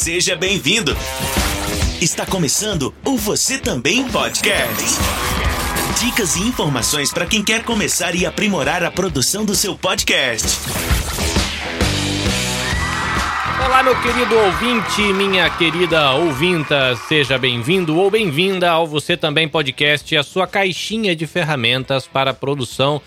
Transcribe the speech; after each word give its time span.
Seja 0.00 0.34
bem-vindo. 0.34 0.96
Está 2.00 2.24
começando 2.24 2.94
o 3.04 3.18
Você 3.18 3.58
Também 3.58 4.08
Podcast. 4.08 4.98
Dicas 6.00 6.36
e 6.36 6.40
informações 6.40 7.12
para 7.12 7.26
quem 7.26 7.44
quer 7.44 7.62
começar 7.64 8.14
e 8.14 8.24
aprimorar 8.24 8.82
a 8.82 8.90
produção 8.90 9.44
do 9.44 9.54
seu 9.54 9.76
podcast. 9.76 10.48
Olá, 13.62 13.82
meu 13.82 14.00
querido 14.00 14.34
ouvinte, 14.38 15.02
minha 15.12 15.50
querida 15.50 16.12
ouvinta, 16.12 16.96
seja 17.06 17.36
bem-vindo 17.36 17.98
ou 17.98 18.10
bem-vinda 18.10 18.70
ao 18.70 18.86
Você 18.86 19.18
Também 19.18 19.46
Podcast, 19.46 20.16
a 20.16 20.22
sua 20.22 20.46
caixinha 20.46 21.14
de 21.14 21.26
ferramentas 21.26 22.06
para 22.06 22.30
a 22.30 22.34
produção 22.34 23.02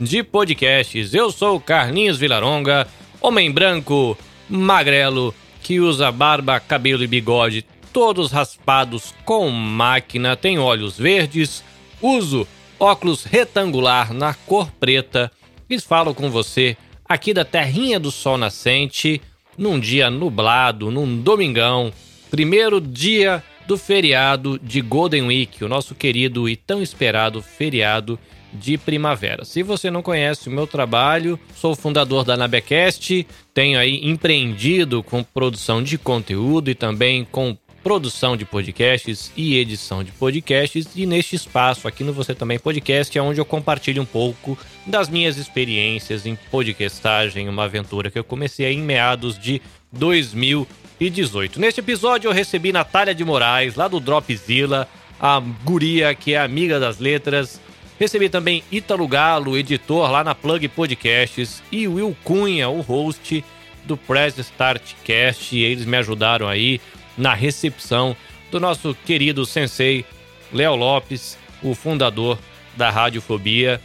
de 0.00 0.22
podcasts. 0.22 1.12
Eu 1.12 1.30
sou 1.30 1.60
Carlinhos 1.60 2.16
Vilaronga, 2.16 2.88
homem 3.20 3.52
branco, 3.52 4.16
magrelo, 4.48 5.34
que 5.68 5.80
usa 5.80 6.10
barba, 6.10 6.58
cabelo 6.58 7.04
e 7.04 7.06
bigode, 7.06 7.62
todos 7.92 8.32
raspados 8.32 9.12
com 9.22 9.50
máquina, 9.50 10.34
tem 10.34 10.58
olhos 10.58 10.96
verdes, 10.96 11.62
uso 12.00 12.48
óculos 12.80 13.24
retangular 13.24 14.14
na 14.14 14.32
cor 14.32 14.72
preta 14.80 15.30
e 15.68 15.78
falo 15.78 16.14
com 16.14 16.30
você 16.30 16.74
aqui 17.06 17.34
da 17.34 17.44
terrinha 17.44 18.00
do 18.00 18.10
sol 18.10 18.38
nascente, 18.38 19.20
num 19.58 19.78
dia 19.78 20.08
nublado, 20.08 20.90
num 20.90 21.20
domingão, 21.20 21.92
primeiro 22.30 22.80
dia 22.80 23.44
do 23.66 23.76
feriado 23.76 24.58
de 24.62 24.80
Golden 24.80 25.24
Week, 25.24 25.62
o 25.62 25.68
nosso 25.68 25.94
querido 25.94 26.48
e 26.48 26.56
tão 26.56 26.80
esperado 26.80 27.42
feriado 27.42 28.18
de 28.52 28.78
primavera. 28.78 29.44
Se 29.44 29.62
você 29.62 29.90
não 29.90 30.02
conhece 30.02 30.48
o 30.48 30.52
meu 30.52 30.66
trabalho, 30.66 31.38
sou 31.54 31.74
fundador 31.74 32.24
da 32.24 32.36
Nabecast, 32.36 33.26
tenho 33.52 33.78
aí 33.78 34.00
empreendido 34.02 35.02
com 35.02 35.22
produção 35.22 35.82
de 35.82 35.98
conteúdo 35.98 36.70
e 36.70 36.74
também 36.74 37.24
com 37.24 37.56
produção 37.82 38.36
de 38.36 38.44
podcasts 38.44 39.32
e 39.36 39.56
edição 39.56 40.02
de 40.04 40.12
podcasts. 40.12 40.88
E 40.94 41.06
neste 41.06 41.36
espaço 41.36 41.88
aqui 41.88 42.04
no 42.04 42.12
Você 42.12 42.34
Também 42.34 42.58
Podcast 42.58 43.16
é 43.16 43.22
onde 43.22 43.40
eu 43.40 43.44
compartilho 43.44 44.02
um 44.02 44.06
pouco 44.06 44.58
das 44.86 45.08
minhas 45.08 45.36
experiências 45.36 46.26
em 46.26 46.36
podcastagem, 46.50 47.48
uma 47.48 47.64
aventura 47.64 48.10
que 48.10 48.18
eu 48.18 48.24
comecei 48.24 48.70
em 48.72 48.82
meados 48.82 49.38
de 49.38 49.62
2018. 49.92 51.58
Neste 51.60 51.80
episódio 51.80 52.28
eu 52.28 52.32
recebi 52.32 52.72
Natália 52.72 53.14
de 53.14 53.24
Moraes, 53.24 53.74
lá 53.74 53.88
do 53.88 54.00
Dropzilla, 54.00 54.88
a 55.20 55.40
guria 55.64 56.14
que 56.14 56.34
é 56.34 56.38
amiga 56.38 56.78
das 56.78 56.98
letras, 56.98 57.60
Recebi 57.98 58.28
também 58.28 58.62
Ítalo 58.70 59.08
Galo, 59.08 59.58
editor 59.58 60.08
lá 60.08 60.22
na 60.22 60.32
Plug 60.32 60.68
Podcasts, 60.68 61.60
e 61.72 61.88
Will 61.88 62.16
Cunha, 62.22 62.68
o 62.68 62.80
host 62.80 63.44
do 63.84 63.96
Press 63.96 64.38
Start 64.38 64.82
Cast. 65.02 65.58
Eles 65.58 65.84
me 65.84 65.96
ajudaram 65.96 66.46
aí 66.46 66.80
na 67.16 67.34
recepção 67.34 68.16
do 68.52 68.60
nosso 68.60 68.96
querido 69.04 69.44
sensei 69.44 70.04
Léo 70.52 70.76
Lopes, 70.76 71.36
o 71.60 71.74
fundador 71.74 72.38
da 72.76 72.88
Radiofobia, 72.88 73.80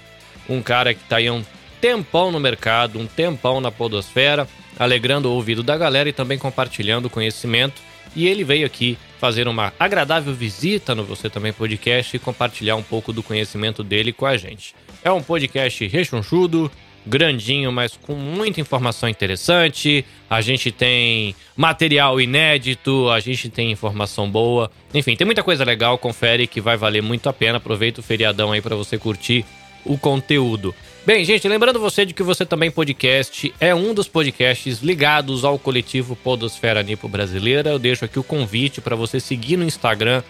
um 0.47 0.61
cara 0.61 0.93
que 0.93 1.01
está 1.01 1.17
aí 1.17 1.31
um 1.31 1.43
tempão 1.81 2.31
no 2.31 2.39
mercado, 2.39 2.99
um 2.99 3.07
tempão 3.07 3.59
na 3.59 3.71
podosfera, 3.71 4.47
alegrando 4.77 5.27
o 5.27 5.33
ouvido 5.33 5.63
da 5.63 5.75
galera 5.75 6.07
e 6.07 6.13
também 6.13 6.37
compartilhando 6.37 7.09
conhecimento. 7.09 7.81
E 8.15 8.27
ele 8.27 8.43
veio 8.43 8.65
aqui 8.65 8.95
fazer 9.23 9.47
uma 9.47 9.71
agradável 9.79 10.33
visita 10.33 10.93
no 10.93 11.05
Você 11.05 11.29
Também 11.29 11.53
Podcast 11.53 12.13
e 12.13 12.19
compartilhar 12.19 12.75
um 12.75 12.83
pouco 12.83 13.13
do 13.13 13.23
conhecimento 13.23 13.81
dele 13.81 14.11
com 14.11 14.25
a 14.25 14.35
gente. 14.35 14.75
É 15.01 15.09
um 15.09 15.23
podcast 15.23 15.87
rechonchudo, 15.87 16.69
grandinho, 17.05 17.71
mas 17.71 17.95
com 17.95 18.15
muita 18.15 18.59
informação 18.59 19.07
interessante. 19.07 20.03
A 20.29 20.41
gente 20.41 20.73
tem 20.73 21.33
material 21.55 22.19
inédito, 22.19 23.09
a 23.11 23.21
gente 23.21 23.47
tem 23.47 23.71
informação 23.71 24.29
boa. 24.29 24.69
Enfim, 24.93 25.15
tem 25.15 25.23
muita 25.23 25.41
coisa 25.41 25.63
legal, 25.63 25.97
confere 25.97 26.45
que 26.45 26.59
vai 26.59 26.75
valer 26.75 27.01
muito 27.01 27.29
a 27.29 27.33
pena. 27.33 27.59
Aproveita 27.59 28.01
o 28.01 28.03
feriadão 28.03 28.51
aí 28.51 28.61
para 28.61 28.75
você 28.75 28.97
curtir 28.97 29.45
o 29.85 29.97
conteúdo. 29.97 30.75
Bem, 31.05 31.25
gente, 31.25 31.45
lembrando 31.49 31.81
você 31.81 32.05
de 32.05 32.13
que 32.13 32.23
você 32.23 32.45
também 32.45 32.71
podcast 32.71 33.53
é 33.59 33.75
um 33.75 33.93
dos 33.93 34.07
podcasts 34.07 34.79
ligados 34.79 35.43
ao 35.43 35.59
coletivo 35.59 36.15
Podosfera 36.15 36.81
Nipo 36.81 37.09
Brasileira. 37.09 37.71
Eu 37.71 37.79
deixo 37.79 38.05
aqui 38.05 38.17
o 38.17 38.23
convite 38.23 38.79
para 38.79 38.95
você 38.95 39.19
seguir 39.19 39.57
no 39.57 39.65
Instagram 39.65 40.23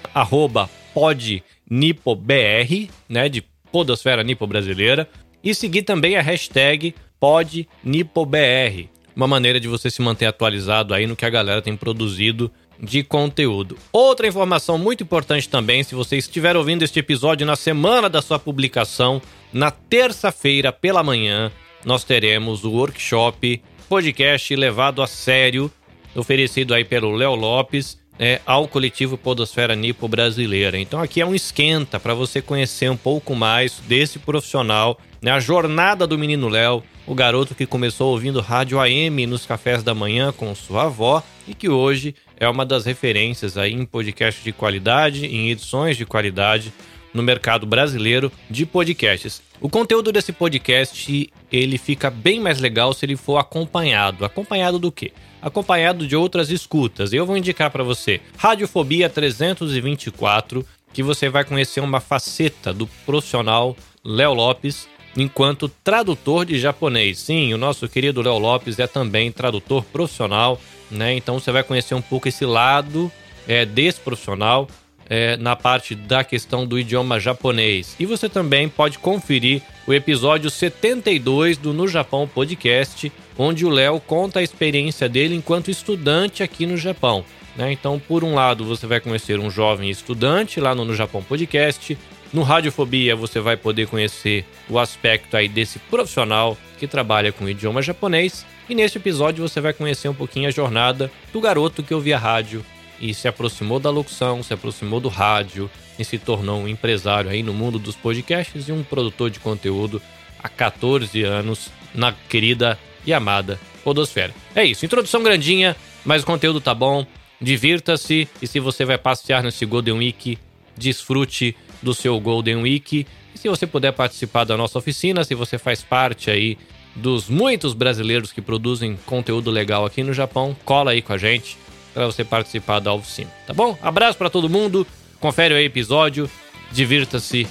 podnipobr, 0.92 2.90
né, 3.08 3.30
de 3.30 3.44
Podosfera 3.72 4.24
Nipo 4.24 4.48
Brasileira, 4.48 5.08
e 5.44 5.54
seguir 5.54 5.84
também 5.84 6.16
a 6.16 6.24
hashtag 6.24 6.96
podnipobr, 7.20 8.90
uma 9.16 9.28
maneira 9.28 9.60
de 9.60 9.68
você 9.68 9.92
se 9.92 10.02
manter 10.02 10.26
atualizado 10.26 10.96
aí 10.96 11.06
no 11.06 11.16
que 11.16 11.26
a 11.26 11.30
galera 11.30 11.62
tem 11.62 11.78
produzido 11.78 12.52
de 12.80 13.04
conteúdo. 13.04 13.78
Outra 13.92 14.28
informação 14.28 14.78
muito 14.78 15.04
importante 15.04 15.48
também, 15.48 15.84
se 15.84 15.96
você 15.96 16.18
estiver 16.18 16.56
ouvindo 16.56 16.84
este 16.84 17.00
episódio 17.00 17.46
na 17.46 17.56
semana 17.56 18.10
da 18.10 18.22
sua 18.22 18.40
publicação, 18.40 19.22
na 19.52 19.72
terça-feira 19.72 20.72
pela 20.72 21.04
manhã, 21.04 21.52
nós 21.86 22.04
teremos 22.04 22.64
o 22.64 22.72
workshop 22.72 23.62
podcast 23.88 24.56
levado 24.56 25.02
a 25.02 25.08
sério, 25.08 25.72
oferecido 26.16 26.74
aí 26.74 26.84
pelo 26.84 27.16
Léo 27.16 27.36
Lopes, 27.36 27.98
é, 28.18 28.42
ao 28.46 28.68
coletivo 28.68 29.18
Podosfera 29.18 29.76
Nipo 29.76 30.08
Brasileira. 30.08 30.80
Então 30.80 31.02
aqui 31.02 31.22
é 31.22 31.26
um 31.26 31.36
esquenta 31.36 32.00
para 32.00 32.14
você 32.14 32.42
conhecer 32.42 32.90
um 32.90 32.98
pouco 32.98 33.36
mais 33.36 33.80
desse 33.88 34.20
profissional, 34.20 35.00
né, 35.22 35.32
a 35.32 35.40
jornada 35.40 36.06
do 36.06 36.18
menino 36.18 36.48
Léo, 36.48 36.84
o 37.06 37.16
garoto 37.16 37.56
que 37.56 37.66
começou 37.66 38.12
ouvindo 38.12 38.40
rádio 38.40 38.80
AM 38.80 39.26
nos 39.26 39.46
cafés 39.46 39.84
da 39.84 39.94
manhã 39.94 40.32
com 40.32 40.54
sua 40.56 40.84
avó 40.84 41.22
e 41.48 41.54
que 41.54 41.70
hoje 41.70 42.16
é 42.40 42.48
uma 42.48 42.66
das 42.66 42.86
referências 42.86 43.58
aí 43.58 43.74
em 43.74 43.86
podcast 43.86 44.44
de 44.44 44.52
qualidade, 44.52 45.26
em 45.26 45.50
edições 45.50 45.98
de 45.98 46.06
qualidade 46.06 46.74
no 47.14 47.22
mercado 47.22 47.66
brasileiro 47.66 48.32
de 48.50 48.66
podcasts. 48.66 49.42
O 49.62 49.70
conteúdo 49.70 50.12
desse 50.12 50.34
podcast, 50.34 51.32
ele 51.52 51.78
fica 51.78 52.10
bem 52.10 52.40
mais 52.40 52.60
legal 52.60 52.94
se 52.94 53.06
ele 53.06 53.16
for 53.16 53.38
acompanhado. 53.38 54.26
Acompanhado 54.26 54.80
do 54.80 54.92
quê? 54.92 55.14
Acompanhado 55.42 56.08
de 56.08 56.16
outras 56.16 56.50
escutas. 56.50 57.14
Eu 57.14 57.26
vou 57.26 57.38
indicar 57.38 57.70
para 57.70 57.84
você 57.84 58.20
Radiofobia 58.38 59.10
324, 59.10 60.66
que 60.92 61.04
você 61.04 61.30
vai 61.30 61.44
conhecer 61.44 61.82
uma 61.82 62.00
faceta 62.00 62.74
do 62.74 62.88
profissional 63.06 63.76
Léo 64.04 64.34
Lopes 64.34 64.88
enquanto 65.16 65.70
tradutor 65.84 66.46
de 66.46 66.60
japonês. 66.60 67.20
Sim, 67.20 67.54
o 67.54 67.58
nosso 67.58 67.88
querido 67.88 68.22
Léo 68.22 68.40
Lopes 68.40 68.80
é 68.80 68.88
também 68.88 69.32
tradutor 69.32 69.84
profissional, 69.86 70.60
né? 70.94 71.14
Então 71.16 71.40
você 71.40 71.52
vai 71.52 71.64
conhecer 71.64 71.96
um 71.96 72.02
pouco 72.02 72.28
esse 72.28 72.46
lado 72.46 73.12
é, 73.48 73.66
desse 73.66 74.00
profissional 74.00 74.68
é, 75.10 75.36
na 75.38 75.56
parte 75.56 75.96
da 75.96 76.24
questão 76.24 76.66
do 76.66 76.80
idioma 76.80 77.20
japonês. 77.20 77.96
E 78.00 78.06
você 78.06 78.30
também 78.30 78.70
pode 78.70 79.00
conferir 79.00 79.62
o 79.86 79.94
episódio 79.94 80.50
72 80.50 81.58
do 81.58 81.74
No 81.74 81.88
Japão 81.88 82.28
Podcast, 82.28 83.12
onde 83.38 83.66
o 83.66 83.70
Léo 83.70 84.00
conta 84.00 84.40
a 84.40 84.44
experiência 84.44 85.10
dele 85.10 85.36
enquanto 85.36 85.70
estudante 85.70 86.42
aqui 86.42 86.66
no 86.66 86.78
Japão. 86.78 87.26
Né? 87.56 87.72
Então, 87.72 88.00
por 88.00 88.24
um 88.24 88.34
lado, 88.34 88.66
você 88.66 88.88
vai 88.88 89.00
conhecer 89.00 89.40
um 89.40 89.50
jovem 89.50 89.90
estudante 89.90 90.60
lá 90.60 90.74
no 90.74 90.86
No 90.86 90.96
Japão 90.96 91.22
Podcast. 91.22 91.98
No 92.34 92.42
Radiofobia, 92.42 93.16
você 93.16 93.40
vai 93.40 93.56
poder 93.56 93.88
conhecer 93.88 94.44
o 94.68 94.80
aspecto 94.80 95.38
aí 95.38 95.48
desse 95.48 95.78
profissional 95.78 96.58
que 96.80 96.88
trabalha 96.88 97.32
com 97.32 97.48
idioma 97.48 97.80
japonês. 97.80 98.44
E 98.68 98.74
neste 98.74 98.98
episódio, 98.98 99.48
você 99.48 99.62
vai 99.62 99.72
conhecer 99.72 100.10
um 100.10 100.16
pouquinho 100.16 100.48
a 100.48 100.52
jornada 100.52 101.12
do 101.32 101.40
garoto 101.40 101.84
que 101.84 101.94
ouvia 101.94 102.18
rádio 102.18 102.66
e 103.00 103.14
se 103.14 103.28
aproximou 103.28 103.80
da 103.80 103.92
locução, 103.92 104.42
se 104.42 104.52
aproximou 104.52 105.00
do 105.00 105.10
rádio 105.10 105.70
e 106.00 106.04
se 106.04 106.18
tornou 106.18 106.62
um 106.62 106.68
empresário 106.68 107.30
aí 107.30 107.44
no 107.44 107.54
mundo 107.54 107.78
dos 107.78 107.96
podcasts 107.96 108.68
e 108.68 108.72
um 108.72 108.82
produtor 108.82 109.30
de 109.30 109.40
conteúdo 109.40 110.02
há 110.42 110.50
14 110.50 111.22
anos 111.22 111.70
na 111.94 112.14
querida 112.30 112.80
e 113.06 113.14
amada 113.14 113.60
Podosfera. 113.84 114.34
É 114.56 114.66
isso, 114.66 114.86
introdução 114.86 115.22
grandinha, 115.22 115.76
mas 116.04 116.24
o 116.24 116.26
conteúdo 116.26 116.60
tá 116.60 116.74
bom. 116.74 117.06
Divirta-se 117.40 118.28
e 118.42 118.48
se 118.48 118.60
você 118.60 118.86
vai 118.86 118.98
passear 118.98 119.44
nesse 119.44 119.66
Golden 119.66 119.96
Week, 119.96 120.38
desfrute 120.78 121.56
do 121.84 121.94
seu 121.94 122.20
Golden 122.20 122.58
Week. 122.58 123.06
E 123.36 123.38
se 123.38 123.50
você 123.50 123.68
puder 123.68 123.92
participar 123.92 124.46
da 124.46 124.58
nossa 124.58 124.80
oficina, 124.80 125.24
se 125.24 125.36
você 125.36 125.58
faz 125.58 125.84
parte 125.84 126.32
aí 126.32 126.58
dos 126.96 127.28
muitos 127.28 127.74
brasileiros 127.74 128.32
que 128.32 128.42
produzem 128.42 128.98
conteúdo 129.06 129.52
legal 129.52 129.86
aqui 129.86 130.04
no 130.04 130.14
Japão, 130.14 130.56
cola 130.64 130.92
aí 130.92 131.02
com 131.02 131.14
a 131.14 131.18
gente 131.18 131.58
para 131.94 132.06
você 132.06 132.24
participar 132.24 132.80
da 132.80 132.94
oficina, 132.94 133.30
tá 133.46 133.54
bom? 133.54 133.78
Abraço 133.82 134.18
para 134.18 134.30
todo 134.30 134.50
mundo, 134.50 134.86
confere 135.20 135.54
o 135.54 135.58
episódio, 135.60 136.30
divirta-se. 136.72 137.48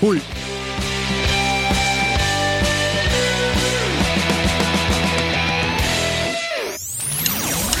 Fui! 0.00 0.20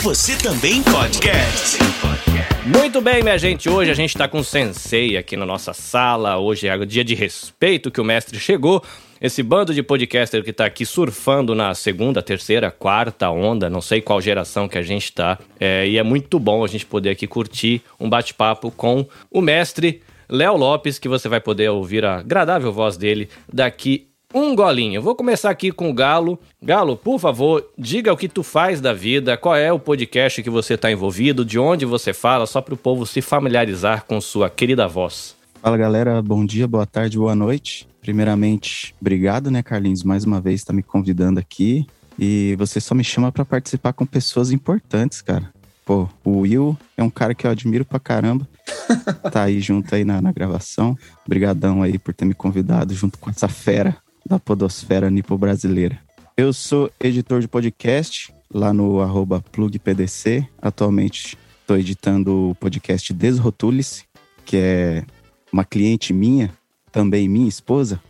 Você 0.02 0.36
também 0.36 0.82
podcast. 0.84 1.95
Muito 2.66 3.00
bem, 3.00 3.22
minha 3.22 3.38
gente. 3.38 3.68
Hoje 3.68 3.92
a 3.92 3.94
gente 3.94 4.10
está 4.10 4.26
com 4.26 4.40
o 4.40 4.44
Sensei 4.44 5.16
aqui 5.16 5.36
na 5.36 5.46
nossa 5.46 5.72
sala. 5.72 6.36
Hoje 6.36 6.66
é 6.66 6.74
o 6.74 6.84
dia 6.84 7.04
de 7.04 7.14
respeito 7.14 7.92
que 7.92 8.00
o 8.00 8.04
mestre 8.04 8.40
chegou. 8.40 8.82
esse 9.20 9.40
bando 9.40 9.72
de 9.72 9.84
podcaster 9.84 10.42
que 10.42 10.52
tá 10.52 10.66
aqui 10.66 10.84
surfando 10.84 11.54
na 11.54 11.74
segunda, 11.74 12.20
terceira, 12.20 12.68
quarta 12.72 13.30
onda, 13.30 13.70
não 13.70 13.80
sei 13.80 14.00
qual 14.00 14.20
geração 14.20 14.66
que 14.66 14.76
a 14.76 14.82
gente 14.82 15.12
tá. 15.12 15.38
É, 15.60 15.86
e 15.86 15.96
é 15.96 16.02
muito 16.02 16.40
bom 16.40 16.64
a 16.64 16.66
gente 16.66 16.84
poder 16.84 17.10
aqui 17.10 17.28
curtir 17.28 17.82
um 18.00 18.10
bate-papo 18.10 18.72
com 18.72 19.06
o 19.30 19.40
mestre 19.40 20.02
Léo 20.28 20.56
Lopes, 20.56 20.98
que 20.98 21.08
você 21.08 21.28
vai 21.28 21.40
poder 21.40 21.70
ouvir 21.70 22.04
a 22.04 22.16
agradável 22.16 22.72
voz 22.72 22.96
dele 22.96 23.28
daqui 23.50 24.08
um 24.34 24.54
golinho. 24.54 25.00
Vou 25.00 25.14
começar 25.14 25.50
aqui 25.50 25.70
com 25.70 25.90
o 25.90 25.94
Galo. 25.94 26.38
Galo, 26.62 26.96
por 26.96 27.18
favor, 27.18 27.70
diga 27.78 28.12
o 28.12 28.16
que 28.16 28.28
tu 28.28 28.42
faz 28.42 28.80
da 28.80 28.92
vida, 28.92 29.36
qual 29.36 29.56
é 29.56 29.72
o 29.72 29.78
podcast 29.78 30.42
que 30.42 30.50
você 30.50 30.74
está 30.74 30.90
envolvido, 30.90 31.44
de 31.44 31.58
onde 31.58 31.84
você 31.84 32.12
fala, 32.12 32.46
só 32.46 32.60
para 32.60 32.74
o 32.74 32.76
povo 32.76 33.06
se 33.06 33.22
familiarizar 33.22 34.04
com 34.04 34.20
sua 34.20 34.50
querida 34.50 34.86
voz. 34.86 35.34
Fala 35.62 35.76
galera, 35.76 36.20
bom 36.22 36.44
dia, 36.44 36.66
boa 36.66 36.86
tarde, 36.86 37.18
boa 37.18 37.34
noite. 37.34 37.88
Primeiramente, 38.00 38.94
obrigado, 39.00 39.50
né, 39.50 39.62
Carlinhos, 39.62 40.04
mais 40.04 40.24
uma 40.24 40.40
vez 40.40 40.60
está 40.60 40.72
me 40.72 40.82
convidando 40.82 41.40
aqui. 41.40 41.86
E 42.18 42.54
você 42.56 42.80
só 42.80 42.94
me 42.94 43.04
chama 43.04 43.30
para 43.30 43.44
participar 43.44 43.92
com 43.92 44.06
pessoas 44.06 44.50
importantes, 44.50 45.20
cara. 45.20 45.50
Pô, 45.84 46.08
o 46.24 46.40
Will 46.40 46.76
é 46.96 47.02
um 47.02 47.10
cara 47.10 47.34
que 47.34 47.46
eu 47.46 47.50
admiro 47.50 47.84
pra 47.84 48.00
caramba. 48.00 48.48
tá 49.30 49.44
aí 49.44 49.60
junto 49.60 49.94
aí 49.94 50.04
na, 50.04 50.20
na 50.20 50.32
gravação. 50.32 50.96
Obrigadão 51.24 51.82
aí 51.82 51.98
por 51.98 52.14
ter 52.14 52.24
me 52.24 52.34
convidado 52.34 52.94
junto 52.94 53.18
com 53.18 53.30
essa 53.30 53.48
fera 53.48 53.96
da 54.26 54.38
podosfera 54.38 55.08
nipo 55.08 55.38
brasileira. 55.38 55.98
Eu 56.36 56.52
sou 56.52 56.90
editor 57.00 57.40
de 57.40 57.48
podcast 57.48 58.32
lá 58.52 58.72
no 58.72 59.00
arroba 59.00 59.40
plugpdc. 59.52 60.46
Atualmente 60.60 61.38
estou 61.60 61.78
editando 61.78 62.50
o 62.50 62.54
podcast 62.56 63.12
Desrotule-se, 63.14 64.04
que 64.44 64.56
é 64.56 65.04
uma 65.52 65.64
cliente 65.64 66.12
minha, 66.12 66.52
também 66.90 67.28
minha 67.28 67.48
esposa. 67.48 68.00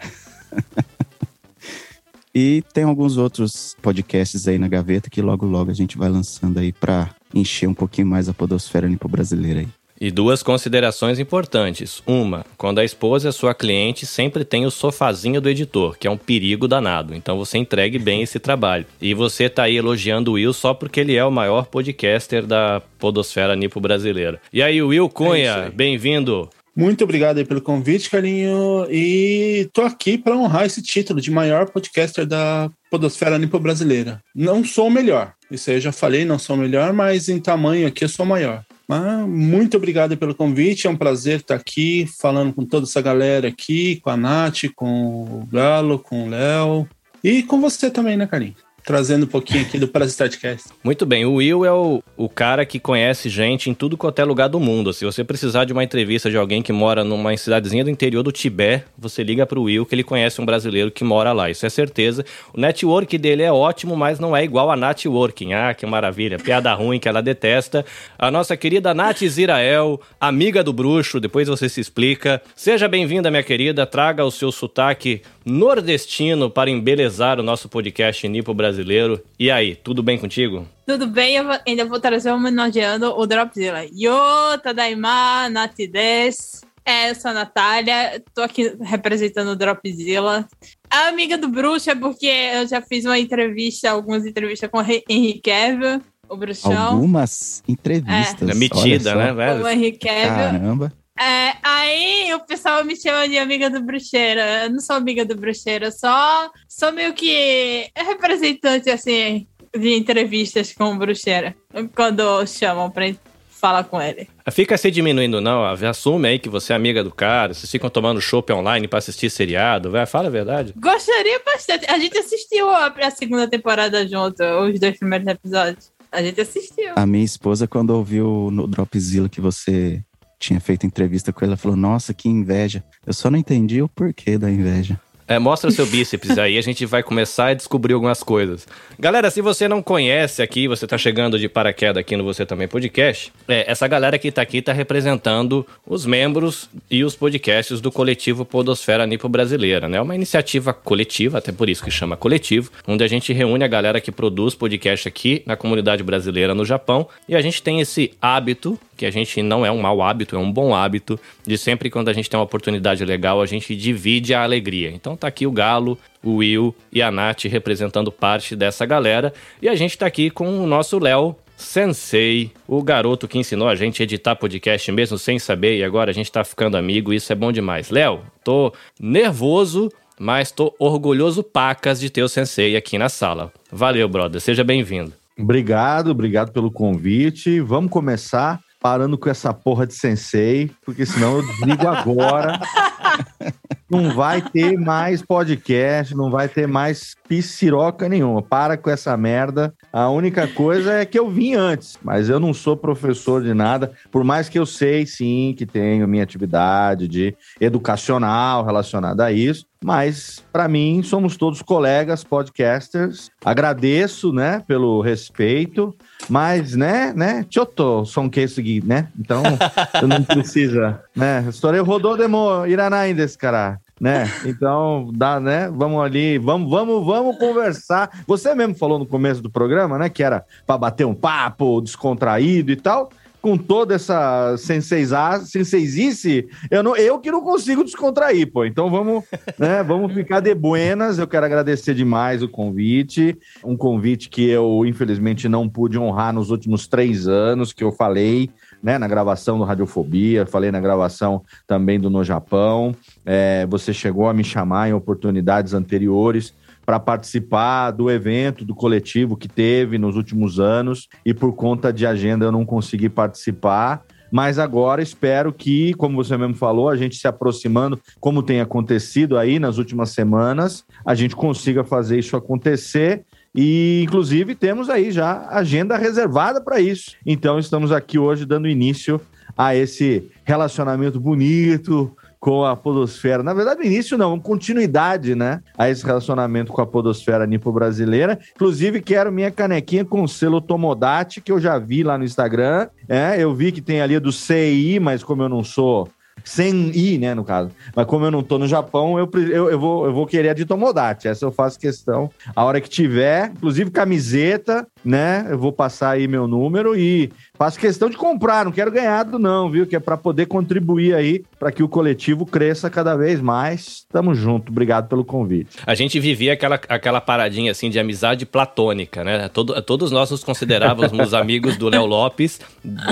e 2.35 2.65
tem 2.73 2.85
alguns 2.85 3.19
outros 3.19 3.77
podcasts 3.83 4.49
aí 4.49 4.59
na 4.59 4.69
gaveta 4.69 5.11
que 5.11 5.21
logo 5.21 5.47
logo 5.47 5.71
a 5.71 5.75
gente 5.75 5.99
vai 5.99 6.09
lançando 6.09 6.59
aí 6.59 6.73
para 6.73 7.15
encher 7.35 7.69
um 7.69 7.75
pouquinho 7.75 8.07
mais 8.07 8.29
a 8.29 8.35
podosfera 8.35 8.89
nipo 8.89 9.07
brasileira 9.07 9.61
aí. 9.61 9.69
E 10.01 10.11
duas 10.11 10.43
considerações 10.43 11.19
importantes. 11.19 12.03
Uma, 12.07 12.45
quando 12.57 12.79
a 12.79 12.85
esposa 12.85 13.31
é 13.31 13.33
sua 13.33 13.55
cliente, 13.55 14.07
sempre 14.07 14.45
tem 14.45 14.67
o 14.67 14.71
sofazinho 14.71 15.41
do 15.41 15.49
editor, 15.49 15.97
que 15.99 16.07
é 16.07 16.11
um 16.11 16.19
perigo 16.19 16.69
danado. 16.69 17.15
Então 17.15 17.37
você 17.37 17.59
entregue 17.59 17.99
bem 17.99 18.23
esse 18.23 18.39
trabalho. 18.39 18.87
E 19.01 19.15
você 19.15 19.49
tá 19.49 19.65
aí 19.65 19.77
elogiando 19.77 20.31
o 20.31 20.35
Will 20.35 20.53
só 20.53 20.75
porque 20.75 21.01
ele 21.01 21.17
é 21.17 21.25
o 21.25 21.31
maior 21.31 21.67
podcaster 21.67 22.45
da 22.45 22.83
podosfera 22.99 23.57
nipo 23.57 23.81
brasileira. 23.81 24.41
E 24.53 24.63
aí, 24.63 24.83
Will 24.83 25.09
Cunha, 25.09 25.67
é 25.67 25.71
bem-vindo. 25.71 26.49
Muito 26.77 27.05
obrigado 27.05 27.43
pelo 27.47 27.63
convite, 27.63 28.11
carinho. 28.11 28.87
E 28.91 29.67
tô 29.73 29.81
aqui 29.81 30.19
para 30.19 30.37
honrar 30.37 30.67
esse 30.67 30.83
título 30.83 31.23
de 31.23 31.31
maior 31.31 31.71
podcaster 31.71 32.27
da 32.27 32.71
podosfera 32.91 33.39
nipo 33.39 33.59
brasileira. 33.59 34.21
Não 34.35 34.63
sou 34.63 34.89
o 34.89 34.91
melhor. 34.91 35.33
Isso 35.51 35.71
aí 35.71 35.77
eu 35.77 35.81
já 35.81 35.93
falei, 35.93 36.27
não 36.27 36.39
sou 36.39 36.55
o 36.55 36.59
melhor, 36.59 36.93
mas 36.93 37.31
em 37.31 37.41
tamanho 37.41 37.87
aqui 37.87 38.05
eu 38.05 38.09
sou 38.11 38.27
o 38.27 38.29
maior. 38.29 38.63
Ah, 38.89 39.27
muito 39.27 39.77
obrigado 39.77 40.17
pelo 40.17 40.35
convite, 40.35 40.87
é 40.87 40.91
um 40.91 40.97
prazer 40.97 41.41
estar 41.41 41.57
aqui 41.57 42.07
falando 42.07 42.53
com 42.53 42.65
toda 42.65 42.87
essa 42.87 43.01
galera 43.01 43.49
aqui, 43.49 43.97
com 44.01 44.11
a 44.11 44.17
Nath, 44.17 44.65
com 44.77 45.25
o 45.25 45.49
Galo, 45.51 45.99
com 45.99 46.27
o 46.27 46.29
Léo 46.31 46.89
e 47.23 47.43
com 47.43 47.61
você 47.61 47.91
também, 47.91 48.17
né, 48.17 48.27
Carinho? 48.27 48.55
Trazendo 48.87 49.25
um 49.25 49.27
pouquinho 49.27 49.63
aqui 49.63 49.81
do 49.81 49.89
Parasitecast. 49.89 50.69
Muito 50.83 51.05
bem, 51.05 51.27
o 51.27 51.35
Will 51.35 51.65
é 51.65 51.73
o, 51.73 52.01
o 52.17 52.29
cara 52.29 52.65
que 52.65 52.79
conhece 52.79 53.29
gente 53.29 53.69
em 53.69 53.75
tudo 53.75 53.97
quanto 53.97 54.21
é 54.21 54.25
lugar 54.25 54.47
do 54.49 54.61
mundo. 54.61 54.93
Se 54.93 55.05
você 55.05 55.25
precisar 55.25 55.65
de 55.65 55.73
uma 55.73 55.83
entrevista 55.83 56.31
de 56.31 56.37
alguém 56.37 56.63
que 56.63 56.73
mora 56.73 57.03
numa 57.03 57.37
cidadezinha 57.37 57.83
do 57.83 57.91
interior 57.91 58.23
do 58.23 58.31
Tibete, 58.31 58.85
você 58.97 59.25
liga 59.25 59.45
pro 59.45 59.63
Will 59.63 59.85
que 59.85 59.93
ele 59.93 60.05
conhece 60.05 60.41
um 60.41 60.47
brasileiro 60.47 60.93
que 60.93 61.03
mora 61.03 61.33
lá. 61.33 61.51
Isso 61.51 61.67
é 61.67 61.69
certeza. 61.69 62.25
O 62.55 62.61
network 62.61 63.19
dele 63.19 63.43
é 63.43 63.51
ótimo, 63.51 63.97
mas 63.97 64.21
não 64.21 64.37
é 64.37 64.45
igual 64.45 64.71
a 64.71 64.77
networking. 64.77 65.53
Ah, 65.53 65.75
que 65.75 65.85
maravilha. 65.85 66.39
Piada 66.39 66.73
ruim 66.73 67.01
que 67.01 67.09
ela 67.09 67.21
detesta. 67.21 67.85
A 68.17 68.31
nossa 68.31 68.57
querida 68.57 68.95
Nath 68.95 69.19
Zirael, 69.25 70.01
amiga 70.21 70.63
do 70.63 70.73
bruxo, 70.73 71.19
depois 71.19 71.49
você 71.49 71.69
se 71.69 71.81
explica. 71.81 72.41
Seja 72.55 72.87
bem-vinda, 72.87 73.33
minha 73.33 73.43
querida. 73.43 73.85
Traga 73.85 74.25
o 74.25 74.31
seu 74.31 74.53
sotaque 74.53 75.23
nordestino 75.47 76.51
para 76.51 76.69
embelezar 76.69 77.39
o 77.39 77.43
nosso 77.43 77.69
podcast 77.69 78.27
Nipo 78.27 78.53
Brasileiro. 78.53 79.23
E 79.39 79.49
aí, 79.49 79.77
tudo 79.77 80.03
bem 80.03 80.19
contigo? 80.19 80.67
Tudo 80.85 81.07
bem, 81.07 81.37
eu 81.37 81.47
ainda 81.65 81.85
vou 81.85 82.01
trazer 82.01 82.33
homenageando 82.33 83.17
o 83.17 83.25
Dropzilla. 83.27 83.85
Yo, 83.85 84.59
Tadaima, 84.61 85.49
Natides. 85.49 86.63
É, 86.85 87.11
eu 87.11 87.15
sou 87.15 87.31
a 87.31 87.35
Natália, 87.35 88.23
tô 88.35 88.43
aqui 88.43 88.77
representando 88.81 89.49
o 89.49 89.57
Dropzilla. 89.57 90.49
A 90.91 91.09
amiga 91.09 91.39
do 91.39 91.49
bruxo 91.49 91.91
é 91.91 91.95
porque 91.95 92.27
eu 92.27 92.67
já 92.67 92.83
fiz 92.83 93.05
uma 93.05 93.19
entrevista, 93.19 93.91
algumas 93.91 94.27
entrevistas 94.27 94.69
com 94.71 94.79
o 94.79 94.85
Henrique 95.09 95.51
Cavill, 95.51 96.01
o 96.29 96.37
bruxão. 96.37 96.95
Algumas 96.95 97.63
entrevistas. 97.69 98.49
É, 98.49 98.53
é 98.53 98.55
metida, 98.55 99.15
né, 99.15 99.33
velho? 99.33 99.65
O 99.65 99.69
Henrique 99.69 100.07
Cavill. 100.07 100.29
Caramba. 100.29 100.93
É, 101.19 101.55
aí 101.63 102.35
o 102.35 102.41
pessoal 102.41 102.85
me 102.85 102.97
chama 102.97 103.29
de 103.29 103.39
amiga 103.39 103.71
do 103.71 103.83
bruxeira. 103.83 104.65
Eu 104.65 104.71
não 104.71 104.81
sou 104.81 104.97
amiga 104.97 105.25
do 105.25 105.35
bruxeira, 105.35 105.91
só 105.91 106.51
sou 106.69 106.93
meio 106.93 107.15
que 107.15 107.91
representante, 107.97 108.91
assim, 108.91 109.47
de 109.77 109.95
entrevistas 109.95 110.73
com 110.73 110.93
o 110.93 110.99
bruxeira. 110.99 111.57
Quando 111.95 112.47
chamam 112.47 112.91
pra 112.91 113.07
falar 113.49 113.85
com 113.85 114.01
ele. 114.01 114.29
Fica 114.53 114.77
se 114.77 114.91
diminuindo, 114.91 115.41
não. 115.41 115.65
Assume 115.65 116.29
aí 116.29 116.39
que 116.39 116.49
você 116.49 116.73
é 116.73 116.77
amiga 116.77 117.03
do 117.03 117.11
cara. 117.11 117.55
Vocês 117.55 117.71
ficam 117.71 117.91
tomando 117.91 118.21
chopp 118.21 118.53
online 118.53 118.87
pra 118.87 118.99
assistir 118.99 119.31
seriado. 119.31 119.91
Vai, 119.91 120.07
fala 120.07 120.29
a 120.29 120.31
verdade. 120.31 120.73
Gostaria 120.77 121.41
bastante. 121.45 121.91
A 121.91 121.99
gente 121.99 122.17
assistiu 122.19 122.71
a, 122.71 122.87
a 122.87 123.11
segunda 123.11 123.49
temporada 123.49 124.07
junto, 124.07 124.43
os 124.43 124.79
dois 124.79 124.99
primeiros 124.99 125.27
episódios. 125.27 125.91
A 126.13 126.23
gente 126.23 126.41
assistiu. 126.41 126.93
A 126.95 127.07
minha 127.07 127.25
esposa, 127.25 127.67
quando 127.67 127.91
ouviu 127.91 128.51
no 128.53 128.67
Dropzilla 128.67 129.29
que 129.29 129.41
você 129.41 130.03
tinha 130.39 130.61
feito 130.61 130.87
entrevista 130.87 131.33
com 131.33 131.45
ele, 131.45 131.51
ela 131.51 131.57
falou: 131.57 131.77
Nossa, 131.77 132.15
que 132.15 132.29
inveja. 132.29 132.85
Eu 133.07 133.13
só 133.13 133.31
não 133.31 133.39
entendi 133.39 133.81
o 133.81 133.89
porquê 133.89 134.39
da 134.39 134.51
inveja. 134.51 135.01
É, 135.29 135.41
mostra 135.41 135.69
o 135.69 135.73
seu 135.73 135.85
bíceps 135.87 136.39
aí, 136.39 136.57
a 136.57 136.63
gente 136.63 136.87
vai 136.87 137.03
começar 137.03 137.49
a 137.49 137.55
descobrir 137.55 137.95
algumas 137.95 138.23
coisas. 138.23 138.65
Galera, 138.97 139.29
se 139.29 139.43
você 139.43 139.67
não 139.67 139.83
conhece 139.83 140.41
aqui, 140.41 140.69
você 140.69 140.87
tá 140.87 140.97
chegando 140.97 141.37
de 141.37 141.49
paraquedas 141.49 141.97
aqui 141.97 142.17
no 142.17 142.23
Você 142.23 142.47
Também 142.47 142.69
Podcast, 142.69 143.33
é, 143.49 143.69
essa 143.69 143.89
galera 143.89 144.21
que 144.21 144.31
tá 144.31 144.41
aqui 144.41 144.63
tá 144.63 144.73
representando 144.73 145.67
os 145.85 146.07
membros 146.07 146.71
e 146.89 147.03
os 147.03 147.17
podcasts 147.17 147.81
do 147.81 147.91
coletivo 147.91 148.45
Podosfera 148.45 149.05
Nipo 149.05 149.29
Brasileira, 149.29 149.89
né? 149.89 150.01
Uma 150.01 150.15
iniciativa 150.15 150.73
coletiva, 150.73 151.39
até 151.39 151.51
por 151.51 151.69
isso 151.69 151.83
que 151.83 151.91
chama 151.91 152.17
coletivo, 152.17 152.71
onde 152.87 153.03
a 153.03 153.09
gente 153.09 153.33
reúne 153.33 153.65
a 153.65 153.69
galera 153.69 154.01
que 154.01 154.13
produz 154.13 154.55
podcast 154.55 155.09
aqui 155.09 155.43
na 155.45 155.57
comunidade 155.57 156.05
brasileira 156.05 156.55
no 156.55 156.65
Japão 156.65 157.09
e 157.29 157.35
a 157.35 157.43
gente 157.43 157.61
tem 157.61 157.81
esse 157.81 158.13
hábito 158.23 158.79
que 158.97 159.05
a 159.05 159.11
gente 159.11 159.43
não 159.43 159.65
é 159.65 159.71
um 159.71 159.79
mau 159.79 160.03
hábito, 160.03 160.37
é 160.37 160.39
um 160.39 160.51
bom 160.51 160.75
hábito, 160.75 161.21
de 161.47 161.59
sempre 161.59 161.91
quando 161.91 162.09
a 162.09 162.13
gente 162.13 162.31
tem 162.31 162.39
uma 162.39 162.45
oportunidade 162.45 163.05
legal, 163.05 163.43
a 163.43 163.47
gente 163.47 163.77
divide 163.77 164.33
a 164.33 164.43
alegria. 164.43 164.91
Então 164.91 165.16
tá 165.17 165.29
aqui 165.29 165.47
o 165.47 165.53
Galo, 165.53 165.99
o 166.23 166.37
Will 166.37 166.75
e 166.93 167.03
a 167.03 167.11
Nath 167.11 167.45
representando 167.45 168.13
parte 168.13 168.55
dessa 168.55 168.85
galera, 168.85 169.33
e 169.61 169.69
a 169.69 169.75
gente 169.75 169.97
tá 169.97 170.07
aqui 170.07 170.31
com 170.31 170.63
o 170.63 170.67
nosso 170.67 170.99
Léo 170.99 171.37
Sensei, 171.57 172.53
o 172.69 172.83
garoto 172.83 173.27
que 173.27 173.39
ensinou 173.39 173.67
a 173.67 173.75
gente 173.75 174.03
a 174.03 174.05
editar 174.05 174.37
podcast 174.37 174.93
mesmo 174.93 175.17
sem 175.17 175.39
saber, 175.39 175.79
e 175.79 175.85
agora 175.85 176.11
a 176.11 176.15
gente 176.15 176.31
tá 176.31 176.45
ficando 176.45 176.77
amigo, 176.77 177.13
isso 177.15 177.33
é 177.33 177.35
bom 177.35 177.51
demais. 177.51 177.89
Léo, 177.89 178.21
tô 178.45 178.73
nervoso, 179.01 179.91
mas 180.21 180.51
tô 180.51 180.75
orgulhoso 180.79 181.43
pacas 181.43 181.99
de 181.99 182.11
ter 182.11 182.23
o 182.23 182.29
Sensei 182.29 182.77
aqui 182.77 182.99
na 182.99 183.09
sala. 183.09 183.51
Valeu, 183.73 184.07
brother, 184.09 184.41
seja 184.41 184.63
bem-vindo. 184.63 185.13
Obrigado, 185.39 186.11
obrigado 186.11 186.53
pelo 186.53 186.71
convite. 186.71 187.61
Vamos 187.61 187.91
começar 187.91 188.61
parando 188.87 189.19
com 189.19 189.29
essa 189.29 189.53
porra 189.53 189.85
de 189.85 189.95
sensei, 189.95 190.71
porque 190.85 191.05
senão 191.05 191.39
eu 191.39 191.43
desligo 191.45 191.89
agora. 191.89 192.61
não 193.91 194.15
vai 194.15 194.41
ter 194.41 194.79
mais 194.79 195.23
podcast, 195.23 196.15
não 196.15 196.31
vai 196.31 196.49
ter 196.49 196.69
mais 196.69 197.17
pisciroca 197.29 198.09
nenhuma. 198.09 198.43
Para 198.43 198.77
com 198.77 198.89
essa 198.89 199.17
merda. 199.17 199.75
A 199.93 200.09
única 200.09 200.47
coisa 200.47 200.93
é 200.93 201.05
que 201.05 201.19
eu 201.19 201.29
vim 201.29 201.55
antes, 201.55 201.99
mas 202.01 202.29
eu 202.29 202.39
não 202.39 202.55
sou 202.55 202.77
professor 202.77 203.43
de 203.43 203.55
nada, 203.55 203.91
por 204.13 204.23
mais 204.23 204.49
que 204.49 204.59
eu 204.59 204.67
sei 204.67 205.05
sim 205.05 205.53
que 205.59 205.67
tenho 205.67 206.07
minha 206.07 206.23
atividade 206.23 207.09
de 207.09 207.35
educacional 207.61 208.65
relacionada 208.65 209.25
a 209.25 209.33
isso. 209.33 209.67
Mas, 209.85 210.45
para 210.53 210.67
mim, 210.67 211.03
somos 211.03 211.37
todos 211.37 211.63
colegas 211.63 212.25
podcasters. 212.25 213.31
Agradeço, 213.45 214.33
né, 214.33 214.63
pelo 214.67 215.01
respeito. 215.01 215.95
Mas, 216.29 216.75
né, 216.75 217.13
né, 217.15 217.47
Choto 217.49 218.05
são 218.05 218.29
que 218.29 218.47
seguir, 218.49 218.85
né? 218.85 219.09
Então, 219.19 219.43
não 220.07 220.23
precisa, 220.23 221.01
né? 221.15 221.45
Estorei 221.49 221.81
rodou 221.81 222.17
demo 222.17 222.67
iranai 222.67 223.15
desse 223.15 223.39
cara, 223.39 223.79
né? 224.01 224.31
Então, 224.45 225.11
dá, 225.15 225.39
né? 225.39 225.71
Vamos 225.71 226.03
ali, 226.03 226.39
vamos, 226.39 226.71
vamos, 226.71 227.07
vamos 227.07 227.39
conversar. 227.39 228.11
Você 228.27 228.55
mesmo 228.55 228.75
falou 228.75 228.99
no 228.99 229.07
começo 229.07 229.41
do 229.41 229.51
programa, 229.51 229.99
né, 229.99 230.09
que 230.09 230.23
era 230.23 230.45
para 230.67 230.79
bater 230.79 231.07
um 231.07 231.15
papo 231.15 231.81
descontraído 231.81 232.73
e 232.73 232.77
tal. 232.77 233.11
Com 233.47 233.57
toda 233.57 233.95
essa 233.95 234.57
senseizá- 234.59 235.39
senseizice, 235.45 236.49
eu, 236.69 236.83
não, 236.83 236.97
eu 236.97 237.17
que 237.21 237.31
não 237.31 237.41
consigo 237.41 237.85
descontrair, 237.85 238.51
pô. 238.51 238.65
Então 238.65 238.91
vamos, 238.91 239.23
né, 239.57 239.85
vamos 239.85 240.13
ficar 240.13 240.41
de 240.41 240.53
buenas. 240.53 241.17
Eu 241.17 241.29
quero 241.29 241.47
agradecer 241.47 241.95
demais 241.95 242.43
o 242.43 242.49
convite. 242.49 243.39
Um 243.65 243.77
convite 243.77 244.29
que 244.29 244.49
eu, 244.49 244.85
infelizmente, 244.85 245.49
não 245.49 245.69
pude 245.69 245.97
honrar 245.97 246.35
nos 246.35 246.51
últimos 246.51 246.89
três 246.89 247.29
anos, 247.29 247.73
que 247.73 247.85
eu 247.85 247.93
falei, 247.93 248.51
né, 248.83 248.99
na 248.99 249.07
gravação 249.07 249.59
do 249.59 249.63
Radiofobia, 249.63 250.45
falei 250.45 250.73
na 250.73 250.81
gravação 250.81 251.41
também 251.69 252.01
do 252.01 252.11
No 252.11 252.25
Japão. 252.25 252.97
É, 253.25 253.65
você 253.67 253.95
chegou 253.95 254.29
a 254.29 254.35
me 254.35 254.43
chamar 254.43 254.89
em 254.89 254.93
oportunidades 254.93 255.73
anteriores 255.73 256.53
para 256.87 257.01
participar 257.01 257.91
do 257.91 258.09
evento, 258.09 258.65
do 258.65 258.75
coletivo 258.75 259.37
que 259.37 259.49
teve 259.49 259.99
nos 259.99 260.15
últimos 260.15 260.61
anos, 260.61 261.09
e 261.25 261.35
por 261.35 261.53
conta 261.53 261.93
de 261.93 262.07
agenda 262.07 262.45
eu 262.45 262.53
não 262.53 262.65
consegui 262.65 263.09
participar. 263.09 264.05
Mas 264.31 264.59
agora 264.59 265.03
espero 265.03 265.53
que, 265.53 265.95
como 265.95 266.17
você 266.17 266.37
mesmo 266.37 266.55
falou, 266.55 266.89
a 266.89 266.97
gente 266.97 267.17
se 267.17 267.29
aproximando, 267.29 267.99
como 268.21 268.43
tem 268.43 268.61
acontecido 268.61 269.37
aí 269.37 269.59
nas 269.59 269.79
últimas 269.79 270.11
semanas, 270.11 270.85
a 271.05 271.15
gente 271.15 271.35
consiga 271.35 271.85
fazer 271.85 272.19
isso 272.19 272.37
acontecer. 272.37 273.25
E, 273.55 274.03
inclusive, 274.05 274.55
temos 274.55 274.91
aí 274.91 275.11
já 275.11 275.49
agenda 275.49 275.97
reservada 275.97 276.61
para 276.61 276.81
isso. 276.81 277.13
Então, 277.25 277.59
estamos 277.59 277.91
aqui 277.93 278.19
hoje 278.19 278.45
dando 278.45 278.69
início 278.69 279.21
a 279.57 279.75
esse 279.75 280.29
relacionamento 280.45 281.19
bonito, 281.19 282.15
com 282.47 282.65
a 282.65 282.77
podosfera. 282.77 283.43
Na 283.43 283.53
verdade, 283.53 283.85
início 283.85 284.17
não, 284.17 284.39
continuidade, 284.39 285.35
né? 285.35 285.61
A 285.77 285.91
esse 285.91 286.07
relacionamento 286.07 286.73
com 286.73 286.81
a 286.81 286.87
podosfera 286.87 287.45
nipo-brasileira. 287.45 288.39
Inclusive, 288.55 289.03
quero 289.03 289.33
minha 289.33 289.51
canequinha 289.51 290.05
com 290.05 290.29
selo 290.29 290.61
Tomodate, 290.61 291.41
que 291.41 291.51
eu 291.51 291.59
já 291.59 291.77
vi 291.77 292.05
lá 292.05 292.17
no 292.17 292.23
Instagram. 292.23 292.87
É, 293.09 293.35
eu 293.37 293.53
vi 293.53 293.73
que 293.73 293.81
tem 293.81 294.01
ali 294.01 294.21
do 294.21 294.31
CI, 294.31 295.01
mas 295.01 295.25
como 295.25 295.43
eu 295.43 295.49
não 295.49 295.65
sou 295.65 296.09
sem 296.45 296.97
ir, 296.97 297.19
né, 297.19 297.35
no 297.35 297.45
caso. 297.45 297.71
Mas 297.95 298.07
como 298.07 298.25
eu 298.25 298.31
não 298.31 298.43
tô 298.43 298.59
no 298.59 298.69
Japão, 298.69 299.19
eu, 299.19 299.29
eu, 299.35 299.71
eu, 299.71 299.79
vou, 299.79 300.07
eu 300.07 300.13
vou 300.13 300.27
querer 300.27 300.51
a 300.51 300.55
de 300.55 300.65
Tomodachi. 300.65 301.27
Essa 301.27 301.45
eu 301.45 301.51
faço 301.51 301.79
questão. 301.79 302.31
A 302.55 302.65
hora 302.65 302.81
que 302.81 302.89
tiver, 302.89 303.51
inclusive 303.51 303.91
camiseta, 303.91 304.87
né, 305.05 305.47
eu 305.51 305.59
vou 305.59 305.73
passar 305.73 306.11
aí 306.11 306.29
meu 306.29 306.47
número 306.47 306.97
e 306.97 307.33
faço 307.57 307.79
questão 307.79 308.09
de 308.09 308.17
comprar, 308.17 308.65
não 308.65 308.73
quero 308.73 308.91
ganhar 308.91 309.25
do 309.25 309.39
não, 309.39 309.71
viu? 309.71 309.87
Que 309.87 309.97
é 309.97 310.01
para 310.01 310.17
poder 310.17 310.47
contribuir 310.47 311.15
aí 311.15 311.45
para 311.59 311.73
que 311.73 311.83
o 311.83 311.89
coletivo 311.89 312.45
cresça 312.45 312.91
cada 312.91 313.17
vez 313.17 313.41
mais. 313.41 314.05
Tamo 314.11 314.35
junto. 314.35 314.71
Obrigado 314.71 315.09
pelo 315.09 315.25
convite. 315.25 315.79
A 315.87 315.95
gente 315.95 316.21
vivia 316.21 316.53
aquela, 316.53 316.81
aquela 316.89 317.21
paradinha 317.21 317.73
assim 317.73 317.91
de 317.91 317.99
amizade 317.99 318.45
platônica, 318.45 319.25
né? 319.25 319.49
Todo, 319.49 319.81
todos 319.83 320.11
nós 320.11 320.31
nos 320.31 320.45
considerávamos 320.45 321.33
amigos 321.35 321.77
do 321.77 321.89
Léo 321.89 322.07
Lopes, 322.07 322.61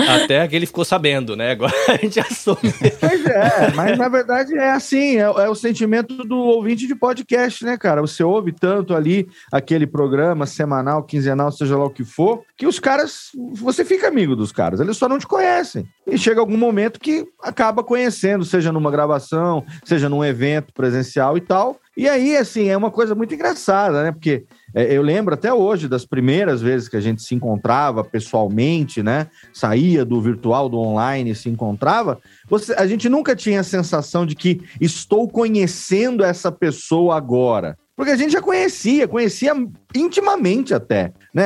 até 0.07 0.47
que 0.47 0.55
ele 0.55 0.65
ficou 0.65 0.85
sabendo, 0.85 1.35
né? 1.35 1.51
Agora 1.51 1.73
a 1.89 1.97
gente 1.97 2.19
assume. 2.19 2.73
Pois 2.99 3.25
é, 3.25 3.71
mas 3.75 3.97
na 3.97 4.07
verdade 4.07 4.53
é 4.55 4.71
assim, 4.71 5.17
é, 5.17 5.21
é 5.21 5.49
o 5.49 5.55
sentimento 5.55 6.15
do 6.23 6.37
ouvinte 6.37 6.87
de 6.87 6.95
podcast, 6.95 7.63
né, 7.65 7.77
cara? 7.77 8.01
Você 8.01 8.23
ouve 8.23 8.51
tanto 8.51 8.93
ali 8.93 9.27
aquele 9.51 9.87
programa 9.87 10.45
semanal, 10.45 11.03
quinzenal, 11.03 11.51
seja 11.51 11.77
lá 11.77 11.85
o 11.85 11.89
que 11.89 12.03
for, 12.03 12.43
que 12.57 12.67
os 12.67 12.79
caras, 12.79 13.29
você 13.53 13.83
fica 13.83 14.07
amigo 14.07 14.34
dos 14.35 14.51
caras, 14.51 14.79
eles 14.79 14.97
só 14.97 15.07
não 15.07 15.17
te 15.17 15.27
conhecem. 15.27 15.87
E 16.05 16.17
chega 16.17 16.39
algum 16.39 16.57
momento 16.57 16.99
que 16.99 17.27
acaba 17.41 17.83
conhecendo, 17.83 18.45
seja 18.45 18.71
numa 18.71 18.91
gravação, 18.91 19.65
seja 19.83 20.09
num 20.09 20.23
evento 20.23 20.73
presencial 20.73 21.37
e 21.37 21.41
tal. 21.41 21.79
E 21.97 22.09
aí, 22.09 22.35
assim, 22.35 22.67
é 22.67 22.75
uma 22.75 22.91
coisa 22.91 23.15
muito 23.15 23.33
engraçada, 23.33 24.03
né? 24.03 24.11
Porque 24.11 24.43
é, 24.73 24.93
eu 24.93 25.01
lembro 25.01 25.33
até 25.33 25.53
hoje 25.53 25.87
das 25.87 26.05
primeiras 26.05 26.61
vezes 26.61 26.89
que 26.89 26.97
a 26.97 27.01
gente 27.01 27.21
se 27.21 27.33
encontrava 27.33 28.03
pessoalmente, 28.03 29.01
né? 29.01 29.27
Saía 29.53 30.03
do 30.03 30.19
virtual, 30.19 30.67
do 30.67 30.77
online, 30.77 31.33
se 31.33 31.47
encontrava. 31.47 32.19
Você, 32.49 32.73
a 32.73 32.85
gente 32.85 33.07
nunca 33.07 33.33
tinha 33.35 33.61
a 33.61 33.63
sensação 33.63 34.25
de 34.25 34.35
que 34.35 34.61
estou 34.81 35.29
conhecendo 35.29 36.23
essa 36.23 36.51
pessoa 36.51 37.15
agora. 37.15 37.77
Porque 37.95 38.11
a 38.11 38.17
gente 38.17 38.33
já 38.33 38.41
conhecia, 38.41 39.07
conhecia 39.07 39.53
intimamente 39.95 40.73
até, 40.73 41.13
né? 41.33 41.45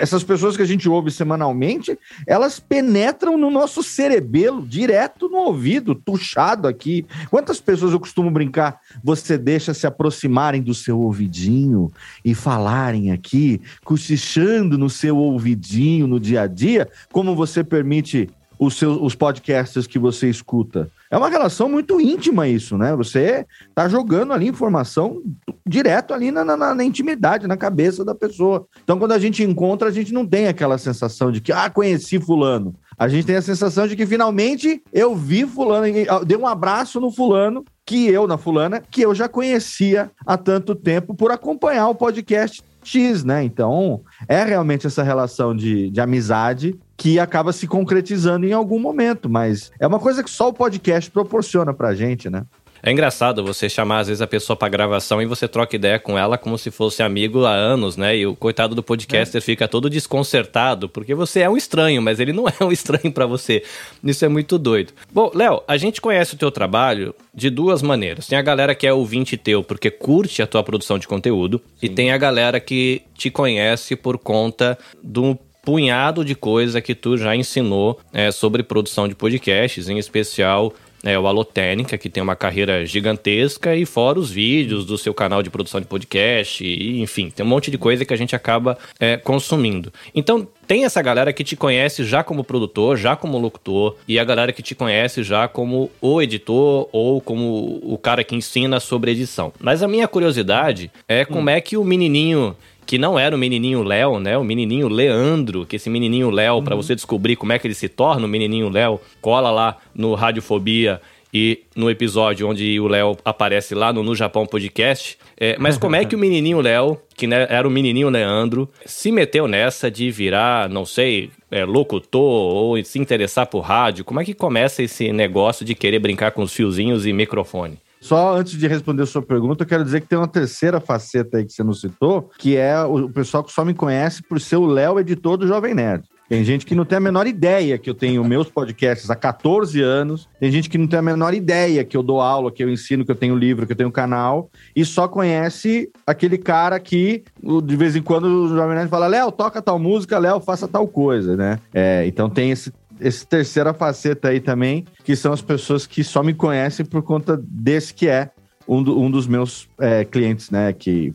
Essas 0.00 0.24
pessoas 0.24 0.56
que 0.56 0.62
a 0.62 0.66
gente 0.66 0.88
ouve 0.88 1.12
semanalmente, 1.12 1.96
elas 2.26 2.58
penetram 2.58 3.38
no 3.38 3.52
nosso 3.52 3.84
cerebelo, 3.84 4.66
direto 4.66 5.28
no 5.28 5.36
ouvido, 5.36 5.94
tuchado 5.94 6.66
aqui. 6.66 7.06
Quantas 7.30 7.60
pessoas 7.60 7.92
eu 7.92 8.00
costumo 8.00 8.32
brincar? 8.32 8.80
Você 9.04 9.38
deixa 9.38 9.72
se 9.72 9.86
aproximarem 9.86 10.60
do 10.60 10.74
seu 10.74 10.98
ouvidinho 10.98 11.92
e 12.24 12.34
falarem 12.34 13.12
aqui, 13.12 13.60
cochichando 13.84 14.76
no 14.76 14.90
seu 14.90 15.16
ouvidinho 15.16 16.08
no 16.08 16.18
dia 16.18 16.42
a 16.42 16.46
dia, 16.48 16.88
como 17.12 17.36
você 17.36 17.62
permite 17.62 18.28
os, 18.58 18.74
seus, 18.74 18.98
os 19.00 19.14
podcasts 19.14 19.86
que 19.86 20.00
você 20.00 20.28
escuta. 20.28 20.90
É 21.10 21.16
uma 21.16 21.28
relação 21.28 21.68
muito 21.68 22.00
íntima 22.00 22.48
isso, 22.48 22.76
né? 22.76 22.94
Você 22.96 23.46
tá 23.74 23.88
jogando 23.88 24.32
ali 24.32 24.48
informação 24.48 25.22
direto 25.64 26.12
ali 26.12 26.30
na, 26.30 26.44
na- 26.44 26.74
na 26.74 26.84
intimidade, 26.84 27.46
na 27.46 27.56
cabeça 27.56 28.04
da 28.04 28.14
pessoa. 28.14 28.66
Então, 28.82 28.98
quando 28.98 29.12
a 29.12 29.18
gente 29.18 29.42
encontra, 29.42 29.88
a 29.88 29.92
gente 29.92 30.12
não 30.12 30.26
tem 30.26 30.48
aquela 30.48 30.78
sensação 30.78 31.30
de 31.30 31.40
que, 31.40 31.52
ah, 31.52 31.70
conheci 31.70 32.18
fulano. 32.20 32.74
A 32.98 33.08
gente 33.08 33.26
tem 33.26 33.36
a 33.36 33.42
sensação 33.42 33.86
de 33.86 33.94
que 33.94 34.06
finalmente 34.06 34.82
eu 34.92 35.14
vi 35.14 35.44
fulano, 35.46 35.86
ah, 36.08 36.24
dei 36.24 36.36
um 36.36 36.46
abraço 36.46 37.00
no 37.00 37.10
fulano, 37.10 37.64
que 37.84 38.08
eu, 38.08 38.26
na 38.26 38.36
fulana, 38.36 38.82
que 38.90 39.02
eu 39.02 39.14
já 39.14 39.28
conhecia 39.28 40.10
há 40.26 40.36
tanto 40.36 40.74
tempo 40.74 41.14
por 41.14 41.30
acompanhar 41.30 41.88
o 41.88 41.94
podcast 41.94 42.62
X, 42.82 43.22
né? 43.24 43.42
Então, 43.44 44.00
é 44.28 44.42
realmente 44.44 44.86
essa 44.86 45.02
relação 45.02 45.54
de, 45.54 45.90
de 45.90 46.00
amizade 46.00 46.78
que 46.96 47.18
acaba 47.18 47.52
se 47.52 47.66
concretizando 47.66 48.46
em 48.46 48.52
algum 48.52 48.78
momento, 48.78 49.28
mas 49.28 49.70
é 49.78 49.86
uma 49.86 49.98
coisa 49.98 50.24
que 50.24 50.30
só 50.30 50.48
o 50.48 50.52
podcast 50.52 51.10
proporciona 51.10 51.74
pra 51.74 51.94
gente, 51.94 52.30
né? 52.30 52.44
É 52.82 52.92
engraçado 52.92 53.44
você 53.44 53.68
chamar, 53.68 54.00
às 54.00 54.06
vezes, 54.06 54.22
a 54.22 54.26
pessoa 54.26 54.56
pra 54.56 54.68
gravação 54.68 55.20
e 55.20 55.26
você 55.26 55.48
troca 55.48 55.74
ideia 55.74 55.98
com 55.98 56.18
ela 56.18 56.38
como 56.38 56.56
se 56.56 56.70
fosse 56.70 57.02
amigo 57.02 57.44
há 57.44 57.52
anos, 57.52 57.96
né? 57.96 58.16
E 58.16 58.26
o 58.26 58.36
coitado 58.36 58.74
do 58.74 58.82
podcaster 58.82 59.40
fica 59.42 59.66
todo 59.66 59.90
desconcertado, 59.90 60.88
porque 60.88 61.14
você 61.14 61.40
é 61.40 61.50
um 61.50 61.56
estranho, 61.56 62.00
mas 62.00 62.20
ele 62.20 62.32
não 62.32 62.44
é 62.48 62.64
um 62.64 62.70
estranho 62.70 63.10
pra 63.12 63.26
você. 63.26 63.62
Isso 64.04 64.24
é 64.24 64.28
muito 64.28 64.58
doido. 64.58 64.92
Bom, 65.12 65.30
Léo, 65.34 65.62
a 65.66 65.76
gente 65.76 66.00
conhece 66.00 66.34
o 66.34 66.38
teu 66.38 66.50
trabalho 66.50 67.14
de 67.34 67.50
duas 67.50 67.82
maneiras. 67.82 68.26
Tem 68.26 68.38
a 68.38 68.42
galera 68.42 68.74
que 68.74 68.86
é 68.86 68.92
ouvinte 68.92 69.36
teu 69.36 69.64
porque 69.64 69.90
curte 69.90 70.40
a 70.40 70.46
tua 70.46 70.62
produção 70.62 70.98
de 70.98 71.08
conteúdo, 71.08 71.60
e 71.82 71.88
tem 71.88 72.12
a 72.12 72.18
galera 72.18 72.60
que 72.60 73.02
te 73.14 73.30
conhece 73.30 73.96
por 73.96 74.18
conta 74.18 74.78
do 75.02 75.36
punhado 75.66 76.24
de 76.24 76.36
coisa 76.36 76.80
que 76.80 76.94
tu 76.94 77.18
já 77.18 77.34
ensinou 77.34 77.98
é, 78.12 78.30
sobre 78.30 78.62
produção 78.62 79.08
de 79.08 79.16
podcasts, 79.16 79.88
em 79.88 79.98
especial 79.98 80.72
é, 81.02 81.18
o 81.18 81.26
Alotênica, 81.26 81.98
que 81.98 82.08
tem 82.08 82.22
uma 82.22 82.36
carreira 82.36 82.86
gigantesca, 82.86 83.74
e 83.74 83.84
fora 83.84 84.16
os 84.16 84.30
vídeos 84.30 84.86
do 84.86 84.96
seu 84.96 85.12
canal 85.12 85.42
de 85.42 85.50
produção 85.50 85.80
de 85.80 85.86
podcast, 85.88 86.64
e, 86.64 87.02
enfim, 87.02 87.30
tem 87.30 87.44
um 87.44 87.48
monte 87.48 87.68
de 87.68 87.78
coisa 87.78 88.04
que 88.04 88.14
a 88.14 88.16
gente 88.16 88.36
acaba 88.36 88.78
é, 89.00 89.16
consumindo. 89.16 89.92
Então, 90.14 90.46
tem 90.68 90.84
essa 90.84 91.02
galera 91.02 91.32
que 91.32 91.42
te 91.42 91.56
conhece 91.56 92.04
já 92.04 92.22
como 92.22 92.44
produtor, 92.44 92.96
já 92.96 93.16
como 93.16 93.36
locutor, 93.36 93.96
e 94.06 94.20
a 94.20 94.24
galera 94.24 94.52
que 94.52 94.62
te 94.62 94.74
conhece 94.74 95.24
já 95.24 95.48
como 95.48 95.90
o 96.00 96.22
editor 96.22 96.88
ou 96.92 97.20
como 97.20 97.80
o 97.82 97.98
cara 97.98 98.22
que 98.22 98.36
ensina 98.36 98.78
sobre 98.78 99.10
edição. 99.10 99.52
Mas 99.58 99.82
a 99.82 99.88
minha 99.88 100.06
curiosidade 100.06 100.92
é 101.08 101.24
como 101.24 101.50
é 101.50 101.60
que 101.60 101.76
o 101.76 101.82
menininho 101.84 102.56
que 102.86 102.98
não 102.98 103.18
era 103.18 103.34
o 103.34 103.38
menininho 103.38 103.82
Léo, 103.82 104.20
né? 104.20 104.38
O 104.38 104.44
menininho 104.44 104.88
Leandro, 104.88 105.66
que 105.66 105.76
esse 105.76 105.90
menininho 105.90 106.30
Léo, 106.30 106.62
pra 106.62 106.76
você 106.76 106.94
descobrir 106.94 107.36
como 107.36 107.52
é 107.52 107.58
que 107.58 107.66
ele 107.66 107.74
se 107.74 107.88
torna 107.88 108.24
o 108.24 108.28
menininho 108.28 108.68
Léo, 108.68 109.00
cola 109.20 109.50
lá 109.50 109.76
no 109.94 110.14
Radiofobia 110.14 111.00
e 111.34 111.64
no 111.74 111.90
episódio 111.90 112.48
onde 112.48 112.78
o 112.80 112.86
Léo 112.86 113.16
aparece 113.24 113.74
lá 113.74 113.92
no 113.92 114.02
No 114.02 114.14
Japão 114.14 114.46
Podcast. 114.46 115.18
É, 115.38 115.56
mas 115.58 115.76
como 115.76 115.96
é 115.96 116.04
que 116.04 116.14
o 116.14 116.18
menininho 116.20 116.60
Léo, 116.60 116.98
que 117.14 117.26
né, 117.26 117.46
era 117.50 117.66
o 117.66 117.70
menininho 117.70 118.08
Leandro, 118.08 118.70
se 118.86 119.10
meteu 119.10 119.48
nessa 119.48 119.90
de 119.90 120.10
virar, 120.10 120.68
não 120.68 120.86
sei, 120.86 121.30
é, 121.50 121.64
locutor 121.64 122.22
ou 122.22 122.84
se 122.84 122.98
interessar 122.98 123.46
por 123.46 123.60
rádio? 123.60 124.04
Como 124.04 124.20
é 124.20 124.24
que 124.24 124.32
começa 124.32 124.82
esse 124.82 125.12
negócio 125.12 125.64
de 125.64 125.74
querer 125.74 125.98
brincar 125.98 126.30
com 126.30 126.42
os 126.42 126.54
fiozinhos 126.54 127.04
e 127.04 127.12
microfone? 127.12 127.78
Só 128.00 128.36
antes 128.36 128.58
de 128.58 128.66
responder 128.66 129.02
a 129.02 129.06
sua 129.06 129.22
pergunta, 129.22 129.64
eu 129.64 129.68
quero 129.68 129.84
dizer 129.84 130.00
que 130.00 130.08
tem 130.08 130.18
uma 130.18 130.28
terceira 130.28 130.80
faceta 130.80 131.38
aí 131.38 131.44
que 131.44 131.52
você 131.52 131.62
não 131.62 131.72
citou, 131.72 132.30
que 132.38 132.56
é 132.56 132.80
o 132.82 133.08
pessoal 133.08 133.42
que 133.42 133.52
só 133.52 133.64
me 133.64 133.74
conhece 133.74 134.22
por 134.22 134.40
ser 134.40 134.56
o 134.56 134.66
Léo 134.66 135.00
editor 135.00 135.36
do 135.36 135.46
Jovem 135.46 135.74
Nerd. 135.74 136.04
Tem 136.28 136.42
gente 136.42 136.66
que 136.66 136.74
não 136.74 136.84
tem 136.84 136.98
a 136.98 137.00
menor 137.00 137.26
ideia 137.26 137.78
que 137.78 137.88
eu 137.88 137.94
tenho 137.94 138.24
meus 138.24 138.48
podcasts 138.48 139.08
há 139.10 139.14
14 139.14 139.80
anos. 139.80 140.28
Tem 140.40 140.50
gente 140.50 140.68
que 140.68 140.76
não 140.76 140.86
tem 140.86 140.98
a 140.98 141.02
menor 141.02 141.34
ideia 141.34 141.84
que 141.84 141.96
eu 141.96 142.02
dou 142.02 142.20
aula, 142.20 142.50
que 142.50 142.64
eu 142.64 142.70
ensino, 142.70 143.04
que 143.04 143.10
eu 143.12 143.16
tenho 143.16 143.36
livro, 143.36 143.64
que 143.64 143.72
eu 143.72 143.76
tenho 143.76 143.92
canal. 143.92 144.50
E 144.74 144.84
só 144.84 145.06
conhece 145.06 145.88
aquele 146.04 146.36
cara 146.36 146.80
que, 146.80 147.22
de 147.64 147.76
vez 147.76 147.94
em 147.94 148.02
quando, 148.02 148.24
o 148.24 148.48
Jovem 148.48 148.76
Nerd 148.76 148.90
fala: 148.90 149.06
Léo, 149.06 149.30
toca 149.30 149.62
tal 149.62 149.78
música, 149.78 150.18
Léo, 150.18 150.40
faça 150.40 150.66
tal 150.66 150.88
coisa, 150.88 151.36
né? 151.36 151.60
É, 151.72 152.04
então 152.06 152.28
tem 152.28 152.50
esse, 152.50 152.72
esse 153.00 153.26
terceira 153.26 153.72
faceta 153.74 154.28
aí 154.28 154.40
também, 154.40 154.84
que 155.04 155.14
são 155.16 155.32
as 155.32 155.42
pessoas 155.42 155.86
que 155.86 156.02
só 156.02 156.22
me 156.22 156.34
conhecem 156.34 156.84
por 156.84 157.02
conta 157.02 157.40
desse 157.42 157.92
que 157.92 158.08
é 158.08 158.30
um, 158.68 158.82
do, 158.82 158.98
um 158.98 159.10
dos 159.10 159.26
meus 159.26 159.68
é, 159.78 160.04
clientes, 160.04 160.50
né, 160.50 160.72
que 160.72 161.12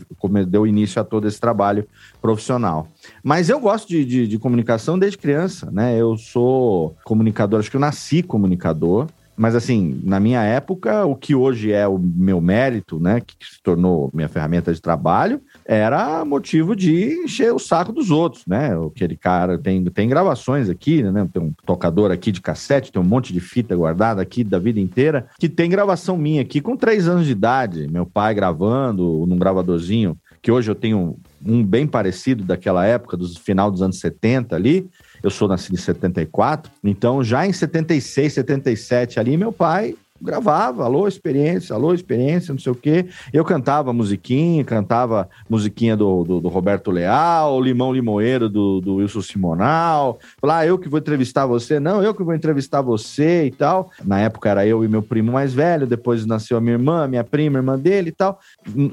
deu 0.47 0.65
início 0.65 1.01
a 1.01 1.03
todo 1.03 1.27
esse 1.27 1.39
trabalho 1.39 1.85
profissional. 2.21 2.87
Mas 3.23 3.49
eu 3.49 3.59
gosto 3.59 3.89
de, 3.89 4.05
de, 4.05 4.27
de 4.27 4.39
comunicação 4.39 4.97
desde 4.97 5.17
criança, 5.17 5.69
né? 5.71 5.97
Eu 5.97 6.17
sou 6.17 6.95
comunicador, 7.03 7.59
acho 7.59 7.69
que 7.69 7.75
eu 7.75 7.81
nasci 7.81 8.23
comunicador. 8.23 9.07
Mas 9.35 9.55
assim, 9.55 9.99
na 10.03 10.19
minha 10.19 10.43
época, 10.43 11.05
o 11.05 11.15
que 11.15 11.33
hoje 11.33 11.71
é 11.71 11.87
o 11.87 11.97
meu 11.97 12.39
mérito, 12.39 12.99
né, 12.99 13.21
que 13.21 13.33
se 13.39 13.61
tornou 13.63 14.11
minha 14.13 14.27
ferramenta 14.27 14.73
de 14.73 14.79
trabalho, 14.79 15.41
era 15.65 16.23
motivo 16.25 16.75
de 16.75 17.23
encher 17.23 17.53
o 17.53 17.59
saco 17.59 17.91
dos 17.91 18.11
outros, 18.11 18.45
né? 18.45 18.71
Aquele 18.87 19.15
cara 19.15 19.57
tem, 19.57 19.83
tem 19.85 20.09
gravações 20.09 20.69
aqui, 20.69 21.03
né? 21.03 21.27
Tem 21.31 21.41
um 21.41 21.53
tocador 21.65 22.11
aqui 22.11 22.31
de 22.31 22.41
cassete, 22.41 22.91
tem 22.91 23.01
um 23.01 23.05
monte 23.05 23.33
de 23.33 23.39
fita 23.39 23.75
guardada 23.75 24.21
aqui 24.21 24.43
da 24.43 24.59
vida 24.59 24.79
inteira, 24.79 25.27
que 25.39 25.47
tem 25.47 25.69
gravação 25.69 26.17
minha 26.17 26.41
aqui 26.41 26.61
com 26.61 26.75
três 26.75 27.07
anos 27.07 27.25
de 27.25 27.31
idade, 27.31 27.87
meu 27.91 28.05
pai 28.05 28.33
gravando 28.33 29.25
num 29.27 29.37
gravadorzinho, 29.37 30.17
que 30.41 30.51
hoje 30.51 30.71
eu 30.71 30.75
tenho 30.75 31.17
um 31.45 31.63
bem 31.63 31.85
parecido 31.85 32.43
daquela 32.43 32.85
época, 32.85 33.15
do 33.15 33.27
final 33.39 33.69
dos 33.69 33.81
anos 33.81 33.99
70 33.99 34.55
ali, 34.55 34.89
eu 35.21 35.29
sou 35.29 35.47
nascido 35.47 35.75
em 35.75 35.77
74, 35.77 36.71
então 36.83 37.23
já 37.23 37.45
em 37.45 37.53
76, 37.53 38.33
77 38.33 39.19
ali, 39.19 39.37
meu 39.37 39.51
pai 39.51 39.95
gravava, 40.21 40.85
alô, 40.85 41.07
experiência, 41.07 41.75
alô, 41.75 41.93
experiência, 41.93 42.53
não 42.53 42.59
sei 42.59 42.71
o 42.71 42.75
quê. 42.75 43.07
Eu 43.33 43.43
cantava 43.43 43.91
musiquinha, 43.91 44.63
cantava 44.63 45.29
musiquinha 45.49 45.97
do, 45.97 46.23
do, 46.23 46.39
do 46.39 46.47
Roberto 46.47 46.91
Leal, 46.91 47.59
Limão 47.59 47.93
Limoeiro 47.93 48.47
do, 48.47 48.79
do 48.79 48.95
Wilson 48.95 49.21
Simonal. 49.21 50.19
Falar, 50.39 50.59
ah, 50.59 50.65
eu 50.65 50.77
que 50.77 50.87
vou 50.87 50.99
entrevistar 50.99 51.45
você. 51.45 51.79
Não, 51.79 52.03
eu 52.03 52.13
que 52.13 52.23
vou 52.23 52.35
entrevistar 52.35 52.81
você 52.81 53.45
e 53.45 53.51
tal. 53.51 53.89
Na 54.03 54.19
época 54.19 54.49
era 54.49 54.65
eu 54.65 54.83
e 54.83 54.87
meu 54.87 55.01
primo 55.01 55.31
mais 55.31 55.53
velho, 55.53 55.87
depois 55.87 56.25
nasceu 56.25 56.57
a 56.57 56.61
minha 56.61 56.73
irmã, 56.73 57.07
minha 57.07 57.23
prima, 57.23 57.57
irmã 57.57 57.77
dele 57.77 58.09
e 58.09 58.13
tal. 58.13 58.39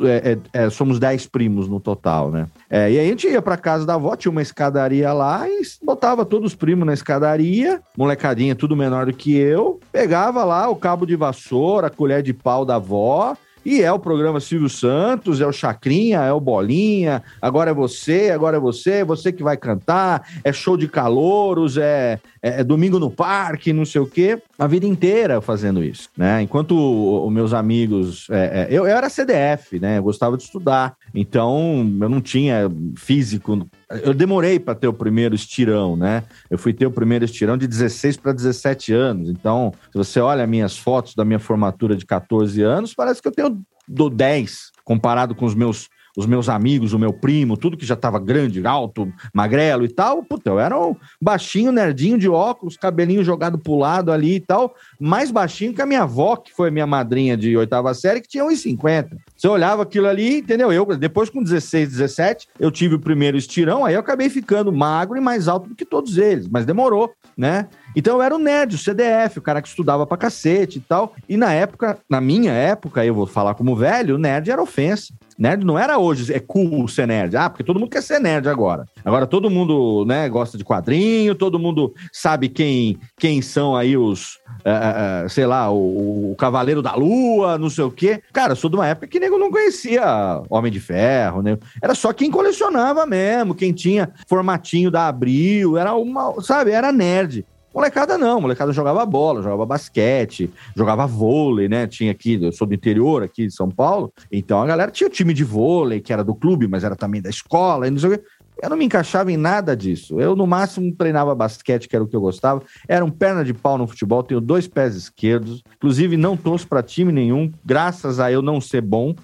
É, 0.03 0.39
é, 0.55 0.65
é 0.65 0.71
somos 0.71 0.99
dez 0.99 1.27
primos 1.27 1.69
no 1.69 1.81
total, 1.81 2.31
né? 2.31 2.47
É, 2.71 2.91
e 2.91 2.99
aí 2.99 3.07
a 3.07 3.11
gente 3.11 3.27
ia 3.27 3.43
pra 3.43 3.57
casa 3.57 3.85
da 3.85 3.95
avó, 3.95 4.15
tinha 4.17 4.31
uma 4.31 4.43
escadaria 4.43 5.13
lá 5.13 5.49
e 5.49 5.63
botava 5.83 6.25
todos 6.25 6.53
os 6.53 6.55
primos 6.55 6.87
na 6.87 6.95
escadaria, 6.95 7.81
molecadinha 7.97 8.55
tudo 8.55 8.77
menor 8.77 9.07
do 9.07 9.13
que 9.13 9.35
eu, 9.35 9.81
pegava 9.91 10.45
lá 10.45 10.69
o 10.69 10.77
cabo 10.77 11.07
de 11.07 11.17
vassoura, 11.19 11.91
colher 11.91 12.23
de 12.23 12.33
pau 12.33 12.65
da 12.65 12.77
avó, 12.77 13.37
e 13.65 13.83
é 13.83 13.93
o 13.93 13.99
programa 13.99 14.41
Silvio 14.41 14.71
Santos, 14.71 15.43
é 15.43 15.47
o 15.47 15.53
Chacrinha, 15.53 16.21
é 16.21 16.33
o 16.33 16.41
Bolinha, 16.41 17.23
agora 17.43 17.71
é 17.71 17.75
você, 17.75 18.31
agora 18.31 18.57
é 18.57 18.61
você, 18.61 19.05
você 19.05 19.31
que 19.31 19.43
vai 19.43 19.59
cantar, 19.59 20.27
é 20.43 20.51
show 20.53 20.75
de 20.75 20.89
calouros, 20.89 21.77
é, 21.77 22.19
é, 22.41 22.61
é 22.61 22.65
domingo 22.65 22.99
no 22.99 23.11
parque, 23.11 23.73
não 23.73 23.85
sei 23.85 24.01
o 24.01 24.07
quê. 24.07 24.41
A 24.59 24.67
vida 24.67 24.87
inteira 24.87 25.43
fazendo 25.43 25.85
isso, 25.85 26.09
né? 26.17 26.41
Enquanto 26.41 26.73
os 26.73 27.31
meus 27.31 27.53
amigos. 27.53 28.27
É, 28.31 28.37
é, 28.37 28.69
eu, 28.71 28.87
eu 28.87 28.97
era 28.97 29.11
CDF, 29.11 29.79
né? 29.79 29.99
Eu 29.99 30.03
gostava 30.03 30.37
de 30.39 30.45
estudar. 30.45 30.97
Então, 31.15 31.87
eu 32.01 32.09
não 32.09 32.23
tinha 32.23 32.71
físico 32.97 33.69
eu 33.91 34.13
demorei 34.13 34.59
para 34.59 34.75
ter 34.75 34.87
o 34.87 34.93
primeiro 34.93 35.35
estirão, 35.35 35.97
né? 35.97 36.25
Eu 36.51 36.59
fui 36.59 36.75
ter 36.75 36.87
o 36.87 36.91
primeiro 36.91 37.25
estirão 37.25 37.57
de 37.57 37.67
16 37.67 38.19
para 38.19 38.33
17 38.33 38.93
anos. 38.93 39.31
Então, 39.31 39.73
se 39.91 39.97
você 39.97 40.21
olha 40.21 40.47
minhas 40.47 40.77
fotos 40.77 41.15
da 41.15 41.25
minha 41.25 41.39
formatura 41.39 41.97
de 41.97 42.05
14 42.05 42.61
anos, 42.63 42.95
parece 42.95 43.23
que 43.23 43.29
eu 43.29 43.33
tenho 43.33 43.61
do 43.87 44.11
10 44.11 44.73
comparado 44.85 45.35
com 45.35 45.47
os 45.47 45.55
meus 45.55 45.89
os 46.19 46.27
meus 46.27 46.49
amigos, 46.49 46.93
o 46.93 46.99
meu 46.99 47.13
primo, 47.13 47.57
tudo 47.57 47.77
que 47.77 47.87
já 47.87 47.95
tava 47.95 48.19
grande, 48.19 48.67
alto, 48.67 49.13
magrelo 49.33 49.85
e 49.85 49.89
tal, 49.89 50.21
puta, 50.25 50.51
eu 50.51 50.59
era 50.59 50.77
um 50.77 50.97
baixinho, 51.23 51.71
nerdinho 51.71 52.19
de 52.19 52.29
óculos, 52.29 52.77
cabelinho 52.77 53.23
jogado 53.23 53.57
pro 53.57 53.77
lado 53.77 54.11
ali 54.11 54.35
e 54.35 54.41
tal, 54.41 54.75
mais 54.99 55.31
baixinho 55.31 55.73
que 55.73 55.83
a 55.83 55.87
minha 55.87 56.03
avó, 56.03 56.37
que 56.37 56.53
foi 56.53 56.71
minha 56.71 56.87
madrinha 56.87 57.37
de 57.37 57.57
oitava 57.57 57.93
série, 57.95 58.21
que 58.21 58.29
tinha 58.29 58.45
1,50. 58.45 59.17
Você 59.37 59.49
olhava 59.49 59.83
aquilo 59.83 60.09
ali, 60.09 60.39
entendeu? 60.39 60.73
Eu, 60.73 60.85
depois 60.97 61.31
com 61.31 61.43
16, 61.43 61.91
17, 61.91 62.49
eu 62.59 62.71
tive 62.71 62.97
o 62.97 63.01
primeiro 63.01 63.37
estirão, 63.37 63.85
aí 63.85 63.95
eu 63.95 64.01
acabei 64.01 64.29
ficando 64.29 64.73
magro 64.73 65.17
e 65.17 65.21
mais 65.21 65.49
alto 65.49 65.69
do 65.69 65.75
que 65.75 65.85
todos 65.85 66.19
eles, 66.19 66.49
mas 66.49 66.67
demorou, 66.67 67.13
né? 67.37 67.69
Então 67.97 68.17
eu 68.17 68.23
era 68.23 68.35
o 68.35 68.39
nerd, 68.39 68.75
o 68.75 68.79
CDF, 68.79 69.39
o 69.39 69.43
cara 69.43 69.63
que 69.63 69.69
estudava 69.69 70.07
pra 70.07 70.17
cacete 70.17 70.79
e 70.79 70.81
tal. 70.81 71.15
E 71.29 71.37
na 71.37 71.53
época, 71.53 71.99
na 72.09 72.21
minha 72.21 72.53
época, 72.53 73.05
eu 73.05 73.15
vou 73.15 73.27
falar 73.27 73.55
como 73.55 73.75
velho, 73.75 74.19
nerd 74.19 74.51
era 74.51 74.63
ofensa. 74.63 75.13
Nerd 75.39 75.65
não 75.65 75.79
era 75.79 75.99
hoje, 75.99 76.33
é 76.33 76.41
cool 76.41 76.89
ser 76.89 77.07
nerd. 77.07 77.37
Ah, 77.37 77.49
porque 77.49 77.65
todo 77.65 77.79
mundo 77.79 77.91
quer 77.91 78.03
ser 78.03 78.21
nerd 78.21 78.49
agora. 78.49 78.87
Agora 79.05 79.27
todo 79.27 79.49
mundo, 79.49 80.05
né, 80.05 80.29
gosta 80.29 80.59
de 80.59 80.65
quadrinho, 80.65 81.35
todo 81.35 81.59
mundo 81.59 81.95
sabe 82.13 82.49
quem, 82.49 82.99
quem 83.17 83.41
são 83.41 83.77
aí 83.77 83.97
os, 83.97 84.35
uh, 84.65 84.88
uh, 84.91 85.29
sei 85.29 85.47
lá, 85.47 85.71
o, 85.71 86.33
o, 86.33 86.37
Cavaleiro 86.37 86.83
da 86.83 86.95
Lua, 86.95 87.59
não 87.59 87.71
sei 87.71 87.85
o 87.85 87.91
quê. 87.91 88.23
Cara, 88.33 88.55
sou 88.55 88.71
de 88.71 88.77
uma 88.77 88.87
época 88.87 89.07
que 89.07 89.21
nego 89.21 89.39
não 89.39 89.51
conhecia 89.51 90.43
Homem 90.49 90.71
de 90.71 90.81
Ferro, 90.81 91.43
né? 91.43 91.59
Era 91.83 91.95
só 91.95 92.13
quem 92.13 92.31
colecionava 92.31 93.07
mesmo, 93.07 93.55
quem 93.55 93.73
tinha 93.73 94.11
formatinho 94.27 94.91
da 94.91 95.09
Abril, 95.09 95.77
era 95.77 95.95
uma, 95.95 96.41
sabe, 96.43 96.71
era 96.71 96.93
nerd. 96.93 97.45
Molecada 97.75 98.17
não, 98.17 98.41
molecada 98.41 98.73
jogava 98.73 99.05
bola, 99.05 99.43
jogava 99.43 99.67
basquete, 99.67 100.51
jogava 100.75 101.07
vôlei, 101.07 101.69
né? 101.69 101.87
Tinha 101.87 102.11
aqui, 102.11 102.43
eu 102.43 102.51
sou 102.51 102.67
do 102.67 102.75
interior 102.75 103.23
aqui 103.23 103.47
de 103.47 103.55
São 103.55 103.71
Paulo, 103.71 104.13
então 104.33 104.61
a 104.61 104.67
galera 104.67 104.91
tinha 104.91 105.07
o 105.07 105.13
time 105.13 105.35
de 105.35 105.45
vôlei, 105.45 106.01
que 106.01 106.13
era 106.13 106.25
do 106.25 106.35
clube, 106.35 106.67
mas 106.67 106.83
era 106.83 106.97
também 106.97 107.21
da 107.21 107.31
escola, 107.31 107.87
e 107.87 107.91
não 107.91 107.99
sei 107.99 108.11
o 108.11 108.19
quê. 108.19 108.25
Eu 108.63 108.71
não 108.71 108.77
me 108.77 108.85
encaixava 108.85 109.31
em 109.31 109.37
nada 109.37 109.77
disso. 109.77 110.21
Eu, 110.21 110.35
no 110.35 110.47
máximo, 110.47 110.95
treinava 110.95 111.35
basquete, 111.35 111.89
que 111.89 111.95
era 111.95 112.05
o 112.05 112.09
que 112.09 112.17
eu 112.17 112.21
gostava. 112.21 112.63
Era 112.89 113.05
um 113.05 113.11
perna 113.11 113.45
de 113.45 113.55
pau 113.55 113.79
no 113.79 113.87
futebol, 113.87 114.23
tenho 114.23 114.41
dois 114.41 114.67
pés 114.67 114.95
esquerdos. 114.95 115.63
Inclusive, 115.77 116.17
não 116.17 116.37
torço 116.37 116.67
para 116.67 116.83
time 116.83 117.13
nenhum, 117.13 117.53
graças 117.65 118.19
a 118.19 118.33
eu 118.33 118.43
não 118.43 118.61
ser 118.61 118.81
bom. 118.81 119.15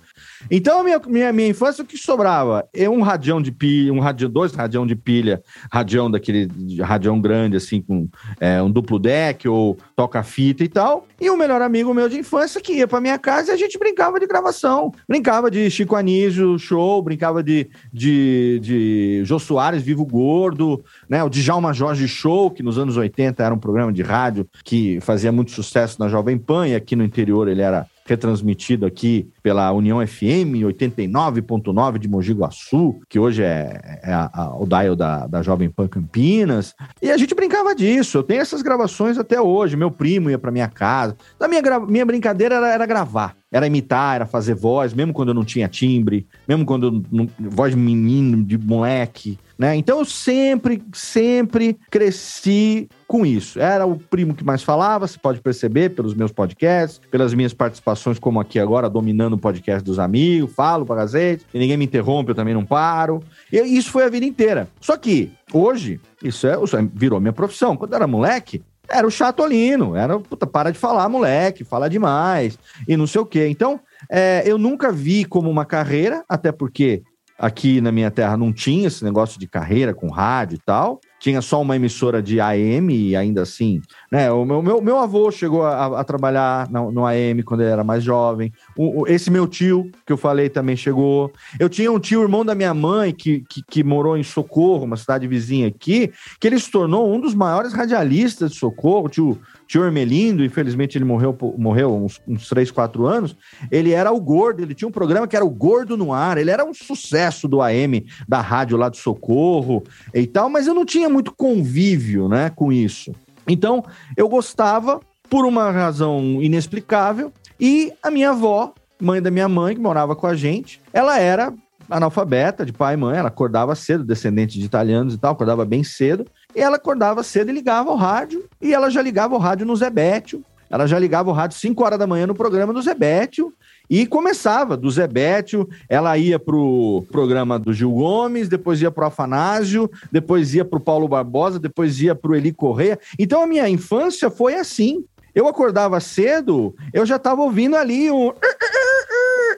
Então, 0.51 0.85
minha, 0.85 1.01
minha, 1.07 1.33
minha 1.33 1.49
infância, 1.49 1.83
o 1.83 1.87
que 1.87 1.97
sobrava? 1.97 2.67
É 2.73 2.89
um 2.89 3.03
radião 3.03 3.41
de 3.41 3.51
pilha, 3.51 3.93
um 3.93 4.01
radião, 4.01 4.31
dois 4.31 4.53
radião 4.53 4.87
de 4.87 4.95
pilha, 4.95 5.43
radião 5.71 6.11
daquele 6.11 6.49
radião 6.81 7.21
grande, 7.21 7.57
assim, 7.57 7.81
com 7.81 8.09
é, 8.41 8.63
um 8.63 8.71
duplo 8.71 8.99
deck 8.99 9.49
ou 9.49 9.77
toca-fita 9.97 10.63
e 10.65 10.69
tal. 10.69 11.07
E 11.21 11.31
um 11.31 11.37
melhor 11.37 11.63
amigo 11.63 11.95
meu 11.95 12.09
de 12.09 12.19
infância 12.19 12.61
que 12.61 12.75
ia 12.75 12.87
pra 12.87 13.01
minha 13.01 13.19
casa 13.19 13.51
e 13.51 13.55
a 13.55 13.57
gente 13.57 13.79
brincava 13.79 14.21
de 14.21 14.27
gravação. 14.27 14.93
Brincava 15.09 15.51
de 15.51 15.71
Chico 15.71 15.97
Anísio, 15.97 16.59
show, 16.59 17.03
brincava 17.03 17.43
de, 17.43 17.69
de, 17.93 18.61
de 18.63 19.23
Jô 19.25 19.39
Soares, 19.39 19.83
Vivo 19.83 20.05
Gordo, 20.05 20.85
né? 21.09 21.23
O 21.25 21.29
Djalma 21.29 21.73
Jorge 21.73 22.07
Show, 22.07 22.51
que 22.51 22.63
nos 22.63 22.79
anos 22.79 22.97
80 22.97 23.43
era 23.43 23.55
um 23.55 23.59
programa 23.59 23.93
de 23.93 24.03
rádio 24.03 24.47
que 24.65 25.01
fazia 25.01 25.33
muito 25.33 25.51
sucesso 25.51 25.99
na 25.99 26.09
Jovem 26.09 26.39
Pan 26.39 26.69
e 26.69 26.75
aqui 26.75 26.95
no 26.95 27.05
interior 27.05 27.49
ele 27.49 27.63
era 27.63 27.87
retransmitido 28.07 28.85
aqui 28.87 29.31
pela 29.43 29.73
União 29.73 30.05
FM 30.07 30.63
89.9 30.65 31.99
de 31.99 32.09
Mogi 32.09 32.33
Guaçu, 32.33 33.01
que 33.09 33.19
hoje 33.19 33.43
é, 33.43 34.01
é 34.03 34.13
a, 34.13 34.31
a, 34.33 34.57
o 34.57 34.67
dial 34.67 34.95
da, 34.95 35.27
da 35.27 35.43
Jovem 35.43 35.71
Pan 35.71 35.89
Campinas. 35.89 36.75
E 37.01 37.11
a 37.11 37.17
gente 37.17 37.35
brincava 37.35 37.75
disso. 37.75 38.19
Eu 38.19 38.23
tenho 38.23 38.41
essas 38.41 38.63
gravações 38.63 39.19
até 39.19 39.41
hoje. 39.41 39.77
Meu 39.77 39.91
primo 39.91 40.31
ia 40.31 40.39
para 40.39 40.51
minha 40.51 40.69
casa. 40.69 41.17
A 41.41 41.49
minha, 41.49 41.63
minha 41.81 42.07
brincadeira 42.07 42.57
era, 42.57 42.73
era 42.75 42.87
gravar 42.87 43.35
era 43.55 43.69
imitar, 43.69 44.17
era 44.17 44.27
fazer 44.27 44.53
voz, 44.53 44.93
mesmo 44.93 45.13
quando 45.13 45.29
eu 45.29 45.35
não 45.35 45.45
tinha 45.45 45.69
timbre, 45.69 46.27
mesmo 46.47 46.67
quando 46.67 47.05
eu 47.13 47.29
voz 47.39 47.73
de 47.73 47.79
menino, 47.79 48.43
de 48.43 48.59
moleque, 48.59 49.39
né? 49.57 49.77
Então 49.77 50.01
eu 50.01 50.05
sempre, 50.05 50.83
sempre 50.93 51.79
cresci 51.89 52.89
com 53.15 53.25
isso. 53.25 53.61
Era 53.61 53.87
o 53.87 53.97
primo 53.97 54.35
que 54.35 54.43
mais 54.43 54.65
falava, 54.65 55.07
você 55.07 55.17
pode 55.17 55.41
perceber 55.41 55.91
pelos 55.91 56.15
meus 56.15 56.33
podcasts, 56.33 57.01
pelas 57.13 57.33
minhas 57.33 57.55
participações, 57.55 58.19
como 58.19 58.41
aqui 58.41 58.59
agora, 58.59 58.91
dominando 58.91 59.35
o 59.35 59.39
podcast 59.39 59.85
dos 59.85 60.01
amigos, 60.01 60.53
falo 60.53 60.85
para 60.85 60.97
gazete, 60.97 61.47
e 61.55 61.59
ninguém 61.61 61.77
me 61.77 61.85
interrompe, 61.85 62.33
eu 62.33 62.35
também 62.35 62.55
não 62.55 62.67
paro. 62.67 63.23
E 63.53 63.59
isso 63.59 63.93
foi 63.93 64.03
a 64.03 64.09
vida 64.09 64.27
inteira. 64.27 64.67
Só 64.81 64.97
que 64.97 65.31
hoje, 65.53 66.01
isso 66.25 66.45
é, 66.49 66.57
virou 66.93 67.21
minha 67.21 67.33
profissão. 67.33 67.77
Quando 67.77 67.93
eu 67.93 67.97
era 67.99 68.07
moleque, 68.09 68.65
era 68.89 69.07
o 69.07 69.13
chatolino, 69.13 69.95
era, 69.95 70.19
puta, 70.19 70.45
para 70.45 70.73
de 70.73 70.79
falar, 70.79 71.09
moleque, 71.09 71.63
fala 71.63 71.89
demais, 71.89 72.59
e 72.89 72.97
não 72.97 73.07
sei 73.07 73.21
o 73.21 73.27
quê. 73.27 73.47
Então, 73.47 73.79
é, 74.11 74.43
eu 74.45 74.59
nunca 74.59 74.91
vi 74.91 75.25
como 75.25 75.49
uma 75.49 75.65
carreira, 75.65 76.25
até 76.29 76.51
porque 76.51 77.05
aqui 77.39 77.81
na 77.81 77.93
minha 77.93 78.11
terra 78.11 78.37
não 78.37 78.53
tinha 78.53 78.89
esse 78.89 79.05
negócio 79.05 79.39
de 79.39 79.47
carreira 79.47 79.95
com 79.95 80.09
rádio 80.09 80.57
e 80.57 80.61
tal 80.67 81.01
tinha 81.25 81.41
só 81.41 81.63
uma 81.63 81.75
emissora 81.75 82.23
de 82.23 82.39
AM 82.39 82.95
e 82.95 83.17
ainda 83.17 83.41
assim, 83.41 83.81
né? 84.13 84.31
O 84.31 84.45
meu, 84.45 84.61
meu, 84.61 84.83
meu 84.83 84.99
avô 84.99 85.31
chegou 85.31 85.63
a, 85.65 86.01
a 86.01 86.05
trabalhar 86.05 86.71
no, 86.71 86.93
no, 86.93 87.07
AM 87.07 87.43
quando 87.43 87.63
ele 87.63 87.71
era 87.71 87.83
mais 87.83 88.05
jovem. 88.05 88.53
O, 88.77 89.01
o, 89.01 89.07
esse 89.09 89.31
meu 89.31 89.47
tio, 89.47 89.91
que 90.05 90.13
eu 90.13 90.19
falei, 90.19 90.51
também 90.51 90.77
chegou. 90.77 91.33
Eu 91.59 91.71
tinha 91.71 91.91
um 91.91 91.99
tio, 91.99 92.21
irmão 92.21 92.45
da 92.45 92.55
minha 92.55 92.75
mãe, 92.75 93.11
que, 93.11 93.43
que, 93.49 93.63
que 93.63 93.83
morou 93.83 94.19
em 94.19 94.23
Socorro, 94.23 94.85
uma 94.85 94.99
cidade 94.99 95.27
vizinha 95.27 95.67
aqui, 95.67 96.13
que 96.39 96.47
ele 96.47 96.61
se 96.61 96.71
tornou 96.71 97.11
um 97.11 97.19
dos 97.19 97.35
maiores 97.35 97.73
radialistas 97.73 98.51
de 98.51 98.59
Socorro, 98.59 99.09
tio, 99.09 99.41
tio 99.75 99.83
Ermelindo, 99.83 100.45
infelizmente 100.45 100.97
ele 100.97 101.05
morreu, 101.05 101.37
morreu 101.59 101.97
uns, 101.97 102.21
uns 102.29 102.49
3, 102.49 102.71
4 102.71 103.07
anos. 103.07 103.37
Ele 103.73 103.91
era 103.91 104.13
o 104.13 104.21
gordo, 104.21 104.63
ele 104.63 104.73
tinha 104.73 104.87
um 104.87 104.93
programa 104.93 105.27
que 105.27 105.35
era 105.35 105.45
o 105.45 105.51
Gordo 105.51 105.97
no 105.97 106.13
Ar, 106.13 106.39
ele 106.39 106.53
era 106.53 106.65
um 106.65 106.73
sucesso 106.73 107.49
do 107.49 107.61
AM, 107.61 108.07
da 108.29 108.41
rádio 108.41 108.77
lá 108.77 108.89
de 108.89 108.99
Socorro 108.99 109.83
e 110.15 110.29
tal, 110.29 110.49
mas 110.49 110.69
eu 110.69 110.75
não 110.75 110.85
tinha 110.85 111.09
muito 111.09 111.35
convívio, 111.35 112.29
né, 112.29 112.51
com 112.51 112.73
isso. 112.73 113.13
Então, 113.49 113.85
eu 114.17 114.29
gostava 114.29 115.01
por 115.29 115.45
uma 115.45 115.73
razão 115.73 116.41
inexplicável 116.41 117.33
e 117.59 117.93
a 118.01 118.13
minha 118.13 118.31
avó 118.31 118.73
mãe 119.03 119.21
da 119.21 119.31
minha 119.31 119.49
mãe, 119.49 119.75
que 119.75 119.81
morava 119.81 120.15
com 120.15 120.27
a 120.27 120.37
gente, 120.37 120.81
ela 120.93 121.19
era 121.19 121.53
analfabeta, 121.89 122.65
de 122.65 122.73
pai 122.73 122.95
e 122.95 122.97
mãe, 122.97 123.19
ela 123.19 123.29
acordava 123.29 123.75
cedo, 123.75 124.05
descendente 124.05 124.59
de 124.59 124.65
italianos 124.65 125.15
e 125.15 125.19
tal, 125.19 125.33
acordava 125.33 125.65
bem 125.65 125.85
cedo, 125.85 126.27
e 126.55 126.61
ela 126.61 126.77
acordava 126.77 127.23
cedo 127.23 127.51
e 127.51 127.55
ligava 127.55 127.91
o 127.91 127.97
rádio, 127.97 128.45
e 128.61 128.73
ela 128.73 128.91
já 128.91 129.03
ligava 129.03 129.35
o 129.35 129.39
rádio 129.39 129.67
no 129.67 129.77
Zebétio, 129.77 130.43
ela 130.71 130.87
já 130.87 130.99
ligava 130.99 131.31
o 131.31 131.33
rádio 131.33 131.59
5 131.59 131.85
horas 131.85 131.99
da 131.99 132.07
manhã 132.07 132.27
no 132.27 132.35
programa 132.35 132.73
do 132.73 132.83
Zebétio, 132.83 133.53
e 133.89 134.07
começava 134.07 134.77
do 134.77 134.91
Zebétio, 134.91 135.69
ela 135.89 136.17
ia 136.17 136.39
pro 136.39 137.05
programa 137.13 137.59
do 137.59 137.73
Gil 137.73 137.93
Gomes, 137.93 138.49
depois 138.49 138.81
ia 138.81 138.91
pro 138.91 139.05
Afanásio, 139.07 139.91
depois 140.11 140.55
ia 140.55 140.65
pro 140.65 140.81
Paulo 140.81 141.07
Barbosa, 141.07 141.59
depois 141.59 142.01
ia 142.01 142.15
pro 142.15 142.35
Eli 142.35 142.51
Correia. 142.51 142.99
Então 143.19 143.43
a 143.43 143.47
minha 143.47 143.69
infância 143.69 144.31
foi 144.31 144.55
assim. 144.55 145.05
Eu 145.35 145.47
acordava 145.49 146.01
cedo, 146.01 146.75
eu 146.93 147.05
já 147.05 147.17
estava 147.17 147.43
ouvindo 147.43 147.77
ali 147.77 148.11
um 148.11 148.33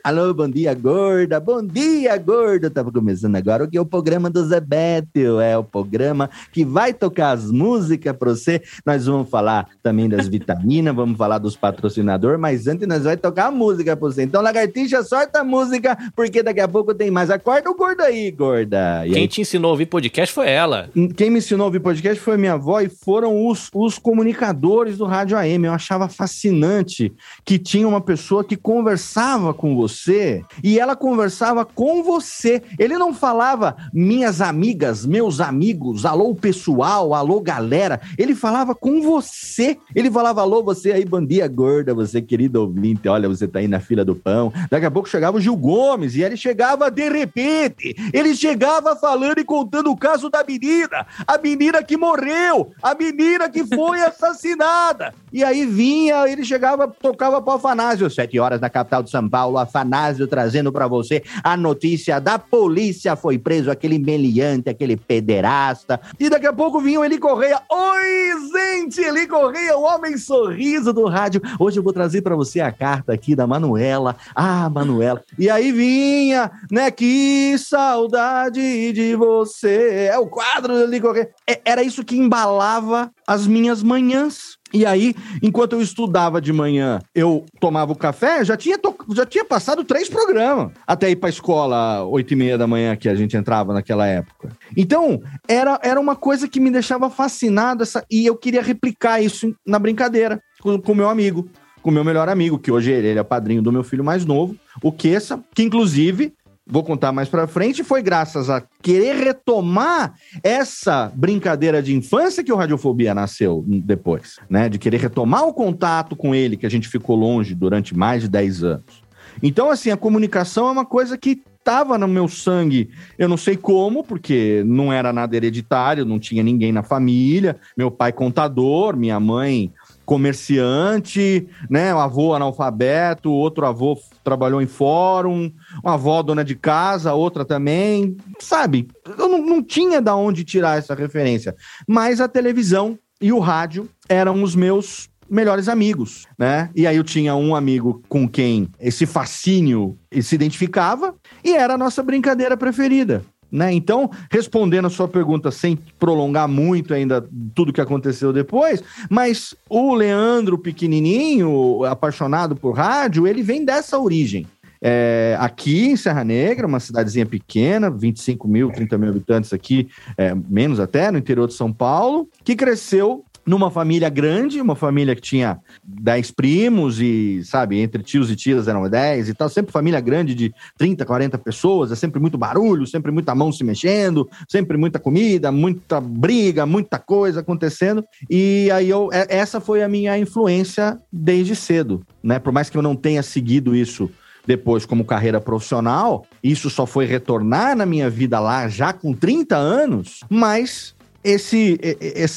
Alô, 0.06 0.32
bom 0.32 0.48
dia, 0.48 0.72
gorda. 0.72 1.40
Bom 1.40 1.60
dia, 1.60 2.16
gorda. 2.16 2.70
Tava 2.70 2.92
começando 2.92 3.34
agora 3.34 3.64
o 3.64 3.68
que 3.68 3.76
é 3.76 3.80
o 3.80 3.84
programa 3.84 4.30
do 4.30 4.40
Zé 4.44 4.60
Bétio. 4.60 5.40
É 5.40 5.58
o 5.58 5.64
programa 5.64 6.30
que 6.52 6.64
vai 6.64 6.94
tocar 6.94 7.32
as 7.32 7.50
músicas 7.50 8.16
para 8.16 8.30
você. 8.30 8.62
Nós 8.86 9.06
vamos 9.06 9.28
falar 9.28 9.66
também 9.82 10.08
das 10.08 10.28
vitaminas, 10.28 10.94
vamos 10.94 11.18
falar 11.18 11.38
dos 11.38 11.56
patrocinadores, 11.56 12.38
mas 12.38 12.68
antes 12.68 12.86
nós 12.86 13.02
vamos 13.02 13.20
tocar 13.20 13.46
a 13.46 13.50
música 13.50 13.96
para 13.96 14.08
você. 14.08 14.22
Então, 14.22 14.40
Lagartixa, 14.40 15.02
sorta 15.02 15.40
a 15.40 15.44
música, 15.44 15.98
porque 16.14 16.40
daqui 16.40 16.60
a 16.60 16.68
pouco 16.68 16.94
tem 16.94 17.10
mais. 17.10 17.28
Acorda 17.28 17.68
o 17.68 17.74
gordo 17.74 18.02
aí, 18.02 18.30
gorda. 18.30 19.04
E 19.08 19.10
Quem 19.10 19.22
aí... 19.22 19.28
te 19.28 19.40
ensinou 19.40 19.70
a 19.70 19.72
ouvir 19.72 19.86
podcast 19.86 20.32
foi 20.32 20.48
ela. 20.48 20.88
Quem 21.16 21.30
me 21.30 21.38
ensinou 21.38 21.64
a 21.64 21.66
ouvir 21.66 21.80
podcast 21.80 22.22
foi 22.22 22.36
minha 22.36 22.52
avó 22.52 22.80
e 22.80 22.88
foram 22.88 23.44
os, 23.48 23.68
os 23.74 23.98
comunicadores 23.98 24.98
do 24.98 25.04
Rádio 25.04 25.36
AM. 25.36 25.66
Eu 25.66 25.72
achava 25.72 26.08
fascinante 26.08 27.12
que 27.44 27.58
tinha 27.58 27.88
uma 27.88 28.00
pessoa 28.00 28.44
que 28.44 28.54
conversava 28.54 29.52
com 29.52 29.74
você 29.74 29.95
você 29.96 30.44
e 30.62 30.78
ela 30.78 30.94
conversava 30.94 31.64
com 31.64 32.02
você. 32.02 32.62
Ele 32.78 32.96
não 32.98 33.14
falava 33.14 33.76
minhas 33.92 34.40
amigas, 34.40 35.06
meus 35.06 35.40
amigos, 35.40 36.04
alô 36.04 36.34
pessoal, 36.34 37.14
alô 37.14 37.40
galera. 37.40 38.00
Ele 38.18 38.34
falava 38.34 38.74
com 38.74 39.00
você. 39.00 39.78
Ele 39.94 40.10
falava 40.10 40.42
alô 40.42 40.62
você 40.62 40.92
aí, 40.92 41.04
bandia 41.04 41.48
gorda, 41.48 41.94
você 41.94 42.20
querido 42.20 42.60
ouvinte, 42.60 43.08
olha, 43.08 43.28
você 43.28 43.48
tá 43.48 43.58
aí 43.58 43.68
na 43.68 43.80
fila 43.80 44.04
do 44.04 44.14
pão. 44.14 44.52
Daqui 44.70 44.86
a 44.86 44.90
pouco 44.90 45.08
chegava 45.08 45.38
o 45.38 45.40
Gil 45.40 45.56
Gomes 45.56 46.14
e 46.14 46.22
ele 46.22 46.36
chegava 46.36 46.90
de 46.90 47.08
repente. 47.08 47.94
Ele 48.12 48.34
chegava 48.34 48.94
falando 48.96 49.38
e 49.38 49.44
contando 49.44 49.90
o 49.90 49.96
caso 49.96 50.28
da 50.28 50.44
menina, 50.44 51.06
a 51.26 51.38
menina 51.38 51.82
que 51.82 51.96
morreu, 51.96 52.72
a 52.82 52.94
menina 52.94 53.48
que 53.48 53.64
foi 53.64 54.02
assassinada. 54.04 55.14
E 55.32 55.42
aí 55.44 55.64
vinha, 55.66 56.28
ele 56.28 56.44
chegava, 56.44 56.88
tocava 56.88 57.40
para 57.40 57.54
o 57.54 57.56
Afanásio, 57.56 58.10
sete 58.10 58.38
horas 58.38 58.60
na 58.60 58.70
capital 58.70 59.02
de 59.02 59.10
São 59.10 59.28
Paulo, 59.28 59.58
Afanásio 59.58 59.85
trazendo 60.26 60.72
para 60.72 60.86
você 60.86 61.22
a 61.42 61.56
notícia 61.56 62.20
da 62.20 62.38
polícia 62.38 63.16
foi 63.16 63.38
preso 63.38 63.70
aquele 63.70 63.98
meliante, 63.98 64.68
aquele 64.68 64.96
pederasta. 64.96 66.00
E 66.18 66.28
daqui 66.28 66.46
a 66.46 66.52
pouco 66.52 66.80
vinha 66.80 67.00
o 67.00 67.04
Eli 67.04 67.18
Correia. 67.18 67.60
Oi, 67.70 68.32
gente, 68.52 69.00
Eli 69.00 69.26
Correia, 69.26 69.76
o 69.76 69.82
homem 69.82 70.16
sorriso 70.16 70.92
do 70.92 71.06
rádio. 71.06 71.40
Hoje 71.58 71.78
eu 71.78 71.82
vou 71.82 71.92
trazer 71.92 72.22
para 72.22 72.36
você 72.36 72.60
a 72.60 72.72
carta 72.72 73.12
aqui 73.12 73.34
da 73.34 73.46
Manuela. 73.46 74.16
Ah, 74.34 74.68
Manuela. 74.68 75.22
E 75.38 75.48
aí 75.48 75.72
vinha, 75.72 76.50
né, 76.70 76.90
que 76.90 77.56
saudade 77.58 78.92
de 78.92 79.14
você. 79.16 80.08
É 80.10 80.18
o 80.18 80.26
quadro 80.26 80.74
do 80.74 80.82
Eli 80.84 81.00
Correia. 81.00 81.30
É, 81.48 81.60
era 81.64 81.82
isso 81.82 82.04
que 82.04 82.16
embalava 82.16 83.10
as 83.26 83.46
minhas 83.46 83.82
manhãs. 83.82 84.56
E 84.72 84.84
aí, 84.84 85.14
enquanto 85.42 85.74
eu 85.74 85.80
estudava 85.80 86.40
de 86.40 86.52
manhã, 86.52 87.00
eu 87.14 87.46
tomava 87.60 87.92
o 87.92 87.96
café, 87.96 88.44
já 88.44 88.56
tinha, 88.56 88.76
to... 88.76 88.94
já 89.14 89.24
tinha 89.24 89.44
passado 89.44 89.84
três 89.84 90.08
programas 90.08 90.72
até 90.86 91.08
ir 91.08 91.16
para 91.16 91.28
a 91.28 91.30
escola, 91.30 92.04
oito 92.04 92.32
e 92.32 92.36
meia 92.36 92.58
da 92.58 92.66
manhã, 92.66 92.96
que 92.96 93.08
a 93.08 93.14
gente 93.14 93.36
entrava 93.36 93.72
naquela 93.72 94.06
época. 94.06 94.50
Então, 94.76 95.22
era, 95.48 95.78
era 95.82 96.00
uma 96.00 96.16
coisa 96.16 96.48
que 96.48 96.58
me 96.58 96.70
deixava 96.70 97.08
fascinado, 97.08 97.82
essa... 97.82 98.04
e 98.10 98.26
eu 98.26 98.36
queria 98.36 98.62
replicar 98.62 99.20
isso 99.20 99.54
na 99.64 99.78
brincadeira 99.78 100.40
com 100.60 100.92
o 100.92 100.94
meu 100.94 101.08
amigo, 101.08 101.48
com 101.80 101.90
o 101.90 101.92
meu 101.92 102.04
melhor 102.04 102.28
amigo, 102.28 102.58
que 102.58 102.72
hoje 102.72 102.90
ele 102.90 103.18
é 103.18 103.22
padrinho 103.22 103.62
do 103.62 103.70
meu 103.70 103.84
filho 103.84 104.02
mais 104.02 104.24
novo, 104.24 104.56
o 104.82 104.90
Kessa, 104.90 105.40
que 105.54 105.62
inclusive 105.62 106.32
vou 106.66 106.82
contar 106.82 107.12
mais 107.12 107.28
para 107.28 107.46
frente, 107.46 107.84
foi 107.84 108.02
graças 108.02 108.50
a 108.50 108.62
querer 108.82 109.16
retomar 109.16 110.14
essa 110.42 111.12
brincadeira 111.14 111.80
de 111.80 111.94
infância 111.94 112.42
que 112.42 112.52
o 112.52 112.56
Radiofobia 112.56 113.14
nasceu 113.14 113.64
depois, 113.66 114.38
né? 114.50 114.68
De 114.68 114.78
querer 114.78 115.00
retomar 115.00 115.44
o 115.46 115.54
contato 115.54 116.16
com 116.16 116.34
ele, 116.34 116.56
que 116.56 116.66
a 116.66 116.70
gente 116.70 116.88
ficou 116.88 117.14
longe 117.14 117.54
durante 117.54 117.96
mais 117.96 118.22
de 118.22 118.28
10 118.28 118.64
anos. 118.64 119.06
Então, 119.42 119.70
assim, 119.70 119.90
a 119.90 119.96
comunicação 119.96 120.68
é 120.68 120.72
uma 120.72 120.84
coisa 120.84 121.16
que 121.16 121.42
estava 121.58 121.98
no 121.98 122.06
meu 122.06 122.28
sangue, 122.28 122.90
eu 123.18 123.28
não 123.28 123.36
sei 123.36 123.56
como, 123.56 124.04
porque 124.04 124.62
não 124.64 124.92
era 124.92 125.12
nada 125.12 125.36
hereditário, 125.36 126.04
não 126.04 126.16
tinha 126.16 126.40
ninguém 126.40 126.70
na 126.70 126.84
família, 126.84 127.56
meu 127.76 127.90
pai 127.90 128.12
contador, 128.12 128.96
minha 128.96 129.18
mãe 129.18 129.72
comerciante, 130.06 131.46
né? 131.68 131.92
Um 131.94 131.98
avô 131.98 132.32
analfabeto, 132.32 133.30
outro 133.30 133.66
avô 133.66 133.98
trabalhou 134.24 134.62
em 134.62 134.66
fórum, 134.66 135.52
uma 135.82 135.94
avó 135.94 136.22
dona 136.22 136.44
de 136.44 136.54
casa, 136.54 137.12
outra 137.12 137.44
também, 137.44 138.16
sabe? 138.38 138.88
Eu 139.18 139.28
não, 139.28 139.44
não 139.44 139.62
tinha 139.62 140.00
da 140.00 140.16
onde 140.16 140.44
tirar 140.44 140.78
essa 140.78 140.94
referência. 140.94 141.54
Mas 141.86 142.20
a 142.20 142.28
televisão 142.28 142.98
e 143.20 143.32
o 143.32 143.40
rádio 143.40 143.88
eram 144.08 144.42
os 144.42 144.54
meus 144.54 145.08
melhores 145.28 145.68
amigos, 145.68 146.26
né? 146.38 146.70
E 146.74 146.86
aí 146.86 146.96
eu 146.96 147.04
tinha 147.04 147.34
um 147.34 147.54
amigo 147.54 148.02
com 148.08 148.28
quem 148.28 148.68
esse 148.78 149.04
fascínio 149.06 149.98
se 150.22 150.34
identificava 150.34 151.14
e 151.44 151.52
era 151.52 151.74
a 151.74 151.78
nossa 151.78 152.02
brincadeira 152.02 152.56
preferida. 152.56 153.24
Né? 153.50 153.72
Então, 153.72 154.10
respondendo 154.30 154.86
a 154.86 154.90
sua 154.90 155.06
pergunta 155.06 155.50
sem 155.50 155.78
prolongar 155.98 156.48
muito 156.48 156.92
ainda 156.92 157.26
tudo 157.54 157.72
que 157.72 157.80
aconteceu 157.80 158.32
depois, 158.32 158.82
mas 159.08 159.54
o 159.68 159.94
Leandro 159.94 160.58
pequenininho, 160.58 161.84
apaixonado 161.84 162.56
por 162.56 162.72
rádio, 162.72 163.26
ele 163.26 163.42
vem 163.42 163.64
dessa 163.64 163.98
origem. 163.98 164.46
É, 164.80 165.36
aqui 165.40 165.86
em 165.86 165.96
Serra 165.96 166.22
Negra, 166.22 166.66
uma 166.66 166.80
cidadezinha 166.80 167.26
pequena, 167.26 167.90
25 167.90 168.46
mil, 168.46 168.70
30 168.70 168.98
mil 168.98 169.10
habitantes 169.10 169.52
aqui, 169.52 169.88
é, 170.16 170.34
menos 170.34 170.78
até, 170.78 171.10
no 171.10 171.18
interior 171.18 171.48
de 171.48 171.54
São 171.54 171.72
Paulo, 171.72 172.28
que 172.44 172.54
cresceu 172.54 173.24
numa 173.46 173.70
família 173.70 174.08
grande, 174.08 174.60
uma 174.60 174.74
família 174.74 175.14
que 175.14 175.22
tinha 175.22 175.58
10 175.84 176.32
primos 176.32 177.00
e, 177.00 177.42
sabe, 177.44 177.78
entre 177.78 178.02
tios 178.02 178.30
e 178.30 178.36
tias 178.36 178.66
eram 178.66 178.88
10 178.88 179.28
e 179.28 179.34
tal, 179.34 179.48
sempre 179.48 179.72
família 179.72 180.00
grande 180.00 180.34
de 180.34 180.52
30, 180.76 181.04
40 181.04 181.38
pessoas, 181.38 181.92
é 181.92 181.94
sempre 181.94 182.20
muito 182.20 182.36
barulho, 182.36 182.86
sempre 182.86 183.12
muita 183.12 183.34
mão 183.34 183.52
se 183.52 183.62
mexendo, 183.62 184.28
sempre 184.48 184.76
muita 184.76 184.98
comida, 184.98 185.52
muita 185.52 186.00
briga, 186.00 186.66
muita 186.66 186.98
coisa 186.98 187.40
acontecendo. 187.40 188.04
E 188.28 188.68
aí 188.72 188.90
eu 188.90 189.08
é, 189.12 189.26
essa 189.28 189.60
foi 189.60 189.82
a 189.82 189.88
minha 189.88 190.18
influência 190.18 190.98
desde 191.12 191.54
cedo, 191.54 192.04
né? 192.22 192.38
Por 192.38 192.52
mais 192.52 192.68
que 192.68 192.76
eu 192.76 192.82
não 192.82 192.96
tenha 192.96 193.22
seguido 193.22 193.76
isso 193.76 194.10
depois 194.46 194.86
como 194.86 195.04
carreira 195.04 195.40
profissional, 195.40 196.24
isso 196.42 196.70
só 196.70 196.86
foi 196.86 197.04
retornar 197.04 197.76
na 197.76 197.84
minha 197.84 198.08
vida 198.08 198.38
lá 198.38 198.68
já 198.68 198.92
com 198.92 199.12
30 199.12 199.56
anos, 199.56 200.20
mas 200.30 200.94
esse, 201.26 201.78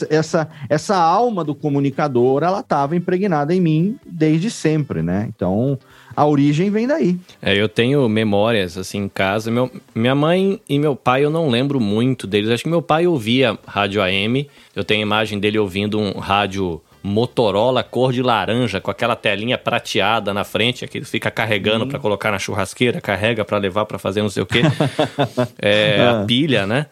essa, 0.10 0.50
essa 0.68 0.98
alma 0.98 1.44
do 1.44 1.54
comunicador, 1.54 2.44
ela 2.44 2.62
estava 2.62 2.96
impregnada 2.96 3.54
em 3.54 3.62
mim 3.62 4.00
desde 4.06 4.50
sempre, 4.50 5.04
né? 5.04 5.30
Então, 5.36 5.78
a 6.16 6.26
origem 6.26 6.72
vem 6.72 6.88
daí. 6.88 7.18
É, 7.42 7.56
eu 7.56 7.70
tenho 7.70 8.08
memórias, 8.10 8.78
assim, 8.78 9.00
em 9.00 9.10
casa. 9.10 9.52
Meu, 9.52 9.72
minha 9.94 10.16
mãe 10.16 10.60
e 10.68 10.80
meu 10.80 10.96
pai, 10.96 11.24
eu 11.24 11.30
não 11.30 11.50
lembro 11.50 11.80
muito 11.80 12.26
deles. 12.26 12.50
Acho 12.50 12.64
que 12.64 12.70
meu 12.70 12.82
pai 12.82 13.06
ouvia 13.06 13.58
rádio 13.66 14.02
AM. 14.02 14.50
Eu 14.76 14.84
tenho 14.84 15.02
a 15.02 15.04
imagem 15.04 15.40
dele 15.40 15.60
ouvindo 15.60 16.00
um 16.00 16.20
rádio 16.20 16.82
Motorola 17.02 17.82
cor 17.82 18.12
de 18.12 18.22
laranja, 18.22 18.82
com 18.82 18.92
aquela 18.92 19.16
telinha 19.16 19.58
prateada 19.58 20.34
na 20.34 20.44
frente, 20.44 20.86
que 20.88 21.02
fica 21.06 21.32
carregando 21.32 21.86
uhum. 21.86 21.90
para 21.90 22.00
colocar 22.00 22.32
na 22.32 22.40
churrasqueira, 22.40 23.00
carrega 23.00 23.46
para 23.46 23.58
levar 23.58 23.86
para 23.86 23.98
fazer 23.98 24.22
não 24.22 24.30
sei 24.30 24.44
o 24.44 24.46
quê. 24.46 24.62
é, 25.62 26.02
a 26.02 26.22
ah. 26.22 26.26
pilha, 26.26 26.68
né? 26.68 26.88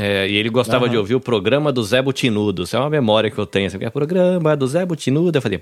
É, 0.00 0.28
e 0.28 0.36
ele 0.36 0.48
gostava 0.48 0.84
uhum. 0.84 0.90
de 0.92 0.96
ouvir 0.96 1.16
o 1.16 1.20
programa 1.20 1.72
do 1.72 1.82
Zé 1.82 2.00
Butinudo. 2.00 2.62
Isso 2.62 2.76
é 2.76 2.78
uma 2.78 2.88
memória 2.88 3.32
que 3.32 3.36
eu 3.36 3.44
tenho. 3.44 3.66
Assim, 3.66 3.78
é 3.80 3.90
programa 3.90 4.56
do 4.56 4.64
Zé 4.64 4.86
Butinudo. 4.86 5.36
Eu 5.36 5.42
fazia. 5.42 5.58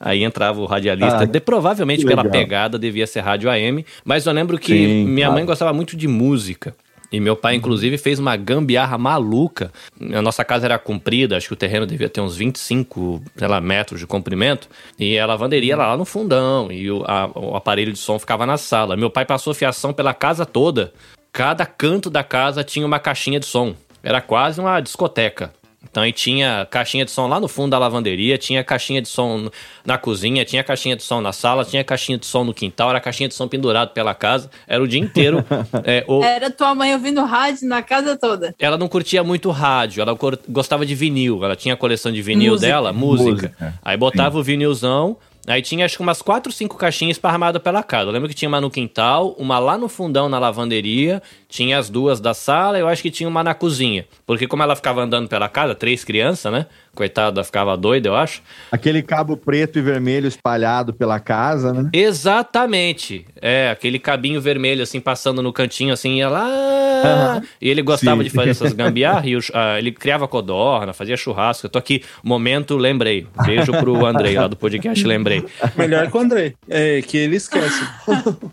Aí 0.00 0.24
entrava 0.24 0.60
o 0.60 0.66
radialista. 0.66 1.20
Ah, 1.20 1.24
de, 1.24 1.38
provavelmente 1.38 2.04
pela 2.04 2.24
pegada 2.24 2.76
devia 2.76 3.06
ser 3.06 3.20
rádio 3.20 3.48
AM. 3.48 3.86
Mas 4.04 4.26
eu 4.26 4.32
lembro 4.32 4.58
que 4.58 4.72
Sim, 4.72 5.04
minha 5.04 5.26
claro. 5.26 5.34
mãe 5.34 5.46
gostava 5.46 5.72
muito 5.72 5.96
de 5.96 6.08
música. 6.08 6.74
E 7.12 7.20
meu 7.20 7.36
pai, 7.36 7.54
inclusive, 7.54 7.96
fez 7.98 8.18
uma 8.18 8.36
gambiarra 8.36 8.98
maluca. 8.98 9.72
A 10.12 10.20
nossa 10.20 10.44
casa 10.44 10.66
era 10.66 10.76
comprida, 10.76 11.36
acho 11.36 11.46
que 11.46 11.54
o 11.54 11.56
terreno 11.56 11.86
devia 11.86 12.08
ter 12.08 12.20
uns 12.20 12.36
25 12.36 13.22
sei 13.36 13.46
lá, 13.46 13.60
metros 13.60 14.00
de 14.00 14.08
comprimento. 14.08 14.68
E 14.98 15.16
a 15.16 15.24
lavanderia 15.24 15.74
era 15.74 15.86
lá 15.86 15.96
no 15.96 16.04
fundão. 16.04 16.70
E 16.72 16.90
o, 16.90 17.04
a, 17.06 17.30
o 17.32 17.54
aparelho 17.54 17.92
de 17.92 17.98
som 17.98 18.18
ficava 18.18 18.44
na 18.44 18.56
sala. 18.56 18.96
Meu 18.96 19.08
pai 19.08 19.24
passou 19.24 19.54
fiação 19.54 19.92
pela 19.92 20.12
casa 20.12 20.44
toda 20.44 20.92
Cada 21.38 21.64
canto 21.64 22.10
da 22.10 22.24
casa 22.24 22.64
tinha 22.64 22.84
uma 22.84 22.98
caixinha 22.98 23.38
de 23.38 23.46
som. 23.46 23.72
Era 24.02 24.20
quase 24.20 24.60
uma 24.60 24.80
discoteca. 24.80 25.52
Então 25.88 26.02
aí 26.02 26.12
tinha 26.12 26.66
caixinha 26.68 27.04
de 27.04 27.12
som 27.12 27.28
lá 27.28 27.38
no 27.38 27.46
fundo 27.46 27.70
da 27.70 27.78
lavanderia, 27.78 28.36
tinha 28.36 28.64
caixinha 28.64 29.00
de 29.00 29.06
som 29.06 29.48
na 29.86 29.96
cozinha, 29.96 30.44
tinha 30.44 30.64
caixinha 30.64 30.96
de 30.96 31.04
som 31.04 31.20
na 31.20 31.32
sala, 31.32 31.64
tinha 31.64 31.84
caixinha 31.84 32.18
de 32.18 32.26
som 32.26 32.42
no 32.42 32.52
quintal, 32.52 32.90
era 32.90 33.00
caixinha 33.00 33.28
de 33.28 33.36
som 33.36 33.46
pendurado 33.46 33.90
pela 33.90 34.16
casa, 34.16 34.50
era 34.66 34.82
o 34.82 34.88
dia 34.88 34.98
inteiro. 34.98 35.44
é, 35.84 36.04
o... 36.08 36.24
Era 36.24 36.50
tua 36.50 36.74
mãe 36.74 36.92
ouvindo 36.92 37.22
rádio 37.22 37.68
na 37.68 37.82
casa 37.82 38.16
toda. 38.16 38.52
Ela 38.58 38.76
não 38.76 38.88
curtia 38.88 39.22
muito 39.22 39.48
rádio, 39.52 40.02
ela 40.02 40.18
gostava 40.48 40.84
de 40.84 40.96
vinil, 40.96 41.44
ela 41.44 41.54
tinha 41.54 41.74
a 41.74 41.76
coleção 41.76 42.10
de 42.10 42.20
vinil 42.20 42.54
música. 42.54 42.66
dela, 42.66 42.92
música. 42.92 43.30
música. 43.30 43.78
Aí 43.84 43.96
botava 43.96 44.32
Sim. 44.32 44.40
o 44.40 44.42
vinilzão, 44.42 45.16
Aí 45.48 45.62
tinha 45.62 45.84
acho 45.84 45.96
que 45.96 46.02
umas 46.02 46.20
quatro, 46.20 46.52
cinco 46.52 46.76
caixinhas 46.76 47.16
esparramadas 47.16 47.62
pela 47.62 47.82
casa. 47.82 48.08
Eu 48.08 48.12
lembro 48.12 48.28
que 48.28 48.34
tinha 48.34 48.48
uma 48.48 48.60
no 48.60 48.70
quintal, 48.70 49.34
uma 49.38 49.58
lá 49.58 49.78
no 49.78 49.88
fundão 49.88 50.28
na 50.28 50.38
lavanderia, 50.38 51.22
tinha 51.48 51.78
as 51.78 51.88
duas 51.88 52.20
da 52.20 52.34
sala, 52.34 52.78
eu 52.78 52.86
acho 52.86 53.02
que 53.02 53.10
tinha 53.10 53.28
uma 53.28 53.42
na 53.42 53.54
cozinha. 53.54 54.04
Porque 54.26 54.46
como 54.46 54.62
ela 54.62 54.76
ficava 54.76 55.02
andando 55.02 55.28
pela 55.28 55.48
casa, 55.48 55.74
três 55.74 56.04
crianças, 56.04 56.52
né? 56.52 56.66
Coitada, 56.94 57.42
ficava 57.42 57.76
doida, 57.76 58.08
eu 58.08 58.16
acho. 58.16 58.42
Aquele 58.70 59.02
cabo 59.02 59.36
preto 59.36 59.78
e 59.78 59.82
vermelho 59.82 60.26
espalhado 60.26 60.92
pela 60.92 61.18
casa, 61.18 61.72
né? 61.72 61.88
Exatamente. 61.92 63.24
É, 63.40 63.70
aquele 63.70 63.98
cabinho 63.98 64.40
vermelho, 64.40 64.82
assim, 64.82 65.00
passando 65.00 65.42
no 65.42 65.52
cantinho, 65.52 65.92
assim, 65.92 66.16
ia 66.16 66.28
lá. 66.28 66.48
Uhum. 66.48 67.42
E 67.60 67.68
ele 67.68 67.82
gostava 67.82 68.18
Sim. 68.18 68.24
de 68.24 68.30
fazer 68.30 68.50
essas 68.50 68.72
gambiarras, 68.74 69.24
e 69.26 69.36
uh, 69.36 69.42
ele 69.78 69.92
criava 69.92 70.26
codorna, 70.26 70.92
fazia 70.92 71.16
churrasco. 71.16 71.66
Eu 71.66 71.70
tô 71.70 71.78
aqui, 71.78 72.02
momento, 72.22 72.76
lembrei. 72.76 73.26
Beijo 73.46 73.72
pro 73.72 74.04
Andrei 74.04 74.34
lá 74.34 74.48
do 74.48 74.56
podcast, 74.56 75.06
lembrei. 75.06 75.44
Melhor 75.76 76.10
que 76.10 76.16
o 76.16 76.20
Andrei, 76.20 76.54
é, 76.68 77.00
que 77.00 77.16
ele 77.16 77.36
esquece. 77.36 77.86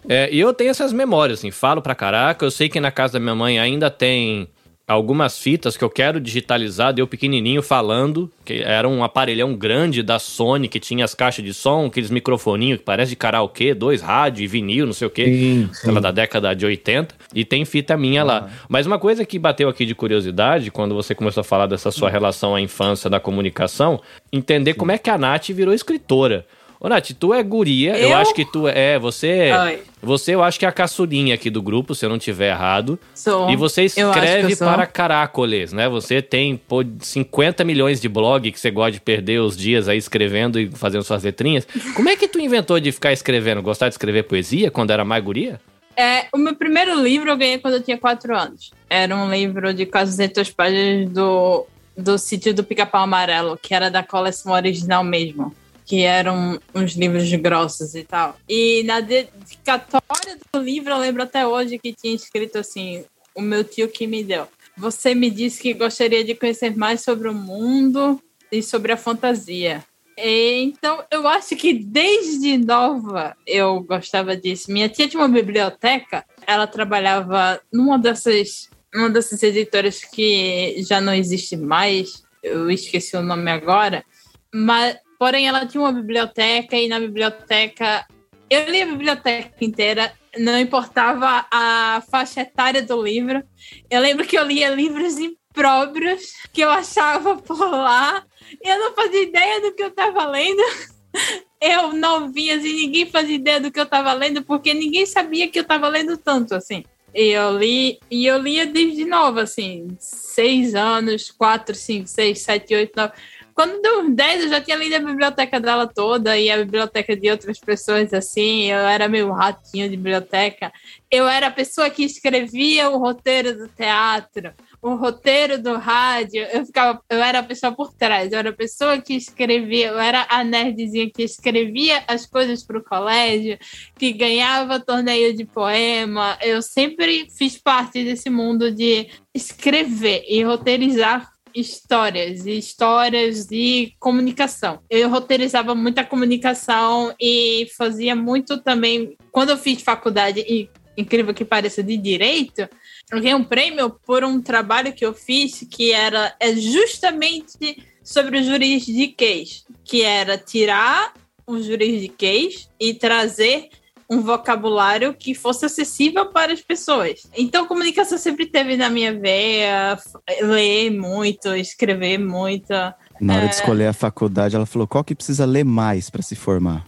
é, 0.08 0.30
e 0.32 0.40
eu 0.40 0.54
tenho 0.54 0.70
essas 0.70 0.94
memórias, 0.94 1.40
assim, 1.40 1.52
falo 1.52 1.82
pra 1.82 1.96
caraca. 1.96 2.46
Eu 2.46 2.52
sei 2.52 2.70
que 2.70 2.80
na 2.86 2.92
casa 2.92 3.14
da 3.14 3.20
minha 3.20 3.36
mãe 3.36 3.60
ainda 3.60 3.90
tem 3.90 4.48
algumas 4.88 5.40
fitas 5.40 5.76
que 5.76 5.84
eu 5.84 5.90
quero 5.90 6.20
digitalizar, 6.20 6.94
deu 6.94 7.08
pequenininho 7.08 7.64
falando, 7.64 8.32
que 8.46 8.62
era 8.62 8.88
um 8.88 9.04
aparelhão 9.04 9.56
grande 9.56 10.04
da 10.04 10.20
Sony 10.20 10.68
que 10.68 10.80
tinha 10.80 11.04
as 11.04 11.16
caixas 11.16 11.44
de 11.44 11.52
som, 11.54 11.88
aqueles 11.88 12.12
microfoninhos 12.12 12.78
que 12.78 12.86
parece 12.86 13.10
de 13.10 13.16
karaokê, 13.16 13.74
dois 13.74 14.04
rádio 14.04 14.44
e 14.44 14.48
vinil, 14.48 14.86
não 14.86 14.94
sei 14.94 15.08
o 15.08 15.10
quê, 15.10 15.26
sim, 15.26 15.70
sim. 15.74 15.94
da 16.00 16.12
década 16.12 16.56
de 16.56 16.68
80, 16.68 17.16
e 17.34 17.44
tem 17.44 17.66
fita 17.66 17.98
minha 17.98 18.22
ah. 18.22 18.26
lá. 18.26 18.50
Mas 18.70 18.86
uma 18.86 19.00
coisa 19.00 19.26
que 19.26 19.40
bateu 19.40 19.68
aqui 19.68 19.86
de 19.86 19.96
curiosidade, 19.96 20.70
quando 20.70 20.94
você 20.94 21.16
começou 21.16 21.42
a 21.42 21.44
falar 21.44 21.66
dessa 21.66 21.90
sua 21.90 22.10
relação 22.10 22.54
à 22.54 22.62
infância 22.62 23.10
da 23.10 23.20
comunicação, 23.20 24.00
entender 24.32 24.74
sim. 24.74 24.78
como 24.78 24.92
é 24.92 25.00
que 25.00 25.10
a 25.10 25.18
Nath 25.18 25.48
virou 25.48 25.74
escritora. 25.74 26.46
Ô, 26.86 26.88
Nath, 26.88 27.14
tu 27.20 27.34
é 27.34 27.42
guria, 27.42 27.98
eu, 27.98 28.10
eu 28.10 28.16
acho 28.16 28.32
que 28.32 28.46
tu 28.46 28.68
é. 28.68 29.00
Você. 29.00 29.52
Oi. 29.52 29.80
Você, 30.04 30.36
eu 30.36 30.44
acho 30.44 30.60
que 30.60 30.68
é 30.68 30.70
a 30.70 30.72
caçulinha 30.72 31.34
aqui 31.34 31.50
do 31.50 31.60
grupo, 31.60 31.96
se 31.96 32.06
eu 32.06 32.10
não 32.12 32.20
tiver 32.20 32.52
errado. 32.52 33.00
Sou. 33.16 33.50
E 33.50 33.56
você 33.56 33.86
escreve 33.86 34.56
para 34.56 34.86
caracoles, 34.86 35.74
né? 35.74 35.90
Você 35.90 36.22
tem 36.22 36.56
pô, 36.56 36.86
50 37.00 37.64
milhões 37.64 38.00
de 38.00 38.08
blog 38.08 38.52
que 38.52 38.60
você 38.60 38.70
gosta 38.70 38.92
de 38.92 39.02
perder 39.02 39.40
os 39.40 39.58
dias 39.58 39.88
aí 39.88 39.98
escrevendo 39.98 40.60
e 40.60 40.70
fazendo 40.70 41.04
suas 41.04 41.24
letrinhas. 41.24 41.68
Como 41.96 42.08
é 42.08 42.16
que 42.16 42.28
tu 42.28 42.40
inventou 42.40 42.80
de 42.80 42.92
ficar 42.92 43.12
escrevendo? 43.12 43.64
Gostar 43.64 43.88
de 43.88 43.96
escrever 43.96 44.22
poesia 44.22 44.70
quando 44.70 44.92
era 44.92 45.04
mais 45.04 45.24
guria? 45.24 45.60
É, 45.98 46.28
o 46.32 46.38
meu 46.38 46.56
primeiro 46.56 47.02
livro 47.02 47.32
eu 47.32 47.36
ganhei 47.38 47.58
quando 47.58 47.78
eu 47.78 47.82
tinha 47.82 47.98
4 47.98 48.38
anos. 48.38 48.70
Era 48.88 49.16
um 49.16 49.28
livro 49.32 49.74
de 49.74 49.88
quase 49.88 50.12
200 50.12 50.52
páginas 50.52 51.10
do, 51.10 51.66
do 51.98 52.20
sítio 52.20 52.54
do 52.54 52.64
Pica-Pau 52.64 53.02
Amarelo, 53.02 53.58
que 53.60 53.74
era 53.74 53.90
da 53.90 54.04
coleção 54.04 54.54
original 54.54 55.04
mesmo 55.04 55.52
que 55.86 56.02
eram 56.02 56.60
uns 56.74 56.94
livros 56.94 57.32
grossos 57.36 57.94
e 57.96 58.04
tal. 58.04 58.36
E 58.50 58.84
na 58.84 59.00
dedicatória 59.00 60.38
do 60.52 60.60
livro, 60.60 60.92
eu 60.92 60.98
lembro 60.98 61.24
até 61.24 61.46
hoje 61.46 61.78
que 61.78 61.94
tinha 61.94 62.16
escrito 62.16 62.58
assim: 62.58 63.06
o 63.36 63.42
meu 63.42 63.64
tio 63.64 63.88
que 63.88 64.08
me 64.08 64.24
deu. 64.24 64.48
Você 64.78 65.16
me 65.16 65.30
disse 65.30 65.62
que 65.62 65.74
gostaria 65.74 66.24
de 66.24 66.36
conhecer 66.36 66.76
mais 66.76 67.02
sobre 67.02 67.30
o 67.30 67.34
mundo 67.34 68.22
e 68.52 68.62
sobre 68.62 68.92
a 68.92 68.98
fantasia. 68.98 69.84
Então, 70.18 71.04
eu 71.12 71.28
acho 71.28 71.56
que 71.56 71.74
desde 71.74 72.58
nova 72.58 73.36
eu 73.46 73.82
gostava 73.82 74.36
disso. 74.36 74.72
Minha 74.72 74.88
tia 74.88 75.08
tinha 75.08 75.22
uma 75.22 75.28
biblioteca, 75.28 76.26
ela 76.48 76.66
trabalhava 76.66 77.60
numa 77.72 78.00
dessas, 78.00 78.70
numa 78.94 79.10
dessas 79.10 79.44
editoras 79.44 80.04
que 80.04 80.76
já 80.88 81.02
não 81.02 81.14
existe 81.14 81.58
mais, 81.58 82.24
eu 82.42 82.70
esqueci 82.72 83.18
o 83.18 83.22
nome 83.22 83.52
agora, 83.52 84.06
mas 84.54 84.98
Porém, 85.18 85.48
ela 85.48 85.66
tinha 85.66 85.82
uma 85.82 85.92
biblioteca 85.92 86.76
e 86.76 86.88
na 86.88 87.00
biblioteca. 87.00 88.06
Eu 88.50 88.70
li 88.70 88.82
a 88.82 88.86
biblioteca 88.86 89.54
inteira, 89.64 90.14
não 90.38 90.60
importava 90.60 91.46
a 91.52 92.04
faixa 92.10 92.42
etária 92.42 92.82
do 92.82 93.02
livro. 93.02 93.44
Eu 93.90 94.02
lembro 94.02 94.26
que 94.26 94.38
eu 94.38 94.46
lia 94.46 94.70
livros 94.70 95.18
impróprios 95.18 96.34
que 96.52 96.62
eu 96.62 96.70
achava 96.70 97.38
por 97.38 97.60
lá. 97.60 98.24
Eu 98.64 98.80
não 98.80 98.94
fazia 98.94 99.24
ideia 99.24 99.62
do 99.62 99.74
que 99.74 99.84
eu 99.84 99.88
estava 99.88 100.28
lendo. 100.28 100.62
Eu 101.62 101.94
não 101.94 102.32
via 102.32 102.58
assim, 102.58 102.74
ninguém 102.74 103.06
fazia 103.10 103.36
ideia 103.36 103.60
do 103.60 103.72
que 103.72 103.80
eu 103.80 103.86
estava 103.86 104.14
lendo, 104.14 104.44
porque 104.44 104.74
ninguém 104.74 105.06
sabia 105.06 105.50
que 105.50 105.58
eu 105.58 105.64
estava 105.64 105.88
lendo 105.88 106.16
tanto 106.16 106.54
assim. 106.54 106.84
E 107.16 107.30
eu 107.30 107.58
li, 107.58 107.98
e 108.12 108.26
eu 108.26 108.38
lia 108.38 108.66
desde 108.66 109.06
nova, 109.06 109.44
assim, 109.44 109.96
seis 109.98 110.76
anos, 110.76 111.32
quatro, 111.32 111.74
cinco, 111.74 112.10
seis, 112.10 112.42
sete, 112.42 112.76
oito, 112.76 112.94
nove. 112.98 113.14
Quando 113.56 113.82
deu 113.82 114.12
10, 114.12 114.44
eu 114.44 114.50
já 114.50 114.60
tinha 114.60 114.76
lido 114.76 114.96
a 114.96 115.00
biblioteca 115.00 115.62
dela 115.62 115.88
toda 115.88 116.38
e 116.38 116.52
a 116.52 116.58
biblioteca 116.58 117.16
de 117.16 117.32
outras 117.32 117.58
pessoas, 117.58 118.14
assim. 118.14 118.64
Eu 118.64 118.80
era 118.80 119.08
meio 119.08 119.32
ratinho 119.32 119.90
de 119.90 119.96
biblioteca. 119.96 120.74
Eu 121.10 121.26
era 121.26 121.48
a 121.48 121.52
pessoa 121.52 121.90
que 121.90 122.04
escrevia 122.04 122.90
o 122.90 122.98
roteiro 122.98 123.58
do 123.58 123.70
teatro, 123.70 124.54
o 124.82 124.96
roteiro 124.96 125.58
do 125.58 125.78
rádio. 125.78 126.44
Eu, 126.52 126.66
ficava, 126.66 127.02
eu 127.10 127.24
era 127.24 127.40
a 127.40 127.44
pessoa 127.44 127.72
por 127.72 127.94
trás, 127.94 128.34
eu 128.34 128.40
era 128.40 128.50
a 128.50 128.54
pessoa 128.54 129.02
que 129.02 129.14
escrevia, 129.14 129.88
eu 129.88 130.00
era 130.00 130.28
a 130.30 130.44
nerdzinha 130.44 131.10
que 131.10 131.24
escrevia 131.24 132.04
as 132.10 132.26
coisas 132.26 132.62
para 132.62 132.78
o 132.78 132.84
colégio, 132.84 133.58
que 133.98 134.12
ganhava 134.12 134.82
torneio 134.82 135.34
de 135.34 135.46
poema. 135.46 136.38
Eu 136.42 136.62
sempre 136.62 137.30
fiz 137.30 137.58
parte 137.58 138.04
desse 138.04 138.30
mundo 138.30 138.70
de 138.70 139.08
escrever 139.34 140.26
e 140.28 140.44
roteirizar 140.44 141.35
histórias, 141.56 142.46
e 142.46 142.58
histórias 142.58 143.46
de 143.46 143.94
comunicação. 144.00 144.82
Eu 144.90 145.10
roteirizava 145.10 145.74
muita 145.74 146.04
comunicação 146.04 147.16
e 147.20 147.68
fazia 147.78 148.16
muito 148.16 148.62
também. 148.62 149.16
Quando 149.32 149.52
eu 149.52 149.58
fiz 149.58 149.82
faculdade, 149.82 150.42
e 150.42 150.70
incrível 150.98 151.34
que 151.34 151.46
pareça, 151.46 151.82
de 151.82 151.96
direito, 151.96 152.68
eu 153.12 153.22
ganhei 153.22 153.34
um 153.34 153.44
prêmio 153.44 153.90
por 154.06 154.24
um 154.24 154.42
trabalho 154.42 154.94
que 154.94 155.06
eu 155.06 155.14
fiz 155.14 155.66
que 155.70 155.92
era 155.92 156.36
é 156.40 156.54
justamente 156.56 157.78
sobre 158.04 158.40
o 158.40 158.44
juridiquês, 158.44 159.66
que 159.84 160.02
era 160.02 160.38
tirar 160.38 161.14
o 161.48 161.62
juridiquês 161.62 162.70
e 162.80 162.94
trazer 162.94 163.70
um 164.10 164.22
vocabulário 164.22 165.14
que 165.14 165.34
fosse 165.34 165.66
acessível 165.66 166.28
para 166.28 166.54
as 166.54 166.62
pessoas. 166.62 167.28
Então, 167.36 167.68
comunicação 167.68 168.18
sempre 168.18 168.46
teve 168.46 168.78
na 168.78 168.90
minha 168.90 169.18
veia, 169.18 169.98
ler 170.42 170.92
muito, 170.92 171.56
escrever 171.56 172.18
muito. 172.18 172.74
Na 173.20 173.36
hora 173.36 173.46
é... 173.46 173.48
de 173.48 173.56
escolher 173.56 173.88
a 173.88 173.94
faculdade, 173.94 174.56
ela 174.56 174.66
falou: 174.66 174.88
qual 174.88 175.04
que 175.04 175.16
precisa 175.16 175.46
ler 175.46 175.66
mais 175.66 176.10
para 176.10 176.22
se 176.22 176.36
formar? 176.36 176.86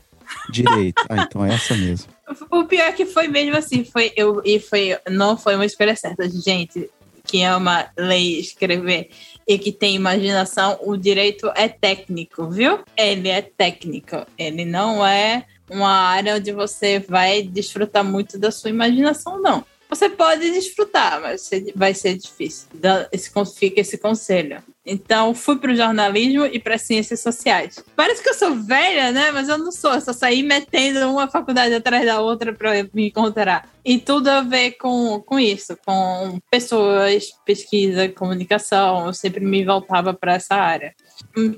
Direito. 0.51 1.01
ah, 1.09 1.23
então 1.23 1.45
é 1.45 1.53
essa 1.53 1.73
mesmo. 1.75 2.11
O 2.51 2.65
pior 2.65 2.83
é 2.83 2.91
que 2.91 3.05
foi 3.05 3.27
mesmo 3.27 3.55
assim, 3.55 3.85
foi 3.85 4.11
eu 4.15 4.41
e 4.43 4.59
foi 4.59 4.97
não 5.09 5.37
foi 5.37 5.55
uma 5.55 5.65
escolha 5.65 5.95
certa, 5.95 6.29
gente 6.29 6.89
que 7.27 7.43
ama 7.43 7.87
ler 7.97 8.19
e 8.19 8.39
escrever 8.39 9.09
e 9.47 9.59
que 9.59 9.71
tem 9.71 9.95
imaginação, 9.95 10.79
o 10.81 10.97
direito 10.97 11.51
é 11.55 11.67
técnico, 11.67 12.49
viu? 12.49 12.79
Ele 12.95 13.29
é 13.29 13.41
técnico, 13.41 14.25
ele 14.37 14.65
não 14.65 15.05
é 15.05 15.45
uma 15.69 15.89
área 15.89 16.35
onde 16.35 16.51
você 16.51 16.99
vai 16.99 17.41
desfrutar 17.41 18.03
muito 18.03 18.37
da 18.37 18.51
sua 18.51 18.69
imaginação, 18.69 19.41
não. 19.41 19.65
Você 19.89 20.09
pode 20.09 20.51
desfrutar, 20.51 21.21
mas 21.21 21.49
vai 21.73 21.93
ser 21.93 22.17
difícil. 22.17 22.67
Esse, 23.11 23.31
fica 23.57 23.79
esse 23.79 23.97
conselho. 23.97 24.61
Então, 24.85 25.33
fui 25.33 25.57
para 25.57 25.71
o 25.71 25.75
jornalismo 25.75 26.45
e 26.45 26.59
para 26.59 26.77
ciências 26.77 27.21
sociais. 27.21 27.83
Parece 27.95 28.21
que 28.21 28.29
eu 28.29 28.33
sou 28.33 28.55
velha, 28.55 29.11
né? 29.11 29.31
Mas 29.31 29.47
eu 29.47 29.57
não 29.57 29.71
sou. 29.71 29.93
Eu 29.93 30.01
só 30.01 30.11
saí 30.11 30.43
metendo 30.43 31.09
uma 31.09 31.29
faculdade 31.29 31.73
atrás 31.73 32.05
da 32.05 32.19
outra 32.19 32.53
para 32.53 32.71
me 32.93 33.07
encontrar. 33.07 33.69
E 33.83 33.97
tudo 33.97 34.27
a 34.29 34.41
ver 34.41 34.71
com, 34.71 35.21
com 35.25 35.39
isso, 35.39 35.77
com 35.85 36.39
pessoas, 36.51 37.29
pesquisa, 37.45 38.09
comunicação. 38.09 39.07
Eu 39.07 39.13
sempre 39.13 39.43
me 39.43 39.63
voltava 39.63 40.13
para 40.13 40.35
essa 40.35 40.55
área. 40.55 40.93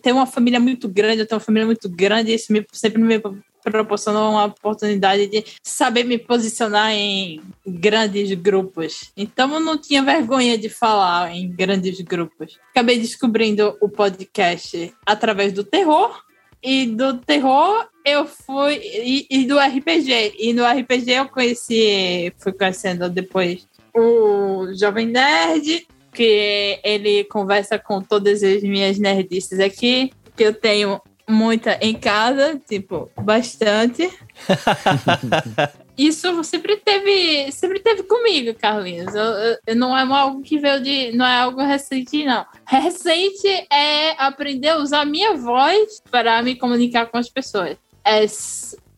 Ter 0.02 0.12
uma 0.12 0.28
família 0.28 0.60
muito 0.60 0.88
grande, 0.88 1.22
eu 1.22 1.28
tenho 1.28 1.40
uma 1.40 1.46
família 1.46 1.66
muito 1.66 1.90
grande, 1.90 2.34
isso 2.34 2.54
me, 2.54 2.66
sempre 2.72 3.02
me 3.02 3.20
proporcionou 3.64 4.32
uma 4.32 4.46
oportunidade 4.46 5.28
de 5.28 5.44
saber 5.64 6.04
me 6.04 6.18
posicionar 6.18 6.92
em 6.92 7.42
grandes 7.66 8.32
grupos. 8.34 9.12
Então 9.16 9.54
eu 9.54 9.60
não 9.60 9.78
tinha 9.78 10.04
vergonha 10.04 10.58
de 10.58 10.70
falar 10.70 11.36
em 11.36 11.50
grandes 11.50 12.00
grupos. 12.02 12.58
Acabei 12.72 13.00
descobrindo 13.00 13.78
o 13.82 13.90
podcast 13.90 14.94
através 15.06 15.54
do 15.54 15.64
terror. 15.64 16.24
E 16.62 16.88
do 16.88 17.18
terror 17.18 17.88
eu 18.04 18.26
fui. 18.26 18.76
E, 18.84 19.28
e 19.30 19.46
do 19.46 19.58
RPG. 19.58 20.36
E 20.38 20.54
no 20.54 20.66
RPG 20.66 21.12
eu 21.12 21.30
conheci. 21.30 22.34
Fui 22.38 22.52
conhecendo 22.52 23.10
depois 23.10 23.68
o 23.94 24.74
Jovem 24.74 25.08
Nerd 25.08 25.88
que 26.14 26.80
ele 26.84 27.24
conversa 27.26 27.78
com 27.78 28.02
todas 28.02 28.44
as 28.44 28.62
minhas 28.64 28.98
nerdices 28.98 29.60
aqui, 29.60 30.12
que 30.36 30.44
eu 30.44 30.54
tenho 30.54 31.00
muita 31.30 31.78
em 31.80 31.94
casa, 31.94 32.60
tipo, 32.68 33.10
bastante. 33.22 34.10
Isso 35.96 36.44
sempre 36.46 36.78
teve, 36.78 37.52
sempre 37.52 37.80
teve 37.80 38.04
comigo, 38.04 38.58
Carlinhos. 38.58 39.14
Eu, 39.14 39.58
eu, 39.68 39.76
não 39.76 39.96
é 39.96 40.02
algo 40.02 40.42
que 40.42 40.58
veio 40.58 40.82
de, 40.82 41.12
não 41.12 41.26
é 41.26 41.36
algo 41.36 41.62
recente 41.62 42.24
não. 42.24 42.46
Recente 42.66 43.48
é 43.72 44.12
aprender 44.18 44.70
a 44.70 44.78
usar 44.78 45.02
a 45.02 45.06
minha 45.06 45.36
voz 45.36 46.02
para 46.10 46.42
me 46.42 46.56
comunicar 46.56 47.08
com 47.08 47.18
as 47.18 47.30
pessoas. 47.30 47.78
É 48.04 48.26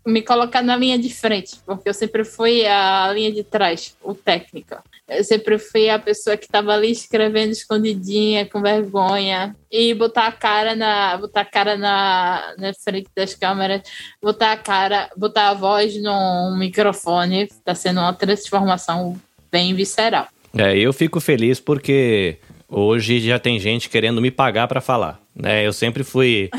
me 0.06 0.22
colocar 0.22 0.62
na 0.62 0.76
linha 0.76 0.98
de 0.98 1.14
frente, 1.14 1.60
porque 1.66 1.90
eu 1.90 1.94
sempre 1.94 2.24
fui 2.24 2.66
a 2.66 3.12
linha 3.14 3.32
de 3.32 3.44
trás, 3.44 3.96
o 4.02 4.14
técnico. 4.14 4.76
Eu 5.12 5.24
sempre 5.26 5.58
fui 5.60 5.90
a 5.90 6.00
pessoa 6.00 6.38
que 6.38 6.46
estava 6.46 6.74
ali 6.74 6.90
escrevendo 6.90 7.52
escondidinha, 7.52 8.46
com 8.46 8.62
vergonha, 8.62 9.54
e 9.70 9.94
botar 9.94 10.28
a 10.28 10.32
cara 10.32 10.74
na, 10.74 11.18
botar 11.18 11.42
a 11.42 11.46
cara 11.46 11.76
na, 11.76 12.54
na 12.58 12.74
frente 12.74 13.10
das 13.14 13.36
câmeras, 13.36 13.82
botar 14.22 14.54
a 14.54 14.58
cara, 14.58 15.10
botar 15.18 15.50
a 15.50 15.54
voz 15.54 16.02
num 16.02 16.58
microfone, 16.58 17.44
está 17.44 17.76
sendo 17.76 18.00
uma 18.00 18.14
transformação 18.14 19.20
bem 19.52 19.74
visceral. 19.76 20.28
É, 20.58 20.78
eu 20.78 20.94
fico 20.94 21.20
feliz 21.20 21.60
porque 21.60 22.38
hoje 22.70 23.20
já 23.20 23.38
tem 23.38 23.60
gente 23.60 23.90
querendo 23.90 24.22
me 24.22 24.32
pagar 24.32 24.68
para 24.70 24.80
falar. 24.80 25.20
Né? 25.36 25.68
Eu 25.68 25.74
sempre 25.74 26.04
fui, 26.04 26.50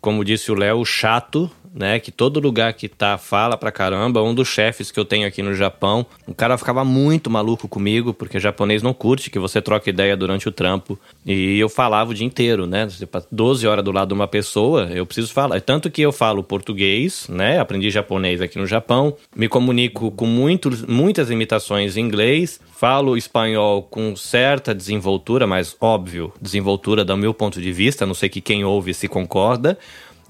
como 0.00 0.24
disse 0.24 0.50
o 0.50 0.54
Léo, 0.54 0.84
chato 0.84 1.50
né? 1.74 1.98
Que 2.00 2.10
todo 2.10 2.40
lugar 2.40 2.72
que 2.74 2.88
tá 2.88 3.16
fala 3.16 3.56
pra 3.56 3.70
caramba. 3.70 4.22
Um 4.22 4.34
dos 4.34 4.48
chefes 4.48 4.90
que 4.90 4.98
eu 4.98 5.04
tenho 5.04 5.26
aqui 5.26 5.42
no 5.42 5.54
Japão, 5.54 6.04
o 6.26 6.34
cara 6.34 6.58
ficava 6.58 6.84
muito 6.84 7.30
maluco 7.30 7.68
comigo, 7.68 8.12
porque 8.12 8.40
japonês 8.40 8.82
não 8.82 8.92
curte 8.92 9.30
que 9.30 9.38
você 9.38 9.60
troque 9.60 9.90
ideia 9.90 10.16
durante 10.16 10.48
o 10.48 10.52
trampo. 10.52 10.98
E 11.24 11.58
eu 11.58 11.68
falava 11.68 12.10
o 12.10 12.14
dia 12.14 12.26
inteiro, 12.26 12.66
né? 12.66 12.88
12 13.30 13.66
horas 13.66 13.84
do 13.84 13.92
lado 13.92 14.08
de 14.08 14.14
uma 14.14 14.28
pessoa, 14.28 14.88
eu 14.92 15.06
preciso 15.06 15.32
falar. 15.32 15.60
Tanto 15.60 15.90
que 15.90 16.02
eu 16.02 16.12
falo 16.12 16.42
português, 16.42 17.26
né? 17.28 17.58
Aprendi 17.58 17.90
japonês 17.90 18.40
aqui 18.40 18.58
no 18.58 18.66
Japão, 18.66 19.16
me 19.34 19.48
comunico 19.48 20.10
com 20.10 20.26
muitas 20.26 21.30
imitações 21.30 21.96
em 21.96 22.00
inglês, 22.00 22.60
falo 22.72 23.16
espanhol 23.16 23.82
com 23.82 24.16
certa 24.16 24.74
desenvoltura, 24.74 25.46
mas 25.46 25.76
óbvio, 25.80 26.32
desenvoltura 26.40 27.04
do 27.04 27.16
meu 27.16 27.34
ponto 27.34 27.60
de 27.60 27.72
vista, 27.72 28.06
não 28.06 28.14
sei 28.14 28.28
que 28.28 28.40
quem 28.40 28.64
ouve 28.64 28.94
se 28.94 29.06
concorda. 29.06 29.78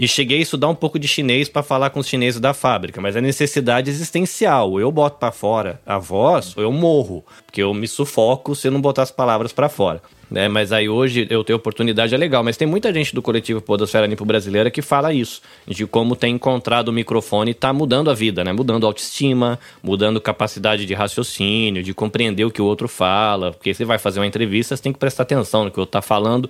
E 0.01 0.09
cheguei 0.09 0.39
a 0.39 0.41
estudar 0.41 0.67
um 0.67 0.75
pouco 0.75 0.99
de 0.99 1.07
chinês 1.07 1.47
para 1.47 1.63
falar 1.63 1.91
com 1.91 2.01
os 2.01 2.09
chineses 2.09 2.41
da 2.41 2.55
fábrica, 2.55 3.03
mas 3.03 3.17
é 3.17 3.21
necessidade 3.21 3.91
existencial. 3.91 4.81
Eu 4.81 4.91
boto 4.91 5.19
para 5.19 5.31
fora 5.31 5.79
a 5.85 5.99
voz, 5.99 6.57
ou 6.57 6.63
eu 6.63 6.73
morro, 6.73 7.23
porque 7.45 7.63
eu 7.63 7.75
me 7.75 7.87
sufoco 7.87 8.55
se 8.57 8.69
eu 8.69 8.73
não 8.73 8.81
botar 8.81 9.03
as 9.03 9.11
palavras 9.11 9.53
para 9.53 9.69
fora. 9.69 10.01
Né? 10.31 10.49
Mas 10.49 10.73
aí 10.73 10.89
hoje 10.89 11.27
eu 11.29 11.45
tenho 11.45 11.59
oportunidade, 11.59 12.15
é 12.15 12.17
legal. 12.17 12.43
Mas 12.43 12.57
tem 12.57 12.67
muita 12.67 12.95
gente 12.95 13.15
do 13.15 13.21
coletivo 13.21 13.61
Podosfera 13.61 14.07
Limpo 14.07 14.25
Brasileira 14.25 14.71
que 14.71 14.81
fala 14.81 15.13
isso, 15.13 15.43
de 15.67 15.87
como 15.87 16.17
tem 16.17 16.37
encontrado 16.37 16.89
o 16.89 16.93
microfone 16.95 17.51
e 17.51 17.55
tá 17.55 17.71
mudando 17.71 18.11
a 18.11 18.15
vida, 18.15 18.43
né? 18.43 18.55
Mudando 18.55 18.85
a 18.85 18.89
autoestima, 18.89 19.59
mudando 19.83 20.19
capacidade 20.19 20.87
de 20.87 20.95
raciocínio, 20.95 21.83
de 21.83 21.93
compreender 21.93 22.47
o 22.47 22.51
que 22.51 22.63
o 22.63 22.65
outro 22.65 22.89
fala. 22.89 23.53
Porque 23.53 23.75
você 23.75 23.85
vai 23.85 23.99
fazer 23.99 24.19
uma 24.19 24.27
entrevista, 24.27 24.75
você 24.75 24.83
tem 24.83 24.95
que 24.95 24.99
prestar 24.99 25.25
atenção 25.25 25.65
no 25.65 25.71
que 25.71 25.79
o 25.79 25.83
outro 25.83 25.93
tá 25.93 26.01
falando 26.01 26.49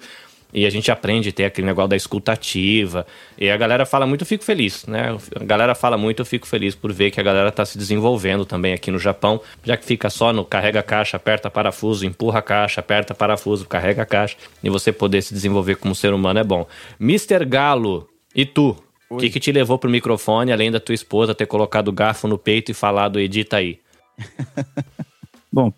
e 0.52 0.66
a 0.66 0.70
gente 0.70 0.90
aprende 0.90 1.28
a 1.28 1.32
ter 1.32 1.44
aquele 1.44 1.66
negócio 1.66 1.88
da 1.88 1.96
escutativa. 1.96 3.06
E 3.38 3.50
a 3.50 3.56
galera 3.56 3.86
fala 3.86 4.06
muito, 4.06 4.22
eu 4.22 4.26
fico 4.26 4.44
feliz, 4.44 4.86
né? 4.86 5.16
A 5.34 5.44
galera 5.44 5.74
fala 5.74 5.96
muito, 5.96 6.20
eu 6.20 6.26
fico 6.26 6.46
feliz 6.46 6.74
por 6.74 6.92
ver 6.92 7.10
que 7.10 7.20
a 7.20 7.22
galera 7.22 7.48
está 7.48 7.64
se 7.64 7.78
desenvolvendo 7.78 8.44
também 8.44 8.72
aqui 8.72 8.90
no 8.90 8.98
Japão, 8.98 9.40
já 9.64 9.76
que 9.76 9.84
fica 9.84 10.10
só 10.10 10.32
no 10.32 10.44
carrega 10.44 10.82
caixa, 10.82 11.16
aperta 11.16 11.50
parafuso, 11.50 12.04
empurra 12.04 12.42
caixa, 12.42 12.80
aperta 12.80 13.14
parafuso, 13.14 13.66
carrega 13.66 14.04
caixa, 14.04 14.36
e 14.62 14.68
você 14.68 14.92
poder 14.92 15.22
se 15.22 15.32
desenvolver 15.32 15.76
como 15.76 15.94
ser 15.94 16.12
humano 16.12 16.40
é 16.40 16.44
bom. 16.44 16.66
Mr. 17.00 17.44
Galo, 17.44 18.08
e 18.34 18.44
tu? 18.44 18.76
O 19.08 19.16
que, 19.16 19.28
que 19.28 19.40
te 19.40 19.50
levou 19.50 19.76
pro 19.76 19.90
microfone, 19.90 20.52
além 20.52 20.70
da 20.70 20.78
tua 20.78 20.94
esposa 20.94 21.34
ter 21.34 21.46
colocado 21.46 21.88
o 21.88 21.92
garfo 21.92 22.28
no 22.28 22.38
peito 22.38 22.70
e 22.70 22.74
falado, 22.74 23.18
edita 23.18 23.56
aí? 23.56 23.80
bom, 25.52 25.72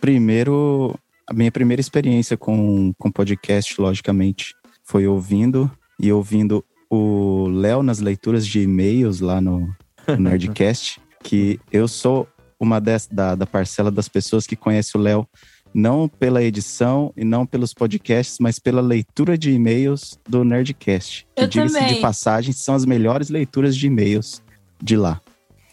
primeiro 0.00 0.94
a 1.28 1.34
minha 1.34 1.52
primeira 1.52 1.80
experiência 1.80 2.36
com, 2.36 2.92
com 2.98 3.10
podcast, 3.10 3.78
logicamente, 3.80 4.54
foi 4.82 5.06
ouvindo 5.06 5.70
e 6.00 6.10
ouvindo 6.10 6.64
o 6.90 7.48
Léo 7.48 7.82
nas 7.82 7.98
leituras 7.98 8.46
de 8.46 8.62
e-mails 8.62 9.20
lá 9.20 9.38
no, 9.40 9.68
no 10.08 10.16
Nerdcast, 10.16 11.00
que 11.22 11.60
eu 11.70 11.86
sou 11.86 12.26
uma 12.58 12.80
dessa, 12.80 13.14
da, 13.14 13.34
da 13.34 13.46
parcela 13.46 13.90
das 13.90 14.08
pessoas 14.08 14.46
que 14.46 14.56
conhece 14.56 14.96
o 14.96 15.00
Léo 15.00 15.28
não 15.74 16.08
pela 16.08 16.42
edição 16.42 17.12
e 17.14 17.24
não 17.24 17.44
pelos 17.44 17.74
podcasts, 17.74 18.38
mas 18.40 18.58
pela 18.58 18.80
leitura 18.80 19.36
de 19.36 19.50
e-mails 19.52 20.18
do 20.26 20.42
Nerdcast. 20.42 21.26
Eu 21.36 21.46
que, 21.46 21.60
diga-se 21.60 21.94
de 21.94 22.00
passagem, 22.00 22.54
são 22.54 22.74
as 22.74 22.86
melhores 22.86 23.28
leituras 23.28 23.76
de 23.76 23.86
e-mails 23.86 24.42
de 24.82 24.96
lá. 24.96 25.20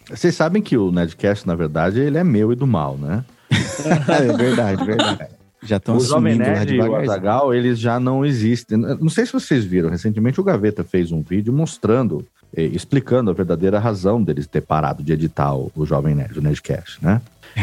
Vocês 0.10 0.36
sabem 0.36 0.62
que 0.62 0.76
o 0.76 0.91
Nerdcast, 0.91 1.48
na 1.48 1.56
verdade, 1.56 2.02
ele 2.02 2.18
é 2.18 2.24
meu 2.26 2.52
e 2.52 2.56
do 2.58 2.68
mal, 2.68 2.98
né? 2.98 3.24
é 3.50 4.34
verdade, 4.34 4.84
verdade. 4.84 5.36
Já 5.65 5.78
estão 5.78 5.97
O 5.97 5.99
Jovem 5.99 6.36
Nerd 6.36 6.75
e 6.75 6.80
o 6.80 6.95
Azagal, 6.95 7.54
eles 7.54 7.80
já 7.80 7.99
não 7.99 8.23
existem. 8.25 8.78
Não 8.78 9.10
sei 9.10 9.25
se 9.25 9.34
vocês 9.34 9.65
viram, 9.65 9.89
recentemente 9.89 10.39
o 10.39 10.43
Gaveta 10.43 10.84
fez 10.84 11.12
um 11.12 11.21
vídeo 11.21 11.51
mostrando, 11.51 12.25
eh, 12.56 12.65
explicando 12.65 13.32
a 13.32 13.34
verdadeira 13.34 13.80
razão 13.80 14.23
deles 14.23 14.47
ter 14.47 14.62
parado 14.62 15.04
de 15.04 15.12
editar 15.12 15.56
o, 15.56 15.71
o 15.75 15.86
Jovem 15.86 16.15
Nerd, 16.15 16.38
o 16.38 16.41
Nerdcast, 16.41 17.04
né? 17.04 17.21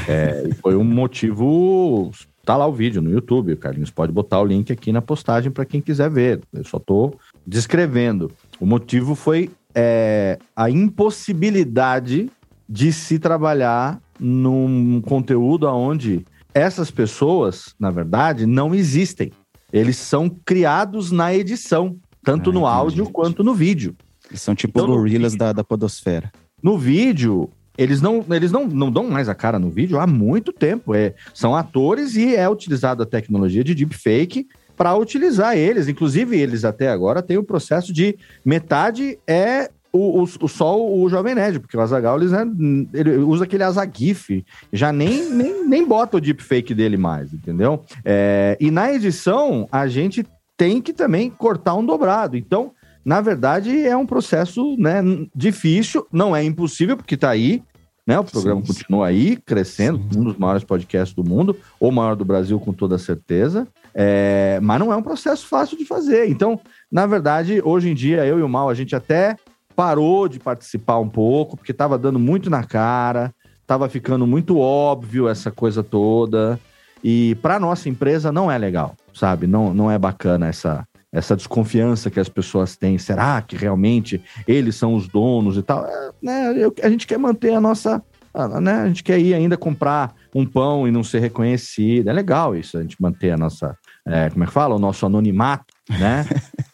É, 0.09 0.51
foi 0.61 0.75
um 0.77 0.85
motivo... 0.85 2.11
Tá 2.45 2.57
lá 2.57 2.67
o 2.67 2.73
vídeo 2.73 3.01
no 3.01 3.09
YouTube, 3.09 3.53
o 3.53 3.57
Carlinhos 3.57 3.91
pode 3.91 4.11
botar 4.11 4.41
o 4.41 4.45
link 4.45 4.73
aqui 4.73 4.91
na 4.91 5.01
postagem 5.01 5.53
para 5.53 5.65
quem 5.65 5.81
quiser 5.81 6.11
ver. 6.11 6.41
Eu 6.53 6.65
só 6.65 6.81
tô 6.81 7.15
descrevendo. 7.47 8.33
O 8.59 8.67
motivo 8.67 9.15
foi 9.15 9.49
é, 9.73 10.39
a 10.57 10.69
impossibilidade 10.69 12.29
de 12.69 12.93
se 12.93 13.21
trabalhar 13.21 14.01
num 14.19 15.01
conteúdo 15.03 15.69
onde 15.69 16.25
essas 16.55 16.91
pessoas, 16.91 17.75
na 17.79 17.91
verdade, 17.91 18.47
não 18.47 18.75
existem. 18.75 19.33
Eles 19.73 19.97
são 19.97 20.29
criados 20.29 21.11
na 21.11 21.35
edição, 21.35 21.97
tanto 22.23 22.51
ah, 22.51 22.53
no 22.53 22.67
áudio 22.67 23.11
quanto 23.11 23.43
no 23.43 23.55
vídeo. 23.55 23.97
Eles 24.29 24.43
são 24.43 24.55
tipo 24.55 24.79
então, 24.79 24.95
gorilas 24.95 25.35
da, 25.35 25.53
da 25.53 25.65
podosfera. 25.65 26.31
No 26.63 26.79
vídeo, 26.79 27.51
eles 27.77 28.01
não, 28.01 28.25
eles 28.31 28.53
não, 28.53 28.67
não 28.67 28.91
dão 28.91 29.09
mais 29.09 29.29
a 29.29 29.35
cara 29.35 29.59
no 29.59 29.71
vídeo 29.71 29.99
há 29.99 30.07
muito 30.07 30.53
tempo. 30.53 30.95
É, 30.95 31.15
são 31.35 31.57
atores 31.57 32.17
e 32.17 32.35
é 32.35 32.49
utilizada 32.49 33.03
a 33.03 33.07
tecnologia 33.07 33.65
de 33.65 33.75
deepfake 33.75 34.47
para 34.77 34.95
utilizar 34.95 35.57
eles. 35.57 35.89
Inclusive, 35.89 36.39
eles 36.39 36.65
até 36.65 36.89
agora 36.89 37.23
têm 37.23 37.39
o 37.39 37.45
processo 37.45 37.93
de 37.93 38.17
metade 38.45 39.19
é 39.27 39.71
o, 39.93 40.23
o, 40.23 40.23
o 40.23 40.49
Sol, 40.49 40.99
o 40.99 41.09
Jovem 41.09 41.35
Nerd, 41.35 41.61
porque 41.61 41.77
o 41.77 41.81
Azagal 41.81 42.21
ele, 42.21 42.31
né, 42.31 42.47
ele 42.95 43.17
usa 43.19 43.45
aquele 43.45 43.63
Azagif, 43.63 44.45
já 44.73 44.91
nem, 44.91 45.29
nem, 45.31 45.69
nem 45.69 45.87
bota 45.87 46.17
o 46.17 46.21
deepfake 46.21 46.75
dele 46.75 46.97
mais, 46.97 47.33
entendeu? 47.33 47.85
É, 48.05 48.57
e 48.59 48.71
na 48.71 48.93
edição, 48.93 49.69
a 49.71 49.87
gente 49.87 50.25
tem 50.57 50.81
que 50.81 50.93
também 50.93 51.29
cortar 51.29 51.75
um 51.75 51.85
dobrado. 51.85 52.37
Então, 52.37 52.73
na 53.05 53.21
verdade, 53.21 53.85
é 53.85 53.97
um 53.97 54.07
processo 54.07 54.77
né, 54.79 55.03
difícil, 55.35 56.07
não 56.11 56.35
é 56.35 56.43
impossível, 56.43 56.97
porque 56.97 57.15
está 57.15 57.31
aí, 57.31 57.63
né? 58.07 58.19
O 58.19 58.25
programa 58.25 58.61
sim, 58.63 58.67
continua 58.67 59.07
aí, 59.09 59.37
crescendo, 59.37 59.99
sim. 60.11 60.21
um 60.21 60.25
dos 60.25 60.37
maiores 60.37 60.65
podcasts 60.65 61.15
do 61.15 61.23
mundo, 61.23 61.57
ou 61.79 61.93
maior 61.93 62.17
do 62.17 62.25
Brasil, 62.25 62.59
com 62.59 62.73
toda 62.73 62.99
certeza. 62.99 63.67
É, 63.95 64.59
mas 64.63 64.81
não 64.81 64.93
é 64.93 64.97
um 64.97 65.03
processo 65.03 65.47
fácil 65.47 65.77
de 65.77 65.85
fazer. 65.85 66.29
Então, 66.29 66.59
na 66.91 67.07
verdade, 67.07 67.61
hoje 67.65 67.91
em 67.91 67.95
dia, 67.95 68.25
eu 68.25 68.39
e 68.39 68.43
o 68.43 68.49
Mal, 68.49 68.69
a 68.69 68.75
gente 68.75 68.97
até 68.97 69.37
parou 69.75 70.29
de 70.29 70.39
participar 70.39 70.99
um 70.99 71.09
pouco, 71.09 71.57
porque 71.57 71.73
estava 71.73 71.99
dando 71.99 72.19
muito 72.19 72.49
na 72.49 72.65
cara, 72.65 73.35
estava 73.61 73.89
ficando 73.89 74.27
muito 74.27 74.59
óbvio 74.59 75.29
essa 75.29 75.51
coisa 75.51 75.83
toda. 75.83 76.59
E 77.03 77.35
para 77.37 77.59
nossa 77.59 77.89
empresa 77.89 78.31
não 78.31 78.51
é 78.51 78.57
legal, 78.57 78.95
sabe? 79.13 79.47
Não, 79.47 79.75
não 79.75 79.91
é 79.91 79.99
bacana 79.99 80.47
essa, 80.47 80.87
essa 81.13 81.35
desconfiança 81.35 82.11
que 82.11 82.21
as 82.21 82.29
pessoas 82.29 82.77
têm. 82.77 82.97
Será 82.99 83.43
que 83.43 83.57
realmente 83.57 84.23
eles 84.47 84.77
são 84.77 84.95
os 84.95 85.09
donos 85.09 85.57
e 85.57 85.63
tal? 85.63 85.85
É, 85.85 86.11
né, 86.23 86.55
eu, 86.57 86.73
a 86.83 86.89
gente 86.89 87.07
quer 87.07 87.19
manter 87.19 87.55
a 87.55 87.61
nossa. 87.61 88.03
A, 88.33 88.61
né, 88.61 88.75
a 88.83 88.87
gente 88.87 89.05
quer 89.05 89.19
ir 89.19 89.35
ainda 89.35 89.59
comprar 89.59 90.15
um 90.35 90.47
pão 90.47 90.89
e 90.89 90.91
não 90.91 91.05
ser 91.05 91.19
reconhecido. 91.19 92.09
É 92.09 92.13
legal 92.13 92.57
isso, 92.57 92.79
a 92.79 92.83
gente 92.83 93.01
manter 93.01 93.33
a 93.33 93.37
nossa. 93.37 93.77
É, 94.07 94.31
como 94.31 94.45
é 94.45 94.47
que 94.47 94.53
fala? 94.53 94.75
O 94.75 94.79
nosso 94.79 95.05
anonimato, 95.05 95.75
né? 95.91 96.25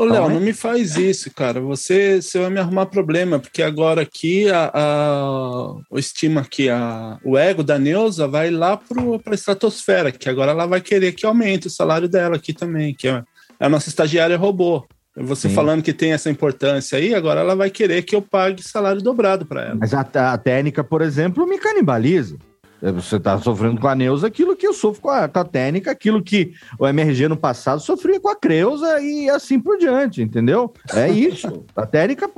Ô, 0.00 0.04
Léo, 0.04 0.30
não 0.30 0.40
me 0.40 0.54
faz 0.54 0.96
isso, 0.96 1.30
cara. 1.30 1.60
Você, 1.60 2.22
você 2.22 2.38
vai 2.38 2.48
me 2.48 2.58
arrumar 2.58 2.86
problema, 2.86 3.38
porque 3.38 3.62
agora 3.62 4.00
aqui 4.00 4.48
a, 4.48 4.70
a, 4.72 5.74
o 5.90 5.98
estima 5.98 6.42
que 6.42 6.70
a, 6.70 7.18
o 7.22 7.36
ego 7.36 7.62
da 7.62 7.78
Neuza 7.78 8.26
vai 8.26 8.50
lá 8.50 8.78
para 8.78 9.02
a 9.26 9.34
estratosfera, 9.34 10.10
que 10.10 10.26
agora 10.26 10.52
ela 10.52 10.64
vai 10.64 10.80
querer 10.80 11.12
que 11.12 11.26
aumente 11.26 11.66
o 11.66 11.70
salário 11.70 12.08
dela 12.08 12.36
aqui 12.36 12.54
também, 12.54 12.94
que 12.94 13.08
é, 13.08 13.22
é 13.60 13.66
a 13.66 13.68
nossa 13.68 13.90
estagiária 13.90 14.38
robô. 14.38 14.86
Você 15.14 15.50
Sim. 15.50 15.54
falando 15.54 15.82
que 15.82 15.92
tem 15.92 16.12
essa 16.12 16.30
importância 16.30 16.96
aí, 16.96 17.14
agora 17.14 17.40
ela 17.40 17.54
vai 17.54 17.68
querer 17.68 18.00
que 18.02 18.16
eu 18.16 18.22
pague 18.22 18.62
salário 18.62 19.02
dobrado 19.02 19.44
para 19.44 19.64
ela. 19.66 19.76
Mas 19.78 19.92
a, 19.92 20.00
a 20.00 20.38
técnica, 20.38 20.82
por 20.82 21.02
exemplo, 21.02 21.46
me 21.46 21.58
canibaliza. 21.58 22.38
É, 22.82 22.90
Você 22.92 23.16
está 23.16 23.38
sofrendo 23.38 23.80
com 23.80 23.88
a 23.88 23.94
Neuza 23.94 24.26
aquilo 24.26 24.56
que 24.56 24.66
eu 24.66 24.72
sofro 24.72 25.02
com 25.02 25.10
a, 25.10 25.28
com 25.28 25.38
a 25.38 25.44
técnica, 25.44 25.90
aquilo 25.90 26.22
que 26.22 26.52
o 26.78 26.86
MRG 26.86 27.28
no 27.28 27.36
passado 27.36 27.80
sofria 27.80 28.20
com 28.20 28.28
a 28.28 28.36
Creuza 28.36 29.00
e 29.00 29.28
assim 29.28 29.58
por 29.60 29.78
diante, 29.78 30.22
entendeu? 30.22 30.72
É 30.94 31.08
isso. 31.08 31.64
A 31.76 31.86
técnica, 31.86 32.30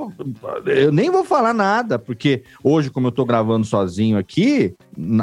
eu 0.65 0.91
nem 0.91 1.09
vou 1.09 1.23
falar 1.23 1.53
nada, 1.53 1.97
porque 1.97 2.43
hoje, 2.63 2.89
como 2.89 3.07
eu 3.07 3.11
tô 3.11 3.25
gravando 3.25 3.65
sozinho 3.65 4.17
aqui, 4.17 4.75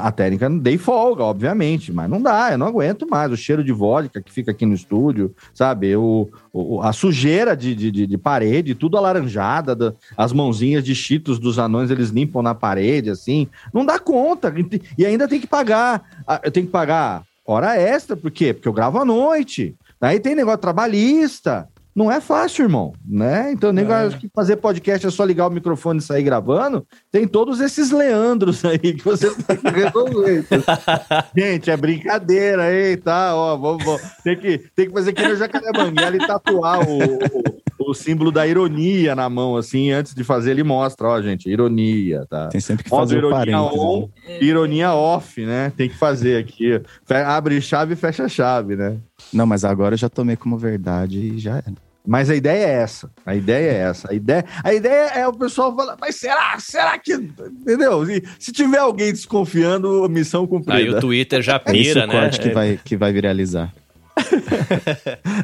a 0.03 0.11
técnica 0.11 0.49
dei 0.51 0.77
folga, 0.79 1.23
obviamente, 1.23 1.93
mas 1.93 2.09
não 2.11 2.21
dá, 2.21 2.53
eu 2.53 2.59
não 2.59 2.67
aguento 2.67 3.07
mais. 3.09 3.31
O 3.31 3.37
cheiro 3.37 3.63
de 3.63 3.73
vodka 3.73 4.21
que 4.21 4.33
fica 4.33 4.51
aqui 4.51 4.67
no 4.67 4.75
estúdio, 4.75 5.35
sabe? 5.55 5.95
O, 5.97 6.29
o- 6.53 6.81
a 6.83 6.93
sujeira 6.93 7.57
de, 7.57 7.75
de, 7.75 7.91
de- 7.91 8.07
de 8.07 8.19
parede, 8.19 8.75
tudo 8.75 8.97
alaranjada, 8.97 9.75
da- 9.77 9.95
as 10.17 10.33
mãozinhas 10.33 10.83
de 10.85 10.95
cheetos 10.95 11.39
dos 11.39 11.59
anões, 11.59 11.91
eles 11.91 12.11
limpam 12.11 12.43
na 12.43 12.55
parede, 12.55 13.11
assim. 13.11 13.47
Não 13.73 13.85
dá 13.87 13.99
conta. 13.99 14.53
E 14.99 15.07
ainda 15.07 15.29
tem 15.29 15.41
que 15.41 15.47
pagar. 15.47 16.03
Eu 16.43 16.51
tenho 16.51 16.67
que 16.67 16.73
pagar 16.73 17.23
hora 17.47 17.77
extra, 17.77 18.17
por 18.17 18.31
quê? 18.31 18.53
Porque 18.55 18.69
eu 18.69 18.73
gravo 18.73 18.99
à 18.99 19.05
noite. 19.05 19.75
Aí 20.01 20.19
tem 20.21 20.35
negócio 20.35 20.59
trabalhista. 20.61 21.69
Não 21.95 22.11
é 22.11 22.21
fácil, 22.21 22.65
irmão, 22.65 22.93
né? 23.05 23.51
Então, 23.53 23.73
nem 23.73 23.85
acho 23.85 24.19
que 24.19 24.31
fazer 24.35 24.57
podcast 24.57 25.07
é 25.07 25.11
só 25.11 25.25
ligar 25.25 25.49
o 25.49 25.51
microfone 25.51 25.99
e 25.99 26.03
sair 26.03 26.23
gravando. 26.23 26.87
Tem 27.11 27.27
todos 27.27 27.61
esses 27.61 27.91
Leandros 27.91 28.63
aí 28.65 28.79
que 28.79 29.05
você 29.05 29.35
tem 29.35 29.57
que 29.57 29.71
resolver. 29.71 30.47
Gente, 31.37 31.71
é 31.71 31.77
brincadeira, 31.77 32.73
hein? 32.73 32.97
Tá, 32.97 33.35
ó, 33.35 33.57
vamos, 33.57 33.85
vamos. 33.85 34.03
Tem, 34.23 34.39
que, 34.39 34.59
tem 34.75 34.87
que 34.87 34.93
fazer 34.93 35.13
que 35.13 35.27
no 35.27 35.37
Jacaré 35.37 35.73
Banguela 35.73 36.17
e 36.17 36.27
tatuar 36.27 36.89
o, 36.89 36.99
o, 36.99 37.61
o 37.91 37.95
símbolo 37.95 38.31
da 38.31 38.47
ironia 38.47 39.15
na 39.15 39.29
mão, 39.29 39.57
assim, 39.57 39.91
antes 39.91 40.15
de 40.15 40.23
fazer, 40.23 40.53
ele 40.53 40.63
mostra, 40.63 41.09
ó, 41.09 41.21
gente, 41.21 41.49
ironia, 41.49 42.25
tá? 42.29 42.49
Tem 42.49 42.61
sempre 42.61 42.85
que 42.85 42.91
fazer 42.91 43.25
o 43.25 43.29
ironia 43.29 43.61
on, 43.61 44.09
né? 44.27 44.39
ironia 44.41 44.95
off, 44.95 45.45
né? 45.45 45.73
Tem 45.77 45.89
que 45.89 45.97
fazer 45.97 46.39
aqui. 46.39 46.81
Abre 47.27 47.61
chave 47.61 47.95
e 47.95 47.97
fecha 47.97 48.29
chave, 48.29 48.77
né? 48.77 48.97
Não, 49.33 49.47
mas 49.47 49.65
agora 49.65 49.95
eu 49.95 49.99
já 49.99 50.09
tomei 50.09 50.37
como 50.37 50.57
verdade 50.57 51.19
e 51.19 51.39
já 51.39 51.57
era. 51.57 51.75
Mas 52.07 52.31
a 52.31 52.35
ideia 52.35 52.67
é 52.67 52.83
essa. 52.83 53.11
A 53.27 53.35
ideia 53.35 53.71
é 53.71 53.77
essa. 53.77 54.11
A 54.11 54.15
ideia, 54.15 54.45
a 54.65 54.73
ideia 54.73 55.11
é 55.11 55.29
o 55.29 55.33
pessoal 55.35 55.75
falar, 55.77 55.97
mas 56.01 56.17
será? 56.17 56.59
Será 56.59 56.99
que. 56.99 57.13
Entendeu? 57.13 58.07
Se, 58.07 58.23
se 58.39 58.53
tiver 58.53 58.79
alguém 58.79 59.13
desconfiando, 59.13 60.09
missão 60.09 60.43
Aí 60.43 60.49
cumprida. 60.49 60.97
o 60.97 61.01
Twitter 61.01 61.43
já 61.43 61.61
É 61.65 61.77
esse 61.77 61.89
pira, 61.93 62.05
o 62.05 62.07
né? 62.07 62.13
corte 62.21 62.41
que 62.41 62.51
vai, 62.51 62.81
que 62.83 62.97
vai 62.97 63.13
viralizar. 63.13 63.73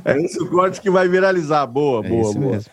É 0.05 0.21
esse 0.23 0.41
o 0.43 0.49
corte 0.49 0.81
que 0.81 0.91
vai 0.91 1.09
viralizar. 1.09 1.67
Boa, 1.67 2.05
É 2.05 2.09
boa, 2.09 2.33
boa. 2.35 2.53
mesmo. 2.53 2.71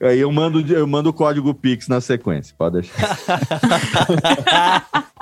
Aí 0.00 0.18
eu 0.18 0.32
mando, 0.32 0.60
eu 0.72 0.86
mando 0.86 1.10
o 1.10 1.12
código 1.12 1.52
Pix 1.54 1.88
na 1.88 2.00
sequência. 2.00 2.54
Pode 2.56 2.80
deixar. 2.80 3.18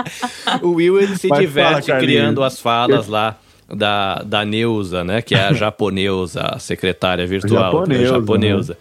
O 0.62 0.70
Will 0.70 0.98
ele 0.98 1.16
se 1.16 1.28
Mas 1.28 1.40
diverte 1.40 1.88
fala, 1.88 2.00
criando 2.00 2.42
as 2.42 2.58
falas 2.58 3.06
lá 3.06 3.36
da, 3.68 4.22
da 4.22 4.44
Neuza, 4.44 5.04
né? 5.04 5.22
Que 5.22 5.34
é 5.34 5.48
a 5.48 5.52
japonesa, 5.52 6.42
a 6.42 6.58
secretária 6.58 7.26
virtual. 7.26 7.72
Japoneusa, 7.72 8.02
né, 8.02 8.18
japonesa. 8.18 8.78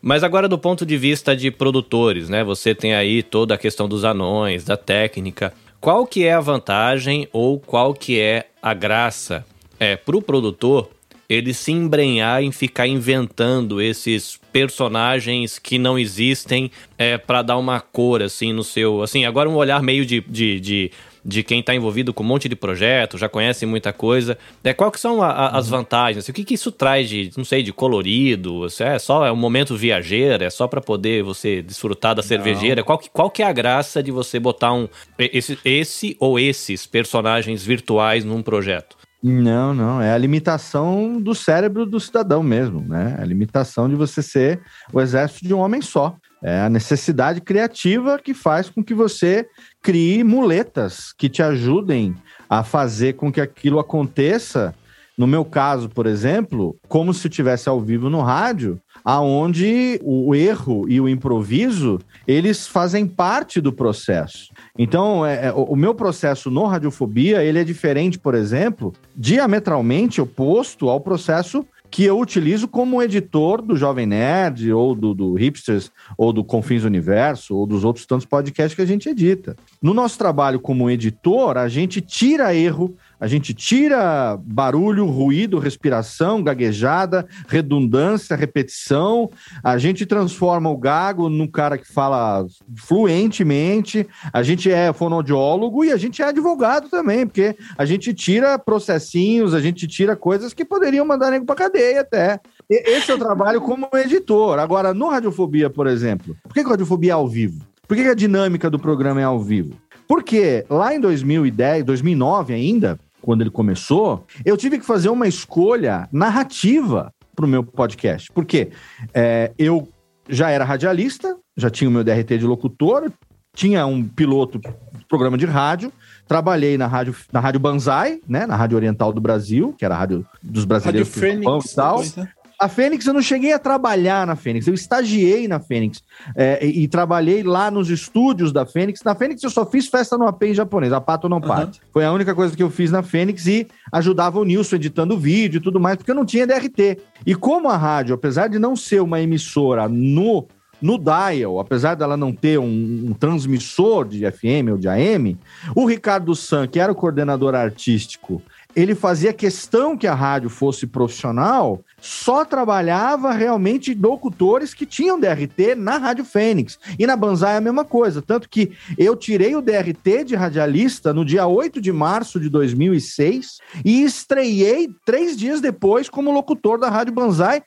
Mas 0.00 0.24
agora 0.24 0.48
do 0.48 0.58
ponto 0.58 0.84
de 0.84 0.96
vista 0.96 1.36
de 1.36 1.50
produtores, 1.50 2.28
né? 2.28 2.42
Você 2.42 2.74
tem 2.74 2.94
aí 2.94 3.22
toda 3.22 3.54
a 3.54 3.58
questão 3.58 3.88
dos 3.88 4.04
anões, 4.04 4.64
da 4.64 4.76
técnica. 4.76 5.52
Qual 5.80 6.06
que 6.06 6.24
é 6.24 6.32
a 6.32 6.40
vantagem 6.40 7.28
ou 7.32 7.58
qual 7.58 7.94
que 7.94 8.18
é 8.18 8.46
a 8.60 8.74
graça 8.74 9.44
é, 9.82 9.96
para 9.96 10.16
o 10.16 10.22
produtor 10.22 10.88
ele 11.28 11.54
se 11.54 11.72
embrenhar 11.72 12.42
em 12.42 12.52
ficar 12.52 12.86
inventando 12.86 13.80
esses 13.80 14.38
personagens 14.52 15.58
que 15.58 15.78
não 15.78 15.98
existem 15.98 16.70
é, 16.98 17.16
para 17.16 17.42
dar 17.42 17.56
uma 17.56 17.80
cor 17.80 18.22
assim 18.22 18.52
no 18.52 18.62
seu 18.62 19.02
assim 19.02 19.24
agora 19.24 19.48
um 19.48 19.54
olhar 19.56 19.82
meio 19.82 20.04
de, 20.04 20.20
de, 20.20 20.60
de, 20.60 20.90
de 21.24 21.42
quem 21.42 21.60
está 21.60 21.74
envolvido 21.74 22.12
com 22.12 22.22
um 22.22 22.26
monte 22.26 22.48
de 22.50 22.56
projeto 22.56 23.16
já 23.16 23.28
conhece 23.28 23.64
muita 23.64 23.92
coisa. 23.92 24.36
É 24.62 24.74
qual 24.74 24.90
que 24.90 25.00
são 25.00 25.22
a- 25.22 25.30
a- 25.30 25.58
as 25.58 25.68
vantagens? 25.68 26.28
O 26.28 26.32
que, 26.34 26.44
que 26.44 26.54
isso 26.54 26.70
traz 26.70 27.08
de 27.08 27.30
não 27.36 27.44
sei 27.44 27.62
de 27.62 27.72
colorido? 27.72 28.66
É 28.80 28.98
só 28.98 29.24
é 29.24 29.32
um 29.32 29.36
momento 29.36 29.74
viajeiro? 29.76 30.44
É 30.44 30.50
só 30.50 30.66
para 30.68 30.80
poder 30.82 31.22
você 31.22 31.62
desfrutar 31.62 32.14
da 32.14 32.22
cervejeira? 32.22 32.82
Qual 32.82 32.98
que, 32.98 33.08
qual 33.08 33.30
que 33.30 33.42
é 33.42 33.46
a 33.46 33.52
graça 33.52 34.02
de 34.02 34.10
você 34.10 34.38
botar 34.38 34.72
um 34.74 34.86
esse, 35.18 35.58
esse 35.64 36.16
ou 36.20 36.38
esses 36.38 36.84
personagens 36.86 37.64
virtuais 37.64 38.24
num 38.24 38.42
projeto 38.42 38.96
Não, 39.22 39.72
não. 39.72 40.02
É 40.02 40.12
a 40.12 40.18
limitação 40.18 41.20
do 41.20 41.34
cérebro 41.34 41.86
do 41.86 42.00
cidadão 42.00 42.42
mesmo, 42.42 42.80
né? 42.80 43.16
A 43.20 43.24
limitação 43.24 43.88
de 43.88 43.94
você 43.94 44.20
ser 44.20 44.60
o 44.92 45.00
exército 45.00 45.46
de 45.46 45.54
um 45.54 45.58
homem 45.58 45.80
só. 45.80 46.16
É 46.42 46.62
a 46.62 46.68
necessidade 46.68 47.40
criativa 47.40 48.18
que 48.18 48.34
faz 48.34 48.68
com 48.68 48.82
que 48.82 48.92
você 48.92 49.46
crie 49.80 50.24
muletas 50.24 51.12
que 51.16 51.28
te 51.28 51.40
ajudem 51.40 52.16
a 52.50 52.64
fazer 52.64 53.12
com 53.12 53.30
que 53.30 53.40
aquilo 53.40 53.78
aconteça. 53.78 54.74
No 55.16 55.26
meu 55.26 55.44
caso, 55.44 55.88
por 55.88 56.06
exemplo, 56.06 56.76
como 56.88 57.14
se 57.14 57.28
eu 57.28 57.30
estivesse 57.30 57.68
ao 57.68 57.80
vivo 57.80 58.10
no 58.10 58.22
rádio, 58.22 58.80
aonde 59.04 60.00
o 60.02 60.34
erro 60.34 60.84
e 60.88 61.00
o 61.00 61.08
improviso 61.08 62.00
eles 62.26 62.66
fazem 62.66 63.06
parte 63.06 63.60
do 63.60 63.72
processo. 63.72 64.51
Então, 64.78 65.24
é, 65.24 65.46
é, 65.46 65.52
o, 65.52 65.64
o 65.64 65.76
meu 65.76 65.94
processo 65.94 66.50
no 66.50 66.64
Radiofobia, 66.64 67.42
ele 67.42 67.58
é 67.58 67.64
diferente, 67.64 68.18
por 68.18 68.34
exemplo, 68.34 68.92
diametralmente 69.14 70.20
oposto 70.20 70.88
ao 70.88 71.00
processo 71.00 71.64
que 71.92 72.04
eu 72.04 72.18
utilizo 72.18 72.66
como 72.66 73.02
editor 73.02 73.60
do 73.60 73.76
Jovem 73.76 74.06
Nerd, 74.06 74.72
ou 74.72 74.94
do, 74.94 75.12
do 75.12 75.34
Hipsters, 75.34 75.92
ou 76.16 76.32
do 76.32 76.42
Confins 76.42 76.84
Universo, 76.84 77.54
ou 77.54 77.66
dos 77.66 77.84
outros 77.84 78.06
tantos 78.06 78.24
podcasts 78.24 78.74
que 78.74 78.80
a 78.80 78.86
gente 78.86 79.10
edita. 79.10 79.54
No 79.80 79.92
nosso 79.92 80.16
trabalho 80.16 80.58
como 80.58 80.88
editor, 80.90 81.58
a 81.58 81.68
gente 81.68 82.00
tira 82.00 82.54
erro, 82.54 82.96
a 83.22 83.28
gente 83.28 83.54
tira 83.54 84.36
barulho, 84.36 85.06
ruído, 85.06 85.60
respiração, 85.60 86.42
gaguejada, 86.42 87.24
redundância, 87.46 88.34
repetição. 88.34 89.30
A 89.62 89.78
gente 89.78 90.04
transforma 90.04 90.68
o 90.68 90.76
gago 90.76 91.28
num 91.28 91.46
cara 91.46 91.78
que 91.78 91.86
fala 91.86 92.44
fluentemente. 92.74 94.08
A 94.32 94.42
gente 94.42 94.68
é 94.68 94.92
fonoaudiólogo 94.92 95.84
e 95.84 95.92
a 95.92 95.96
gente 95.96 96.20
é 96.20 96.24
advogado 96.24 96.88
também, 96.88 97.24
porque 97.24 97.56
a 97.78 97.84
gente 97.84 98.12
tira 98.12 98.58
processinhos, 98.58 99.54
a 99.54 99.60
gente 99.60 99.86
tira 99.86 100.16
coisas 100.16 100.52
que 100.52 100.64
poderiam 100.64 101.06
mandar 101.06 101.30
nego 101.30 101.46
pra 101.46 101.54
cadeia 101.54 102.00
até. 102.00 102.40
Esse 102.68 103.12
é 103.12 103.14
o 103.14 103.18
trabalho 103.18 103.60
como 103.60 103.88
editor. 103.94 104.58
Agora, 104.58 104.92
no 104.92 105.08
Radiofobia, 105.08 105.70
por 105.70 105.86
exemplo, 105.86 106.36
por 106.42 106.54
que 106.54 106.64
que 106.64 106.68
Radiofobia 106.68 107.12
é 107.12 107.14
ao 107.14 107.28
vivo? 107.28 107.64
Por 107.86 107.96
que 107.96 108.02
que 108.02 108.10
a 108.10 108.14
dinâmica 108.14 108.68
do 108.68 108.80
programa 108.80 109.20
é 109.20 109.24
ao 109.24 109.38
vivo? 109.38 109.76
Porque 110.08 110.64
lá 110.68 110.92
em 110.92 111.00
2010, 111.00 111.84
2009 111.84 112.52
ainda, 112.52 112.98
quando 113.22 113.40
ele 113.40 113.50
começou, 113.50 114.26
eu 114.44 114.56
tive 114.56 114.78
que 114.78 114.84
fazer 114.84 115.08
uma 115.08 115.26
escolha 115.26 116.08
narrativa 116.12 117.12
para 117.34 117.46
o 117.46 117.48
meu 117.48 117.62
podcast. 117.62 118.30
Porque 118.32 118.70
é, 119.14 119.52
eu 119.58 119.88
já 120.28 120.50
era 120.50 120.64
radialista, 120.64 121.36
já 121.56 121.70
tinha 121.70 121.88
o 121.88 121.92
meu 121.92 122.04
DRT 122.04 122.38
de 122.38 122.46
locutor, 122.46 123.10
tinha 123.54 123.86
um 123.86 124.04
piloto 124.04 124.58
de 124.58 125.04
programa 125.08 125.38
de 125.38 125.46
rádio, 125.46 125.92
trabalhei 126.26 126.76
na 126.78 126.86
rádio, 126.86 127.14
na 127.32 127.40
rádio 127.40 127.60
Banzai, 127.60 128.20
né, 128.26 128.46
na 128.46 128.56
Rádio 128.56 128.76
Oriental 128.76 129.12
do 129.12 129.20
Brasil, 129.20 129.74
que 129.76 129.84
era 129.84 129.94
a 129.94 129.98
rádio 129.98 130.26
dos 130.42 130.64
Rádio 130.64 130.68
brasileiros 130.68 131.08
Japão 131.08 131.60
Fênix. 131.60 131.72
e 131.72 131.76
tal. 131.76 132.02
né? 132.16 132.28
A 132.62 132.68
Fênix, 132.68 133.04
eu 133.04 133.12
não 133.12 133.20
cheguei 133.20 133.52
a 133.52 133.58
trabalhar 133.58 134.24
na 134.24 134.36
Fênix, 134.36 134.68
eu 134.68 134.74
estagiei 134.74 135.48
na 135.48 135.58
Fênix 135.58 136.00
é, 136.36 136.64
e, 136.64 136.84
e 136.84 136.88
trabalhei 136.88 137.42
lá 137.42 137.72
nos 137.72 137.90
estúdios 137.90 138.52
da 138.52 138.64
Fênix. 138.64 139.02
Na 139.02 139.16
Fênix 139.16 139.42
eu 139.42 139.50
só 139.50 139.66
fiz 139.66 139.88
festa 139.88 140.16
no 140.16 140.28
AP 140.28 140.44
em 140.44 140.54
japonês, 140.54 140.92
a 140.92 141.00
pato 141.00 141.28
não 141.28 141.40
parte. 141.40 141.80
Foi 141.92 142.04
a 142.04 142.12
única 142.12 142.36
coisa 142.36 142.56
que 142.56 142.62
eu 142.62 142.70
fiz 142.70 142.92
na 142.92 143.02
Fênix 143.02 143.48
e 143.48 143.66
ajudava 143.90 144.38
o 144.38 144.44
Nilson 144.44 144.76
editando 144.76 145.18
vídeo 145.18 145.58
e 145.58 145.60
tudo 145.60 145.80
mais, 145.80 145.96
porque 145.96 146.12
eu 146.12 146.14
não 146.14 146.24
tinha 146.24 146.46
DRT. 146.46 146.98
E 147.26 147.34
como 147.34 147.68
a 147.68 147.76
rádio, 147.76 148.14
apesar 148.14 148.46
de 148.46 148.60
não 148.60 148.76
ser 148.76 149.02
uma 149.02 149.20
emissora 149.20 149.88
no 149.88 150.46
no 150.82 150.98
dial, 150.98 151.60
apesar 151.60 151.94
dela 151.94 152.16
não 152.16 152.32
ter 152.32 152.58
um, 152.58 153.04
um 153.06 153.14
transmissor 153.14 154.04
de 154.04 154.28
FM 154.28 154.72
ou 154.72 154.76
de 154.76 154.88
AM, 154.88 155.38
o 155.76 155.86
Ricardo 155.86 156.34
San, 156.34 156.66
que 156.66 156.80
era 156.80 156.90
o 156.90 156.94
coordenador 156.94 157.54
artístico, 157.54 158.42
ele 158.74 158.94
fazia 158.94 159.32
questão 159.32 159.96
que 159.96 160.06
a 160.06 160.14
rádio 160.14 160.48
fosse 160.48 160.86
profissional, 160.86 161.80
só 162.00 162.44
trabalhava 162.44 163.32
realmente 163.32 163.94
locutores 163.94 164.74
que 164.74 164.86
tinham 164.86 165.20
DRT 165.20 165.74
na 165.76 165.98
Rádio 165.98 166.24
Fênix. 166.24 166.78
E 166.98 167.06
na 167.06 167.16
Banzai 167.16 167.54
é 167.54 167.58
a 167.58 167.60
mesma 167.60 167.84
coisa. 167.84 168.22
Tanto 168.22 168.48
que 168.48 168.72
eu 168.96 169.14
tirei 169.16 169.54
o 169.54 169.62
DRT 169.62 170.24
de 170.24 170.34
radialista 170.34 171.12
no 171.12 171.24
dia 171.24 171.46
8 171.46 171.80
de 171.80 171.92
março 171.92 172.40
de 172.40 172.48
2006 172.48 173.58
e 173.84 174.02
estreiei 174.02 174.88
três 175.04 175.36
dias 175.36 175.60
depois 175.60 176.08
como 176.08 176.32
locutor 176.32 176.78
da 176.78 176.88
Rádio 176.88 177.12
Banzai, 177.12 177.62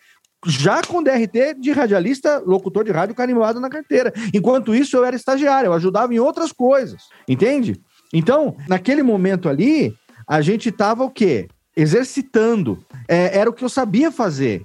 já 0.47 0.81
com 0.83 1.01
DRT 1.01 1.55
de 1.59 1.71
radialista, 1.71 2.41
locutor 2.45 2.83
de 2.83 2.91
rádio 2.91 3.15
carimbado 3.15 3.59
na 3.59 3.69
carteira. 3.69 4.13
Enquanto 4.33 4.75
isso, 4.75 4.95
eu 4.95 5.03
era 5.03 5.15
estagiário, 5.15 5.69
eu 5.69 5.73
ajudava 5.73 6.13
em 6.13 6.19
outras 6.19 6.51
coisas, 6.51 7.03
entende? 7.27 7.81
Então, 8.13 8.55
naquele 8.69 9.01
momento 9.01 9.49
ali, 9.49 9.95
a 10.27 10.41
gente 10.41 10.71
tava 10.71 11.03
o 11.03 11.09
quê? 11.09 11.47
Exercitando. 11.75 12.79
É, 13.07 13.37
era 13.37 13.49
o 13.49 13.53
que 13.53 13.63
eu 13.63 13.69
sabia 13.69 14.11
fazer. 14.11 14.63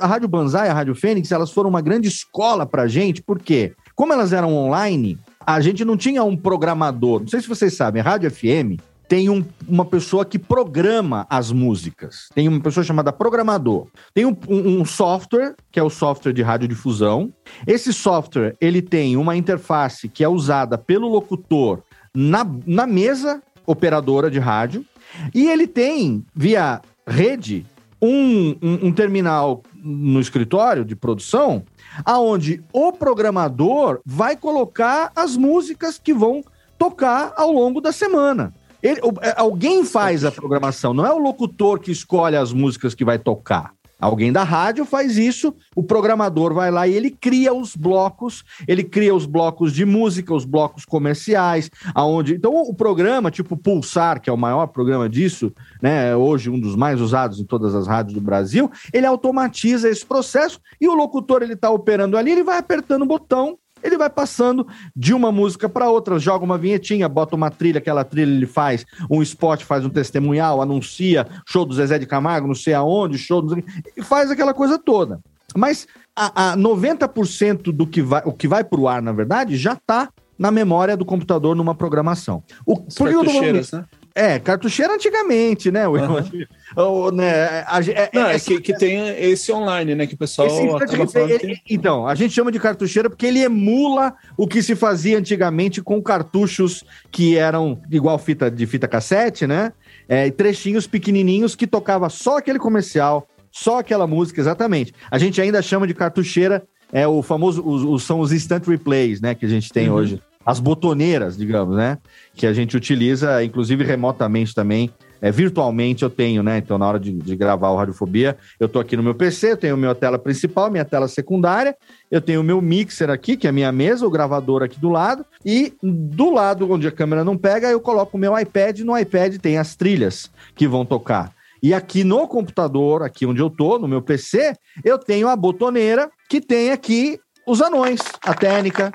A 0.00 0.06
Rádio 0.06 0.28
Banzai 0.28 0.68
a 0.68 0.72
Rádio 0.74 0.94
Fênix, 0.94 1.30
elas 1.30 1.50
foram 1.50 1.68
uma 1.68 1.80
grande 1.82 2.08
escola 2.08 2.64
pra 2.64 2.86
gente, 2.88 3.22
porque 3.22 3.72
como 3.94 4.12
elas 4.12 4.32
eram 4.32 4.54
online, 4.56 5.18
a 5.46 5.60
gente 5.60 5.84
não 5.84 5.96
tinha 5.96 6.24
um 6.24 6.36
programador. 6.36 7.20
Não 7.20 7.28
sei 7.28 7.40
se 7.40 7.48
vocês 7.48 7.76
sabem, 7.76 8.00
a 8.00 8.04
Rádio 8.04 8.30
FM 8.30 8.80
tem 9.06 9.28
um- 9.28 9.44
uma 9.68 9.84
pessoa 9.84 10.24
que 10.24 10.38
programa 10.38 11.26
as 11.28 11.52
músicas. 11.52 12.28
Tem 12.34 12.48
uma 12.48 12.60
pessoa 12.60 12.82
chamada 12.82 13.12
programador. 13.12 13.86
Tem 14.14 14.24
um, 14.24 14.34
um- 14.48 14.80
um 14.80 14.84
software, 14.86 15.54
que 15.70 15.78
é 15.78 15.82
o 15.82 15.90
software 15.90 16.32
de 16.32 16.40
radiodifusão. 16.40 17.30
Esse 17.66 17.92
software, 17.92 18.56
ele 18.58 18.80
tem 18.80 19.16
uma 19.18 19.36
interface 19.36 20.08
que 20.08 20.24
é 20.24 20.28
usada 20.28 20.78
pelo 20.78 21.06
locutor 21.08 21.82
na, 22.14 22.46
na 22.66 22.86
mesa 22.86 23.42
operadora 23.66 24.30
de 24.30 24.38
rádio. 24.38 24.86
E 25.34 25.48
ele 25.48 25.66
tem, 25.66 26.24
via 26.34 26.80
rede, 27.06 27.64
um, 28.00 28.50
um- 28.62 28.86
um 28.88 28.92
terminal 28.92 29.62
no 29.76 30.20
escritório 30.20 30.84
de 30.84 30.94
produção, 30.96 31.62
aonde 32.04 32.62
o 32.72 32.92
programador 32.92 34.00
vai 34.04 34.36
colocar 34.36 35.10
as 35.14 35.36
músicas 35.36 35.98
que 35.98 36.12
vão 36.14 36.42
tocar 36.78 37.32
ao 37.36 37.50
longo 37.52 37.80
da 37.80 37.92
semana. 37.92 38.54
Ele- 38.82 39.00
é, 39.20 39.34
alguém 39.36 39.84
faz 39.84 40.24
a 40.24 40.32
programação, 40.32 40.92
não 40.92 41.06
é 41.06 41.12
o 41.12 41.18
locutor 41.18 41.78
que 41.78 41.92
escolhe 41.92 42.36
as 42.36 42.52
músicas 42.52 42.94
que 42.94 43.04
vai 43.04 43.18
tocar. 43.18 43.72
Alguém 44.02 44.32
da 44.32 44.42
rádio 44.42 44.84
faz 44.84 45.16
isso, 45.16 45.54
o 45.76 45.82
programador 45.84 46.52
vai 46.52 46.72
lá 46.72 46.88
e 46.88 46.92
ele 46.92 47.08
cria 47.08 47.54
os 47.54 47.76
blocos, 47.76 48.42
ele 48.66 48.82
cria 48.82 49.14
os 49.14 49.26
blocos 49.26 49.72
de 49.72 49.84
música, 49.84 50.34
os 50.34 50.44
blocos 50.44 50.84
comerciais, 50.84 51.70
aonde. 51.94 52.34
Então, 52.34 52.52
o 52.52 52.74
programa, 52.74 53.30
tipo 53.30 53.56
Pulsar, 53.56 54.20
que 54.20 54.28
é 54.28 54.32
o 54.32 54.36
maior 54.36 54.66
programa 54.66 55.08
disso, 55.08 55.52
né? 55.80 56.16
Hoje, 56.16 56.50
um 56.50 56.58
dos 56.58 56.74
mais 56.74 57.00
usados 57.00 57.38
em 57.38 57.44
todas 57.44 57.76
as 57.76 57.86
rádios 57.86 58.14
do 58.14 58.20
Brasil, 58.20 58.68
ele 58.92 59.06
automatiza 59.06 59.88
esse 59.88 60.04
processo 60.04 60.60
e 60.80 60.88
o 60.88 60.94
locutor 60.94 61.40
ele 61.40 61.54
tá 61.54 61.70
operando 61.70 62.16
ali, 62.16 62.32
ele 62.32 62.42
vai 62.42 62.58
apertando 62.58 63.02
o 63.02 63.06
botão. 63.06 63.56
Ele 63.82 63.96
vai 63.96 64.10
passando 64.10 64.66
de 64.94 65.12
uma 65.12 65.32
música 65.32 65.68
para 65.68 65.90
outra, 65.90 66.18
joga 66.18 66.44
uma 66.44 66.58
vinhetinha, 66.58 67.08
bota 67.08 67.34
uma 67.34 67.50
trilha, 67.50 67.78
aquela 67.78 68.04
trilha 68.04 68.30
ele 68.30 68.46
faz 68.46 68.84
um 69.10 69.22
spot, 69.22 69.62
faz 69.62 69.84
um 69.84 69.90
testemunhal, 69.90 70.62
anuncia 70.62 71.26
show 71.46 71.64
do 71.64 71.74
Zezé 71.74 71.98
de 71.98 72.06
Camargo, 72.06 72.46
não 72.46 72.54
sei 72.54 72.74
aonde, 72.74 73.18
show 73.18 73.42
do... 73.42 73.62
e 73.96 74.02
faz 74.02 74.30
aquela 74.30 74.54
coisa 74.54 74.78
toda. 74.78 75.20
Mas 75.54 75.86
a, 76.16 76.52
a 76.52 76.56
90% 76.56 77.72
do 77.72 77.86
que 77.86 78.02
vai, 78.02 78.22
o 78.24 78.32
que 78.32 78.48
vai 78.48 78.64
pro 78.64 78.88
ar, 78.88 79.02
na 79.02 79.12
verdade, 79.12 79.56
já 79.56 79.76
tá 79.76 80.08
na 80.38 80.50
memória 80.50 80.96
do 80.96 81.04
computador 81.04 81.54
numa 81.54 81.74
programação. 81.74 82.42
O, 82.66 82.84
As 82.86 82.94
por 82.94 83.08
que 83.08 83.14
eu 83.14 83.24
tô 83.24 83.30
falando 83.30 83.58
isso? 83.58 83.76
né? 83.76 83.84
É, 84.14 84.38
cartucheira 84.38 84.94
antigamente, 84.94 85.70
né? 85.70 85.86
Will? 85.88 86.04
Aham. 86.04 86.24
O- 86.74 87.10
né, 87.10 87.64
a 87.66 87.82
ge- 87.82 87.92
é- 87.92 88.08
Não, 88.14 88.26
é 88.28 88.36
é- 88.36 88.38
que, 88.40 88.58
que 88.58 88.74
tem 88.74 89.06
esse 89.22 89.52
online, 89.52 89.94
né? 89.94 90.06
Que 90.06 90.14
o 90.14 90.16
pessoal 90.16 90.48
esse 90.48 91.18
ele- 91.18 91.56
que... 91.56 91.74
Então, 91.74 92.06
a 92.06 92.14
gente 92.14 92.32
chama 92.32 92.50
de 92.50 92.58
cartucheira 92.58 93.10
porque 93.10 93.26
ele 93.26 93.40
emula 93.40 94.14
o 94.38 94.46
que 94.46 94.62
se 94.62 94.74
fazia 94.74 95.18
antigamente 95.18 95.82
com 95.82 96.02
cartuchos 96.02 96.82
que 97.10 97.36
eram 97.36 97.78
igual 97.90 98.18
fita 98.18 98.50
de 98.50 98.66
fita 98.66 98.88
cassete, 98.88 99.46
né? 99.46 99.70
É, 100.08 100.26
e 100.26 100.30
trechinhos 100.30 100.86
pequenininhos 100.86 101.54
que 101.54 101.66
tocava 101.66 102.08
só 102.08 102.38
aquele 102.38 102.58
comercial, 102.58 103.26
só 103.50 103.78
aquela 103.80 104.06
música, 104.06 104.40
exatamente. 104.40 104.94
A 105.10 105.18
gente 105.18 105.40
ainda 105.42 105.60
chama 105.60 105.86
de 105.86 105.92
cartucheira, 105.92 106.62
é 106.90 107.06
o 107.06 107.22
famoso, 107.22 107.62
os, 107.66 107.82
os- 107.84 108.02
são 108.02 108.20
os 108.20 108.32
instant 108.32 108.66
replays, 108.66 109.20
né? 109.20 109.34
Que 109.34 109.44
a 109.44 109.48
gente 109.48 109.70
tem 109.70 109.90
Uhum. 109.90 109.96
hoje. 109.96 110.22
As 110.44 110.58
botoneiras, 110.58 111.36
digamos, 111.36 111.76
né? 111.76 111.98
Que 112.34 112.46
a 112.46 112.52
gente 112.52 112.76
utiliza, 112.76 113.42
inclusive 113.44 113.84
remotamente 113.84 114.54
também. 114.54 114.90
É, 115.20 115.30
virtualmente 115.30 116.02
eu 116.02 116.10
tenho, 116.10 116.42
né? 116.42 116.58
Então, 116.58 116.76
na 116.76 116.86
hora 116.88 116.98
de, 116.98 117.12
de 117.12 117.36
gravar 117.36 117.70
o 117.70 117.76
Radiofobia, 117.76 118.36
eu 118.58 118.68
tô 118.68 118.80
aqui 118.80 118.96
no 118.96 119.04
meu 119.04 119.14
PC, 119.14 119.52
eu 119.52 119.56
tenho 119.56 119.76
minha 119.76 119.94
tela 119.94 120.18
principal, 120.18 120.68
minha 120.68 120.84
tela 120.84 121.06
secundária, 121.06 121.76
eu 122.10 122.20
tenho 122.20 122.40
o 122.40 122.44
meu 122.44 122.60
mixer 122.60 123.08
aqui, 123.08 123.36
que 123.36 123.46
é 123.46 123.50
a 123.50 123.52
minha 123.52 123.70
mesa, 123.70 124.04
o 124.04 124.10
gravador 124.10 124.64
aqui 124.64 124.80
do 124.80 124.88
lado, 124.88 125.24
e 125.46 125.74
do 125.80 126.32
lado 126.32 126.68
onde 126.72 126.88
a 126.88 126.90
câmera 126.90 127.22
não 127.22 127.38
pega, 127.38 127.70
eu 127.70 127.80
coloco 127.80 128.16
o 128.16 128.20
meu 128.20 128.36
iPad, 128.36 128.80
e 128.80 128.84
no 128.84 128.98
iPad 128.98 129.36
tem 129.36 129.58
as 129.58 129.76
trilhas 129.76 130.28
que 130.56 130.66
vão 130.66 130.84
tocar. 130.84 131.32
E 131.62 131.72
aqui 131.72 132.02
no 132.02 132.26
computador, 132.26 133.04
aqui 133.04 133.24
onde 133.24 133.40
eu 133.40 133.48
tô, 133.48 133.78
no 133.78 133.86
meu 133.86 134.02
PC, 134.02 134.54
eu 134.84 134.98
tenho 134.98 135.28
a 135.28 135.36
botoneira 135.36 136.10
que 136.28 136.40
tem 136.40 136.72
aqui 136.72 137.20
os 137.46 137.60
anões, 137.60 138.00
a 138.24 138.34
técnica, 138.34 138.92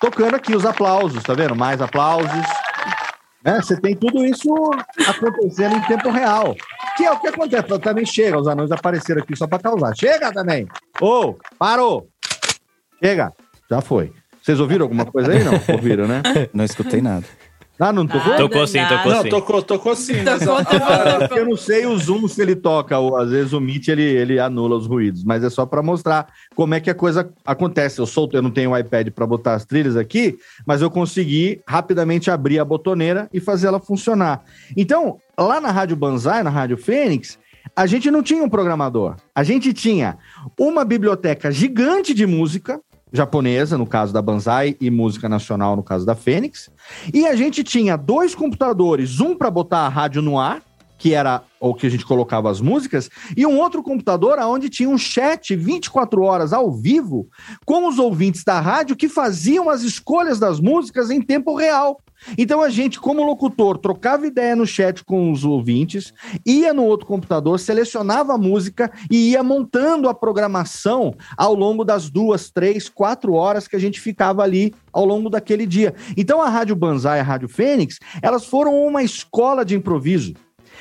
tocando 0.00 0.36
aqui 0.36 0.54
os 0.54 0.64
aplausos, 0.64 1.22
tá 1.22 1.34
vendo? 1.34 1.54
Mais 1.54 1.80
aplausos. 1.80 2.30
Né? 3.44 3.60
Você 3.60 3.80
tem 3.80 3.94
tudo 3.94 4.24
isso 4.24 4.48
acontecendo 5.06 5.76
em 5.76 5.80
tempo 5.82 6.10
real. 6.10 6.56
Que 6.96 7.04
é 7.04 7.12
o 7.12 7.20
que 7.20 7.28
acontece. 7.28 7.78
Também 7.78 8.04
chega, 8.04 8.38
os 8.38 8.48
anões 8.48 8.72
apareceram 8.72 9.22
aqui 9.22 9.36
só 9.36 9.46
para 9.46 9.58
causar. 9.58 9.94
Chega 9.96 10.32
também! 10.32 10.66
Ô, 11.00 11.36
parou! 11.58 12.08
Chega! 13.02 13.32
Já 13.70 13.80
foi. 13.80 14.12
Vocês 14.42 14.60
ouviram 14.60 14.84
alguma 14.84 15.04
coisa 15.04 15.30
aí? 15.30 15.44
Não? 15.44 15.52
Ouviram, 15.74 16.08
né? 16.08 16.22
Não 16.54 16.64
escutei 16.64 17.02
nada. 17.02 17.24
Ah, 17.78 17.92
não 17.92 18.06
tocou? 18.06 18.32
Nada, 18.32 18.42
Tocou 18.42 18.66
sim, 18.66 18.78
tocou 18.88 19.12
Não, 19.12 19.22
sim. 19.22 19.28
tocou, 19.28 19.62
tocou 19.62 19.96
sim. 19.96 20.24
Tocou, 20.24 20.64
tocou. 20.64 21.38
Eu 21.38 21.46
não 21.46 21.56
sei 21.56 21.86
o 21.86 21.96
zoom 21.96 22.26
se 22.26 22.42
ele 22.42 22.56
toca, 22.56 22.98
ou 22.98 23.16
às 23.16 23.30
vezes 23.30 23.52
o 23.52 23.60
Meet 23.60 23.88
ele, 23.88 24.02
ele 24.02 24.40
anula 24.40 24.76
os 24.76 24.86
ruídos, 24.86 25.22
mas 25.22 25.44
é 25.44 25.50
só 25.50 25.64
para 25.64 25.80
mostrar 25.82 26.26
como 26.56 26.74
é 26.74 26.80
que 26.80 26.90
a 26.90 26.94
coisa 26.94 27.30
acontece. 27.46 28.00
Eu 28.00 28.06
solto, 28.06 28.36
eu 28.36 28.42
não 28.42 28.50
tenho 28.50 28.72
o 28.72 28.76
iPad 28.76 29.10
para 29.10 29.26
botar 29.26 29.54
as 29.54 29.64
trilhas 29.64 29.96
aqui, 29.96 30.36
mas 30.66 30.82
eu 30.82 30.90
consegui 30.90 31.60
rapidamente 31.66 32.30
abrir 32.30 32.58
a 32.58 32.64
botoneira 32.64 33.28
e 33.32 33.38
fazer 33.38 33.68
ela 33.68 33.78
funcionar. 33.78 34.42
Então, 34.76 35.18
lá 35.38 35.60
na 35.60 35.70
Rádio 35.70 35.94
Banzai, 35.96 36.42
na 36.42 36.50
Rádio 36.50 36.76
Fênix, 36.76 37.38
a 37.76 37.86
gente 37.86 38.10
não 38.10 38.22
tinha 38.22 38.42
um 38.42 38.48
programador. 38.48 39.14
A 39.34 39.44
gente 39.44 39.72
tinha 39.72 40.18
uma 40.58 40.84
biblioteca 40.84 41.52
gigante 41.52 42.12
de 42.12 42.26
música 42.26 42.80
japonesa, 43.12 43.78
no 43.78 43.86
caso 43.86 44.12
da 44.12 44.22
Banzai, 44.22 44.76
e 44.80 44.90
música 44.90 45.28
nacional, 45.28 45.76
no 45.76 45.82
caso 45.82 46.04
da 46.04 46.14
Fênix. 46.14 46.70
E 47.12 47.26
a 47.26 47.34
gente 47.34 47.64
tinha 47.64 47.96
dois 47.96 48.34
computadores, 48.34 49.20
um 49.20 49.36
para 49.36 49.50
botar 49.50 49.80
a 49.80 49.88
rádio 49.88 50.22
no 50.22 50.38
ar, 50.38 50.62
que 50.98 51.14
era 51.14 51.42
o 51.60 51.74
que 51.74 51.86
a 51.86 51.90
gente 51.90 52.04
colocava 52.04 52.50
as 52.50 52.60
músicas, 52.60 53.08
e 53.36 53.46
um 53.46 53.58
outro 53.58 53.82
computador 53.82 54.38
onde 54.40 54.68
tinha 54.68 54.88
um 54.88 54.98
chat 54.98 55.54
24 55.54 56.22
horas 56.22 56.52
ao 56.52 56.70
vivo 56.70 57.28
com 57.64 57.88
os 57.88 57.98
ouvintes 57.98 58.44
da 58.44 58.60
rádio 58.60 58.96
que 58.96 59.08
faziam 59.08 59.70
as 59.70 59.82
escolhas 59.82 60.38
das 60.38 60.60
músicas 60.60 61.10
em 61.10 61.20
tempo 61.20 61.54
real. 61.54 62.00
Então 62.36 62.60
a 62.60 62.68
gente, 62.68 62.98
como 62.98 63.22
locutor, 63.22 63.78
trocava 63.78 64.26
ideia 64.26 64.56
no 64.56 64.66
chat 64.66 65.04
com 65.04 65.30
os 65.30 65.44
ouvintes, 65.44 66.12
ia 66.44 66.74
no 66.74 66.84
outro 66.84 67.06
computador, 67.06 67.60
selecionava 67.60 68.34
a 68.34 68.38
música 68.38 68.90
e 69.10 69.30
ia 69.30 69.42
montando 69.42 70.08
a 70.08 70.14
programação 70.14 71.14
ao 71.36 71.54
longo 71.54 71.84
das 71.84 72.10
duas, 72.10 72.50
três, 72.50 72.88
quatro 72.88 73.34
horas 73.34 73.68
que 73.68 73.76
a 73.76 73.78
gente 73.78 74.00
ficava 74.00 74.42
ali 74.42 74.74
ao 74.92 75.04
longo 75.04 75.30
daquele 75.30 75.66
dia. 75.66 75.94
Então 76.16 76.42
a 76.42 76.48
Rádio 76.48 76.74
Banzai 76.74 77.18
e 77.18 77.20
a 77.20 77.24
Rádio 77.24 77.48
Fênix, 77.48 77.98
elas 78.20 78.44
foram 78.44 78.74
uma 78.84 79.02
escola 79.02 79.64
de 79.64 79.76
improviso. 79.76 80.34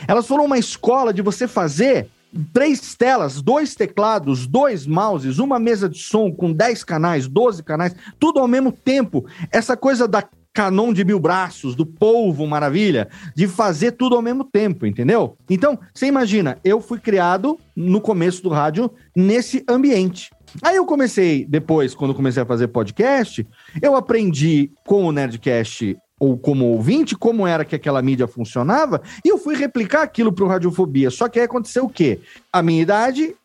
Elas 0.07 0.27
foram 0.27 0.45
uma 0.45 0.57
escola 0.57 1.13
de 1.13 1.21
você 1.21 1.47
fazer 1.47 2.09
três 2.53 2.95
telas, 2.95 3.41
dois 3.41 3.73
teclados, 3.73 4.45
dois 4.45 4.85
mouses, 4.85 5.39
uma 5.39 5.59
mesa 5.59 5.87
de 5.87 5.99
som 5.99 6.31
com 6.31 6.51
10 6.51 6.83
canais, 6.83 7.27
12 7.27 7.63
canais, 7.63 7.95
tudo 8.19 8.39
ao 8.39 8.47
mesmo 8.47 8.71
tempo. 8.71 9.25
Essa 9.51 9.77
coisa 9.77 10.07
da 10.07 10.27
Canon 10.53 10.91
de 10.91 11.05
mil 11.05 11.19
braços, 11.19 11.75
do 11.75 11.85
polvo 11.85 12.47
maravilha, 12.47 13.07
de 13.35 13.47
fazer 13.47 13.91
tudo 13.91 14.15
ao 14.15 14.23
mesmo 14.23 14.43
tempo, 14.43 14.87
entendeu? 14.87 15.37
Então, 15.47 15.77
você 15.93 16.07
imagina, 16.07 16.57
eu 16.63 16.81
fui 16.81 16.99
criado 16.99 17.59
no 17.75 18.01
começo 18.01 18.41
do 18.41 18.49
rádio 18.49 18.89
nesse 19.15 19.63
ambiente. 19.69 20.31
Aí 20.63 20.75
eu 20.75 20.85
comecei, 20.85 21.45
depois, 21.45 21.93
quando 21.93 22.15
comecei 22.15 22.41
a 22.41 22.45
fazer 22.45 22.69
podcast, 22.69 23.45
eu 23.79 23.95
aprendi 23.95 24.71
com 24.83 25.05
o 25.05 25.11
Nerdcast 25.11 25.95
ou 26.19 26.37
como 26.37 26.65
ouvinte, 26.65 27.15
como 27.15 27.45
era 27.45 27.63
que 27.63 27.75
aquela 27.75 28.01
mídia 28.01 28.27
funcionava, 28.27 29.01
e 29.23 29.29
eu 29.29 29.37
fui 29.37 29.55
replicar 29.55 30.01
aquilo 30.01 30.33
para 30.33 30.45
o 30.45 30.47
Radiofobia. 30.47 31.11
Só 31.11 31.29
que 31.29 31.39
aí 31.39 31.45
aconteceu 31.45 31.85
o 31.85 31.89
quê? 31.89 32.19
A 32.51 32.61
minha 32.63 32.81
idade, 32.81 33.35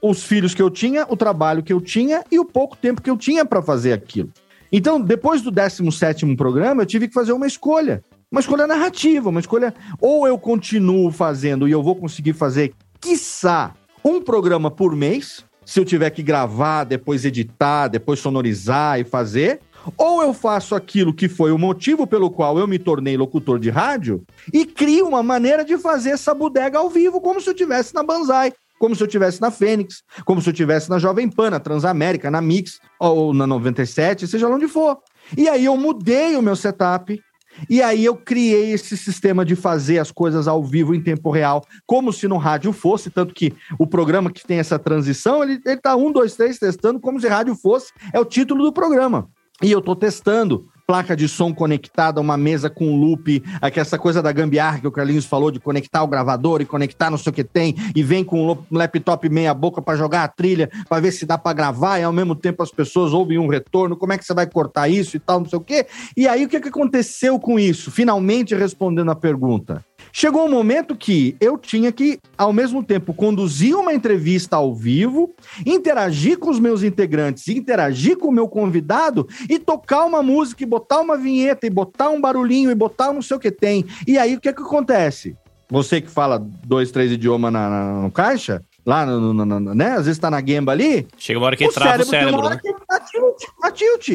os 0.00 0.24
filhos 0.24 0.54
que 0.54 0.62
eu 0.62 0.70
tinha, 0.70 1.06
o 1.08 1.16
trabalho 1.16 1.62
que 1.62 1.72
eu 1.72 1.80
tinha 1.80 2.24
e 2.30 2.38
o 2.38 2.44
pouco 2.44 2.76
tempo 2.76 3.02
que 3.02 3.10
eu 3.10 3.16
tinha 3.16 3.44
para 3.44 3.60
fazer 3.60 3.92
aquilo. 3.92 4.30
Então, 4.70 4.98
depois 4.98 5.42
do 5.42 5.52
17º 5.52 6.34
programa, 6.36 6.82
eu 6.82 6.86
tive 6.86 7.06
que 7.06 7.14
fazer 7.14 7.32
uma 7.32 7.46
escolha. 7.46 8.02
Uma 8.30 8.40
escolha 8.40 8.66
narrativa, 8.66 9.28
uma 9.28 9.40
escolha... 9.40 9.74
Ou 10.00 10.26
eu 10.26 10.38
continuo 10.38 11.12
fazendo 11.12 11.68
e 11.68 11.72
eu 11.72 11.82
vou 11.82 11.94
conseguir 11.94 12.32
fazer, 12.32 12.72
quiçá, 12.98 13.74
um 14.02 14.22
programa 14.22 14.70
por 14.70 14.96
mês, 14.96 15.44
se 15.66 15.78
eu 15.78 15.84
tiver 15.84 16.08
que 16.08 16.22
gravar, 16.22 16.84
depois 16.84 17.26
editar, 17.26 17.88
depois 17.88 18.20
sonorizar 18.20 18.98
e 18.98 19.04
fazer... 19.04 19.60
Ou 19.96 20.22
eu 20.22 20.32
faço 20.32 20.74
aquilo 20.74 21.14
que 21.14 21.28
foi 21.28 21.52
o 21.52 21.58
motivo 21.58 22.06
pelo 22.06 22.30
qual 22.30 22.58
eu 22.58 22.66
me 22.66 22.78
tornei 22.78 23.16
locutor 23.16 23.58
de 23.58 23.70
rádio 23.70 24.22
e 24.52 24.64
crio 24.64 25.08
uma 25.08 25.22
maneira 25.22 25.64
de 25.64 25.76
fazer 25.78 26.10
essa 26.10 26.34
bodega 26.34 26.78
ao 26.78 26.88
vivo, 26.88 27.20
como 27.20 27.40
se 27.40 27.48
eu 27.48 27.52
estivesse 27.52 27.94
na 27.94 28.02
Banzai, 28.02 28.52
como 28.78 28.94
se 28.96 29.02
eu 29.02 29.06
estivesse 29.06 29.40
na 29.40 29.50
Fênix, 29.50 30.02
como 30.24 30.40
se 30.40 30.48
eu 30.48 30.52
estivesse 30.52 30.90
na 30.90 30.98
Jovem 30.98 31.28
Pan, 31.28 31.50
na 31.50 31.60
Transamérica, 31.60 32.30
na 32.30 32.40
Mix 32.40 32.80
ou 32.98 33.32
na 33.32 33.46
97, 33.46 34.26
seja 34.26 34.48
lá 34.48 34.56
onde 34.56 34.68
for. 34.68 34.98
E 35.36 35.48
aí 35.48 35.64
eu 35.64 35.76
mudei 35.76 36.36
o 36.36 36.42
meu 36.42 36.56
setup. 36.56 37.20
E 37.68 37.82
aí 37.82 38.02
eu 38.02 38.16
criei 38.16 38.72
esse 38.72 38.96
sistema 38.96 39.44
de 39.44 39.54
fazer 39.54 39.98
as 39.98 40.10
coisas 40.10 40.48
ao 40.48 40.64
vivo 40.64 40.94
em 40.94 41.02
tempo 41.02 41.30
real, 41.30 41.62
como 41.86 42.10
se 42.10 42.26
no 42.26 42.38
rádio 42.38 42.72
fosse, 42.72 43.10
tanto 43.10 43.34
que 43.34 43.52
o 43.78 43.86
programa 43.86 44.32
que 44.32 44.44
tem 44.44 44.58
essa 44.58 44.78
transição, 44.78 45.44
ele, 45.44 45.60
ele 45.64 45.76
tá 45.76 45.94
um, 45.94 46.10
dois, 46.10 46.34
três 46.34 46.58
testando 46.58 46.98
como 46.98 47.20
se 47.20 47.28
rádio 47.28 47.54
fosse, 47.54 47.92
é 48.10 48.18
o 48.18 48.24
título 48.24 48.64
do 48.64 48.72
programa. 48.72 49.28
E 49.62 49.70
eu 49.70 49.80
tô 49.80 49.94
testando 49.94 50.68
placa 50.86 51.16
de 51.16 51.28
som 51.28 51.54
conectada, 51.54 52.20
uma 52.20 52.36
mesa 52.36 52.68
com 52.68 52.96
loop, 52.96 53.42
aqui 53.60 53.80
essa 53.80 53.96
coisa 53.96 54.20
da 54.20 54.32
gambiarra 54.32 54.80
que 54.80 54.86
o 54.86 54.92
Carlinhos 54.92 55.24
falou 55.24 55.50
de 55.50 55.60
conectar 55.60 56.02
o 56.02 56.06
gravador 56.06 56.60
e 56.60 56.66
conectar 56.66 57.10
não 57.10 57.16
sei 57.16 57.30
o 57.30 57.32
que 57.32 57.44
tem, 57.44 57.74
e 57.94 58.02
vem 58.02 58.24
com 58.24 58.50
um 58.50 58.76
laptop 58.76 59.28
meia 59.28 59.54
boca 59.54 59.80
para 59.80 59.96
jogar 59.96 60.24
a 60.24 60.28
trilha, 60.28 60.68
para 60.88 61.00
ver 61.00 61.12
se 61.12 61.24
dá 61.24 61.38
para 61.38 61.54
gravar, 61.54 61.98
e 61.98 62.02
ao 62.02 62.12
mesmo 62.12 62.34
tempo 62.34 62.62
as 62.62 62.70
pessoas 62.70 63.12
ouvem 63.12 63.38
um 63.38 63.46
retorno, 63.46 63.96
como 63.96 64.12
é 64.12 64.18
que 64.18 64.24
você 64.24 64.34
vai 64.34 64.46
cortar 64.46 64.88
isso 64.88 65.16
e 65.16 65.20
tal, 65.20 65.40
não 65.40 65.48
sei 65.48 65.58
o 65.58 65.62
quê. 65.62 65.86
E 66.16 66.26
aí 66.26 66.44
o 66.44 66.48
que, 66.48 66.60
que 66.60 66.68
aconteceu 66.68 67.38
com 67.38 67.58
isso? 67.58 67.90
Finalmente 67.90 68.54
respondendo 68.54 69.10
a 69.10 69.16
pergunta. 69.16 69.84
Chegou 70.12 70.46
um 70.46 70.50
momento 70.50 70.96
que 70.96 71.36
eu 71.40 71.58
tinha 71.58 71.92
que, 71.92 72.18
ao 72.36 72.52
mesmo 72.52 72.82
tempo, 72.82 73.12
conduzir 73.12 73.76
uma 73.76 73.92
entrevista 73.92 74.56
ao 74.56 74.74
vivo, 74.74 75.34
interagir 75.66 76.38
com 76.38 76.50
os 76.50 76.58
meus 76.58 76.82
integrantes, 76.82 77.48
interagir 77.48 78.16
com 78.16 78.28
o 78.28 78.32
meu 78.32 78.48
convidado 78.48 79.28
e 79.48 79.58
tocar 79.58 80.04
uma 80.04 80.22
música, 80.22 80.62
e 80.62 80.66
botar 80.66 81.00
uma 81.00 81.16
vinheta, 81.16 81.66
e 81.66 81.70
botar 81.70 82.10
um 82.10 82.20
barulhinho, 82.20 82.70
e 82.70 82.74
botar 82.74 83.12
não 83.12 83.22
sei 83.22 83.36
o 83.36 83.40
que 83.40 83.50
tem. 83.50 83.84
E 84.06 84.18
aí, 84.18 84.36
o 84.36 84.40
que, 84.40 84.48
é 84.48 84.52
que 84.52 84.62
acontece? 84.62 85.36
Você 85.70 86.00
que 86.00 86.10
fala 86.10 86.38
dois, 86.38 86.90
três 86.90 87.10
idiomas 87.12 87.52
na, 87.52 87.70
na, 87.70 88.02
no 88.02 88.10
caixa, 88.10 88.62
lá, 88.84 89.06
no, 89.06 89.32
no, 89.32 89.44
no, 89.44 89.74
né? 89.74 89.92
Às 89.92 90.04
vezes 90.04 90.18
tá 90.18 90.30
na 90.30 90.40
gamba 90.40 90.72
ali. 90.72 91.06
Chega 91.16 91.38
uma 91.38 91.46
hora 91.46 91.56
que 91.56 91.66
trava 91.68 92.02
o 92.02 92.06
cérebro, 92.06 92.48
né? 92.48 92.60
Dá 92.88 93.00
tilt, 93.00 93.42
dá 93.60 93.70
tilt. 93.70 94.08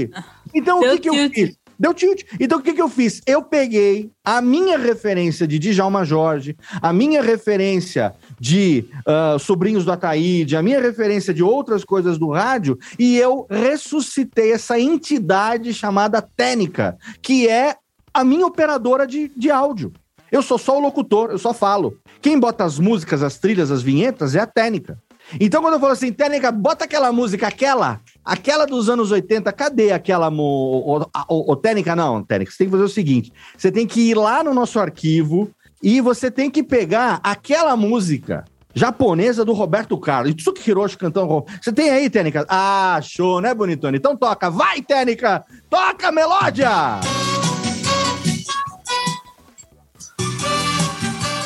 Então, 0.54 0.80
o 0.80 0.84
que, 0.84 1.00
que 1.00 1.10
eu 1.10 1.14
fiz? 1.32 1.58
Deu 1.80 1.94
tilt. 1.94 2.24
Então, 2.40 2.60
o 2.60 2.62
que, 2.62 2.74
que 2.74 2.82
eu 2.82 2.90
fiz? 2.90 3.22
Eu 3.26 3.44
peguei 3.44 4.12
a 4.26 4.42
minha 4.42 4.78
referência 4.78 5.48
de 5.48 5.60
Djalma 5.60 6.04
Jorge, 6.04 6.56
a 6.82 6.92
minha 6.92 7.22
referência 7.22 8.14
de 8.40 8.86
uh, 9.00 9.38
Sobrinhos 9.38 9.86
do 9.86 9.92
Ataíde, 9.92 10.56
a 10.56 10.64
minha 10.64 10.82
referência 10.82 11.34
de 11.34 11.44
outras 11.44 11.84
coisas 11.84 12.18
do 12.18 12.32
rádio, 12.32 12.78
e 12.98 13.18
eu 13.18 13.46
ressuscitei 13.50 14.52
essa 14.52 14.80
entidade 14.80 15.74
chamada 15.74 16.22
Técnica, 16.22 16.98
que 17.22 17.48
é 17.48 17.76
a 18.14 18.24
minha 18.24 18.48
operadora 18.48 19.06
de, 19.06 19.32
de 19.36 19.52
áudio. 19.52 19.94
Eu 20.32 20.42
sou 20.42 20.58
só 20.58 20.78
o 20.78 20.82
locutor, 20.82 21.30
eu 21.32 21.38
só 21.38 21.54
falo. 21.54 21.98
Quem 22.22 22.40
bota 22.40 22.66
as 22.66 22.80
músicas, 22.80 23.24
as 23.24 23.38
trilhas, 23.38 23.72
as 23.72 23.82
vinhetas 23.82 24.36
é 24.36 24.40
a 24.40 24.48
Técnica. 24.48 24.98
Então, 25.40 25.62
quando 25.62 25.74
eu 25.74 25.80
falo 25.80 25.92
assim, 25.92 26.12
Técnica, 26.12 26.52
bota 26.52 26.86
aquela 26.86 27.12
música, 27.12 27.48
aquela, 27.48 28.00
aquela 28.24 28.66
dos 28.66 28.90
anos 28.90 29.12
80, 29.12 29.52
cadê 29.52 29.92
aquela. 29.92 30.32
Mo... 30.32 31.06
O, 31.30 31.52
o, 31.52 31.56
Técnica, 31.56 31.96
não, 31.96 32.24
Técnica, 32.24 32.52
você 32.52 32.60
tem 32.60 32.68
que 32.68 32.72
fazer 32.72 32.84
o 32.84 32.90
seguinte: 32.90 33.34
você 33.58 33.72
tem 33.72 33.86
que 33.86 34.10
ir 34.10 34.16
lá 34.16 34.44
no 34.44 34.54
nosso 34.54 34.80
arquivo 34.80 35.50
e 35.84 36.00
você 36.00 36.32
tem 36.32 36.50
que 36.50 36.64
pegar 36.64 37.20
aquela 37.24 37.76
música 37.76 38.46
japonesa 38.74 39.44
do 39.44 39.54
Roberto 39.54 39.98
Carlos. 39.98 40.32
Itsuki 40.32 40.70
Hiroshi 40.70 40.98
cantando. 40.98 41.46
Você 41.62 41.74
tem 41.74 41.90
aí, 41.90 42.10
Técnica? 42.10 42.46
Ah, 42.48 43.00
show, 43.02 43.42
né, 43.42 43.54
bonitone? 43.54 43.98
Então 43.98 44.16
toca, 44.16 44.50
vai, 44.50 44.82
Técnica! 44.82 45.44
Toca, 45.70 46.12
melódia! 46.12 46.70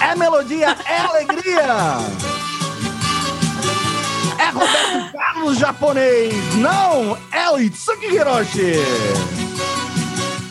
É 0.01 0.15
melodia, 0.15 0.75
é 0.85 0.97
alegria! 0.97 2.40
É 4.41 4.49
Roberto 4.49 5.11
Carlos 5.13 5.57
japonês, 5.59 6.33
não 6.55 7.15
é 7.31 7.47
o 7.51 7.59
Itsuki 7.59 8.07
Hiroshi. 8.07 8.73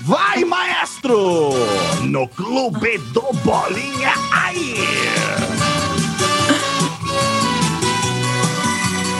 Vai, 0.02 0.44
maestro! 0.44 1.50
No 2.02 2.28
clube 2.28 2.98
do 3.12 3.32
Bolinha 3.42 4.12
aí! 4.30 4.76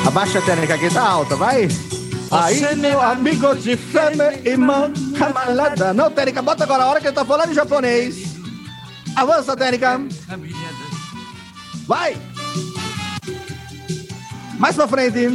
Abaixa 0.06 0.38
a 0.38 0.42
técnica 0.42 0.74
aqui, 0.74 0.88
tá 0.88 1.02
alta, 1.02 1.34
vai! 1.34 1.66
Aí, 2.30 2.76
meu 2.76 3.00
amigo 3.00 3.56
de 3.56 3.76
fama, 3.76 4.32
irmão, 4.44 4.92
camarada. 5.18 5.92
Não, 5.92 6.08
técnica, 6.12 6.42
bota 6.42 6.62
agora 6.62 6.84
a 6.84 6.86
hora 6.86 7.00
que 7.00 7.08
ele 7.08 7.14
tá 7.14 7.24
falando 7.24 7.50
em 7.50 7.54
japonês. 7.54 8.36
Avança, 9.16 9.56
técnica. 9.56 10.00
Vai! 11.88 12.16
Mais 14.60 14.76
pra 14.76 14.86
frente. 14.86 15.26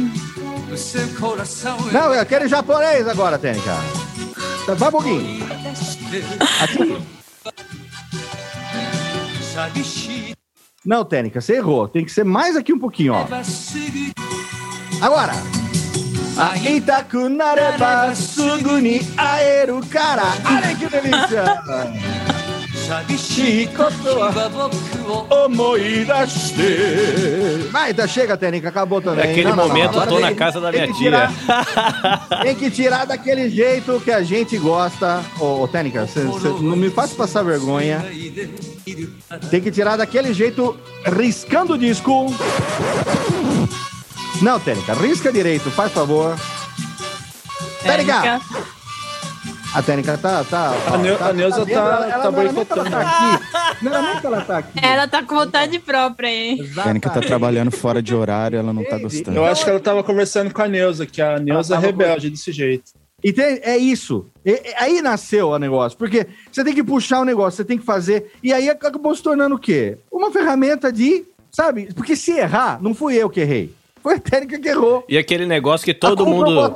Não, 1.92 2.24
quero 2.24 2.46
em 2.46 2.48
japonês 2.48 3.08
agora, 3.08 3.36
Tênica. 3.36 3.74
Vai 4.76 4.88
um 4.88 4.92
pouquinho. 4.92 5.46
Aqui. 6.62 7.02
Não, 10.84 11.04
Tênica, 11.04 11.40
você 11.40 11.56
errou. 11.56 11.88
Tem 11.88 12.04
que 12.04 12.12
ser 12.12 12.24
mais 12.24 12.56
aqui 12.56 12.72
um 12.72 12.78
pouquinho, 12.78 13.14
ó. 13.14 13.26
Agora. 15.00 15.32
Itaku 16.64 17.28
nareba 17.28 18.14
sugu 18.14 18.78
ni 18.78 19.00
aeru 19.16 19.84
kara. 19.86 20.22
Olha 20.44 20.76
que 20.76 20.86
delícia. 20.88 22.35
Vai, 27.70 27.92
tá, 27.92 28.06
chega, 28.06 28.36
Técnica, 28.36 28.68
acabou 28.68 29.00
também. 29.00 29.26
Naquele 29.26 29.48
não, 29.48 29.56
não, 29.56 29.68
momento 29.68 29.92
não, 29.92 30.02
eu 30.02 30.08
tô 30.08 30.18
na 30.20 30.34
casa 30.34 30.60
da 30.60 30.70
minha 30.70 30.86
tia. 30.86 30.94
Tirar, 30.94 31.32
tem 32.42 32.54
que 32.54 32.70
tirar 32.70 33.04
daquele 33.04 33.50
jeito 33.50 34.00
que 34.00 34.12
a 34.12 34.22
gente 34.22 34.56
gosta. 34.58 35.20
Ô, 35.40 35.62
ô 35.62 35.68
Técnica, 35.68 36.06
cê, 36.06 36.20
cê 36.20 36.48
não 36.60 36.76
me 36.76 36.90
faça 36.90 37.14
passar 37.14 37.42
vergonha. 37.42 38.04
Tem 39.50 39.60
que 39.60 39.70
tirar 39.70 39.96
daquele 39.96 40.32
jeito, 40.32 40.76
riscando 41.04 41.74
o 41.74 41.78
disco. 41.78 42.26
Não, 44.40 44.60
Técnica, 44.60 44.94
risca 44.94 45.32
direito, 45.32 45.70
faz 45.70 45.92
favor. 45.92 46.36
Técnica! 47.82 48.40
A 49.76 49.82
técnica 49.82 50.16
tá. 50.16 50.42
tá 50.42 50.72
a, 50.86 50.96
Neu, 50.96 51.18
tá, 51.18 51.28
a 51.28 51.32
Neuza 51.34 51.66
tá, 51.66 51.98
tá, 51.98 52.08
ela, 52.08 52.22
tá 52.22 52.30
boicotando. 52.30 52.86
Ela 52.86 52.90
tá 52.90 53.00
aqui. 53.02 53.84
Não 53.84 53.92
era 53.92 54.02
nem 54.02 54.20
que 54.20 54.26
ela 54.26 54.40
tá 54.40 54.58
aqui. 54.58 54.80
Ela 54.82 55.06
tá 55.06 55.22
com 55.22 55.34
vontade 55.34 55.78
própria, 55.78 56.28
hein? 56.28 56.70
A 56.78 56.82
técnica 56.82 57.10
tá 57.10 57.20
trabalhando 57.20 57.70
fora 57.70 58.00
de 58.00 58.14
horário, 58.14 58.58
ela 58.58 58.72
não 58.72 58.82
tá 58.82 58.96
gostando. 58.96 59.36
Eu 59.36 59.44
acho 59.44 59.64
que 59.64 59.68
ela 59.68 59.78
tava 59.78 60.02
conversando 60.02 60.50
com 60.50 60.62
a 60.62 60.66
Neuza, 60.66 61.04
que 61.04 61.20
a 61.20 61.38
Neuza 61.38 61.74
é 61.74 61.78
rebelde 61.78 62.30
desse 62.30 62.52
jeito. 62.52 62.92
Então, 63.22 63.44
é 63.44 63.76
isso. 63.76 64.24
E, 64.42 64.62
aí 64.78 65.02
nasceu 65.02 65.48
o 65.50 65.58
negócio. 65.58 65.98
Porque 65.98 66.26
você 66.50 66.64
tem 66.64 66.74
que 66.74 66.82
puxar 66.82 67.20
o 67.20 67.24
negócio, 67.26 67.58
você 67.58 67.64
tem 67.64 67.76
que 67.76 67.84
fazer. 67.84 68.32
E 68.42 68.54
aí 68.54 68.70
acabou 68.70 69.14
se 69.14 69.22
tornando 69.22 69.56
o 69.56 69.58
quê? 69.58 69.98
Uma 70.10 70.32
ferramenta 70.32 70.90
de. 70.90 71.22
Sabe? 71.50 71.92
Porque 71.94 72.16
se 72.16 72.32
errar, 72.32 72.78
não 72.80 72.94
fui 72.94 73.14
eu 73.14 73.28
que 73.28 73.40
errei. 73.40 73.74
Foi 74.06 74.14
a 74.14 74.20
técnica 74.20 74.60
que 74.60 74.68
errou. 74.68 75.04
E 75.08 75.18
aquele 75.18 75.44
negócio 75.44 75.84
que 75.84 75.92
todo 75.92 76.24
mundo. 76.24 76.72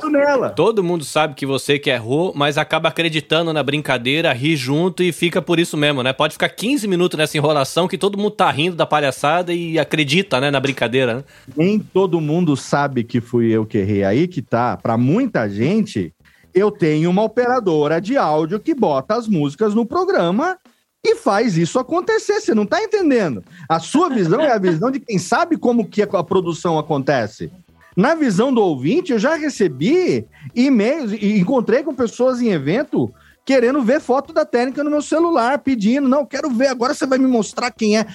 Todo 0.53 0.83
mundo 0.83 1.05
sabe 1.05 1.33
que 1.33 1.45
você 1.45 1.79
que 1.79 1.89
errou, 1.89 2.33
mas 2.35 2.57
acaba 2.57 2.89
acreditando 2.89 3.53
na 3.53 3.63
brincadeira, 3.63 4.33
ri 4.33 4.57
junto 4.57 5.01
e 5.01 5.13
fica 5.13 5.41
por 5.41 5.57
isso 5.57 5.77
mesmo, 5.77 6.03
né? 6.03 6.11
Pode 6.11 6.33
ficar 6.33 6.49
15 6.49 6.89
minutos 6.89 7.17
nessa 7.17 7.37
enrolação 7.37 7.87
que 7.87 7.97
todo 7.97 8.17
mundo 8.17 8.31
tá 8.31 8.51
rindo 8.51 8.75
da 8.75 8.85
palhaçada 8.85 9.53
e 9.53 9.79
acredita, 9.79 10.41
né, 10.41 10.51
na 10.51 10.59
brincadeira, 10.59 11.13
né? 11.13 11.23
Nem 11.55 11.79
todo 11.79 12.19
mundo 12.19 12.57
sabe 12.57 13.01
que 13.01 13.21
fui 13.21 13.49
eu 13.49 13.65
que 13.65 13.77
errei. 13.77 14.03
Aí 14.03 14.27
que 14.27 14.41
tá. 14.41 14.75
Pra 14.75 14.97
muita 14.97 15.47
gente, 15.47 16.13
eu 16.53 16.69
tenho 16.69 17.09
uma 17.09 17.23
operadora 17.23 18.01
de 18.01 18.17
áudio 18.17 18.59
que 18.59 18.75
bota 18.75 19.15
as 19.15 19.29
músicas 19.29 19.73
no 19.73 19.85
programa 19.85 20.57
e 21.03 21.15
faz 21.15 21.57
isso 21.57 21.79
acontecer. 21.79 22.39
Você 22.39 22.53
não 22.53 22.63
está 22.63 22.81
entendendo. 22.81 23.43
A 23.67 23.79
sua 23.79 24.09
visão 24.09 24.41
é 24.41 24.51
a 24.51 24.59
visão 24.59 24.91
de 24.91 24.99
quem 24.99 25.17
sabe 25.17 25.57
como 25.57 25.87
que 25.87 26.01
a 26.01 26.23
produção 26.23 26.77
acontece. 26.77 27.51
Na 27.95 28.15
visão 28.15 28.53
do 28.53 28.61
ouvinte, 28.61 29.11
eu 29.11 29.19
já 29.19 29.35
recebi 29.35 30.25
e-mails 30.55 31.11
e 31.11 31.39
encontrei 31.39 31.83
com 31.83 31.93
pessoas 31.93 32.41
em 32.41 32.51
evento 32.51 33.13
querendo 33.43 33.81
ver 33.81 33.99
foto 33.99 34.31
da 34.31 34.45
técnica 34.45 34.83
no 34.83 34.89
meu 34.89 35.01
celular, 35.01 35.59
pedindo, 35.59 36.07
não, 36.07 36.25
quero 36.25 36.49
ver, 36.49 36.67
agora 36.67 36.93
você 36.93 37.05
vai 37.05 37.17
me 37.17 37.27
mostrar 37.27 37.71
quem 37.71 37.97
é. 37.97 38.05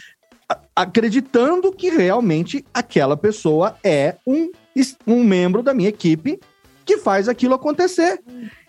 Acreditando 0.74 1.72
que 1.72 1.90
realmente 1.90 2.64
aquela 2.72 3.16
pessoa 3.16 3.76
é 3.82 4.14
um, 4.26 4.50
um 5.06 5.24
membro 5.24 5.62
da 5.62 5.74
minha 5.74 5.88
equipe 5.88 6.38
que 6.84 6.98
faz 6.98 7.28
aquilo 7.28 7.54
acontecer. 7.54 8.22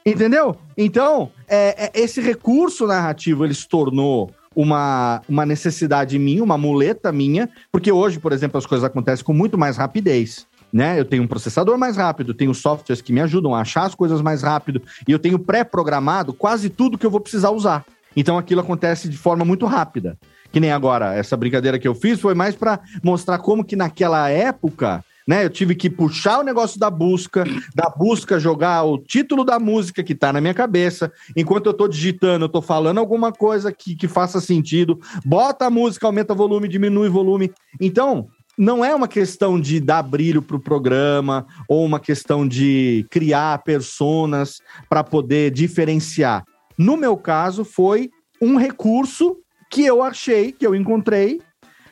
Entendeu? 0.06 0.58
Então, 0.76 1.32
é, 1.48 1.86
é, 1.86 1.92
esse 2.02 2.20
recurso 2.22 2.86
narrativo 2.86 3.46
ele 3.46 3.54
se 3.54 3.68
tornou 3.68 4.32
uma, 4.56 5.22
uma 5.30 5.46
necessidade 5.46 6.18
minha, 6.18 6.44
uma 6.44 6.58
muleta 6.58 7.12
minha, 7.12 7.50
porque 7.72 7.92
hoje, 7.92 8.20
por 8.20 8.32
exemplo, 8.32 8.58
as 8.58 8.66
coisas 8.66 8.84
acontecem 8.84 9.24
com 9.24 9.34
muito 9.34 9.58
mais 9.58 9.78
rapidez. 9.78 10.48
Né? 10.74 11.00
Eu 11.00 11.06
tenho 11.06 11.24
um 11.24 11.28
processador 11.28 11.78
mais 11.78 11.96
rápido, 11.96 12.34
tenho 12.34 12.54
softwares 12.54 13.02
que 13.02 13.14
me 13.14 13.22
ajudam 13.22 13.56
a 13.56 13.62
achar 13.62 13.84
as 13.84 13.96
coisas 13.96 14.22
mais 14.22 14.42
rápido, 14.42 14.82
e 15.08 15.12
eu 15.12 15.20
tenho 15.20 15.40
pré-programado 15.40 16.34
quase 16.34 16.70
tudo 16.70 16.98
que 16.98 17.06
eu 17.06 17.12
vou 17.12 17.22
precisar 17.22 17.52
usar. 17.52 17.86
Então 18.16 18.38
aquilo 18.38 18.62
acontece 18.62 19.08
de 19.08 19.18
forma 19.18 19.46
muito 19.46 19.66
rápida. 19.66 20.18
Que 20.52 20.60
nem 20.60 20.72
agora, 20.72 21.14
essa 21.14 21.38
brincadeira 21.38 21.78
que 21.78 21.88
eu 21.88 21.94
fiz 21.94 22.20
foi 22.20 22.34
mais 22.34 22.56
para 22.56 22.80
mostrar 23.04 23.38
como 23.38 23.64
que 23.64 23.76
naquela 23.76 24.30
época 24.30 25.04
né? 25.28 25.44
Eu 25.44 25.50
tive 25.50 25.76
que 25.76 25.90
puxar 25.90 26.40
o 26.40 26.44
negócio 26.44 26.80
da 26.80 26.90
busca, 26.90 27.44
da 27.76 27.90
busca 27.90 28.40
jogar 28.40 28.84
o 28.84 28.98
título 28.98 29.44
da 29.44 29.60
música 29.60 30.02
que 30.02 30.16
tá 30.16 30.32
na 30.32 30.40
minha 30.40 30.54
cabeça. 30.54 31.12
Enquanto 31.36 31.66
eu 31.66 31.74
tô 31.74 31.88
digitando, 31.88 32.46
eu 32.46 32.50
tô 32.50 32.62
falando 32.62 33.00
alguma 33.00 33.34
coisa 33.34 33.72
que, 33.72 33.96
que 33.96 34.08
faça 34.08 34.40
sentido. 34.40 35.00
Bota 35.26 35.66
a 35.66 35.70
música, 35.70 36.08
aumenta 36.08 36.34
volume, 36.34 36.70
diminui 36.70 37.10
volume. 37.10 37.52
Então, 37.82 38.30
não 38.58 38.84
é 38.84 38.96
uma 38.96 39.08
questão 39.08 39.60
de 39.60 39.80
dar 39.80 40.02
brilho 40.02 40.42
para 40.42 40.56
o 40.56 40.62
programa 40.62 41.46
ou 41.68 41.86
uma 41.86 42.00
questão 42.00 42.48
de 42.48 43.06
criar 43.12 43.62
personas 43.64 44.62
para 44.90 45.04
poder 45.04 45.52
diferenciar. 45.52 46.44
No 46.78 46.96
meu 46.96 47.18
caso, 47.18 47.66
foi 47.66 48.10
um 48.42 48.56
recurso 48.56 49.38
que 49.70 49.86
eu 49.86 50.02
achei, 50.02 50.52
que 50.52 50.66
eu 50.66 50.74
encontrei, 50.74 51.42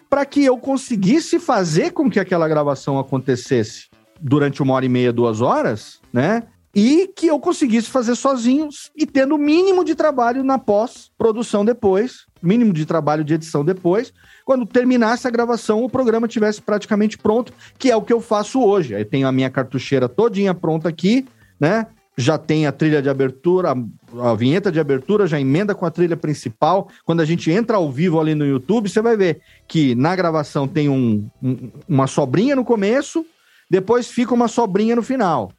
para 0.10 0.26
que 0.26 0.44
eu 0.44 0.58
conseguisse 0.58 1.40
fazer 1.40 1.92
com 1.92 2.10
que 2.10 2.20
aquela 2.20 2.48
gravação 2.48 2.98
acontecesse 3.00 3.88
durante 4.20 4.62
uma 4.62 4.74
hora 4.74 4.86
e 4.86 4.90
meia, 4.90 5.12
duas 5.12 5.42
horas, 5.42 6.00
né? 6.12 6.44
E 6.74 7.08
que 7.16 7.28
eu 7.28 7.40
conseguisse 7.40 7.90
fazer 7.90 8.16
sozinho 8.16 8.68
e 8.96 9.06
tendo 9.06 9.36
o 9.36 9.38
mínimo 9.38 9.84
de 9.84 9.96
trabalho 9.96 10.44
na 10.44 10.60
pós-produção 10.60 11.64
depois, 11.64 12.26
mínimo 12.42 12.74
de 12.74 12.86
trabalho 12.86 13.24
de 13.24 13.34
edição 13.34 13.64
depois, 13.64 14.14
quando 14.44 14.66
terminasse 14.66 15.26
a 15.26 15.32
gravação, 15.32 15.84
o 15.84 15.90
programa 15.90 16.28
tivesse 16.28 16.62
praticamente 16.62 17.18
pronto, 17.18 17.54
que 17.80 17.90
é 17.90 17.96
o 17.96 18.02
que 18.02 18.12
eu 18.12 18.20
faço 18.20 18.62
hoje. 18.62 18.94
Aí 18.94 19.06
tenho 19.06 19.28
a 19.28 19.32
minha 19.32 19.50
cartucheira 19.50 20.10
todinha 20.10 20.54
pronta 20.54 20.90
aqui, 20.90 21.26
né? 21.60 21.88
Já 22.18 22.38
tem 22.38 22.66
a 22.66 22.72
trilha 22.72 23.02
de 23.02 23.10
abertura, 23.10 23.74
a 24.22 24.34
vinheta 24.36 24.72
de 24.72 24.80
abertura, 24.80 25.28
já 25.28 25.40
emenda 25.40 25.76
com 25.76 25.86
a 25.86 25.92
trilha 25.92 26.16
principal. 26.16 26.90
Quando 27.04 27.22
a 27.22 27.26
gente 27.26 27.52
entra 27.52 27.78
ao 27.78 27.92
vivo 27.92 28.20
ali 28.20 28.34
no 28.34 28.46
YouTube, 28.46 28.90
você 28.90 29.02
vai 29.02 29.18
ver 29.18 29.42
que 29.68 29.96
na 29.96 30.16
gravação 30.16 30.68
tem 30.68 30.88
um, 30.88 31.30
um, 31.44 31.72
uma 31.88 32.08
sobrinha 32.08 32.56
no 32.56 32.64
começo, 32.64 33.26
depois 33.70 34.08
fica 34.08 34.34
uma 34.34 34.48
sobrinha 34.48 34.96
no 34.96 35.04
final. 35.04 35.52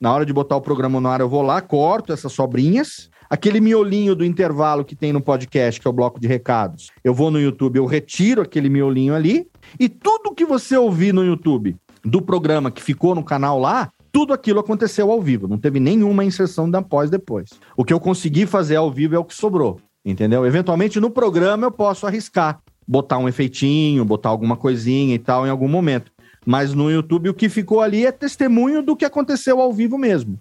Na 0.00 0.12
hora 0.12 0.26
de 0.26 0.32
botar 0.32 0.56
o 0.56 0.60
programa 0.60 1.00
no 1.00 1.08
ar, 1.08 1.20
eu 1.20 1.28
vou 1.28 1.42
lá, 1.42 1.60
corto 1.60 2.12
essas 2.12 2.32
sobrinhas, 2.32 3.08
aquele 3.30 3.60
miolinho 3.60 4.14
do 4.14 4.24
intervalo 4.24 4.84
que 4.84 4.96
tem 4.96 5.12
no 5.12 5.20
podcast, 5.20 5.80
que 5.80 5.86
é 5.86 5.90
o 5.90 5.92
bloco 5.92 6.20
de 6.20 6.26
recados. 6.26 6.90
Eu 7.02 7.14
vou 7.14 7.30
no 7.30 7.40
YouTube, 7.40 7.76
eu 7.76 7.86
retiro 7.86 8.42
aquele 8.42 8.68
miolinho 8.68 9.14
ali 9.14 9.46
e 9.80 9.88
tudo 9.88 10.34
que 10.34 10.44
você 10.44 10.76
ouvir 10.76 11.14
no 11.14 11.24
YouTube 11.24 11.76
do 12.04 12.20
programa 12.20 12.70
que 12.70 12.82
ficou 12.82 13.14
no 13.14 13.24
canal 13.24 13.58
lá, 13.58 13.90
tudo 14.12 14.34
aquilo 14.34 14.60
aconteceu 14.60 15.10
ao 15.10 15.20
vivo, 15.20 15.48
não 15.48 15.58
teve 15.58 15.80
nenhuma 15.80 16.22
inserção 16.22 16.70
da 16.70 16.82
pós 16.82 17.08
depois. 17.08 17.48
O 17.74 17.84
que 17.84 17.92
eu 17.92 17.98
consegui 17.98 18.44
fazer 18.44 18.76
ao 18.76 18.90
vivo 18.90 19.14
é 19.14 19.18
o 19.18 19.24
que 19.24 19.34
sobrou, 19.34 19.80
entendeu? 20.04 20.44
Eventualmente 20.44 21.00
no 21.00 21.10
programa 21.10 21.66
eu 21.66 21.72
posso 21.72 22.06
arriscar, 22.06 22.60
botar 22.86 23.16
um 23.16 23.28
efeitinho, 23.28 24.04
botar 24.04 24.28
alguma 24.28 24.56
coisinha 24.56 25.14
e 25.14 25.18
tal 25.18 25.46
em 25.46 25.50
algum 25.50 25.68
momento. 25.68 26.12
Mas 26.44 26.74
no 26.74 26.90
YouTube 26.90 27.30
o 27.30 27.34
que 27.34 27.48
ficou 27.48 27.80
ali 27.80 28.04
é 28.04 28.12
testemunho 28.12 28.82
do 28.82 28.94
que 28.94 29.04
aconteceu 29.04 29.60
ao 29.60 29.72
vivo 29.72 29.96
mesmo. 29.96 30.38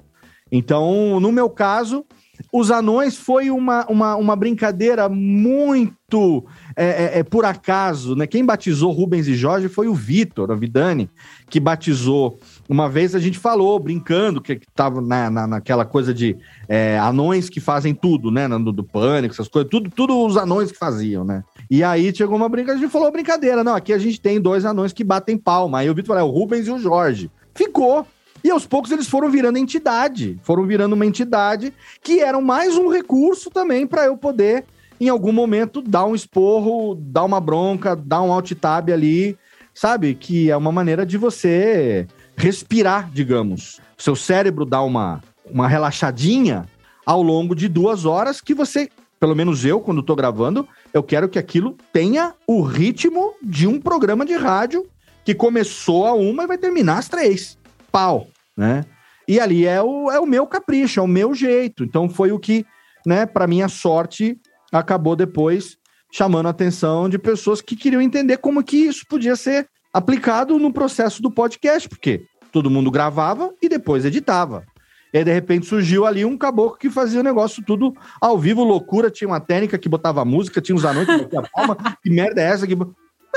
Então, 0.51 1.19
no 1.22 1.32
meu 1.32 1.49
caso, 1.49 2.05
os 2.51 2.72
anões 2.72 3.15
foi 3.15 3.49
uma, 3.49 3.86
uma, 3.88 4.15
uma 4.15 4.36
brincadeira 4.36 5.07
muito 5.07 6.45
é, 6.76 6.86
é, 6.86 7.19
é, 7.19 7.24
por 7.24 7.45
acaso, 7.45 8.15
né? 8.15 8.28
Quem 8.28 8.43
batizou 8.43 8.91
Rubens 8.91 9.28
e 9.28 9.36
Jorge 9.36 9.69
foi 9.69 9.88
o 9.88 9.93
Vitor, 9.93 10.51
a 10.51 10.55
Vidani, 10.55 11.09
que 11.49 11.59
batizou. 11.59 12.39
Uma 12.72 12.88
vez 12.88 13.13
a 13.13 13.19
gente 13.19 13.38
falou, 13.38 13.78
brincando, 13.78 14.39
que 14.39 14.53
estava 14.53 15.01
na, 15.01 15.30
na, 15.30 15.45
naquela 15.45 15.84
coisa 15.84 16.13
de 16.13 16.38
é, 16.69 16.97
anões 16.99 17.49
que 17.49 17.59
fazem 17.59 17.93
tudo, 17.93 18.32
né? 18.32 18.47
Do, 18.47 18.72
do 18.72 18.82
pânico, 18.82 19.34
essas 19.34 19.49
coisas, 19.49 19.69
tudo, 19.69 19.89
tudo 19.89 20.26
os 20.26 20.38
anões 20.38 20.72
que 20.72 20.78
faziam, 20.78 21.26
né? 21.26 21.43
E 21.69 21.84
aí 21.84 22.15
chegou 22.15 22.38
uma 22.38 22.47
brincadeira, 22.47 22.80
a 22.80 22.82
gente 22.82 22.93
falou 22.93 23.11
brincadeira, 23.11 23.61
não, 23.61 23.76
aqui 23.76 23.91
a 23.91 23.97
gente 23.97 24.22
tem 24.22 24.39
dois 24.39 24.63
anões 24.63 24.93
que 24.93 25.03
batem 25.03 25.38
palma. 25.38 25.80
Aí 25.80 25.89
o 25.89 25.93
Vitor 25.93 26.15
falou, 26.15 26.22
é 26.22 26.32
o 26.32 26.34
Rubens 26.34 26.65
e 26.65 26.72
o 26.72 26.80
Jorge. 26.80 27.30
Ficou. 27.53 28.07
E 28.41 28.49
aos 28.49 28.65
poucos 28.65 28.89
eles 28.89 29.09
foram 29.09 29.30
virando 29.30 29.57
entidade, 29.57 30.39
foram 30.41 30.65
virando 30.65 30.93
uma 30.93 31.05
entidade 31.05 31.74
que 32.01 32.22
era 32.22 32.39
mais 32.39 32.78
um 32.78 32.88
recurso 32.88 33.49
também 33.49 33.86
para 33.86 34.05
eu 34.05 34.15
poder, 34.15 34.63
em 34.97 35.09
algum 35.09 35.34
momento, 35.34 35.82
dar 35.82 36.05
um 36.05 36.15
esporro, 36.15 36.95
dar 36.95 37.26
uma 37.26 37.41
bronca, 37.41 37.97
dar 37.97 38.22
um 38.22 38.32
alt 38.32 38.49
tab 38.53 38.91
ali, 38.91 39.38
sabe? 39.74 40.15
Que 40.15 40.49
é 40.49 40.55
uma 40.55 40.72
maneira 40.72 41.05
de 41.05 41.17
você 41.17 42.07
respirar, 42.36 43.09
digamos. 43.11 43.79
Seu 43.97 44.15
cérebro 44.15 44.65
dá 44.65 44.82
uma, 44.82 45.21
uma 45.45 45.67
relaxadinha 45.67 46.65
ao 47.05 47.21
longo 47.21 47.55
de 47.55 47.67
duas 47.67 48.05
horas 48.05 48.41
que 48.41 48.53
você, 48.53 48.89
pelo 49.19 49.36
menos 49.36 49.65
eu, 49.65 49.79
quando 49.79 50.01
estou 50.01 50.15
gravando, 50.15 50.67
eu 50.93 51.03
quero 51.03 51.29
que 51.29 51.39
aquilo 51.39 51.75
tenha 51.93 52.34
o 52.47 52.61
ritmo 52.61 53.34
de 53.41 53.67
um 53.67 53.79
programa 53.79 54.25
de 54.25 54.36
rádio 54.36 54.88
que 55.23 55.36
começou 55.36 56.05
a 56.07 56.13
uma 56.13 56.43
e 56.43 56.47
vai 56.47 56.57
terminar 56.57 56.97
às 56.97 57.07
três 57.07 57.57
pau, 57.91 58.27
né? 58.55 58.86
E 59.27 59.39
ali 59.39 59.65
é 59.65 59.82
o, 59.82 60.09
é 60.11 60.19
o 60.19 60.25
meu 60.25 60.47
capricho, 60.47 60.99
é 60.99 61.03
o 61.03 61.07
meu 61.07 61.34
jeito. 61.34 61.84
Então 61.84 62.09
foi 62.09 62.32
o 62.32 62.39
que, 62.39 62.65
né, 63.05 63.25
para 63.25 63.47
minha 63.47 63.67
sorte, 63.67 64.38
acabou 64.71 65.15
depois 65.15 65.77
chamando 66.11 66.47
a 66.47 66.49
atenção 66.49 67.07
de 67.07 67.17
pessoas 67.17 67.61
que 67.61 67.75
queriam 67.75 68.01
entender 68.01 68.38
como 68.38 68.63
que 68.63 68.77
isso 68.77 69.05
podia 69.07 69.36
ser 69.36 69.67
aplicado 69.94 70.58
no 70.58 70.72
processo 70.72 71.22
do 71.22 71.32
podcast, 71.32 71.88
porque 71.88 72.26
todo 72.52 72.70
mundo 72.70 72.92
gravava 72.92 73.54
e 73.62 73.70
depois 73.70 74.06
editava. 74.06 74.66
E 75.14 75.18
aí, 75.18 75.24
de 75.26 75.34
repente, 75.34 75.66
surgiu 75.66 76.06
ali 76.06 76.24
um 76.24 76.38
caboclo 76.38 76.78
que 76.78 76.89
fazia 76.89 77.20
o 77.20 77.24
negócio 77.24 77.64
tudo 77.66 77.94
ao 78.20 78.38
vivo, 78.38 78.64
loucura. 78.64 79.12
Tinha 79.12 79.28
uma 79.28 79.42
técnica 79.42 79.78
que 79.78 79.89
botava 79.89 80.24
música, 80.24 80.62
tinha 80.62 80.76
uns 80.76 80.86
anões 80.86 81.06
que 81.06 81.18
batia 81.18 81.50
palma. 81.54 81.76
que 82.02 82.10
merda 82.10 82.42
é 82.42 82.46
essa? 82.46 82.66
Que... 82.66 82.78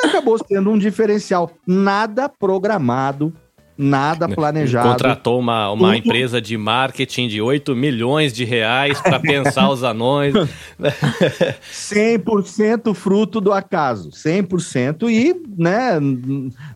Acabou 0.05 0.39
sendo 0.47 0.71
um 0.71 0.79
diferencial. 0.79 1.51
Nada 1.67 2.29
programado, 2.29 3.33
nada 3.77 4.29
planejado. 4.29 4.89
Contratou 4.89 5.39
uma, 5.39 5.71
uma 5.71 5.89
Tudo... 5.89 5.99
empresa 5.99 6.41
de 6.41 6.57
marketing 6.57 7.29
de 7.29 7.43
8 7.43 7.75
milhões 7.75 8.33
de 8.33 8.45
reais 8.45 9.01
para 9.01 9.19
pensar 9.19 9.69
os 9.71 9.83
anões. 9.83 10.35
100% 11.73 12.95
fruto 12.95 13.41
do 13.41 13.53
acaso, 13.53 14.11
100% 14.11 15.11
e, 15.11 15.35
né, 15.57 15.99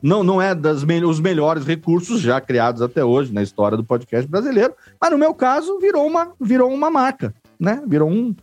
não, 0.03 0.22
não 0.22 0.42
é 0.42 0.55
dos 0.55 0.84
me 0.84 0.99
os 1.05 1.20
melhores 1.20 1.64
recursos 1.64 2.20
já 2.20 2.40
criados 2.40 2.82
até 2.82 3.05
hoje 3.05 3.32
na 3.32 3.42
história 3.42 3.76
do 3.76 3.84
podcast 3.84 4.28
brasileiro, 4.28 4.74
mas 5.01 5.11
no 5.11 5.18
meu 5.18 5.32
caso 5.32 5.78
virou 5.78 6.07
uma, 6.07 6.32
virou 6.40 6.72
uma 6.72 6.90
marca, 6.90 7.32
né? 7.59 7.80
Virou 7.86 8.11
um, 8.11 8.34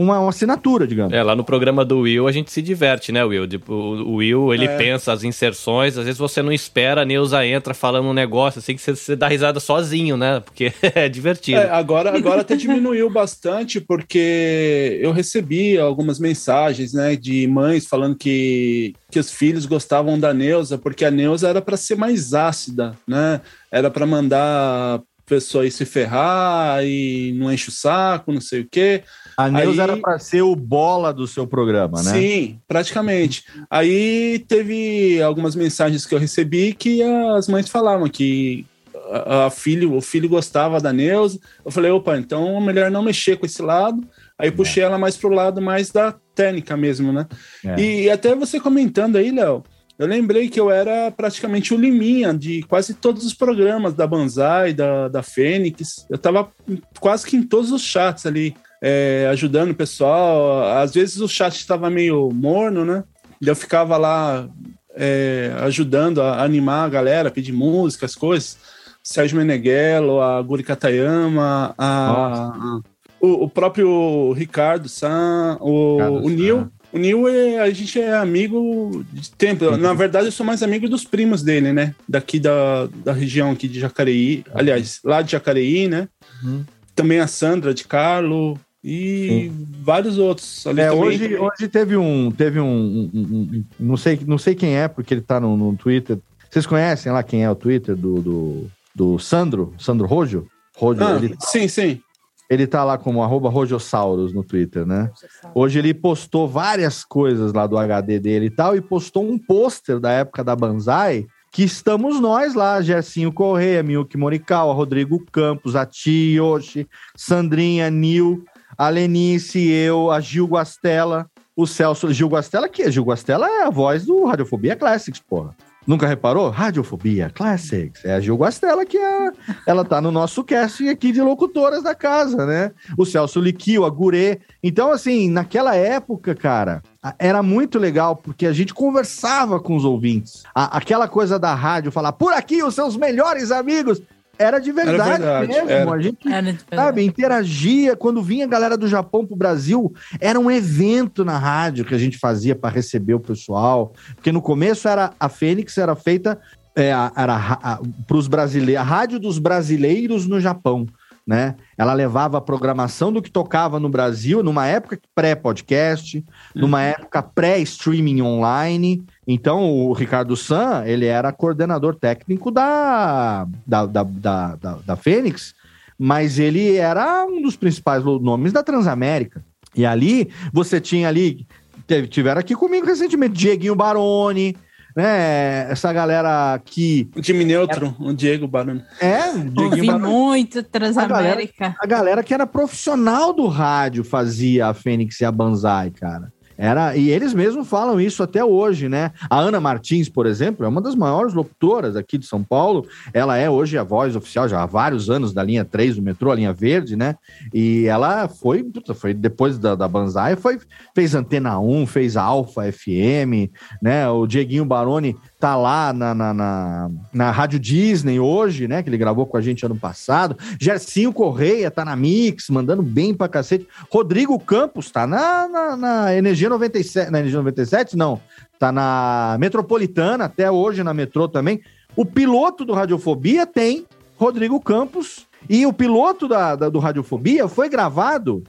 uma, 0.00 0.18
uma, 0.18 0.30
assinatura, 0.30 0.86
digamos. 0.86 1.12
É, 1.12 1.22
lá 1.22 1.36
no 1.36 1.44
programa 1.44 1.84
do 1.84 2.00
Will 2.00 2.26
a 2.26 2.32
gente 2.32 2.50
se 2.50 2.62
diverte, 2.62 3.12
né, 3.12 3.22
Will? 3.22 3.46
Tipo, 3.46 3.74
o 3.74 4.14
Will, 4.14 4.54
ele 4.54 4.64
é. 4.64 4.76
pensa 4.78 5.12
as 5.12 5.22
inserções, 5.22 5.98
às 5.98 6.04
vezes 6.06 6.18
você 6.18 6.40
não 6.40 6.50
espera, 6.50 7.02
a 7.02 7.04
Neuza 7.04 7.44
entra 7.44 7.74
falando 7.74 8.06
um 8.08 8.14
negócio 8.14 8.60
assim 8.60 8.74
que 8.74 8.80
você, 8.80 8.96
você 8.96 9.14
dá 9.14 9.28
risada 9.28 9.60
sozinho, 9.60 10.16
né? 10.16 10.40
Porque 10.40 10.72
é 10.94 11.06
divertido. 11.06 11.58
É, 11.58 11.70
agora, 11.70 12.16
agora 12.16 12.40
até 12.40 12.56
diminuiu 12.56 13.10
bastante, 13.10 13.78
porque 13.78 14.98
eu 15.02 15.12
recebi 15.12 15.78
algumas 15.78 16.18
mensagens, 16.18 16.94
né, 16.94 17.14
de 17.14 17.46
mães 17.46 17.86
falando 17.86 18.16
que, 18.16 18.94
que 19.10 19.18
os 19.18 19.30
filhos 19.30 19.66
gostavam 19.66 20.18
da 20.18 20.32
Neuza, 20.32 20.78
porque 20.78 21.04
a 21.04 21.10
Neuza 21.10 21.46
era 21.46 21.60
para 21.60 21.76
ser 21.76 21.96
mais 21.96 22.32
ácida, 22.32 22.96
né? 23.06 23.42
Era 23.70 23.90
para 23.90 24.06
mandar 24.06 25.00
pessoa 25.30 25.62
aí 25.62 25.70
se 25.70 25.84
ferrar 25.84 26.84
e 26.84 27.32
não 27.36 27.52
enche 27.52 27.68
o 27.68 27.72
saco, 27.72 28.32
não 28.32 28.40
sei 28.40 28.62
o 28.62 28.68
quê. 28.68 29.04
A 29.44 29.50
Neuza 29.50 29.82
aí... 29.82 29.90
era 29.90 29.96
para 29.96 30.18
ser 30.18 30.42
o 30.42 30.54
bola 30.54 31.12
do 31.12 31.26
seu 31.26 31.46
programa, 31.46 32.02
né? 32.02 32.12
Sim, 32.12 32.60
praticamente. 32.66 33.44
Aí 33.70 34.44
teve 34.46 35.22
algumas 35.22 35.54
mensagens 35.54 36.04
que 36.04 36.14
eu 36.14 36.18
recebi 36.18 36.72
que 36.72 37.02
as 37.36 37.48
mães 37.48 37.68
falavam 37.68 38.08
que 38.08 38.66
a, 39.10 39.46
a 39.46 39.50
filho, 39.50 39.96
o 39.96 40.00
filho 40.00 40.28
gostava 40.28 40.80
da 40.80 40.92
Neuza. 40.92 41.38
Eu 41.64 41.70
falei, 41.70 41.90
opa, 41.90 42.16
então 42.16 42.56
é 42.56 42.60
melhor 42.60 42.90
não 42.90 43.02
mexer 43.02 43.36
com 43.36 43.46
esse 43.46 43.62
lado. 43.62 44.06
Aí 44.38 44.48
é. 44.48 44.52
puxei 44.52 44.82
ela 44.82 44.98
mais 44.98 45.16
pro 45.16 45.28
lado 45.28 45.60
mais 45.60 45.90
da 45.90 46.14
técnica 46.34 46.76
mesmo, 46.76 47.12
né? 47.12 47.26
É. 47.64 47.80
E 47.80 48.10
até 48.10 48.34
você 48.34 48.58
comentando 48.58 49.16
aí, 49.16 49.30
Léo, 49.30 49.62
eu 49.98 50.06
lembrei 50.06 50.48
que 50.48 50.58
eu 50.58 50.70
era 50.70 51.10
praticamente 51.10 51.74
o 51.74 51.76
Liminha 51.76 52.32
de 52.32 52.62
quase 52.62 52.94
todos 52.94 53.26
os 53.26 53.34
programas 53.34 53.92
da 53.92 54.06
Banzai, 54.06 54.72
da, 54.72 55.08
da 55.08 55.22
Fênix. 55.22 56.06
Eu 56.08 56.16
estava 56.16 56.50
quase 56.98 57.26
que 57.26 57.36
em 57.36 57.42
todos 57.42 57.70
os 57.70 57.82
chats 57.82 58.24
ali, 58.24 58.54
é, 58.80 59.28
ajudando 59.30 59.70
o 59.70 59.74
pessoal. 59.74 60.78
Às 60.78 60.94
vezes 60.94 61.20
o 61.20 61.28
chat 61.28 61.56
estava 61.56 61.90
meio 61.90 62.30
morno, 62.32 62.84
né? 62.84 63.04
E 63.40 63.48
eu 63.48 63.56
ficava 63.56 63.96
lá 63.96 64.48
é, 64.94 65.52
ajudando 65.60 66.20
a 66.20 66.42
animar 66.42 66.86
a 66.86 66.88
galera, 66.88 67.30
pedir 67.30 67.52
música, 67.52 68.06
as 68.06 68.14
coisas. 68.14 68.58
Sérgio 69.02 69.38
Meneghello, 69.38 70.20
a 70.20 70.40
Guri 70.42 70.62
Katayama, 70.62 71.74
a, 71.78 72.80
o, 73.20 73.44
o, 73.44 73.48
próprio 73.48 74.32
Ricardo 74.32 74.88
San, 74.88 75.56
o, 75.60 75.96
o 76.22 76.28
Neil. 76.28 76.70
O 76.92 76.98
Nil, 76.98 77.28
é, 77.28 77.60
a 77.60 77.70
gente 77.70 78.00
é 78.00 78.16
amigo 78.16 79.04
de 79.12 79.30
tempo. 79.30 79.64
Uhum. 79.64 79.76
Na 79.76 79.94
verdade, 79.94 80.26
eu 80.26 80.32
sou 80.32 80.44
mais 80.44 80.60
amigo 80.60 80.88
dos 80.88 81.04
primos 81.04 81.40
dele, 81.40 81.72
né? 81.72 81.94
Daqui 82.08 82.40
da, 82.40 82.88
da 83.04 83.12
região 83.12 83.52
aqui 83.52 83.68
de 83.68 83.78
Jacareí. 83.78 84.44
Aliás, 84.52 84.98
lá 85.04 85.22
de 85.22 85.30
Jacareí, 85.30 85.86
né? 85.86 86.08
Uhum. 86.42 86.64
Também 86.94 87.20
a 87.20 87.28
Sandra 87.28 87.72
de 87.72 87.84
Carlo 87.84 88.58
e 88.82 89.28
Sim. 89.52 89.66
vários 89.82 90.18
outros. 90.18 90.64
é, 90.66 90.90
hoje, 90.90 91.36
hoje 91.36 91.68
teve 91.68 91.96
um. 91.96 92.30
Teve 92.30 92.60
um, 92.60 93.10
um, 93.12 93.20
um, 93.22 93.64
não, 93.78 93.96
sei, 93.96 94.18
não 94.26 94.38
sei 94.38 94.54
quem 94.54 94.76
é, 94.76 94.88
porque 94.88 95.12
ele 95.12 95.20
tá 95.20 95.38
no, 95.38 95.56
no 95.56 95.76
Twitter. 95.76 96.18
Vocês 96.50 96.66
conhecem 96.66 97.12
lá 97.12 97.22
quem 97.22 97.44
é 97.44 97.50
o 97.50 97.54
Twitter 97.54 97.94
do, 97.94 98.20
do, 98.20 98.66
do 98.94 99.18
Sandro? 99.18 99.74
Sandro 99.78 100.06
Rojo? 100.06 100.46
Rojo 100.76 101.04
ah, 101.04 101.16
ele... 101.16 101.36
Sim, 101.40 101.68
sim. 101.68 102.00
Ele 102.48 102.66
tá 102.66 102.82
lá 102.82 102.98
como 102.98 103.22
arroba 103.22 103.48
Rojossauros 103.48 104.32
no 104.32 104.42
Twitter, 104.42 104.84
né? 104.84 105.08
Hoje 105.54 105.78
ele 105.78 105.94
postou 105.94 106.48
várias 106.48 107.04
coisas 107.04 107.52
lá 107.52 107.64
do 107.64 107.78
HD 107.78 108.18
dele 108.18 108.46
e 108.46 108.50
tal, 108.50 108.74
e 108.74 108.80
postou 108.80 109.30
um 109.30 109.38
pôster 109.38 110.00
da 110.00 110.10
época 110.10 110.42
da 110.42 110.56
Banzai, 110.56 111.26
que 111.52 111.62
estamos 111.62 112.18
nós 112.18 112.54
lá, 112.54 112.82
Gercinho 112.82 113.32
Correia, 113.32 113.84
Miyuki 113.84 114.16
Morikawa, 114.16 114.74
Rodrigo 114.74 115.24
Campos, 115.30 115.76
a 115.76 115.86
Ti 115.86 116.34
Yoshi, 116.34 116.88
Sandrinha, 117.14 117.88
Nil, 117.88 118.44
a 118.80 118.88
Lenice, 118.88 119.68
eu, 119.68 120.10
a 120.10 120.20
Gil 120.20 120.46
Guastela, 120.46 121.26
o 121.54 121.66
Celso. 121.66 122.10
Gil 122.14 122.28
Guastela, 122.28 122.66
que 122.66 122.80
é? 122.80 122.90
Gil 122.90 123.04
Guastela 123.04 123.46
é 123.46 123.64
a 123.64 123.68
voz 123.68 124.06
do 124.06 124.24
Radiofobia 124.24 124.74
Classics, 124.74 125.20
porra. 125.20 125.54
Nunca 125.86 126.06
reparou? 126.06 126.48
Radiofobia 126.48 127.28
Classics. 127.28 128.02
É 128.06 128.14
a 128.14 128.20
Gil 128.20 128.36
Guastela 128.36 128.86
que 128.86 128.96
é, 128.96 129.32
ela 129.66 129.84
tá 129.84 130.00
no 130.00 130.10
nosso 130.10 130.42
casting 130.42 130.88
aqui 130.88 131.12
de 131.12 131.20
locutoras 131.20 131.82
da 131.82 131.94
casa, 131.94 132.46
né? 132.46 132.72
O 132.96 133.04
Celso 133.04 133.38
Liquio, 133.38 133.84
a 133.84 133.90
Gurê. 133.90 134.40
Então, 134.62 134.90
assim, 134.90 135.28
naquela 135.28 135.76
época, 135.76 136.34
cara, 136.34 136.82
era 137.18 137.42
muito 137.42 137.78
legal 137.78 138.16
porque 138.16 138.46
a 138.46 138.52
gente 138.54 138.72
conversava 138.72 139.60
com 139.60 139.76
os 139.76 139.84
ouvintes. 139.84 140.42
A, 140.54 140.78
aquela 140.78 141.06
coisa 141.06 141.38
da 141.38 141.54
rádio, 141.54 141.92
falar 141.92 142.12
por 142.12 142.32
aqui 142.32 142.62
os 142.62 142.74
seus 142.74 142.96
melhores 142.96 143.50
amigos 143.50 144.00
era 144.40 144.58
de 144.58 144.72
verdade, 144.72 144.98
Era 145.22 145.40
verdade, 145.40 145.48
mesmo. 145.48 145.70
era. 145.70 145.92
A 145.92 146.42
gente 146.42 146.64
sabe, 146.74 147.04
interagia. 147.04 147.94
Quando 147.96 148.22
vinha 148.22 148.44
a 148.46 148.48
galera 148.48 148.76
do 148.76 148.88
Japão 148.88 149.26
pro 149.26 149.36
Brasil, 149.36 149.92
era 150.20 150.38
um 150.40 150.50
evento 150.50 151.24
na 151.24 151.38
rádio 151.38 151.84
que 151.84 151.94
a 151.94 151.98
gente 151.98 152.18
fazia 152.18 152.54
para 152.56 152.70
receber 152.74 153.14
o 153.14 153.20
pessoal. 153.20 153.92
Porque 154.14 154.32
no 154.32 154.40
começo 154.42 154.88
era 154.88 155.12
a 155.20 155.28
Fênix 155.28 155.76
era 155.78 155.94
feita 155.94 156.38
é, 156.74 156.92
a- 156.92 157.12
era 157.16 157.78
para 158.06 158.16
os 158.16 158.28
brasileiros, 158.28 158.80
a 158.80 158.84
rádio 158.84 159.18
dos 159.18 159.38
brasileiros 159.38 160.26
no 160.26 160.40
Japão. 160.40 160.86
Né? 161.26 161.54
Ela 161.78 161.92
levava 161.92 162.38
a 162.38 162.40
programação 162.40 163.12
do 163.12 163.20
que 163.22 163.30
tocava 163.30 163.78
no 163.78 163.88
Brasil, 163.88 164.42
numa 164.42 164.66
época 164.66 164.98
pré-podcast, 165.14 166.24
numa 166.54 166.82
época 166.82 167.22
pré-streaming 167.22 168.20
online. 168.22 169.02
Então, 169.26 169.70
o 169.70 169.92
Ricardo 169.92 170.36
San, 170.36 170.84
ele 170.86 171.06
era 171.06 171.32
coordenador 171.32 171.94
técnico 171.94 172.50
da, 172.50 173.46
da, 173.66 173.86
da, 173.86 174.02
da, 174.02 174.56
da, 174.56 174.74
da 174.84 174.96
Fênix, 174.96 175.54
mas 175.98 176.38
ele 176.38 176.76
era 176.76 177.24
um 177.26 177.42
dos 177.42 177.56
principais 177.56 178.02
nomes 178.02 178.52
da 178.52 178.62
Transamérica. 178.62 179.44
E 179.76 179.86
ali, 179.86 180.30
você 180.52 180.80
tinha 180.80 181.08
ali, 181.08 181.46
teve, 181.86 182.08
tiveram 182.08 182.40
aqui 182.40 182.54
comigo 182.54 182.86
recentemente, 182.86 183.34
Dieguinho 183.34 183.76
Baroni, 183.76 184.56
né? 184.96 185.70
Essa 185.70 185.92
galera 185.92 186.60
que 186.64 187.08
O 187.14 187.20
time 187.20 187.44
neutro, 187.44 187.94
o 188.00 188.12
Diego 188.12 188.48
Baroni. 188.48 188.82
é, 189.00 189.26
Ouvi 189.28 189.50
Dieguinho 189.50 189.86
Baroni, 189.92 190.12
muito 190.12 190.62
Transamérica. 190.62 191.76
a 191.78 191.86
galera 191.86 192.24
que 192.24 192.34
era 192.34 192.46
profissional 192.46 193.32
do 193.32 193.46
rádio 193.46 194.02
fazia 194.02 194.66
a 194.66 194.74
Fênix 194.74 195.20
e 195.20 195.24
a 195.24 195.30
Banzai, 195.30 195.90
cara. 195.90 196.32
Era, 196.60 196.94
e 196.94 197.08
eles 197.08 197.32
mesmos 197.32 197.66
falam 197.66 197.98
isso 197.98 198.22
até 198.22 198.44
hoje, 198.44 198.86
né? 198.86 199.12
A 199.30 199.38
Ana 199.38 199.58
Martins, 199.58 200.10
por 200.10 200.26
exemplo, 200.26 200.66
é 200.66 200.68
uma 200.68 200.82
das 200.82 200.94
maiores 200.94 201.32
locutoras 201.32 201.96
aqui 201.96 202.18
de 202.18 202.26
São 202.26 202.44
Paulo. 202.44 202.86
Ela 203.14 203.38
é 203.38 203.48
hoje 203.48 203.78
a 203.78 203.82
voz 203.82 204.14
oficial 204.14 204.46
já 204.46 204.62
há 204.62 204.66
vários 204.66 205.08
anos 205.08 205.32
da 205.32 205.42
linha 205.42 205.64
3 205.64 205.96
do 205.96 206.02
metrô, 206.02 206.30
a 206.30 206.34
linha 206.34 206.52
verde, 206.52 206.96
né? 206.96 207.16
E 207.54 207.86
ela 207.86 208.28
foi, 208.28 208.62
puta, 208.62 208.92
foi 208.92 209.14
depois 209.14 209.58
da, 209.58 209.74
da 209.74 209.88
Banzai, 209.88 210.36
foi, 210.36 210.58
fez 210.94 211.14
Antena 211.14 211.58
1, 211.58 211.86
fez 211.86 212.14
Alfa 212.14 212.70
FM, 212.70 213.48
né? 213.80 214.06
O 214.10 214.26
Dieguinho 214.26 214.66
Baroni 214.66 215.16
tá 215.38 215.56
lá 215.56 215.94
na, 215.94 216.14
na, 216.14 216.34
na, 216.34 216.90
na 217.10 217.30
Rádio 217.30 217.58
Disney 217.58 218.20
hoje, 218.20 218.68
né? 218.68 218.82
Que 218.82 218.90
ele 218.90 218.98
gravou 218.98 219.24
com 219.24 219.38
a 219.38 219.40
gente 219.40 219.64
ano 219.64 219.76
passado. 219.76 220.36
Gercinho 220.60 221.10
Correia 221.10 221.70
tá 221.70 221.86
na 221.86 221.96
Mix, 221.96 222.50
mandando 222.50 222.82
bem 222.82 223.14
pra 223.14 223.28
cacete. 223.28 223.66
Rodrigo 223.90 224.38
Campos 224.38 224.90
tá 224.90 225.06
na, 225.06 225.48
na, 225.48 225.76
na 225.76 226.14
Energia 226.14 226.49
97. 226.50 227.10
Na 227.10 227.18
Energia 227.20 227.38
97, 227.38 227.96
não. 227.96 228.20
Tá 228.58 228.70
na 228.70 229.36
Metropolitana, 229.40 230.24
até 230.26 230.50
hoje 230.50 230.82
na 230.82 230.92
Metrô 230.92 231.26
também. 231.26 231.62
O 231.96 232.04
piloto 232.04 232.64
do 232.64 232.72
Radiofobia 232.74 233.46
tem 233.46 233.86
Rodrigo 234.16 234.60
Campos. 234.60 235.26
E 235.48 235.64
o 235.64 235.72
piloto 235.72 236.28
da, 236.28 236.54
da- 236.54 236.68
do 236.68 236.78
Radiofobia 236.78 237.48
foi 237.48 237.68
gravado 237.68 238.44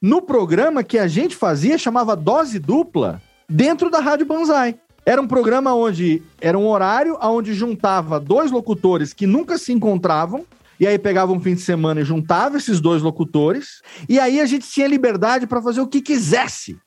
no 0.00 0.22
programa 0.22 0.82
que 0.84 0.98
a 0.98 1.08
gente 1.08 1.34
fazia, 1.34 1.76
chamava 1.76 2.14
Dose 2.14 2.58
Dupla, 2.58 3.20
dentro 3.48 3.90
da 3.90 3.98
Rádio 3.98 4.26
Banzai. 4.26 4.76
Era 5.04 5.20
um 5.20 5.26
programa 5.26 5.74
onde 5.74 6.22
era 6.40 6.56
um 6.58 6.68
horário 6.68 7.18
onde 7.20 7.52
juntava 7.52 8.20
dois 8.20 8.50
locutores 8.50 9.12
que 9.12 9.26
nunca 9.26 9.58
se 9.58 9.72
encontravam, 9.72 10.44
e 10.78 10.86
aí 10.86 10.98
pegava 10.98 11.32
um 11.32 11.40
fim 11.40 11.54
de 11.54 11.60
semana 11.62 12.00
e 12.00 12.04
juntava 12.04 12.56
esses 12.56 12.80
dois 12.80 13.02
locutores, 13.02 13.82
e 14.08 14.18
aí 14.20 14.40
a 14.40 14.46
gente 14.46 14.68
tinha 14.70 14.86
liberdade 14.86 15.46
para 15.46 15.60
fazer 15.60 15.80
o 15.80 15.86
que 15.86 16.00
quisesse. 16.00 16.78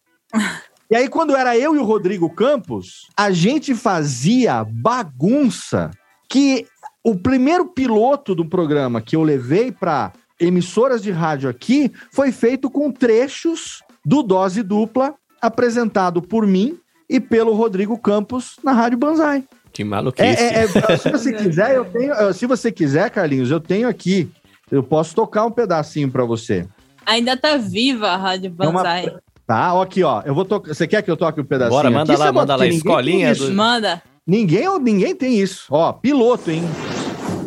E 0.91 0.95
aí, 0.95 1.07
quando 1.07 1.35
era 1.35 1.57
eu 1.57 1.75
e 1.75 1.79
o 1.79 1.83
Rodrigo 1.83 2.29
Campos, 2.29 3.07
a 3.17 3.31
gente 3.31 3.73
fazia 3.73 4.63
bagunça 4.63 5.91
que 6.29 6.65
o 7.03 7.15
primeiro 7.15 7.65
piloto 7.67 8.33
do 8.35 8.45
programa 8.45 9.01
que 9.01 9.15
eu 9.15 9.23
levei 9.23 9.71
para 9.71 10.11
emissoras 10.39 11.01
de 11.01 11.11
rádio 11.11 11.49
aqui 11.49 11.91
foi 12.11 12.31
feito 12.31 12.69
com 12.69 12.91
trechos 12.91 13.81
do 14.05 14.21
Dose 14.21 14.61
Dupla, 14.61 15.15
apresentado 15.41 16.21
por 16.21 16.45
mim 16.45 16.77
e 17.09 17.19
pelo 17.19 17.53
Rodrigo 17.53 17.97
Campos 17.97 18.55
na 18.63 18.71
Rádio 18.73 18.97
Banzai. 18.97 19.43
Que 19.71 19.83
maluquice. 19.83 20.25
É, 20.27 20.59
é, 20.59 20.63
é, 20.63 20.97
se 20.97 21.09
você 21.11 21.33
quiser, 21.33 21.75
eu 21.75 21.85
tenho. 21.85 22.13
eh, 22.13 22.33
Se 22.33 22.45
você 22.45 22.71
quiser, 22.71 23.09
Carlinhos, 23.09 23.49
eu 23.49 23.59
tenho 23.59 23.87
aqui. 23.87 24.29
Eu 24.71 24.83
posso 24.83 25.15
tocar 25.15 25.45
um 25.45 25.51
pedacinho 25.51 26.11
para 26.11 26.23
você. 26.25 26.67
Ainda 27.05 27.35
tá 27.35 27.57
viva 27.57 28.07
a 28.09 28.17
Rádio 28.17 28.53
É 28.59 28.67
uma- 28.67 28.83
Banzai. 28.83 29.15
Tá? 29.45 29.73
Ó, 29.73 29.81
Aqui, 29.81 30.03
ó. 30.03 30.21
Eu 30.25 30.33
vou 30.33 30.45
tocar. 30.45 30.73
Você 30.73 30.87
quer 30.87 31.01
que 31.01 31.11
eu 31.11 31.17
toque 31.17 31.41
um 31.41 31.45
pedacinho? 31.45 31.75
Bora, 31.75 31.91
manda 31.91 32.13
aqui? 32.13 32.21
lá, 32.21 32.31
manda 32.31 32.55
lá, 32.55 32.65
escolinha 32.67 33.35
do- 33.35 33.51
Manda, 33.53 34.01
Ninguém, 34.25 34.67
ninguém 34.79 35.13
tem 35.15 35.37
isso. 35.37 35.65
Ó, 35.69 35.91
piloto, 35.91 36.49
hein? 36.49 36.63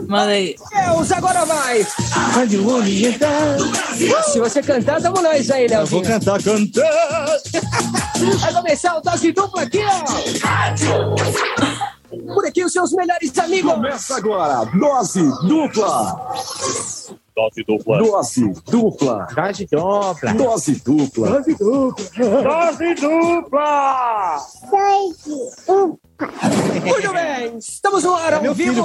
manda 0.09 0.27
aí. 0.33 0.55
Deus, 0.87 1.11
agora 1.11 1.45
vai! 1.47 1.87
Onde 2.39 2.59
o 2.59 2.77
homem 2.77 3.07
entrar. 3.07 3.57
Se 4.25 4.39
você 4.39 4.63
cantar, 4.63 5.01
tamo 5.01 5.21
nós 5.23 5.51
aí, 5.51 5.67
Leozinho. 5.67 6.03
cantar, 6.03 6.41
cantar. 6.43 7.27
Vai 8.41 8.53
começar 8.53 8.97
o 8.97 9.01
dose 9.01 9.33
dupla 9.33 9.63
aqui, 9.63 9.81
ó. 9.85 10.05
Por 12.35 12.47
aqui, 12.47 12.63
os 12.65 12.73
seus 12.73 12.93
melhores 12.93 13.37
amigos. 13.39 13.73
Começa 13.73 14.17
agora, 14.17 14.65
dose 14.79 15.23
dupla. 15.49 16.15
Dose 17.37 17.63
dupla. 17.65 17.99
Dose 17.99 18.41
dupla. 18.65 19.27
Dose 19.35 19.67
dupla. 19.67 20.33
Dose 20.33 20.73
dupla. 20.73 21.29
Dose 21.29 21.55
dupla. 22.95 24.41
Dose 24.73 25.21
dupla. 25.61 26.06
Muito 26.19 27.13
bem, 27.13 27.59
estamos 27.59 28.05
no 28.05 28.15
ar 28.15 28.35
ao 28.35 28.55
vivo. 28.55 28.85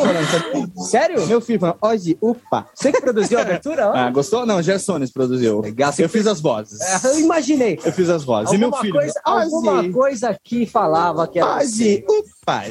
Sério? 0.90 1.26
Meu 1.28 1.40
filho 1.40 1.60
falando, 1.60 1.78
hoje, 1.82 2.18
upa. 2.22 2.68
Você 2.74 2.92
que 2.92 3.00
produziu 3.00 3.40
a 3.40 3.42
abertura? 3.42 3.92
Ah, 3.94 4.10
gostou? 4.10 4.46
Não, 4.46 4.62
Gersones 4.62 5.12
produziu. 5.12 5.62
Legal, 5.62 5.94
Eu 5.98 6.10
fiz 6.10 6.28
as 6.28 6.42
vozes. 6.42 6.82
É, 6.82 7.08
Eu 7.08 7.20
imaginei. 7.20 7.80
Eu 7.84 7.92
fiz 7.94 8.10
as 8.10 8.24
vozes. 8.24 8.54
E 8.54 8.58
meu 8.58 8.68
Alguma 8.68 8.82
filho. 8.82 8.94
coisa, 8.94 9.22
alguma 9.24 9.90
coisa 9.92 10.30
aqui 10.30 10.66
falava 10.66 11.28
que 11.28 11.40
era 11.40 11.58
hoje, 11.58 12.04
upa. 12.08 12.64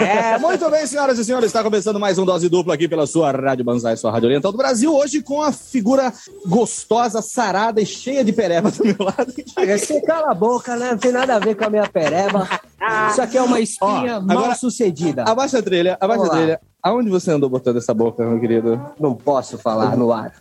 É, 0.00 0.38
muito 0.40 0.70
bem, 0.70 0.86
senhoras 0.86 1.18
e 1.18 1.24
senhores, 1.24 1.46
está 1.46 1.62
começando 1.62 1.98
mais 1.98 2.16
um 2.16 2.24
Dose 2.24 2.48
Dupla 2.48 2.74
aqui 2.74 2.88
pela 2.88 3.06
sua 3.06 3.32
Rádio 3.32 3.64
Banzai, 3.64 3.96
sua 3.96 4.10
Rádio 4.10 4.28
Oriental 4.28 4.52
do 4.52 4.58
Brasil, 4.58 4.94
hoje 4.94 5.20
com 5.20 5.42
a 5.42 5.52
figura 5.52 6.12
gostosa, 6.46 7.20
sarada 7.20 7.80
e 7.80 7.86
cheia 7.86 8.24
de 8.24 8.32
pereba 8.32 8.70
do 8.70 8.84
meu 8.84 8.96
lado. 9.00 9.32
Você 9.78 10.00
cala 10.02 10.30
a 10.30 10.34
boca, 10.34 10.76
né? 10.76 10.92
Não 10.92 10.98
tem 10.98 11.12
nada 11.12 11.34
a 11.34 11.38
ver 11.38 11.56
com 11.56 11.64
a 11.64 11.70
minha 11.70 11.88
pereba. 11.88 12.48
Isso 13.10 13.20
aqui 13.20 13.36
é 13.36 13.42
uma 13.42 13.58
espinha 13.58 14.05
Ó, 14.05 14.05
mal 14.20 14.38
agora- 14.38 14.54
sucedida. 14.54 15.24
Abaixa 15.24 15.58
a 15.58 15.62
trilha, 15.62 15.96
abaixa 16.00 16.18
Vamos 16.22 16.30
a 16.30 16.32
lá. 16.34 16.38
trilha. 16.42 16.60
Aonde 16.82 17.10
você 17.10 17.32
andou 17.32 17.50
botando 17.50 17.78
essa 17.78 17.92
boca, 17.92 18.24
meu 18.24 18.38
querido? 18.38 18.80
Não 19.00 19.14
posso 19.14 19.58
falar 19.58 19.96
no 19.96 20.12
ar. 20.12 20.32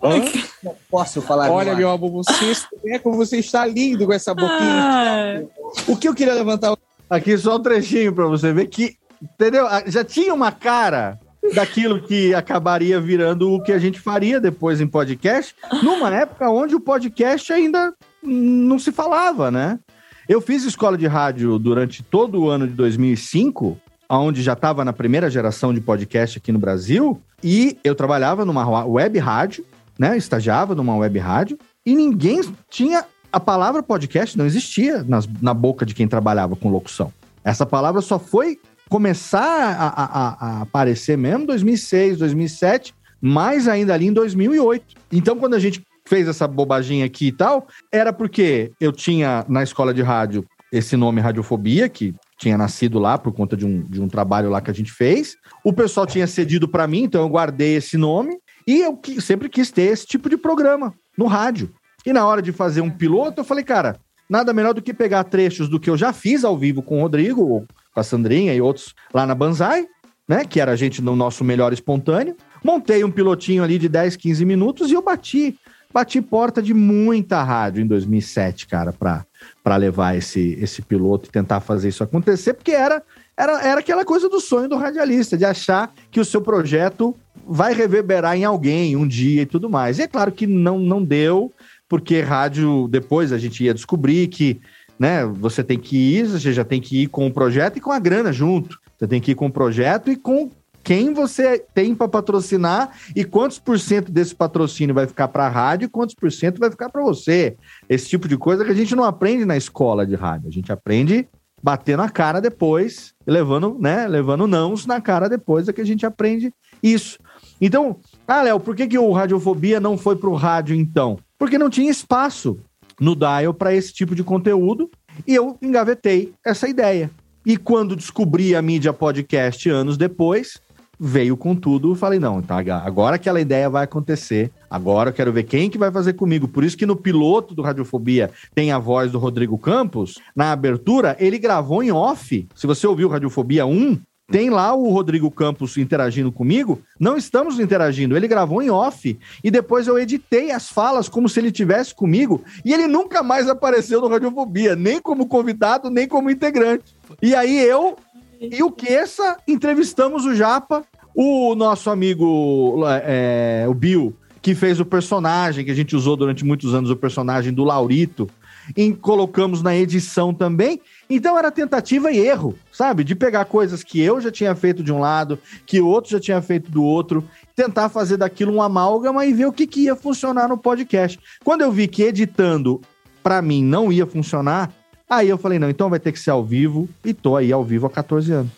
Não 0.63 0.76
posso 0.91 1.22
falar 1.22 1.49
Olha, 1.49 1.72
no 1.72 1.78
meu 1.78 1.89
ar. 1.89 1.95
amor, 1.95 2.11
você, 2.11 2.53
é 2.88 2.99
como 2.99 3.16
você 3.18 3.38
está 3.39 3.66
lindo 3.66 4.05
com 4.05 4.13
essa 4.13 4.34
boquinha. 4.34 4.59
Ah, 4.59 5.41
O 5.88 5.97
que 5.97 6.07
eu 6.07 6.13
queria 6.13 6.34
levantar 6.36 6.76
Aqui 7.09 7.38
só 7.38 7.55
um 7.55 7.59
trechinho 7.61 8.13
para 8.13 8.26
você 8.28 8.51
ver 8.53 8.68
que, 8.68 8.95
entendeu? 9.22 9.66
Ah, 9.68 9.84
Já 9.88 10.03
tinha 10.03 10.34
uma 10.34 10.51
cara 10.51 11.20
daquilo 11.53 12.01
que 12.01 12.34
acabaria 12.34 12.99
virando 12.99 13.51
o 13.51 13.61
que 13.61 13.72
a 13.72 13.78
gente 13.78 13.99
faria 13.99 14.39
depois 14.39 14.82
em 14.82 14.88
podcast, 14.88 15.55
numa 15.84 16.09
época 16.16 16.49
onde 16.49 16.76
o 16.76 16.80
podcast 16.80 17.53
ainda 17.53 17.93
não 18.24 18.80
se 18.80 18.91
falava, 18.91 19.51
né? 19.51 19.80
Eu 20.28 20.41
fiz 20.41 20.63
escola 20.63 20.97
de 20.97 21.05
rádio 21.07 21.57
durante 21.59 22.01
todo 22.03 22.41
o 22.41 22.49
ano 22.49 22.67
de 22.67 22.73
2005, 22.73 23.78
onde 24.09 24.41
já 24.41 24.53
estava 24.53 24.84
na 24.84 24.91
primeira 24.93 25.30
geração 25.30 25.73
de 25.73 25.80
podcast 25.82 26.38
aqui 26.38 26.51
no 26.51 26.59
Brasil, 26.59 27.21
e 27.43 27.78
eu 27.84 27.93
trabalhava 27.93 28.43
numa 28.43 28.86
web 28.86 29.19
rádio, 29.19 29.63
né? 29.99 30.17
Estagiava 30.17 30.73
numa 30.73 30.95
web 30.95 31.17
rádio, 31.19 31.57
e 31.86 31.93
ninguém 31.95 32.41
tinha 32.69 33.05
a 33.32 33.39
palavra 33.39 33.84
podcast 33.84 34.38
não 34.38 34.45
existia 34.45 35.03
nas- 35.03 35.28
na 35.41 35.53
boca 35.53 35.86
de 35.86 35.93
quem 35.93 36.07
trabalhava 36.07 36.55
com 36.55 36.69
locução. 36.69 37.11
Essa 37.43 37.65
palavra 37.65 38.01
só 38.01 38.17
foi 38.17 38.57
começar 38.89 39.41
a, 39.78 39.88
a- 39.88 40.38
a- 40.39 40.61
aparecer 40.61 41.17
mesmo 41.17 41.43
em 41.43 41.45
2006, 41.47 42.17
2007, 42.17 42.95
mais 43.21 43.67
ainda 43.67 43.93
ali 43.93 44.07
em 44.07 44.13
2008. 44.13 44.86
Então, 45.11 45.38
quando 45.38 45.53
a 45.55 45.59
gente 45.59 45.84
fez 46.08 46.28
essa 46.28 46.47
bobaginha 46.47 47.06
aqui 47.06 47.28
e 47.28 47.32
tal, 47.32 47.68
era 47.91 48.14
porque 48.14 48.72
eu 48.80 48.91
tinha 48.91 49.45
na 49.49 49.64
escola 49.64 49.93
de 49.93 50.01
rádio 50.01 50.45
esse 50.72 50.97
nome 50.97 51.22
Radiofobia, 51.22 51.88
que 51.88 52.14
tinha 52.38 52.58
nascido 52.58 52.99
lá 52.99 53.18
por 53.18 53.32
conta 53.34 53.56
de 53.56 53.66
um, 53.66 53.82
de 53.82 54.01
um 54.01 54.08
trabalho 54.08 54.49
lá 54.49 54.60
que 54.60 54.72
a 54.72 54.74
gente 54.74 54.91
fez. 54.91 55.36
O 55.64 55.72
pessoal 55.72 56.06
tinha 56.06 56.28
cedido 56.28 56.68
para 56.68 56.88
mim, 56.88 57.03
então 57.03 57.22
eu 57.22 57.30
guardei 57.30 57.76
esse 57.76 57.97
nome. 57.97 58.38
E 58.68 58.82
eu 58.82 58.99
sempre 59.22 59.47
quis 59.47 59.72
ter 59.72 59.84
esse 59.84 60.06
tipo 60.06 60.30
de 60.30 60.38
programa 60.38 60.93
no 61.18 61.28
rádio. 61.28 61.72
E 62.06 62.12
na 62.12 62.26
hora 62.26 62.41
de 62.41 62.51
fazer 62.51 62.82
um 62.82 62.89
piloto, 62.89 63.41
eu 63.41 63.45
falei, 63.45 63.64
cara, 63.64 63.97
nada 64.30 64.53
melhor 64.53 64.74
do 64.74 64.82
que 64.82 64.93
pegar 64.93 65.24
trechos 65.24 65.70
do 65.70 65.80
que 65.80 65.89
eu 65.89 65.97
já 65.97 66.12
fiz 66.12 66.43
ao 66.43 66.58
vivo 66.58 66.82
com 66.82 66.97
o 66.97 67.01
Rodrigo, 67.01 67.66
com 67.93 67.99
a 67.99 68.03
Sandrinha 68.03 68.53
e 68.53 68.62
outros 68.62 68.93
lá 69.14 69.26
na 69.26 69.36
Banzai, 69.36 69.88
né? 70.28 70.43
Que 70.45 70.60
era 70.60 70.72
a 70.72 70.76
gente 70.76 71.01
no 71.01 71.16
nosso 71.16 71.43
melhor 71.43 71.72
espontâneo. 71.72 72.36
Montei 72.64 73.03
um 73.03 73.12
pilotinho 73.12 73.64
ali 73.64 73.78
de 73.78 73.88
10, 73.88 74.16
15 74.16 74.43
minutos 74.43 74.89
e 74.89 74.93
eu 74.93 75.01
bati. 75.01 75.56
Bati 75.96 76.22
porta 76.22 76.62
de 76.62 76.74
muita 76.74 77.41
rádio 77.41 77.82
em 77.82 77.88
2007, 77.88 78.68
cara, 78.68 78.91
pra 78.91 79.76
levar 79.78 80.18
esse, 80.18 80.58
esse 80.60 80.82
piloto 80.82 81.30
e 81.30 81.32
tentar 81.32 81.62
fazer 81.62 81.88
isso 81.88 82.04
acontecer, 82.04 82.54
porque 82.54 82.72
era, 82.72 83.02
era, 83.38 83.66
era 83.66 83.80
aquela 83.80 84.04
coisa 84.04 84.28
do 84.28 84.41
sonho 84.41 84.68
do 84.68 84.76
radialista, 84.76 85.38
de 85.38 85.46
achar 85.46 85.93
que 86.12 86.20
o 86.20 86.26
seu 86.26 86.41
projeto 86.41 87.16
vai 87.48 87.74
reverberar 87.74 88.36
em 88.36 88.43
alguém 88.43 88.98
um 88.98 89.08
dia 89.08 89.43
e 89.43 89.46
tudo 89.46 89.70
mais. 89.70 89.98
E 89.98 90.02
é 90.02 90.08
claro 90.08 90.34
que 90.34 90.46
não, 90.46 90.78
não 90.78 91.02
deu, 91.02 91.50
porque 91.88 92.20
rádio, 92.20 92.89
depois 92.89 93.32
a 93.32 93.38
gente 93.38 93.64
ia 93.64 93.74
descobrir 93.74 94.28
que 94.28 94.60
né, 95.00 95.26
você 95.26 95.64
tem 95.64 95.80
que 95.80 95.96
ir, 95.96 96.28
você 96.28 96.52
já 96.52 96.66
tem 96.66 96.82
que 96.82 97.04
ir 97.04 97.08
com 97.08 97.26
o 97.26 97.32
projeto 97.32 97.78
e 97.78 97.82
com 97.82 97.93
a 97.93 98.00
grana 98.00 98.34
junto. 98.34 98.78
Você 98.98 99.08
tem 99.08 99.22
que 99.22 99.32
ir 99.32 99.36
com 99.36 99.46
o 99.46 99.52
projeto 99.52 100.12
e 100.12 100.18
com 100.18 100.52
quem 100.86 101.15
você 101.15 101.57
tem 101.73 101.95
para 101.95 102.07
patrocinar 102.07 102.91
e 103.15 103.25
quantos 103.25 103.57
por 103.57 103.79
cento 103.79 104.11
desse 104.11 104.36
patrocínio 104.36 104.93
vai 104.93 105.07
ficar 105.07 105.27
para 105.27 105.47
a 105.47 105.49
rádio 105.49 105.88
e 105.88 105.89
quantos 105.89 106.13
por 106.13 106.31
cento 106.31 106.59
vai 106.59 106.69
ficar 106.69 106.89
para 106.89 107.01
você. 107.01 107.57
Esse 107.89 108.07
tipo 108.07 108.27
de 108.27 108.38
coisa 108.38 108.63
que 108.63 108.69
a 108.69 108.75
gente 108.75 108.95
não 108.95 109.03
aprende 109.03 109.45
na 109.45 109.57
escola 109.57 110.05
de 110.05 110.13
rádio. 110.13 110.47
A 110.47 110.51
gente 110.51 110.71
aprende 110.71 111.27
batendo 111.61 112.03
a 112.03 112.09
cara 112.09 112.39
depois, 112.39 113.15
levando, 113.25 113.75
né, 113.79 114.07
levando 114.07 114.45
nãos 114.45 114.86
na 114.86 115.01
cara 115.01 115.27
depois 115.27 115.67
é 115.67 115.73
que 115.73 115.81
a 115.81 115.86
gente 115.86 116.05
aprende 116.05 116.53
isso. 116.83 117.17
Então, 117.59 117.97
ah, 118.27 118.43
Léo, 118.43 118.59
por 118.59 118.75
que, 118.75 118.86
que 118.86 118.99
o 118.99 119.11
Radiofobia 119.11 119.79
não 119.79 119.97
foi 119.97 120.15
pro 120.15 120.36
rádio 120.36 120.75
então? 120.75 121.17
Porque 121.36 121.57
não 121.57 121.67
tinha 121.67 121.89
espaço 121.89 122.59
no 123.01 123.15
dial 123.15 123.55
para 123.55 123.73
esse 123.73 123.91
tipo 123.91 124.13
de 124.13 124.23
conteúdo 124.23 124.91
e 125.25 125.33
eu 125.33 125.57
engavetei 125.63 126.31
essa 126.45 126.67
ideia. 126.67 127.09
E 127.43 127.57
quando 127.57 127.95
descobri 127.95 128.55
a 128.55 128.61
mídia 128.61 128.93
podcast 128.93 129.67
anos 129.67 129.97
depois, 129.97 130.59
veio 131.00 131.36
com 131.36 131.56
tudo, 131.56 131.96
falei, 131.96 132.20
não, 132.20 132.41
tá, 132.41 132.58
agora 132.84 133.16
aquela 133.16 133.41
ideia 133.41 133.70
vai 133.70 133.84
acontecer, 133.84 134.52
agora 134.70 135.10
eu 135.10 135.14
quero 135.14 135.32
ver 135.32 135.43
quem 135.43 135.70
que 135.70 135.78
vai 135.78 135.91
fazer 135.91 136.14
comigo. 136.14 136.48
Por 136.48 136.64
isso 136.64 136.78
que 136.78 136.86
no 136.86 136.96
piloto 136.96 137.54
do 137.54 137.62
Radiofobia 137.62 138.32
tem 138.54 138.72
a 138.72 138.80
voz 138.80 139.12
do 139.12 139.20
Rodrigo 139.20 139.58
Campos, 139.58 140.16
na 140.36 140.52
abertura 140.52 141.16
ele 141.20 141.38
gravou 141.38 141.84
em 141.84 141.91
off. 141.91 142.48
Se 142.56 142.68
você 142.68 142.88
ouviu 142.88 143.10
Radiofobia 143.10 143.66
1, 143.66 144.00
tem 144.28 144.50
lá 144.50 144.74
o 144.74 144.89
Rodrigo 144.89 145.30
Campos 145.30 145.78
interagindo 145.78 146.32
comigo. 146.32 146.82
Não 147.00 147.16
estamos 147.16 147.60
interagindo, 147.60 148.18
ele 148.18 148.28
gravou 148.28 148.62
em 148.62 148.72
off 148.72 149.18
e 149.43 149.52
depois 149.52 149.88
eu 149.88 150.00
editei 150.00 150.52
as 150.52 150.70
falas 150.70 151.08
como 151.08 151.30
se 151.30 151.39
ele 151.39 151.52
tivesse 151.52 151.93
comigo 151.93 152.43
e 152.64 152.74
ele 152.74 152.88
nunca 152.88 153.22
mais 153.22 153.48
apareceu 153.48 154.02
no 154.02 154.08
Radiofobia, 154.08 154.76
nem 154.76 155.00
como 155.00 155.28
convidado, 155.28 155.89
nem 155.89 156.08
como 156.08 156.32
integrante. 156.32 156.96
E 157.22 157.36
aí 157.36 157.60
eu 157.60 157.98
e 158.39 158.61
o 158.63 158.71
Queça 158.71 159.38
entrevistamos 159.47 160.25
o 160.25 160.33
Japa, 160.33 160.83
o 161.13 161.55
nosso 161.55 161.89
amigo 161.89 162.83
é, 163.03 163.65
o 163.67 163.73
Bill, 163.73 164.15
que 164.41 164.53
fez 164.53 164.79
o 164.79 164.86
personagem 164.86 165.65
que 165.65 165.71
a 165.71 165.75
gente 165.75 165.95
usou 165.95 166.15
durante 166.15 166.45
muitos 166.45 166.73
anos, 166.73 166.89
o 166.89 166.95
personagem 166.95 167.53
do 167.53 167.63
Laurito, 167.63 168.29
e 168.75 168.93
colocamos 168.93 169.61
na 169.61 169.75
edição 169.75 170.33
também. 170.33 170.81
Então 171.09 171.38
era 171.38 171.51
tentativa 171.51 172.11
e 172.11 172.19
erro, 172.19 172.55
sabe? 172.71 173.03
De 173.03 173.15
pegar 173.15 173.45
coisas 173.45 173.83
que 173.83 173.99
eu 174.01 174.19
já 174.19 174.31
tinha 174.31 174.55
feito 174.55 174.83
de 174.83 174.91
um 174.91 174.99
lado, 174.99 175.39
que 175.65 175.79
o 175.79 175.88
outro 175.88 176.11
já 176.11 176.19
tinha 176.19 176.41
feito 176.41 176.71
do 176.71 176.83
outro, 176.83 177.23
tentar 177.55 177.89
fazer 177.89 178.17
daquilo 178.17 178.53
um 178.53 178.61
amálgama 178.61 179.25
e 179.25 179.33
ver 179.33 179.45
o 179.45 179.53
que, 179.53 179.67
que 179.67 179.81
ia 179.81 179.95
funcionar 179.95 180.47
no 180.47 180.57
podcast. 180.57 181.19
Quando 181.43 181.61
eu 181.61 181.71
vi 181.71 181.88
que 181.88 182.03
editando, 182.03 182.81
para 183.23 183.41
mim, 183.41 183.63
não 183.63 183.91
ia 183.91 184.05
funcionar, 184.05 184.71
aí 185.10 185.30
eu 185.30 185.38
falei, 185.38 185.60
não, 185.60 185.70
então 185.70 185.89
vai 185.89 185.99
ter 185.99 186.12
que 186.12 186.20
ser 186.20 186.32
ao 186.32 186.43
vivo, 186.43 186.88
e 187.03 187.14
tô 187.14 187.36
aí 187.36 187.51
ao 187.51 187.64
vivo 187.64 187.86
há 187.88 187.89
14 187.89 188.32
anos. 188.32 188.51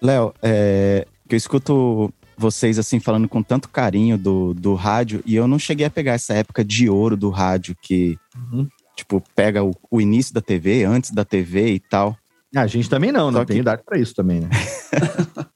Léo, 0.00 0.34
é, 0.42 1.06
que 1.28 1.34
eu 1.34 1.38
escuto 1.38 2.12
vocês 2.36 2.78
assim 2.78 2.98
falando 2.98 3.28
com 3.28 3.42
tanto 3.42 3.68
carinho 3.68 4.18
do, 4.18 4.52
do 4.54 4.74
rádio, 4.74 5.22
e 5.24 5.34
eu 5.36 5.46
não 5.46 5.58
cheguei 5.58 5.86
a 5.86 5.90
pegar 5.90 6.12
essa 6.14 6.34
época 6.34 6.64
de 6.64 6.88
ouro 6.88 7.16
do 7.16 7.30
rádio 7.30 7.76
que 7.80 8.18
Uhum. 8.36 8.66
tipo, 8.96 9.22
pega 9.36 9.62
o, 9.62 9.72
o 9.90 10.00
início 10.00 10.32
da 10.34 10.40
TV, 10.40 10.84
antes 10.84 11.10
da 11.12 11.24
TV 11.24 11.72
e 11.74 11.78
tal. 11.80 12.16
A 12.54 12.66
gente 12.66 12.88
também 12.90 13.10
não, 13.12 13.26
Só 13.32 13.38
não 13.38 13.44
tem 13.46 13.56
que- 13.56 13.60
idade 13.60 13.82
pra 13.84 13.98
isso 13.98 14.14
também, 14.14 14.40
né? 14.40 14.48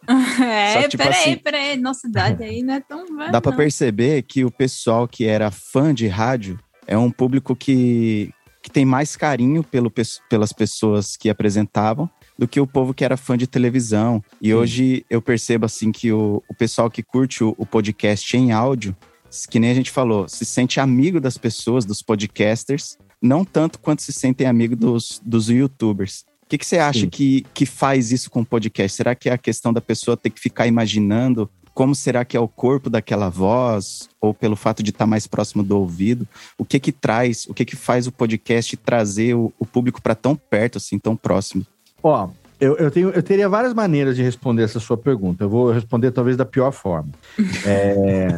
É, 0.40 0.72
Só 0.74 0.82
que, 0.82 0.88
tipo 0.90 1.02
peraí, 1.02 1.20
assim- 1.22 1.36
peraí. 1.38 1.76
Nossa 1.78 2.06
idade 2.06 2.42
aí 2.44 2.62
não 2.62 2.74
é 2.74 2.80
tão 2.80 3.04
velha. 3.16 3.32
Dá 3.32 3.40
pra 3.40 3.50
não. 3.50 3.56
perceber 3.56 4.22
que 4.22 4.44
o 4.44 4.50
pessoal 4.50 5.08
que 5.08 5.24
era 5.26 5.50
fã 5.50 5.92
de 5.92 6.06
rádio 6.06 6.58
é 6.86 6.96
um 6.96 7.10
público 7.10 7.56
que, 7.56 8.30
que 8.66 8.70
tem 8.72 8.84
mais 8.84 9.14
carinho 9.14 9.62
pelo, 9.62 9.92
pelas 10.28 10.52
pessoas 10.52 11.16
que 11.16 11.30
apresentavam 11.30 12.10
do 12.36 12.48
que 12.48 12.58
o 12.58 12.66
povo 12.66 12.92
que 12.92 13.04
era 13.04 13.16
fã 13.16 13.38
de 13.38 13.46
televisão. 13.46 14.20
E 14.42 14.52
hoje 14.52 15.06
eu 15.08 15.22
percebo 15.22 15.66
assim 15.66 15.92
que 15.92 16.10
o, 16.10 16.42
o 16.50 16.54
pessoal 16.54 16.90
que 16.90 17.00
curte 17.00 17.44
o, 17.44 17.54
o 17.56 17.64
podcast 17.64 18.36
em 18.36 18.50
áudio, 18.50 18.94
que 19.48 19.60
nem 19.60 19.70
a 19.70 19.74
gente 19.74 19.92
falou, 19.92 20.28
se 20.28 20.44
sente 20.44 20.80
amigo 20.80 21.20
das 21.20 21.38
pessoas, 21.38 21.84
dos 21.84 22.02
podcasters, 22.02 22.98
não 23.22 23.44
tanto 23.44 23.78
quanto 23.78 24.02
se 24.02 24.12
sentem 24.12 24.48
amigo 24.48 24.74
dos, 24.74 25.22
dos 25.24 25.48
youtubers. 25.48 26.24
O 26.42 26.48
que, 26.48 26.58
que 26.58 26.66
você 26.66 26.78
acha 26.78 27.02
Sim. 27.02 27.08
que, 27.08 27.46
que 27.54 27.64
faz 27.64 28.10
isso 28.10 28.28
com 28.28 28.40
o 28.40 28.46
podcast? 28.46 28.96
Será 28.96 29.14
que 29.14 29.28
é 29.28 29.32
a 29.32 29.38
questão 29.38 29.72
da 29.72 29.80
pessoa 29.80 30.16
ter 30.16 30.30
que 30.30 30.40
ficar 30.40 30.66
imaginando 30.66 31.48
como 31.76 31.94
será 31.94 32.24
que 32.24 32.36
é 32.36 32.40
o 32.40 32.48
corpo 32.48 32.88
daquela 32.88 33.28
voz? 33.28 34.08
Ou 34.18 34.32
pelo 34.32 34.56
fato 34.56 34.82
de 34.82 34.90
estar 34.90 35.04
mais 35.06 35.26
próximo 35.26 35.62
do 35.62 35.78
ouvido? 35.78 36.26
O 36.56 36.64
que 36.64 36.80
que 36.80 36.90
traz, 36.90 37.44
o 37.46 37.52
que 37.52 37.66
que 37.66 37.76
faz 37.76 38.06
o 38.06 38.12
podcast 38.12 38.74
trazer 38.78 39.34
o, 39.34 39.52
o 39.58 39.66
público 39.66 40.00
para 40.00 40.14
tão 40.14 40.34
perto, 40.34 40.78
assim, 40.78 40.98
tão 40.98 41.14
próximo? 41.14 41.66
Ó, 42.02 42.30
eu, 42.58 42.76
eu, 42.78 42.90
tenho, 42.90 43.10
eu 43.10 43.22
teria 43.22 43.46
várias 43.46 43.74
maneiras 43.74 44.16
de 44.16 44.22
responder 44.22 44.62
essa 44.62 44.80
sua 44.80 44.96
pergunta. 44.96 45.44
Eu 45.44 45.50
vou 45.50 45.70
responder 45.70 46.10
talvez 46.12 46.34
da 46.36 46.46
pior 46.46 46.72
forma. 46.72 47.10
É, 47.66 48.28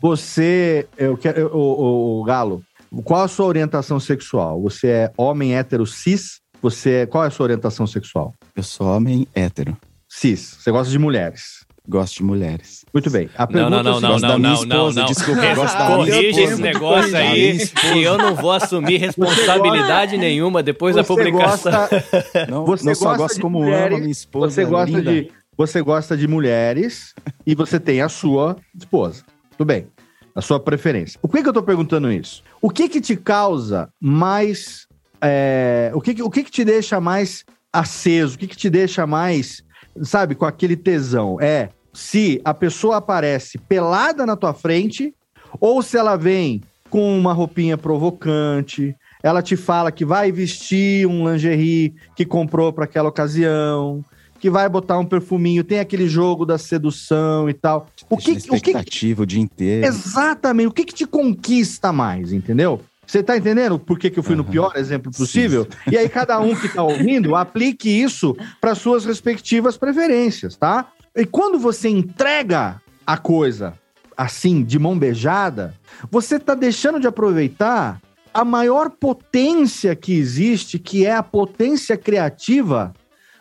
você, 0.00 0.86
eu 0.96 1.16
quero, 1.16 1.40
eu- 1.40 1.50
o, 1.54 1.58
o- 1.58 2.20
o 2.20 2.24
Galo, 2.24 2.62
qual 3.04 3.22
a 3.24 3.28
sua 3.28 3.46
orientação 3.46 3.98
sexual? 3.98 4.60
Você 4.62 4.88
é 4.88 5.12
homem 5.16 5.56
hétero 5.56 5.86
cis? 5.86 6.40
Você 6.62 6.90
é, 6.90 7.06
qual 7.06 7.24
é 7.24 7.28
a 7.28 7.30
sua 7.30 7.44
orientação 7.44 7.86
sexual? 7.86 8.34
Eu 8.54 8.62
sou 8.62 8.86
homem 8.86 9.26
hétero, 9.34 9.76
Cis. 10.08 10.56
Você 10.60 10.70
gosta 10.70 10.90
de 10.90 10.98
mulheres? 10.98 11.64
Gosto 11.88 12.16
de 12.16 12.22
mulheres. 12.24 12.84
Muito 12.92 13.10
bem. 13.10 13.28
A 13.36 13.42
Não, 13.42 13.46
pergunta 13.48 13.70
não, 13.70 13.78
é 13.78 13.82
não, 13.82 13.94
seguinte- 14.00 14.22
não, 14.22 14.28
não, 14.28 14.38
não, 14.38 14.38
não, 14.38 14.54
esposa, 14.62 15.00
não. 15.00 15.06
desculpa, 15.08 15.44
eu 15.44 15.56
gosto 15.56 15.78
da 15.78 15.84
minha 15.86 15.96
Corrige 15.96 16.28
esposa. 16.28 16.52
esse 16.52 16.62
negócio 16.62 17.16
aí, 17.16 17.58
que 17.68 18.02
eu 18.02 18.18
não 18.18 18.34
vou 18.34 18.52
assumir 18.52 18.96
responsabilidade 18.98 20.16
nenhuma 20.16 20.62
depois 20.62 20.94
da 20.96 21.04
publicação. 21.04 21.72
gosta- 21.72 21.88
Não, 22.48 22.64
Você 22.66 22.86
não 22.86 22.94
só 22.94 23.16
gosta 23.16 23.40
como 23.40 23.60
mulheres, 23.60 23.86
amo 23.86 23.96
a 23.96 24.00
minha 24.00 24.12
esposa. 24.12 24.54
Você 24.54 24.64
gosta 24.64 24.96
linda. 24.98 25.12
de 25.12 25.32
você 25.58 25.80
gosta 25.80 26.16
de 26.16 26.28
mulheres 26.28 27.14
e 27.46 27.54
você 27.54 27.80
tem 27.80 28.02
a 28.02 28.08
sua 28.10 28.56
esposa. 28.76 29.22
Tudo 29.56 29.66
bem. 29.66 29.86
A 30.34 30.42
sua 30.42 30.60
preferência. 30.60 31.18
Por 31.18 31.30
que, 31.30 31.42
que 31.42 31.48
eu 31.48 31.52
tô 31.52 31.62
perguntando 31.62 32.12
isso? 32.12 32.42
O 32.60 32.68
que 32.68 32.90
que 32.90 33.00
te 33.00 33.16
causa 33.16 33.88
mais 33.98 34.86
é, 35.22 35.90
o 35.94 36.00
que, 36.00 36.12
que- 36.14 36.22
o 36.22 36.28
que 36.30 36.44
que 36.44 36.50
te 36.50 36.62
deixa 36.62 37.00
mais 37.00 37.42
aceso? 37.72 38.36
O 38.36 38.38
que 38.38 38.46
que 38.46 38.56
te 38.56 38.68
deixa 38.68 39.06
mais, 39.06 39.62
sabe, 40.02 40.34
com 40.34 40.44
aquele 40.44 40.76
tesão? 40.76 41.38
É 41.40 41.70
se 41.96 42.42
a 42.44 42.52
pessoa 42.52 42.98
aparece 42.98 43.56
pelada 43.56 44.26
na 44.26 44.36
tua 44.36 44.52
frente 44.52 45.14
ou 45.58 45.82
se 45.82 45.96
ela 45.96 46.14
vem 46.14 46.60
com 46.90 47.18
uma 47.18 47.32
roupinha 47.32 47.78
provocante, 47.78 48.94
ela 49.22 49.42
te 49.42 49.56
fala 49.56 49.90
que 49.90 50.04
vai 50.04 50.30
vestir 50.30 51.06
um 51.06 51.26
lingerie 51.26 51.94
que 52.14 52.26
comprou 52.26 52.70
para 52.70 52.84
aquela 52.84 53.08
ocasião, 53.08 54.04
que 54.38 54.50
vai 54.50 54.68
botar 54.68 54.98
um 54.98 55.06
perfuminho, 55.06 55.64
tem 55.64 55.78
aquele 55.78 56.06
jogo 56.06 56.44
da 56.44 56.58
sedução 56.58 57.48
e 57.48 57.54
tal. 57.54 57.86
O 58.10 58.18
que, 58.18 58.32
o 58.32 58.60
que 58.60 58.72
o 59.22 59.26
dia 59.26 59.40
inteiro. 59.40 59.86
exatamente, 59.86 60.66
o 60.66 60.72
que 60.72 60.84
que 60.84 60.94
te 60.94 61.06
conquista 61.06 61.94
mais, 61.94 62.30
entendeu? 62.30 62.78
Você 63.06 63.22
tá 63.22 63.36
entendendo 63.38 63.78
por 63.78 63.98
que, 63.98 64.10
que 64.10 64.18
eu 64.18 64.22
fui 64.22 64.34
no 64.34 64.42
Aham. 64.42 64.50
pior 64.50 64.72
exemplo 64.76 65.10
possível? 65.12 65.66
E 65.90 65.96
aí 65.96 66.08
cada 66.08 66.38
um 66.40 66.54
que 66.54 66.68
tá 66.68 66.82
ouvindo, 66.82 67.34
aplique 67.36 67.88
isso 67.88 68.36
para 68.60 68.74
suas 68.74 69.06
respectivas 69.06 69.78
preferências, 69.78 70.56
tá? 70.56 70.92
E 71.16 71.24
quando 71.24 71.58
você 71.58 71.88
entrega 71.88 72.80
a 73.06 73.16
coisa 73.16 73.72
assim, 74.14 74.62
de 74.62 74.78
mão 74.78 74.98
beijada, 74.98 75.74
você 76.10 76.38
tá 76.38 76.54
deixando 76.54 77.00
de 77.00 77.06
aproveitar 77.06 78.00
a 78.32 78.44
maior 78.44 78.90
potência 78.90 79.96
que 79.96 80.12
existe, 80.14 80.78
que 80.78 81.06
é 81.06 81.14
a 81.14 81.22
potência 81.22 81.96
criativa 81.96 82.92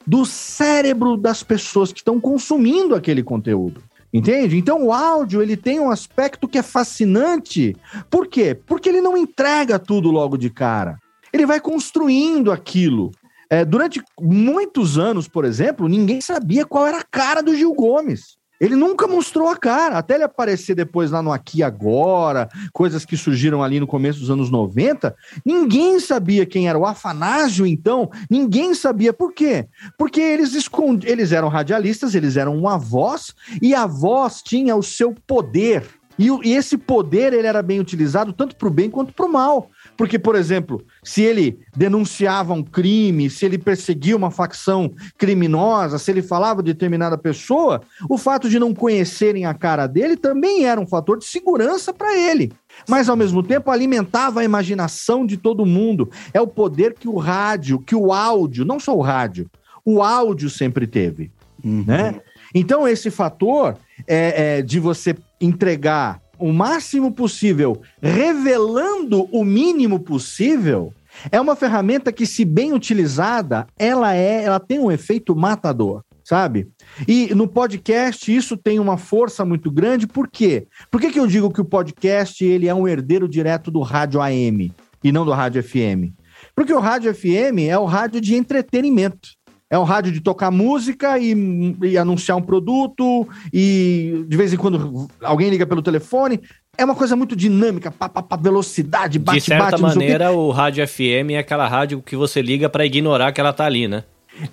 do 0.08 0.26
cérebro 0.26 1.18
das 1.18 1.44
pessoas 1.44 1.92
que 1.92 2.00
estão 2.00 2.20
consumindo 2.20 2.96
aquele 2.96 3.22
conteúdo. 3.22 3.84
Entende? 4.14 4.58
Então 4.58 4.86
o 4.86 4.94
áudio 4.94 5.42
ele 5.42 5.58
tem 5.58 5.78
um 5.78 5.92
aspecto 5.92 6.48
que 6.48 6.58
é 6.58 6.64
fascinante. 6.64 7.76
Por 8.10 8.28
quê? 8.28 8.56
Porque 8.56 8.88
ele 8.88 9.02
não 9.02 9.18
entrega 9.18 9.78
tudo 9.78 10.10
logo 10.12 10.38
de 10.38 10.50
cara. 10.50 10.98
Ele 11.34 11.46
vai 11.46 11.60
construindo 11.60 12.50
aquilo. 12.54 13.12
É, 13.50 13.64
durante 13.64 14.02
muitos 14.20 14.98
anos, 14.98 15.28
por 15.28 15.46
exemplo, 15.46 15.88
ninguém 15.88 16.22
sabia 16.22 16.66
qual 16.66 16.88
era 16.88 17.00
a 17.00 17.04
cara 17.04 17.42
do 17.42 17.56
Gil 17.56 17.74
Gomes. 17.74 18.38
Ele 18.60 18.76
nunca 18.76 19.06
mostrou 19.06 19.50
a 19.50 19.58
cara, 19.58 19.98
até 19.98 20.16
ele 20.16 20.24
aparecer 20.24 20.76
depois 20.76 21.12
lá 21.12 21.22
no 21.22 21.32
Aqui 21.32 21.62
Agora, 21.62 22.48
coisas 22.72 23.04
que 23.04 23.18
surgiram 23.18 23.62
ali 23.62 23.80
no 23.80 23.88
começo 23.88 24.20
dos 24.20 24.30
anos 24.30 24.50
90. 24.50 25.14
Ninguém 25.46 26.00
sabia 26.00 26.46
quem 26.46 26.70
era 26.70 26.80
o 26.80 26.86
Afanásio, 26.86 27.66
então. 27.66 28.10
Ninguém 28.30 28.74
sabia 28.74 29.12
por 29.12 29.34
quê? 29.34 29.68
Porque 29.98 30.22
eles 30.22 30.54
escond... 30.54 31.06
eles 31.06 31.34
eram 31.34 31.50
radialistas, 31.50 32.16
eles 32.16 32.38
eram 32.38 32.58
uma 32.58 32.78
voz, 32.78 33.34
e 33.62 33.76
a 33.76 33.86
voz 33.86 34.42
tinha 34.42 34.76
o 34.76 34.84
seu 34.84 35.14
poder. 35.28 35.84
E, 36.18 36.30
e 36.44 36.54
esse 36.54 36.78
poder 36.78 37.34
ele 37.34 37.48
era 37.48 37.62
bem 37.62 37.82
utilizado 37.82 38.32
tanto 38.32 38.56
para 38.56 38.70
o 38.70 38.72
bem 38.72 38.90
quanto 38.90 39.14
para 39.14 39.26
o 39.26 39.32
mal. 39.32 39.70
Porque, 39.98 40.20
por 40.20 40.36
exemplo, 40.36 40.84
se 41.04 41.22
ele 41.22 41.60
denunciava 41.76 42.54
um 42.54 42.64
crime, 42.64 43.30
se 43.30 43.46
ele 43.46 43.58
perseguia 43.58 44.16
uma 44.16 44.30
facção 44.30 44.92
criminosa, 45.18 45.98
se 45.98 46.12
ele 46.12 46.22
falava 46.22 46.62
de 46.62 46.74
determinada 46.74 47.18
pessoa, 47.18 47.82
o 48.10 48.18
fato 48.18 48.50
de 48.50 48.60
não 48.60 48.74
conhecerem 48.74 49.46
a 49.46 49.54
cara 49.54 49.88
dele 49.88 50.18
também 50.18 50.66
era 50.66 50.80
um 50.80 50.88
fator 50.88 51.18
de 51.18 51.26
segurança 51.26 51.94
para 51.94 52.16
ele. 52.18 52.52
Mas, 52.90 53.08
ao 53.08 53.16
mesmo 53.16 53.42
tempo, 53.42 53.72
alimentava 53.72 54.42
a 54.42 54.44
imaginação 54.44 55.26
de 55.26 55.38
todo 55.38 55.66
mundo. 55.66 56.10
É 56.34 56.42
o 56.42 56.48
poder 56.48 56.94
que 56.94 57.08
o 57.08 57.18
rádio, 57.18 57.80
que 57.80 57.96
o 57.96 58.12
áudio, 58.12 58.66
não 58.66 58.80
só 58.80 58.96
o 58.96 59.02
rádio, 59.02 59.50
o 59.86 60.02
áudio 60.02 60.50
sempre 60.50 60.86
teve. 60.86 61.32
Uhum. 61.64 61.84
Né? 61.88 62.20
Então, 62.54 62.88
esse 62.88 63.10
fator 63.10 63.78
é, 64.08 64.58
é, 64.58 64.62
de 64.62 64.80
você 64.80 65.16
entregar 65.40 66.22
o 66.38 66.52
máximo 66.52 67.12
possível, 67.12 67.82
revelando 68.02 69.28
o 69.32 69.44
mínimo 69.44 70.00
possível, 70.00 70.94
é 71.32 71.40
uma 71.40 71.56
ferramenta 71.56 72.12
que, 72.12 72.26
se 72.26 72.44
bem 72.44 72.74
utilizada, 72.74 73.68
ela 73.78 74.14
é, 74.16 74.44
ela 74.44 74.60
tem 74.60 74.80
um 74.80 74.92
efeito 74.92 75.36
matador, 75.36 76.04
sabe? 76.24 76.70
E 77.08 77.34
no 77.34 77.48
podcast 77.48 78.36
isso 78.36 78.58
tem 78.58 78.80
uma 78.80 78.98
força 78.98 79.46
muito 79.46 79.72
grande, 79.72 80.08
por 80.08 80.30
quê? 80.30 80.68
Por 80.92 81.00
que, 81.00 81.12
que 81.12 81.20
eu 81.20 81.28
digo 81.28 81.52
que 81.52 81.62
o 81.62 81.66
podcast 81.66 82.44
ele 82.44 82.68
é 82.68 82.74
um 82.74 82.88
herdeiro 82.88 83.28
direto 83.28 83.72
do 83.72 83.82
rádio 83.82 84.22
AM 84.22 84.72
e 85.04 85.12
não 85.12 85.26
do 85.26 85.32
rádio 85.32 85.64
FM? 85.64 86.14
Porque 86.56 86.74
o 86.74 86.80
rádio 86.80 87.14
FM 87.14 87.68
é 87.70 87.78
o 87.78 87.86
rádio 87.86 88.20
de 88.20 88.36
entretenimento. 88.36 89.30
É 89.70 89.80
um 89.80 89.84
rádio 89.84 90.12
de 90.12 90.22
tocar 90.22 90.52
música 90.52 91.18
e, 91.18 91.34
e, 91.82 91.98
anunciar 91.98 92.38
um 92.38 92.42
produto, 92.42 93.28
e 93.52 94.24
de 94.28 94.38
vez 94.38 94.54
em 94.54 94.58
quando 94.58 95.08
alguém 95.22 95.50
liga 95.50 95.66
pelo 95.66 95.82
telefone. 95.82 96.40
É 96.78 96.86
uma 96.86 96.94
coisa 96.94 97.16
muito 97.16 97.36
dinâmica, 97.36 97.90
pá, 97.90 98.08
pá, 98.10 98.22
pá, 98.22 98.36
velocidade, 98.36 99.18
bate, 99.18 99.40
De 99.40 99.46
certa 99.46 99.72
bate, 99.72 99.82
o 99.84 99.88
maneira, 99.88 100.32
o, 100.32 100.52
rádio 100.52 100.86
FM 100.88 101.32
é 101.32 101.38
aquela 101.38 101.68
rádio 101.68 102.02
que 102.02 102.16
você 102.16 102.42
liga 102.42 102.70
pra 102.70 102.86
ignorar 102.86 103.32
que 103.32 103.40
ela 103.40 103.54
tá 103.54 103.66
ali, 103.66 103.88
né? 103.88 104.04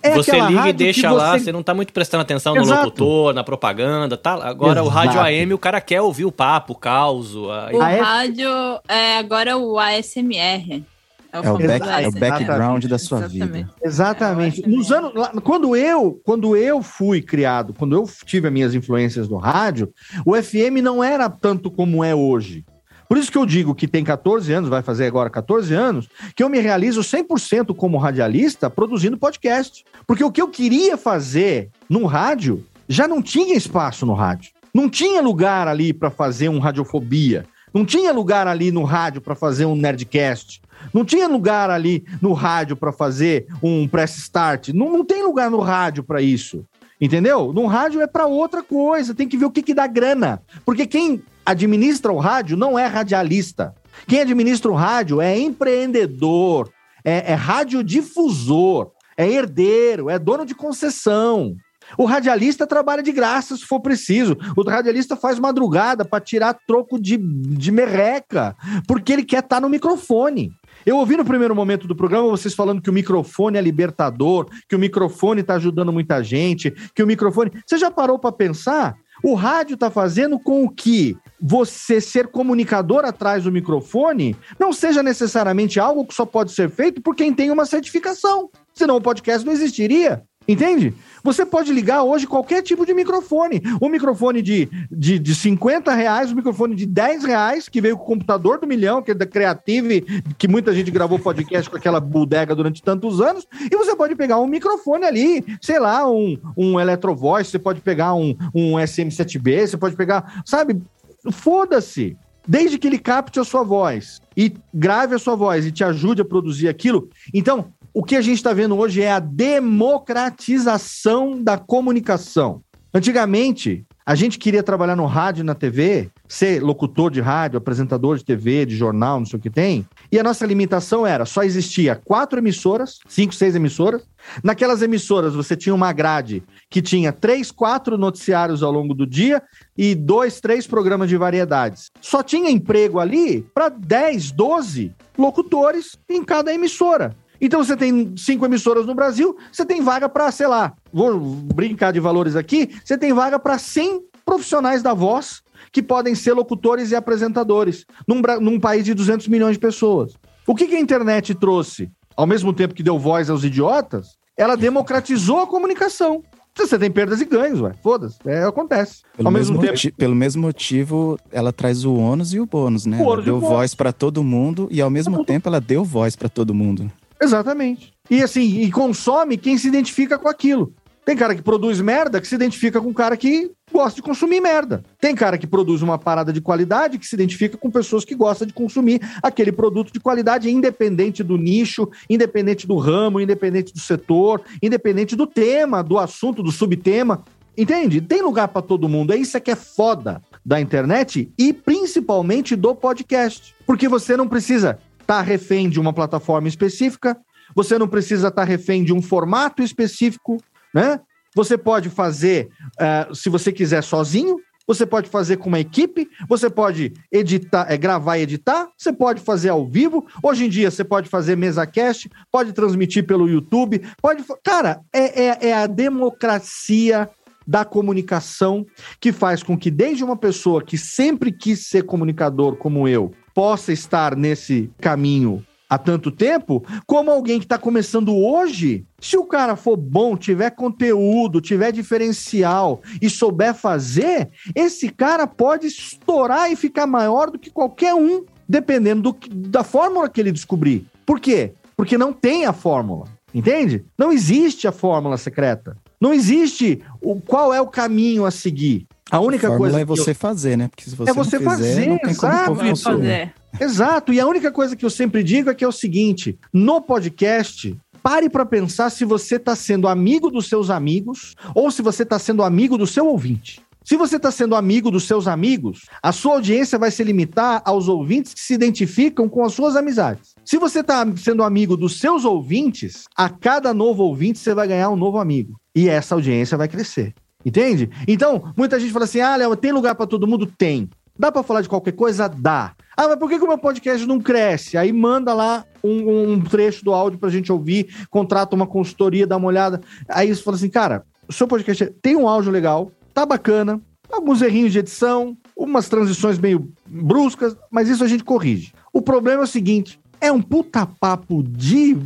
É 0.01 0.15
você 0.15 0.39
liga 0.41 0.69
e 0.69 0.73
deixa 0.73 1.11
lá, 1.11 1.37
você- 1.37 1.47
você 1.47 1.53
não 1.53 1.63
tá 1.63 1.75
muito 1.75 1.93
prestando 1.93 2.23
atenção 2.23 2.55
no 2.55 2.63
Exato. 2.63 2.85
locutor, 2.85 3.35
na 3.35 3.43
propaganda, 3.43 4.17
tá? 4.17 4.35
Agora 4.35 4.83
o 4.83 4.89
rádio 4.89 5.15
Exato. 5.15 5.27
AM, 5.27 5.53
o 5.53 5.59
cara 5.59 5.81
quer 5.81 6.01
ouvir 6.01 6.25
o 6.25 6.31
papo, 6.33 6.73
o 6.73 6.77
caos, 6.77 7.35
a... 7.35 7.71
O 7.73 7.83
é? 7.83 8.01
rádio 8.01 8.49
é 8.89 9.19
agora 9.19 9.57
o 9.59 9.79
ASMR. 9.79 10.85
É 11.33 11.41
o, 11.41 11.43
famoso 11.43 11.66
back- 11.66 11.89
é 11.89 12.09
o 12.09 12.12
background 12.12 12.85
da 12.85 12.99
sua 12.99 13.18
Exatamente. 13.20 13.53
vida. 13.53 13.70
Exatamente. 13.83 14.64
É, 14.64 14.68
Nos 14.68 14.93
anos, 14.93 15.14
lá- 15.14 15.33
quando 15.43 15.74
eu, 15.74 16.20
quando 16.24 16.55
eu 16.57 16.83
fui 16.83 17.22
criado, 17.22 17.72
quando 17.72 17.95
eu 17.97 18.09
tive 18.26 18.49
as 18.49 18.53
minhas 18.53 18.74
influências 18.74 19.28
no 19.28 19.39
rádio, 19.39 19.91
o 20.26 20.35
FM 20.37 20.83
não 20.83 21.03
era 21.03 21.30
tanto 21.30 21.70
como 21.70 22.05
é 22.05 22.14
hoje. 22.14 22.64
Por 23.09 23.18
isso 23.18 23.30
que 23.33 23.37
eu 23.39 23.45
digo 23.47 23.74
que 23.74 23.87
tem 23.89 24.03
14 24.05 24.53
anos, 24.53 24.70
vai 24.70 24.83
fazer 24.83 25.07
agora 25.07 25.28
14 25.28 25.74
anos, 25.74 26.09
que 26.35 26.43
eu 26.43 26.49
me 26.49 26.61
realizo 26.61 27.01
100% 27.03 27.74
como 27.74 27.99
radialista 27.99 28.70
produzindo 28.70 29.18
podcast. 29.18 29.85
Porque 30.07 30.24
o 30.24 30.30
que 30.33 30.41
eu 30.41 30.49
queria 30.49 30.97
fazer 30.97 31.68
no 31.89 32.07
rádio 32.07 32.64
já 32.89 33.07
não 33.09 33.20
tinha 33.22 33.55
espaço 33.55 34.05
no 34.07 34.14
rádio. 34.14 34.51
Não 34.74 34.89
tinha 34.89 35.20
lugar 35.20 35.68
ali 35.68 35.93
para 35.93 36.11
fazer 36.11 36.49
um 36.49 36.59
radiofobia. 36.59 37.45
Não 37.73 37.85
tinha 37.85 38.12
lugar 38.12 38.47
ali 38.47 38.70
no 38.70 38.85
rádio 38.85 39.20
para 39.20 39.35
fazer 39.35 39.64
um 39.64 39.75
nerdcast. 39.75 40.61
Não 40.93 41.05
tinha 41.05 41.29
lugar 41.29 41.70
ali 41.70 42.05
no 42.20 42.33
rádio 42.33 42.77
para 42.77 42.93
fazer 42.93 43.47
um 43.62 43.87
press 43.87 44.16
start. 44.18 44.68
Não, 44.68 44.91
não 44.91 45.05
tem 45.05 45.23
lugar 45.23 45.51
no 45.51 45.61
rádio 45.61 46.03
para 46.03 46.20
isso. 46.20 46.64
Entendeu? 47.01 47.53
No 47.53 47.66
rádio 47.66 48.01
é 48.01 48.07
para 48.07 48.27
outra 48.27 48.62
coisa. 48.62 49.14
Tem 49.14 49.29
que 49.29 49.37
ver 49.37 49.47
o 49.47 49.51
que, 49.51 49.62
que 49.62 49.75
dá 49.75 49.87
grana. 49.87 50.43
Porque 50.64 50.87
quem 50.87 51.23
administra 51.45 52.12
o 52.12 52.18
rádio 52.18 52.57
não 52.57 52.79
é 52.79 52.87
radialista. 52.87 53.75
Quem 54.07 54.20
administra 54.20 54.70
o 54.70 54.75
rádio 54.75 55.20
é 55.20 55.39
empreendedor, 55.39 56.70
é, 57.05 57.33
é 57.33 57.35
radiodifusor, 57.35 58.91
é 59.16 59.29
herdeiro, 59.29 60.09
é 60.09 60.18
dono 60.18 60.47
de 60.47 60.55
concessão. 60.55 61.55
O 61.97 62.05
radialista 62.05 62.66
trabalha 62.66 63.03
de 63.03 63.12
graça 63.12 63.57
se 63.57 63.64
for 63.64 63.80
preciso. 63.80 64.36
O 64.57 64.62
radialista 64.62 65.16
faz 65.16 65.38
madrugada 65.38 66.05
para 66.05 66.22
tirar 66.22 66.59
troco 66.66 67.01
de, 67.01 67.16
de 67.16 67.70
merreca, 67.70 68.57
porque 68.86 69.12
ele 69.12 69.24
quer 69.24 69.40
estar 69.40 69.61
no 69.61 69.68
microfone. 69.68 70.53
Eu 70.84 70.97
ouvi 70.97 71.16
no 71.16 71.24
primeiro 71.24 71.55
momento 71.55 71.86
do 71.86 71.95
programa 71.95 72.28
vocês 72.28 72.55
falando 72.55 72.82
que 72.82 72.90
o 72.90 72.93
microfone 72.93 73.59
é 73.59 73.61
libertador, 73.61 74.49
que 74.68 74.74
o 74.74 74.78
microfone 74.78 75.40
está 75.40 75.55
ajudando 75.55 75.93
muita 75.93 76.22
gente, 76.22 76.72
que 76.95 77.03
o 77.03 77.07
microfone. 77.07 77.53
Você 77.64 77.78
já 77.78 77.90
parou 77.90 78.18
para 78.18 78.32
pensar? 78.32 78.97
O 79.22 79.34
rádio 79.34 79.74
está 79.74 79.90
fazendo 79.90 80.38
com 80.38 80.68
que 80.68 81.16
você 81.40 82.01
ser 82.01 82.26
comunicador 82.28 83.05
atrás 83.05 83.45
do 83.45 83.53
microfone 83.53 84.36
não 84.59 84.72
seja 84.72 85.03
necessariamente 85.03 85.78
algo 85.78 86.05
que 86.05 86.14
só 86.14 86.26
pode 86.26 86.51
ser 86.51 86.68
feito 86.68 87.01
por 87.01 87.14
quem 87.14 87.32
tem 87.32 87.51
uma 87.51 87.64
certificação. 87.64 88.51
Senão 88.74 88.97
o 88.97 89.01
podcast 89.01 89.47
não 89.47 89.53
existiria. 89.53 90.24
Entende? 90.53 90.95
Você 91.25 91.47
pode 91.47 91.73
ligar 91.73 92.03
hoje 92.03 92.27
qualquer 92.27 92.61
tipo 92.61 92.85
de 92.85 92.93
microfone. 92.93 93.63
Um 93.81 93.89
microfone 93.89 94.43
de, 94.43 94.69
de, 94.91 95.19
de 95.19 95.35
50 95.35 95.95
reais, 95.95 96.31
um 96.31 96.35
microfone 96.35 96.75
de 96.75 96.85
10 96.85 97.25
reais, 97.25 97.69
que 97.71 97.81
veio 97.81 97.97
com 97.97 98.03
o 98.03 98.07
computador 98.07 98.61
do 98.61 98.67
milhão, 98.67 99.01
que 99.01 99.13
é 99.13 99.15
da 99.15 99.25
Creative, 99.25 100.03
que 100.37 100.47
muita 100.47 100.75
gente 100.75 100.91
gravou 100.91 101.19
podcast 101.19 101.71
com 101.71 101.77
aquela 101.77 102.01
bodega 102.01 102.55
durante 102.55 102.83
tantos 102.83 103.19
anos. 103.23 103.47
E 103.71 103.75
você 103.75 103.97
pode 103.97 104.15
pegar 104.15 104.39
um 104.41 104.47
microfone 104.47 105.07
ali, 105.07 105.43
sei 105.63 105.79
lá, 105.79 106.07
um, 106.11 106.37
um 106.55 106.79
Electrovoice, 106.79 107.51
você 107.51 107.59
pode 107.59 107.81
pegar 107.81 108.13
um, 108.13 108.37
um 108.55 108.73
SM7B, 108.73 109.69
você 109.69 109.79
pode 109.79 109.97
pegar, 109.97 110.43
sabe? 110.45 110.83
Foda-se. 111.31 112.15
Desde 112.47 112.77
que 112.77 112.89
ele 112.89 112.99
capte 112.99 113.39
a 113.39 113.45
sua 113.45 113.63
voz 113.63 114.21
e 114.37 114.53
grave 114.75 115.15
a 115.15 115.19
sua 115.19 115.37
voz 115.37 115.65
e 115.65 115.73
te 115.73 115.83
ajude 115.83 116.21
a 116.21 116.25
produzir 116.25 116.69
aquilo. 116.69 117.09
Então, 117.33 117.73
o 117.95 118.03
que 118.03 118.16
a 118.16 118.22
gente 118.22 118.36
está 118.36 118.55
vendo 118.55 118.76
hoje 118.76 119.03
é 119.03 119.12
a 119.12 119.18
democratização 119.18 121.43
da 121.43 121.59
comunicação. 121.59 122.62
Antigamente, 122.95 123.86
a 124.05 124.14
gente 124.14 124.38
queria 124.38 124.62
trabalhar 124.62 124.97
no 124.97 125.07
rádio 125.07 125.43
e 125.43 125.45
na 125.45 125.55
TV, 125.55 126.11
ser 126.26 126.62
locutor 126.62 127.11
de 127.11 127.20
rádio, 127.20 127.57
apresentador 127.57 128.18
de 128.18 128.24
TV, 128.24 128.66
de 128.66 128.74
jornal, 128.74 129.20
não 129.20 129.26
sei 129.26 129.38
o 129.38 129.43
que 129.43 129.49
tem. 129.49 129.86
E 130.11 130.18
a 130.18 130.22
nossa 130.22 130.45
limitação 130.45 131.07
era: 131.07 131.24
só 131.24 131.43
existia 131.43 131.95
quatro 131.95 132.38
emissoras, 132.38 132.99
cinco, 133.09 133.34
seis 133.34 133.55
emissoras. 133.55 134.03
Naquelas 134.43 134.82
emissoras 134.82 135.34
você 135.34 135.57
tinha 135.57 135.74
uma 135.74 135.93
grade 135.93 136.43
que 136.68 136.82
tinha 136.82 137.12
três, 137.12 137.51
quatro 137.51 137.97
noticiários 137.97 138.62
ao 138.62 138.72
longo 138.72 138.95
do 138.95 139.07
dia 139.07 139.43
e 139.76 139.95
dois, 139.95 140.40
três 140.40 140.66
programas 140.66 141.09
de 141.09 141.16
variedades. 141.16 141.90
Só 142.01 142.22
tinha 142.22 142.51
emprego 142.51 142.99
ali 142.99 143.43
para 143.55 143.68
10, 143.68 144.32
12 144.32 144.93
locutores 145.16 145.97
em 146.09 146.24
cada 146.24 146.53
emissora. 146.53 147.14
Então 147.45 147.62
você 147.64 147.76
tem 147.76 148.14
cinco 148.16 148.45
emissoras 148.47 148.86
no 148.86 148.95
Brasil, 148.95 149.36
você 149.51 149.66
tem 149.66 149.82
vaga 149.82 150.09
para, 150.09 150.30
sei 150.30 150.47
lá, 150.47 150.72
vou 150.93 151.18
brincar 151.18 151.93
de 151.93 151.99
valores 151.99 152.36
aqui, 152.36 152.70
você 152.84 152.97
tem 152.97 153.12
vaga 153.12 153.36
para 153.36 153.59
100 153.59 154.01
profissionais 154.24 154.80
da 154.80 154.95
voz 154.95 155.43
que 155.73 155.82
podem 155.82 156.14
ser 156.14 156.35
locutores 156.35 156.93
e 156.93 156.94
apresentadores 156.97 157.85
num, 158.06 158.23
num 158.40 158.60
país 158.60 158.85
de 158.85 158.94
200 158.94 159.27
milhões 159.27 159.55
de 159.55 159.59
pessoas. 159.59 160.12
O 160.47 160.55
que, 160.55 160.66
que 160.69 160.77
a 160.77 160.81
internet 160.81 161.35
trouxe? 161.35 161.90
Ao 162.16 162.27
mesmo 162.27 162.52
tempo 162.52 162.74
que 162.74 162.82
deu 162.82 162.97
voz 162.98 163.28
aos 163.28 163.43
idiotas, 163.43 164.10
ela 164.36 164.56
democratizou 164.56 165.40
a 165.40 165.47
comunicação. 165.47 166.23
Você 166.55 166.78
tem 166.78 166.90
perdas 166.90 167.20
e 167.20 167.24
ganhos, 167.24 167.60
ué. 167.62 167.73
Foda-se. 167.82 168.19
É, 168.27 168.44
acontece. 168.44 169.01
Pelo 169.16 169.28
Ao 169.28 169.32
mesmo, 169.32 169.55
mesmo 169.55 169.60
tempo. 169.62 169.73
moti- 169.73 169.90
pelo 169.93 170.14
mesmo 170.14 170.43
motivo, 170.43 171.19
ela 171.32 171.51
traz 171.52 171.85
o 171.85 171.94
ônus 171.94 172.35
e 172.35 172.39
o 172.40 172.44
bônus, 172.47 172.85
né? 172.85 172.98
O 173.01 173.12
Ela 173.14 173.23
deu 173.23 173.40
voz 173.40 173.74
pra 173.74 173.90
todo 173.93 174.23
mundo 174.23 174.69
e 174.70 174.81
ao 174.82 174.90
mesmo 174.90 175.24
tempo 175.24 175.48
ela 175.48 175.60
deu 175.60 175.82
voz 175.82 176.14
pra 176.14 176.28
todo 176.28 176.52
mundo. 176.52 176.93
Exatamente. 177.23 177.93
E 178.11 178.20
assim, 178.23 178.62
e 178.62 178.70
consome 178.70 179.36
quem 179.36 179.57
se 179.57 179.69
identifica 179.69 180.19
com 180.19 180.28
aquilo. 180.28 180.74
Tem 181.05 181.16
cara 181.16 181.35
que 181.35 181.43
produz 181.43 181.81
merda 181.81 182.20
que 182.20 182.28
se 182.28 182.35
identifica 182.35 182.81
com 182.81 182.89
um 182.89 182.93
cara 182.93 183.16
que 183.16 183.51
gosta 183.73 183.97
de 183.97 184.03
consumir 184.03 184.40
merda. 184.40 184.85
Tem 185.01 185.15
cara 185.15 185.36
que 185.36 185.49
produz 185.49 185.82
uma 185.82 185.99
parada 185.99 186.32
de 186.32 186.40
qualidade 186.40 186.99
que 186.99 187.07
se 187.07 187.16
identifica 187.16 187.57
com 187.57 187.70
pessoas 187.70 188.05
que 188.05 188.15
gostam 188.15 188.47
de 188.47 188.53
consumir 188.53 189.01
aquele 189.20 189.51
produto 189.51 189.93
de 189.93 189.99
qualidade, 189.99 190.51
independente 190.51 191.24
do 191.24 191.36
nicho, 191.36 191.89
independente 192.09 192.69
do 192.69 192.77
ramo, 192.77 193.20
independente 193.20 193.73
do 193.73 193.81
setor, 193.81 194.43
independente 194.62 195.16
do 195.16 195.27
tema, 195.27 195.82
do 195.82 195.99
assunto, 195.99 196.43
do 196.43 196.53
subtema. 196.53 197.24
Entende? 197.57 198.01
Tem 198.01 198.23
lugar 198.23 198.49
para 198.49 198.62
todo 198.62 198.89
mundo. 198.89 199.12
É 199.12 199.16
isso 199.16 199.40
que 199.40 199.51
é 199.51 199.57
foda 199.57 200.23
da 200.44 200.61
internet 200.61 201.31
e 201.36 201.53
principalmente 201.53 202.57
do 202.57 202.74
podcast. 202.74 203.55
Porque 203.66 203.89
você 203.89 204.16
não 204.16 204.28
precisa 204.28 204.78
estar 205.03 205.19
tá 205.19 205.23
refém 205.23 205.69
de 205.69 205.79
uma 205.79 205.93
plataforma 205.93 206.49
específica, 206.49 207.16
você 207.55 207.79
não 207.79 207.87
precisa 207.87 208.29
estar 208.29 208.43
tá 208.43 208.49
refém 208.49 208.83
de 208.83 208.93
um 208.93 209.03
formato 209.03 209.62
específico, 209.62 210.39
né? 210.74 211.01
Você 211.35 211.57
pode 211.57 211.89
fazer, 211.89 212.49
uh, 212.79 213.15
se 213.15 213.31
você 213.31 213.53
quiser, 213.53 213.83
sozinho, 213.83 214.39
você 214.66 214.87
pode 214.87 215.09
fazer 215.09 215.39
com 215.39 215.49
uma 215.49 215.61
equipe, 215.61 216.09
você 216.29 216.49
pode 216.49 216.93
editar, 217.11 217.66
é, 217.69 217.77
gravar 217.77 218.19
e 218.19 218.23
editar, 218.23 218.69
você 218.77 218.93
pode 218.93 219.20
fazer 219.20 219.49
ao 219.49 219.66
vivo. 219.66 220.07
Hoje 220.23 220.45
em 220.45 220.49
dia 220.49 220.70
você 220.70 220.85
pode 220.85 221.09
fazer 221.09 221.37
mesa 221.37 221.66
cast, 221.66 222.11
pode 222.31 222.53
transmitir 222.53 223.05
pelo 223.07 223.29
YouTube, 223.29 223.83
pode. 224.01 224.24
Cara, 224.45 224.81
é, 224.93 225.24
é, 225.24 225.49
é 225.49 225.53
a 225.55 225.66
democracia 225.66 227.09
da 227.47 227.65
comunicação 227.65 228.65
que 229.01 229.11
faz 229.11 229.43
com 229.43 229.59
que, 229.59 229.70
desde 229.70 230.05
uma 230.05 230.16
pessoa 230.16 230.62
que 230.62 230.79
sempre 230.79 231.33
quis 231.33 231.66
ser 231.66 231.83
comunicador 231.83 232.57
como 232.57 232.87
eu, 232.87 233.12
possa 233.35 233.73
estar 233.73 234.17
nesse 234.17 234.71
caminho 234.81 235.45
há 235.73 235.79
tanto 235.79 236.11
tempo, 236.11 236.63
como 236.87 237.11
alguém 237.11 237.39
que 237.39 237.47
está 237.47 237.57
começando 237.57 238.15
hoje. 238.15 238.85
Se 239.01 239.17
o 239.17 239.25
cara 239.25 239.57
for 239.57 239.75
bom, 239.75 240.19
tiver 240.19 240.51
conteúdo, 240.51 241.41
tiver 241.41 241.73
diferencial 241.73 242.83
e 243.01 243.09
souber 243.09 243.55
fazer, 243.55 244.29
esse 244.55 244.91
cara 244.91 245.27
pode 245.27 245.69
estourar 245.69 246.53
e 246.53 246.57
ficar 246.57 246.87
maior 246.87 247.31
do 247.31 247.39
que 247.39 247.51
qualquer 247.51 247.95
um, 247.95 248.23
dependendo 248.47 249.13
do, 249.13 249.19
da 249.49 249.65
fórmula 249.65 250.11
que 250.11 250.21
ele 250.21 250.31
descobrir. 250.31 250.87
Por 251.07 251.19
quê? 251.19 251.55
Porque 251.75 251.97
não 251.97 252.13
tem 252.13 252.45
a 252.45 252.53
fórmula. 252.53 253.07
Entende? 253.35 253.83
Não 253.97 254.13
existe 254.13 254.69
a 254.69 254.73
fórmula 254.73 255.17
secreta. 255.17 255.75
Não 255.99 256.13
existe 256.13 256.83
o 257.01 257.19
qual 257.19 257.55
é 257.55 257.61
o 257.63 257.67
caminho 257.67 258.27
a 258.27 258.31
seguir. 258.31 258.87
A 259.12 259.20
única 259.20 259.55
a 259.55 259.59
coisa 259.59 259.78
é 259.78 259.84
você 259.84 260.12
eu... 260.12 260.14
fazer, 260.14 260.56
né? 260.56 260.68
Porque 260.68 260.89
se 260.89 260.97
você 260.97 261.10
é 261.10 261.12
você 261.12 261.39
não 261.39 261.51
fizer, 261.52 261.74
fazer, 261.74 261.86
não 261.86 261.98
tem 261.98 262.10
exato. 262.10 262.56
como 262.56 262.76
fazer. 262.76 263.34
Exato. 263.60 264.12
E 264.14 264.18
a 264.18 264.26
única 264.26 264.51
coisa 264.51 264.74
que 264.74 264.86
eu 264.86 264.89
sempre 264.89 265.22
digo 265.22 265.51
é 265.51 265.55
que 265.55 265.62
é 265.62 265.68
o 265.68 265.72
seguinte: 265.72 266.39
no 266.51 266.80
podcast, 266.80 267.76
pare 268.02 268.30
para 268.30 268.47
pensar 268.47 268.89
se 268.89 269.05
você 269.05 269.36
está 269.36 269.55
sendo 269.55 269.86
amigo 269.86 270.30
dos 270.30 270.48
seus 270.48 270.70
amigos 270.70 271.34
ou 271.55 271.70
se 271.70 271.82
você 271.82 272.05
está 272.05 272.18
sendo 272.18 272.43
amigo 272.43 272.78
do 272.78 272.86
seu 272.86 273.06
ouvinte. 273.06 273.60
Se 273.84 273.97
você 273.97 274.16
está 274.16 274.30
sendo 274.30 274.55
amigo 274.55 274.90
dos 274.90 275.05
seus 275.05 275.26
amigos, 275.26 275.82
a 276.02 276.10
sua 276.10 276.34
audiência 276.34 276.78
vai 276.78 276.90
se 276.90 277.05
limitar 277.05 277.60
aos 277.66 277.89
ouvintes 277.89 278.32
que 278.32 278.40
se 278.40 278.55
identificam 278.55 279.28
com 279.28 279.44
as 279.44 279.52
suas 279.52 279.76
amizades. 279.76 280.34
Se 280.43 280.56
você 280.56 280.80
está 280.80 281.05
sendo 281.16 281.43
amigo 281.43 281.76
dos 281.76 281.98
seus 281.98 282.24
ouvintes, 282.24 283.05
a 283.14 283.28
cada 283.28 283.74
novo 283.74 284.05
ouvinte 284.05 284.39
você 284.39 284.55
vai 284.55 284.68
ganhar 284.68 284.89
um 284.89 284.97
novo 284.97 285.18
amigo. 285.18 285.60
E 285.74 285.89
essa 285.89 286.14
audiência 286.14 286.56
vai 286.56 286.68
crescer. 286.68 287.12
Entende? 287.44 287.90
Então, 288.06 288.52
muita 288.56 288.78
gente 288.78 288.93
fala 288.93 289.05
assim: 289.05 289.20
ah, 289.20 289.36
Léo, 289.36 289.56
tem 289.56 289.73
lugar 289.73 289.94
para 289.94 290.06
todo 290.06 290.27
mundo? 290.27 290.47
Tem. 290.47 290.89
Dá 291.19 291.31
para 291.31 291.43
falar 291.43 291.60
de 291.60 291.69
qualquer 291.69 291.93
coisa? 291.93 292.28
Dá. 292.28 292.73
Ah, 292.97 293.09
mas 293.09 293.16
por 293.16 293.28
que, 293.28 293.39
que 293.39 293.44
o 293.44 293.48
meu 293.48 293.59
podcast 293.59 294.06
não 294.06 294.20
cresce? 294.20 294.77
Aí 294.77 294.93
manda 294.93 295.35
lá 295.35 295.64
um, 295.82 296.32
um 296.32 296.40
trecho 296.40 296.85
do 296.85 296.93
áudio 296.93 297.19
pra 297.19 297.31
gente 297.31 297.52
ouvir, 297.52 298.06
contrata 298.10 298.56
uma 298.56 298.66
consultoria, 298.66 299.27
dá 299.27 299.36
uma 299.36 299.48
olhada. 299.48 299.81
Aí 300.09 300.35
você 300.35 300.43
fala 300.43 300.56
assim, 300.56 300.69
cara, 300.69 301.05
o 301.28 301.32
seu 301.32 301.47
podcast 301.47 301.86
tem 302.02 302.16
um 302.16 302.28
áudio 302.28 302.51
legal, 302.51 302.90
tá 303.14 303.24
bacana, 303.27 303.81
alguns 304.10 304.43
errinhos 304.43 304.73
de 304.73 304.78
edição, 304.78 305.36
umas 305.56 305.89
transições 305.89 306.39
meio 306.39 306.70
bruscas, 306.86 307.56
mas 307.70 307.89
isso 307.89 308.05
a 308.05 308.09
gente 308.09 308.24
corrige. 308.24 308.73
O 308.93 309.01
problema 309.01 309.43
é 309.43 309.44
o 309.44 309.48
seguinte: 309.48 309.98
é 310.20 310.31
um 310.31 310.43
puta 310.43 310.86
papo 310.86 311.43
de 311.43 311.97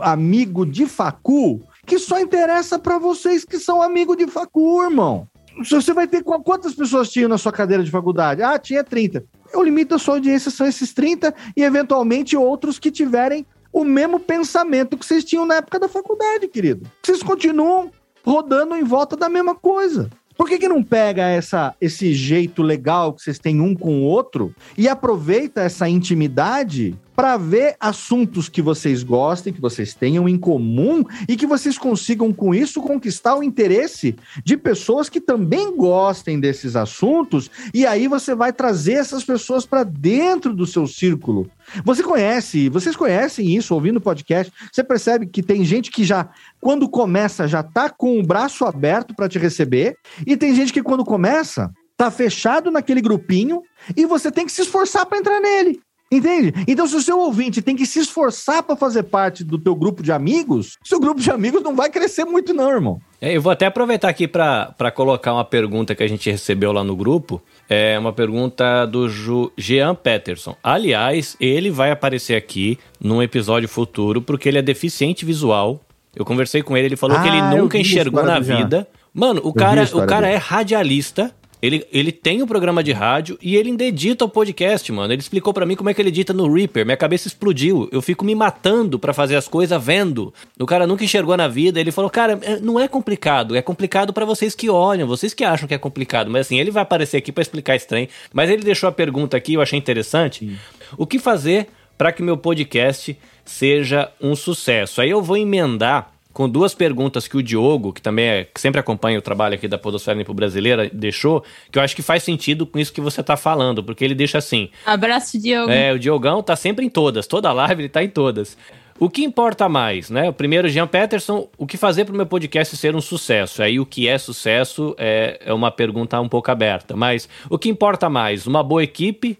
amigo 0.00 0.64
de 0.64 0.86
facu 0.86 1.60
que 1.90 1.98
só 1.98 2.20
interessa 2.20 2.78
para 2.78 2.98
vocês 2.98 3.44
que 3.44 3.58
são 3.58 3.82
amigo 3.82 4.14
de 4.14 4.28
facu, 4.28 4.80
irmão. 4.84 5.26
Você 5.68 5.92
vai 5.92 6.06
ter 6.06 6.22
quantas 6.22 6.72
pessoas 6.72 7.10
tinham 7.10 7.28
na 7.28 7.36
sua 7.36 7.50
cadeira 7.50 7.82
de 7.82 7.90
faculdade? 7.90 8.42
Ah, 8.42 8.56
tinha 8.58 8.84
30 8.84 9.24
o 9.52 9.62
limite 9.64 9.90
da 9.90 9.98
sua 9.98 10.14
audiência 10.14 10.48
são 10.48 10.64
esses 10.64 10.92
30 10.92 11.34
e, 11.56 11.64
eventualmente, 11.64 12.36
outros 12.36 12.78
que 12.78 12.90
tiverem 12.90 13.44
o 13.72 13.84
mesmo 13.84 14.20
pensamento 14.20 14.96
que 14.96 15.04
vocês 15.04 15.24
tinham 15.24 15.44
na 15.44 15.56
época 15.56 15.78
da 15.78 15.88
faculdade, 15.88 16.46
querido. 16.48 16.88
Vocês 17.02 17.20
continuam 17.20 17.90
rodando 18.24 18.76
em 18.76 18.84
volta 18.84 19.16
da 19.16 19.28
mesma 19.28 19.54
coisa. 19.54 20.08
Por 20.36 20.48
que, 20.48 20.58
que 20.58 20.68
não 20.68 20.82
pega 20.82 21.22
essa, 21.22 21.74
esse 21.80 22.14
jeito 22.14 22.62
legal 22.62 23.12
que 23.12 23.22
vocês 23.22 23.38
têm 23.38 23.60
um 23.60 23.74
com 23.74 24.00
o 24.00 24.04
outro 24.04 24.54
e 24.76 24.88
aproveita 24.88 25.60
essa 25.60 25.88
intimidade 25.88 26.96
para 27.20 27.36
ver 27.36 27.76
assuntos 27.78 28.48
que 28.48 28.62
vocês 28.62 29.02
gostem, 29.02 29.52
que 29.52 29.60
vocês 29.60 29.92
tenham 29.92 30.26
em 30.26 30.38
comum 30.38 31.04
e 31.28 31.36
que 31.36 31.46
vocês 31.46 31.76
consigam 31.76 32.32
com 32.32 32.54
isso 32.54 32.80
conquistar 32.80 33.36
o 33.36 33.42
interesse 33.42 34.16
de 34.42 34.56
pessoas 34.56 35.10
que 35.10 35.20
também 35.20 35.76
gostem 35.76 36.40
desses 36.40 36.76
assuntos 36.76 37.50
e 37.74 37.84
aí 37.84 38.08
você 38.08 38.34
vai 38.34 38.54
trazer 38.54 38.94
essas 38.94 39.22
pessoas 39.22 39.66
para 39.66 39.84
dentro 39.84 40.54
do 40.54 40.66
seu 40.66 40.86
círculo. 40.86 41.50
Você 41.84 42.02
conhece, 42.02 42.70
vocês 42.70 42.96
conhecem 42.96 43.54
isso 43.54 43.74
ouvindo 43.74 44.00
podcast, 44.00 44.50
você 44.72 44.82
percebe 44.82 45.26
que 45.26 45.42
tem 45.42 45.62
gente 45.62 45.90
que 45.90 46.04
já 46.04 46.26
quando 46.58 46.88
começa 46.88 47.46
já 47.46 47.62
tá 47.62 47.90
com 47.90 48.18
o 48.18 48.26
braço 48.26 48.64
aberto 48.64 49.14
para 49.14 49.28
te 49.28 49.38
receber 49.38 49.94
e 50.26 50.38
tem 50.38 50.54
gente 50.54 50.72
que 50.72 50.82
quando 50.82 51.04
começa 51.04 51.70
tá 51.98 52.10
fechado 52.10 52.70
naquele 52.70 53.02
grupinho 53.02 53.60
e 53.94 54.06
você 54.06 54.32
tem 54.32 54.46
que 54.46 54.52
se 54.52 54.62
esforçar 54.62 55.04
para 55.04 55.18
entrar 55.18 55.38
nele. 55.38 55.82
Entende? 56.12 56.52
Então, 56.66 56.88
se 56.88 56.96
o 56.96 57.00
seu 57.00 57.20
ouvinte 57.20 57.62
tem 57.62 57.76
que 57.76 57.86
se 57.86 58.00
esforçar 58.00 58.64
para 58.64 58.74
fazer 58.74 59.04
parte 59.04 59.44
do 59.44 59.56
teu 59.56 59.76
grupo 59.76 60.02
de 60.02 60.10
amigos, 60.10 60.76
seu 60.82 60.98
grupo 60.98 61.20
de 61.20 61.30
amigos 61.30 61.62
não 61.62 61.76
vai 61.76 61.88
crescer 61.88 62.24
muito, 62.24 62.52
não, 62.52 62.68
irmão. 62.68 63.00
É, 63.20 63.36
eu 63.36 63.40
vou 63.40 63.52
até 63.52 63.66
aproveitar 63.66 64.08
aqui 64.08 64.26
para 64.26 64.90
colocar 64.92 65.32
uma 65.32 65.44
pergunta 65.44 65.94
que 65.94 66.02
a 66.02 66.08
gente 66.08 66.28
recebeu 66.28 66.72
lá 66.72 66.82
no 66.82 66.96
grupo. 66.96 67.40
É 67.68 67.96
uma 67.96 68.12
pergunta 68.12 68.86
do 68.86 69.08
Ju, 69.08 69.52
Jean 69.56 69.94
Peterson. 69.94 70.56
Aliás, 70.64 71.36
ele 71.38 71.70
vai 71.70 71.92
aparecer 71.92 72.34
aqui 72.34 72.76
num 73.00 73.22
episódio 73.22 73.68
futuro 73.68 74.20
porque 74.20 74.48
ele 74.48 74.58
é 74.58 74.62
deficiente 74.62 75.24
visual. 75.24 75.80
Eu 76.16 76.24
conversei 76.24 76.60
com 76.60 76.76
ele, 76.76 76.88
ele 76.88 76.96
falou 76.96 77.18
ah, 77.18 77.22
que 77.22 77.28
ele 77.28 77.42
nunca 77.42 77.78
enxergou 77.78 78.24
na 78.24 78.40
vida. 78.40 78.88
Mano, 79.14 79.40
o 79.44 79.52
cara, 79.52 79.84
o 79.94 80.06
cara 80.06 80.28
é 80.28 80.36
radialista 80.36 81.32
ele, 81.62 81.86
ele 81.92 82.10
tem 82.10 82.40
o 82.40 82.44
um 82.44 82.48
programa 82.48 82.82
de 82.82 82.92
rádio 82.92 83.38
e 83.40 83.56
ele 83.56 83.70
ainda 83.70 83.84
edita 83.84 84.24
o 84.24 84.28
podcast, 84.28 84.90
mano. 84.92 85.12
Ele 85.12 85.20
explicou 85.20 85.52
para 85.52 85.66
mim 85.66 85.76
como 85.76 85.90
é 85.90 85.94
que 85.94 86.00
ele 86.00 86.08
edita 86.08 86.32
no 86.32 86.52
Reaper. 86.52 86.84
Minha 86.86 86.96
cabeça 86.96 87.28
explodiu. 87.28 87.88
Eu 87.92 88.00
fico 88.00 88.24
me 88.24 88.34
matando 88.34 88.98
para 88.98 89.12
fazer 89.12 89.36
as 89.36 89.46
coisas 89.46 89.82
vendo. 89.82 90.32
O 90.58 90.66
cara 90.66 90.86
nunca 90.86 91.04
enxergou 91.04 91.36
na 91.36 91.48
vida. 91.48 91.78
Ele 91.78 91.92
falou, 91.92 92.10
cara, 92.10 92.38
é, 92.42 92.58
não 92.60 92.80
é 92.80 92.88
complicado. 92.88 93.54
É 93.54 93.62
complicado 93.62 94.12
para 94.12 94.24
vocês 94.24 94.54
que 94.54 94.70
olham, 94.70 95.06
vocês 95.06 95.34
que 95.34 95.44
acham 95.44 95.68
que 95.68 95.74
é 95.74 95.78
complicado. 95.78 96.30
Mas 96.30 96.46
assim, 96.46 96.58
ele 96.58 96.70
vai 96.70 96.82
aparecer 96.82 97.18
aqui 97.18 97.30
para 97.30 97.42
explicar 97.42 97.76
estranho. 97.76 98.08
Mas 98.32 98.48
ele 98.48 98.62
deixou 98.62 98.88
a 98.88 98.92
pergunta 98.92 99.36
aqui, 99.36 99.54
eu 99.54 99.60
achei 99.60 99.78
interessante. 99.78 100.46
Sim. 100.46 100.56
O 100.96 101.06
que 101.06 101.18
fazer 101.18 101.68
para 101.98 102.12
que 102.12 102.22
meu 102.22 102.36
podcast 102.36 103.16
seja 103.44 104.10
um 104.20 104.34
sucesso? 104.34 105.02
Aí 105.02 105.10
eu 105.10 105.20
vou 105.20 105.36
emendar 105.36 106.12
com 106.32 106.48
duas 106.48 106.74
perguntas 106.74 107.26
que 107.26 107.36
o 107.36 107.42
Diogo, 107.42 107.92
que 107.92 108.00
também 108.00 108.26
é, 108.26 108.44
que 108.44 108.60
sempre 108.60 108.80
acompanha 108.80 109.18
o 109.18 109.22
trabalho 109.22 109.54
aqui 109.54 109.66
da 109.66 109.78
Podosfera 109.78 110.16
Limpo 110.16 110.32
Brasileira, 110.32 110.88
deixou, 110.92 111.44
que 111.70 111.78
eu 111.78 111.82
acho 111.82 111.96
que 111.96 112.02
faz 112.02 112.22
sentido 112.22 112.66
com 112.66 112.78
isso 112.78 112.92
que 112.92 113.00
você 113.00 113.20
está 113.20 113.36
falando, 113.36 113.82
porque 113.82 114.04
ele 114.04 114.14
deixa 114.14 114.38
assim. 114.38 114.70
Abraço, 114.86 115.40
Diogo. 115.40 115.70
É, 115.70 115.92
o 115.92 115.98
Diogão 115.98 116.42
tá 116.42 116.54
sempre 116.54 116.84
em 116.84 116.88
todas, 116.88 117.26
toda 117.26 117.52
live 117.52 117.82
ele 117.82 117.88
tá 117.88 118.02
em 118.02 118.08
todas. 118.08 118.56
O 118.98 119.08
que 119.08 119.24
importa 119.24 119.66
mais, 119.66 120.10
né? 120.10 120.28
O 120.28 120.32
primeiro, 120.32 120.68
Jean 120.68 120.86
Peterson, 120.86 121.48
o 121.56 121.66
que 121.66 121.78
fazer 121.78 122.04
para 122.04 122.12
o 122.12 122.16
meu 122.16 122.26
podcast 122.26 122.76
ser 122.76 122.94
um 122.94 123.00
sucesso? 123.00 123.62
Aí 123.62 123.80
o 123.80 123.86
que 123.86 124.06
é 124.06 124.18
sucesso 124.18 124.94
é, 124.98 125.40
é 125.42 125.54
uma 125.54 125.70
pergunta 125.70 126.20
um 126.20 126.28
pouco 126.28 126.50
aberta, 126.50 126.94
mas 126.94 127.26
o 127.48 127.58
que 127.58 127.70
importa 127.70 128.10
mais? 128.10 128.46
Uma 128.46 128.62
boa 128.62 128.84
equipe, 128.84 129.38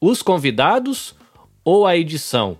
os 0.00 0.22
convidados 0.22 1.14
ou 1.64 1.86
a 1.86 1.96
edição? 1.96 2.58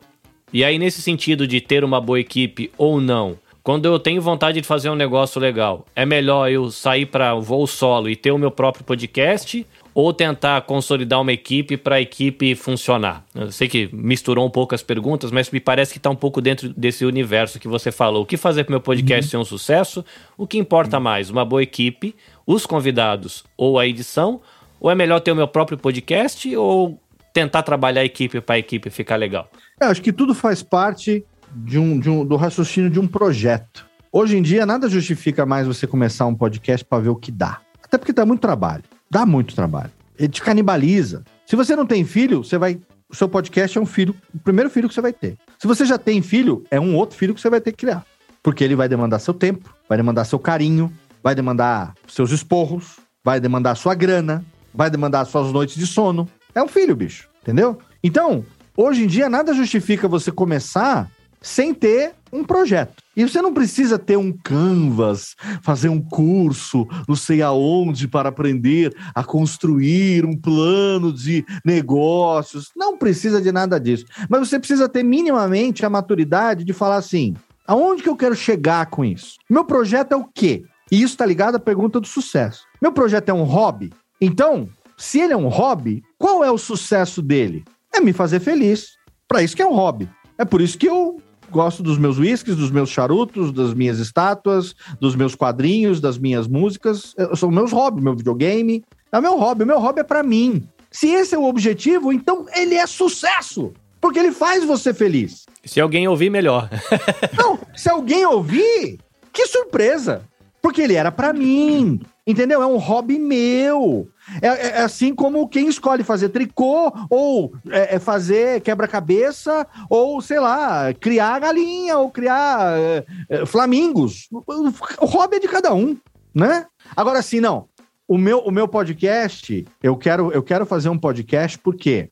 E 0.53 0.65
aí, 0.65 0.79
nesse 0.79 1.03
sentido 1.03 1.49
de 1.49 1.61
ter 1.61 1.83
uma 1.83 2.01
boa 2.01 2.21
equipe 2.21 2.71
ou 2.79 3.01
não, 3.01 3.37
quando 3.67 3.87
eu 3.87 3.99
tenho 3.99 4.23
vontade 4.23 4.61
de 4.61 4.65
fazer 4.65 4.89
um 4.91 4.95
negócio 4.95 5.41
legal, 5.41 5.85
é 5.97 6.07
melhor 6.07 6.49
eu 6.49 6.71
sair 6.71 7.05
para 7.05 7.35
voo 7.35 7.67
solo 7.67 8.09
e 8.09 8.15
ter 8.15 8.31
o 8.31 8.39
meu 8.39 8.49
próprio 8.49 8.85
podcast 8.85 9.67
ou 9.93 10.13
tentar 10.13 10.63
consolidar 10.63 11.21
uma 11.21 11.33
equipe 11.33 11.77
para 11.77 11.97
a 11.97 12.01
equipe 12.01 12.55
funcionar? 12.55 13.25
Eu 13.35 13.51
sei 13.51 13.69
que 13.69 13.91
misturou 13.93 14.47
um 14.47 14.51
pouco 14.51 14.73
as 14.73 14.85
perguntas, 14.85 15.33
mas 15.33 15.51
me 15.51 15.59
parece 15.59 15.91
que 15.91 15.99
está 15.99 16.09
um 16.09 16.15
pouco 16.15 16.41
dentro 16.41 16.69
desse 16.77 17.05
universo 17.05 17.59
que 17.59 17.67
você 17.67 17.91
falou. 17.91 18.23
O 18.23 18.25
que 18.25 18.37
fazer 18.37 18.63
para 18.63 18.71
meu 18.71 18.81
podcast 18.81 19.25
uhum. 19.25 19.31
ser 19.31 19.37
um 19.39 19.45
sucesso? 19.45 20.05
O 20.39 20.47
que 20.47 20.59
importa 20.59 21.01
mais? 21.01 21.29
Uma 21.29 21.45
boa 21.45 21.61
equipe, 21.61 22.15
os 22.47 22.67
convidados 22.67 23.43
ou 23.57 23.81
a 23.81 23.87
edição? 23.89 24.41
Ou 24.79 24.93
é 24.93 24.95
melhor 24.95 25.19
ter 25.19 25.33
o 25.33 25.37
meu 25.37 25.49
próprio 25.49 25.77
podcast 25.77 26.55
ou 26.55 27.01
tentar 27.35 27.65
trabalhar 27.65 28.03
a 28.03 28.05
equipe 28.05 28.41
para 28.41 28.55
a 28.55 28.59
equipe 28.61 28.91
ficar 28.91 29.17
legal? 29.17 29.51
Eu 29.81 29.89
acho 29.89 30.01
que 30.01 30.13
tudo 30.13 30.37
faz 30.37 30.63
parte 30.63 31.25
de 31.55 31.79
um, 31.79 31.99
de 31.99 32.11
um, 32.11 32.25
do 32.25 32.37
raciocínio 32.37 32.91
de 32.91 33.01
um 33.01 33.07
projeto. 33.07 33.87
Hoje 34.13 34.37
em 34.37 34.43
dia, 34.43 34.65
nada 34.65 34.89
justifica 34.89 35.45
mais 35.45 35.67
você 35.67 35.87
começar 35.87 36.27
um 36.27 36.35
podcast 36.35 36.85
para 36.85 37.03
ver 37.03 37.11
o 37.11 37.17
que 37.17 37.31
dá. 37.31 37.61
Até 37.83 37.99
porque 37.99 38.13
dá 38.13 38.25
muito 38.25 38.41
trabalho. 38.41 38.83
Dá 39.11 39.25
muito 39.25 39.55
trabalho. 39.55 39.93
Ele 40.19 40.29
te 40.29 40.43
canibaliza. 40.43 41.25
Se 41.47 41.55
você 41.55 41.77
não 41.77 41.87
tem 41.87 42.05
filho, 42.05 42.43
você 42.43 42.59
vai. 42.59 42.81
O 43.09 43.15
seu 43.15 43.29
podcast 43.29 43.79
é 43.79 43.81
um 43.81 43.87
filho, 43.87 44.17
o 44.35 44.39
primeiro 44.39 44.69
filho 44.69 44.89
que 44.89 44.95
você 44.95 45.01
vai 45.01 45.13
ter. 45.13 45.37
Se 45.59 45.67
você 45.67 45.85
já 45.85 45.97
tem 45.97 46.21
filho, 46.21 46.65
é 46.71 46.81
um 46.81 46.97
outro 46.97 47.17
filho 47.17 47.35
que 47.35 47.41
você 47.41 47.49
vai 47.49 47.61
ter 47.61 47.71
que 47.71 47.79
criar. 47.79 48.05
Porque 48.43 48.65
ele 48.65 48.75
vai 48.75 48.89
demandar 48.89 49.21
seu 49.21 49.33
tempo, 49.33 49.73
vai 49.89 49.97
demandar 49.97 50.25
seu 50.25 50.39
carinho, 50.39 50.93
vai 51.23 51.35
demandar 51.35 51.95
seus 52.09 52.33
esporros, 52.33 52.97
vai 53.23 53.39
demandar 53.39 53.77
sua 53.77 53.95
grana, 53.95 54.45
vai 54.75 54.91
demandar 54.91 55.25
suas 55.25 55.53
noites 55.53 55.77
de 55.77 55.87
sono. 55.87 56.29
É 56.55 56.63
um 56.63 56.69
filho, 56.69 56.97
bicho, 56.97 57.29
entendeu? 57.43 57.79
Então, 58.03 58.45
hoje 58.77 59.05
em 59.05 59.07
dia, 59.07 59.29
nada 59.29 59.55
justifica 59.55 60.09
você 60.09 60.33
começar 60.33 61.11
sem 61.47 61.73
ter 61.73 62.13
um 62.33 62.43
projeto. 62.43 63.01
E 63.17 63.23
você 63.23 63.41
não 63.41 63.55
precisa 63.55 63.97
ter 63.97 64.17
um 64.17 64.33
canvas, 64.33 65.37
fazer 65.63 65.89
um 65.89 66.03
curso, 66.03 66.89
não 67.07 67.15
sei 67.15 67.41
aonde, 67.41 68.09
para 68.09 68.31
aprender 68.31 68.93
a 69.15 69.23
construir 69.23 70.27
um 70.27 70.37
plano 70.37 71.13
de 71.13 71.47
negócios. 71.65 72.73
Não 72.77 72.99
precisa 72.99 73.41
de 73.41 73.53
nada 73.53 73.79
disso. 73.79 74.05
Mas 74.29 74.49
você 74.49 74.59
precisa 74.59 74.89
ter 74.89 75.05
minimamente 75.05 75.87
a 75.87 75.91
maturidade 75.91 76.65
de 76.65 76.73
falar 76.73 76.97
assim: 76.97 77.37
aonde 77.65 78.03
que 78.03 78.09
eu 78.09 78.17
quero 78.17 78.35
chegar 78.35 78.87
com 78.87 79.05
isso? 79.05 79.37
Meu 79.49 79.65
projeto 79.65 80.13
é 80.13 80.17
o 80.17 80.25
quê? 80.25 80.65
E 80.91 80.97
isso 80.97 81.15
está 81.15 81.25
ligado 81.25 81.55
à 81.55 81.61
pergunta 81.61 82.01
do 82.01 82.09
sucesso. 82.09 82.65
Meu 82.83 82.91
projeto 82.91 83.29
é 83.29 83.33
um 83.33 83.45
hobby? 83.45 83.93
Então, 84.21 84.69
se 84.97 85.21
ele 85.21 85.33
é 85.33 85.37
um 85.37 85.49
hobby, 85.49 86.03
qual 86.19 86.45
é 86.45 86.51
o 86.51 86.59
sucesso 86.59 87.23
dele? 87.23 87.65
É 87.95 88.01
me 88.01 88.13
fazer 88.13 88.41
feliz. 88.41 88.97
Para 89.29 89.43
isso 89.45 89.55
que 89.55 89.63
é 89.63 89.67
um 89.67 89.75
hobby. 89.75 90.09
É 90.39 90.45
por 90.45 90.61
isso 90.61 90.77
que 90.77 90.87
eu 90.87 91.21
gosto 91.51 91.83
dos 91.83 91.99
meus 91.99 92.19
whiskies, 92.19 92.57
dos 92.57 92.71
meus 92.71 92.91
charutos, 92.91 93.53
das 93.53 93.75
minhas 93.75 93.99
estátuas, 93.99 94.75
dos 95.01 95.15
meus 95.15 95.35
quadrinhos, 95.35 96.01
das 96.01 96.19
minhas 96.19 96.47
músicas. 96.47 97.15
São 97.35 97.51
meus 97.51 97.73
hobbies, 97.73 98.05
meu 98.05 98.15
videogame. 98.15 98.85
É 99.13 99.19
o 99.19 99.23
meu 99.23 99.39
hobby. 99.39 99.65
O 99.65 99.67
meu 99.67 99.79
hobby 99.79 100.01
é 100.01 100.05
para 100.05 100.23
mim. 100.23 100.67
Se 100.91 101.09
esse 101.09 101.35
é 101.35 101.39
o 101.39 101.45
objetivo, 101.45 102.13
então 102.13 102.47
ele 102.55 102.75
é 102.75 102.87
sucesso. 102.87 103.73
Porque 104.01 104.19
ele 104.19 104.33
faz 104.33 104.65
você 104.65 104.95
feliz. 104.95 105.47
Se 105.65 105.81
alguém 105.81 106.07
ouvir, 106.07 106.31
melhor. 106.31 106.69
Não, 107.37 107.59
se 107.75 107.91
alguém 107.91 108.25
ouvir, 108.25 108.99
que 109.33 109.47
surpresa. 109.47 110.23
Porque 110.63 110.81
ele 110.81 110.95
era 110.95 111.11
para 111.11 111.33
mim. 111.33 112.01
Entendeu? 112.27 112.61
É 112.61 112.67
um 112.67 112.77
hobby 112.77 113.19
meu. 113.21 114.09
É, 114.43 114.49
é, 114.49 114.67
é, 114.69 114.83
assim 114.83 115.15
como 115.15 115.49
quem 115.49 115.69
escolhe 115.69 116.03
fazer 116.03 116.31
tricô, 116.31 116.93
ou 117.09 117.55
é, 117.71 117.95
é 117.95 117.99
fazer 118.01 118.61
quebra-cabeça, 118.63 119.65
ou, 119.89 120.21
sei 120.21 120.41
lá, 120.41 120.93
criar 120.95 121.39
galinha, 121.39 121.97
ou 121.99 122.11
criar 122.11 122.77
é, 122.77 123.05
é, 123.29 123.47
flamingos. 123.47 124.29
O 124.33 125.07
hobby 125.07 125.37
é 125.37 125.41
de 125.41 125.47
cada 125.47 125.73
um, 125.73 125.97
né? 126.35 126.67
Agora, 126.97 127.23
sim, 127.23 127.39
não. 127.39 127.69
O 128.09 128.19
meu, 128.19 128.41
o 128.41 128.51
meu 128.51 128.67
podcast, 128.67 129.65
eu 129.81 129.97
quero, 129.97 130.33
eu 130.33 130.43
quero 130.43 130.67
fazer 130.67 130.89
um 130.89 130.99
podcast 130.99 131.59
porque 131.59 132.09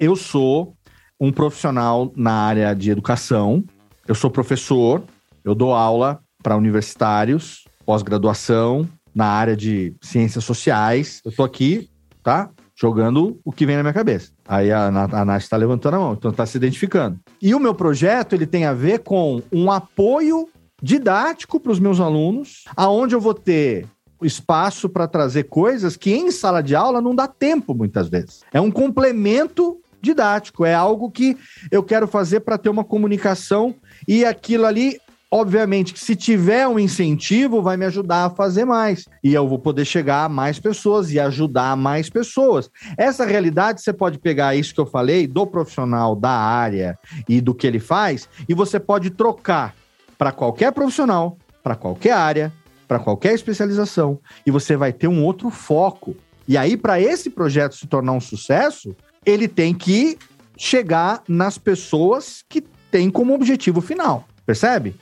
eu 0.00 0.16
sou 0.16 0.74
um 1.20 1.30
profissional 1.30 2.10
na 2.16 2.32
área 2.32 2.74
de 2.74 2.90
educação, 2.90 3.62
eu 4.08 4.14
sou 4.14 4.30
professor, 4.30 5.02
eu 5.44 5.54
dou 5.54 5.74
aula 5.74 6.20
para 6.42 6.56
universitários, 6.56 7.64
pós-graduação, 7.84 8.88
na 9.14 9.26
área 9.26 9.56
de 9.56 9.94
ciências 10.02 10.44
sociais. 10.44 11.20
Eu 11.24 11.32
tô 11.32 11.42
aqui, 11.42 11.88
tá? 12.22 12.50
Jogando 12.74 13.38
o 13.44 13.52
que 13.52 13.64
vem 13.64 13.76
na 13.76 13.82
minha 13.82 13.94
cabeça. 13.94 14.32
Aí 14.46 14.72
a, 14.72 14.88
a 14.88 15.24
Nath 15.24 15.42
está 15.42 15.56
levantando 15.56 15.94
a 15.94 16.00
mão, 16.00 16.12
então 16.14 16.30
está 16.30 16.44
se 16.44 16.56
identificando. 16.56 17.18
E 17.40 17.54
o 17.54 17.60
meu 17.60 17.74
projeto, 17.74 18.34
ele 18.34 18.46
tem 18.46 18.64
a 18.64 18.72
ver 18.72 19.00
com 19.00 19.40
um 19.52 19.70
apoio 19.70 20.48
didático 20.82 21.60
para 21.60 21.72
os 21.72 21.78
meus 21.78 22.00
alunos, 22.00 22.64
aonde 22.76 23.14
eu 23.14 23.20
vou 23.20 23.32
ter 23.32 23.86
espaço 24.22 24.88
para 24.88 25.06
trazer 25.06 25.44
coisas 25.44 25.96
que 25.96 26.12
em 26.12 26.30
sala 26.30 26.62
de 26.62 26.74
aula 26.74 27.00
não 27.00 27.14
dá 27.14 27.28
tempo 27.28 27.74
muitas 27.74 28.08
vezes. 28.08 28.42
É 28.52 28.60
um 28.60 28.70
complemento 28.70 29.78
didático, 30.00 30.64
é 30.64 30.74
algo 30.74 31.10
que 31.10 31.36
eu 31.70 31.82
quero 31.82 32.06
fazer 32.06 32.40
para 32.40 32.58
ter 32.58 32.68
uma 32.68 32.84
comunicação 32.84 33.74
e 34.06 34.24
aquilo 34.24 34.66
ali 34.66 35.00
Obviamente 35.36 35.92
que 35.92 35.98
se 35.98 36.14
tiver 36.14 36.68
um 36.68 36.78
incentivo, 36.78 37.60
vai 37.60 37.76
me 37.76 37.84
ajudar 37.86 38.26
a 38.26 38.30
fazer 38.30 38.64
mais. 38.64 39.04
E 39.20 39.34
eu 39.34 39.48
vou 39.48 39.58
poder 39.58 39.84
chegar 39.84 40.26
a 40.26 40.28
mais 40.28 40.60
pessoas 40.60 41.10
e 41.10 41.18
ajudar 41.18 41.76
mais 41.76 42.08
pessoas. 42.08 42.70
Essa 42.96 43.26
realidade, 43.26 43.82
você 43.82 43.92
pode 43.92 44.20
pegar 44.20 44.54
isso 44.54 44.72
que 44.72 44.80
eu 44.80 44.86
falei 44.86 45.26
do 45.26 45.44
profissional 45.44 46.14
da 46.14 46.30
área 46.30 46.96
e 47.28 47.40
do 47.40 47.52
que 47.52 47.66
ele 47.66 47.80
faz, 47.80 48.28
e 48.48 48.54
você 48.54 48.78
pode 48.78 49.10
trocar 49.10 49.74
para 50.16 50.30
qualquer 50.30 50.70
profissional, 50.70 51.36
para 51.64 51.74
qualquer 51.74 52.12
área, 52.12 52.52
para 52.86 53.00
qualquer 53.00 53.34
especialização, 53.34 54.20
e 54.46 54.52
você 54.52 54.76
vai 54.76 54.92
ter 54.92 55.08
um 55.08 55.24
outro 55.24 55.50
foco. 55.50 56.14
E 56.46 56.56
aí, 56.56 56.76
para 56.76 57.00
esse 57.00 57.28
projeto 57.28 57.74
se 57.74 57.88
tornar 57.88 58.12
um 58.12 58.20
sucesso, 58.20 58.94
ele 59.26 59.48
tem 59.48 59.74
que 59.74 60.16
chegar 60.56 61.24
nas 61.26 61.58
pessoas 61.58 62.44
que 62.48 62.60
têm 62.88 63.10
como 63.10 63.34
objetivo 63.34 63.80
final. 63.80 64.28
Percebe? 64.46 64.94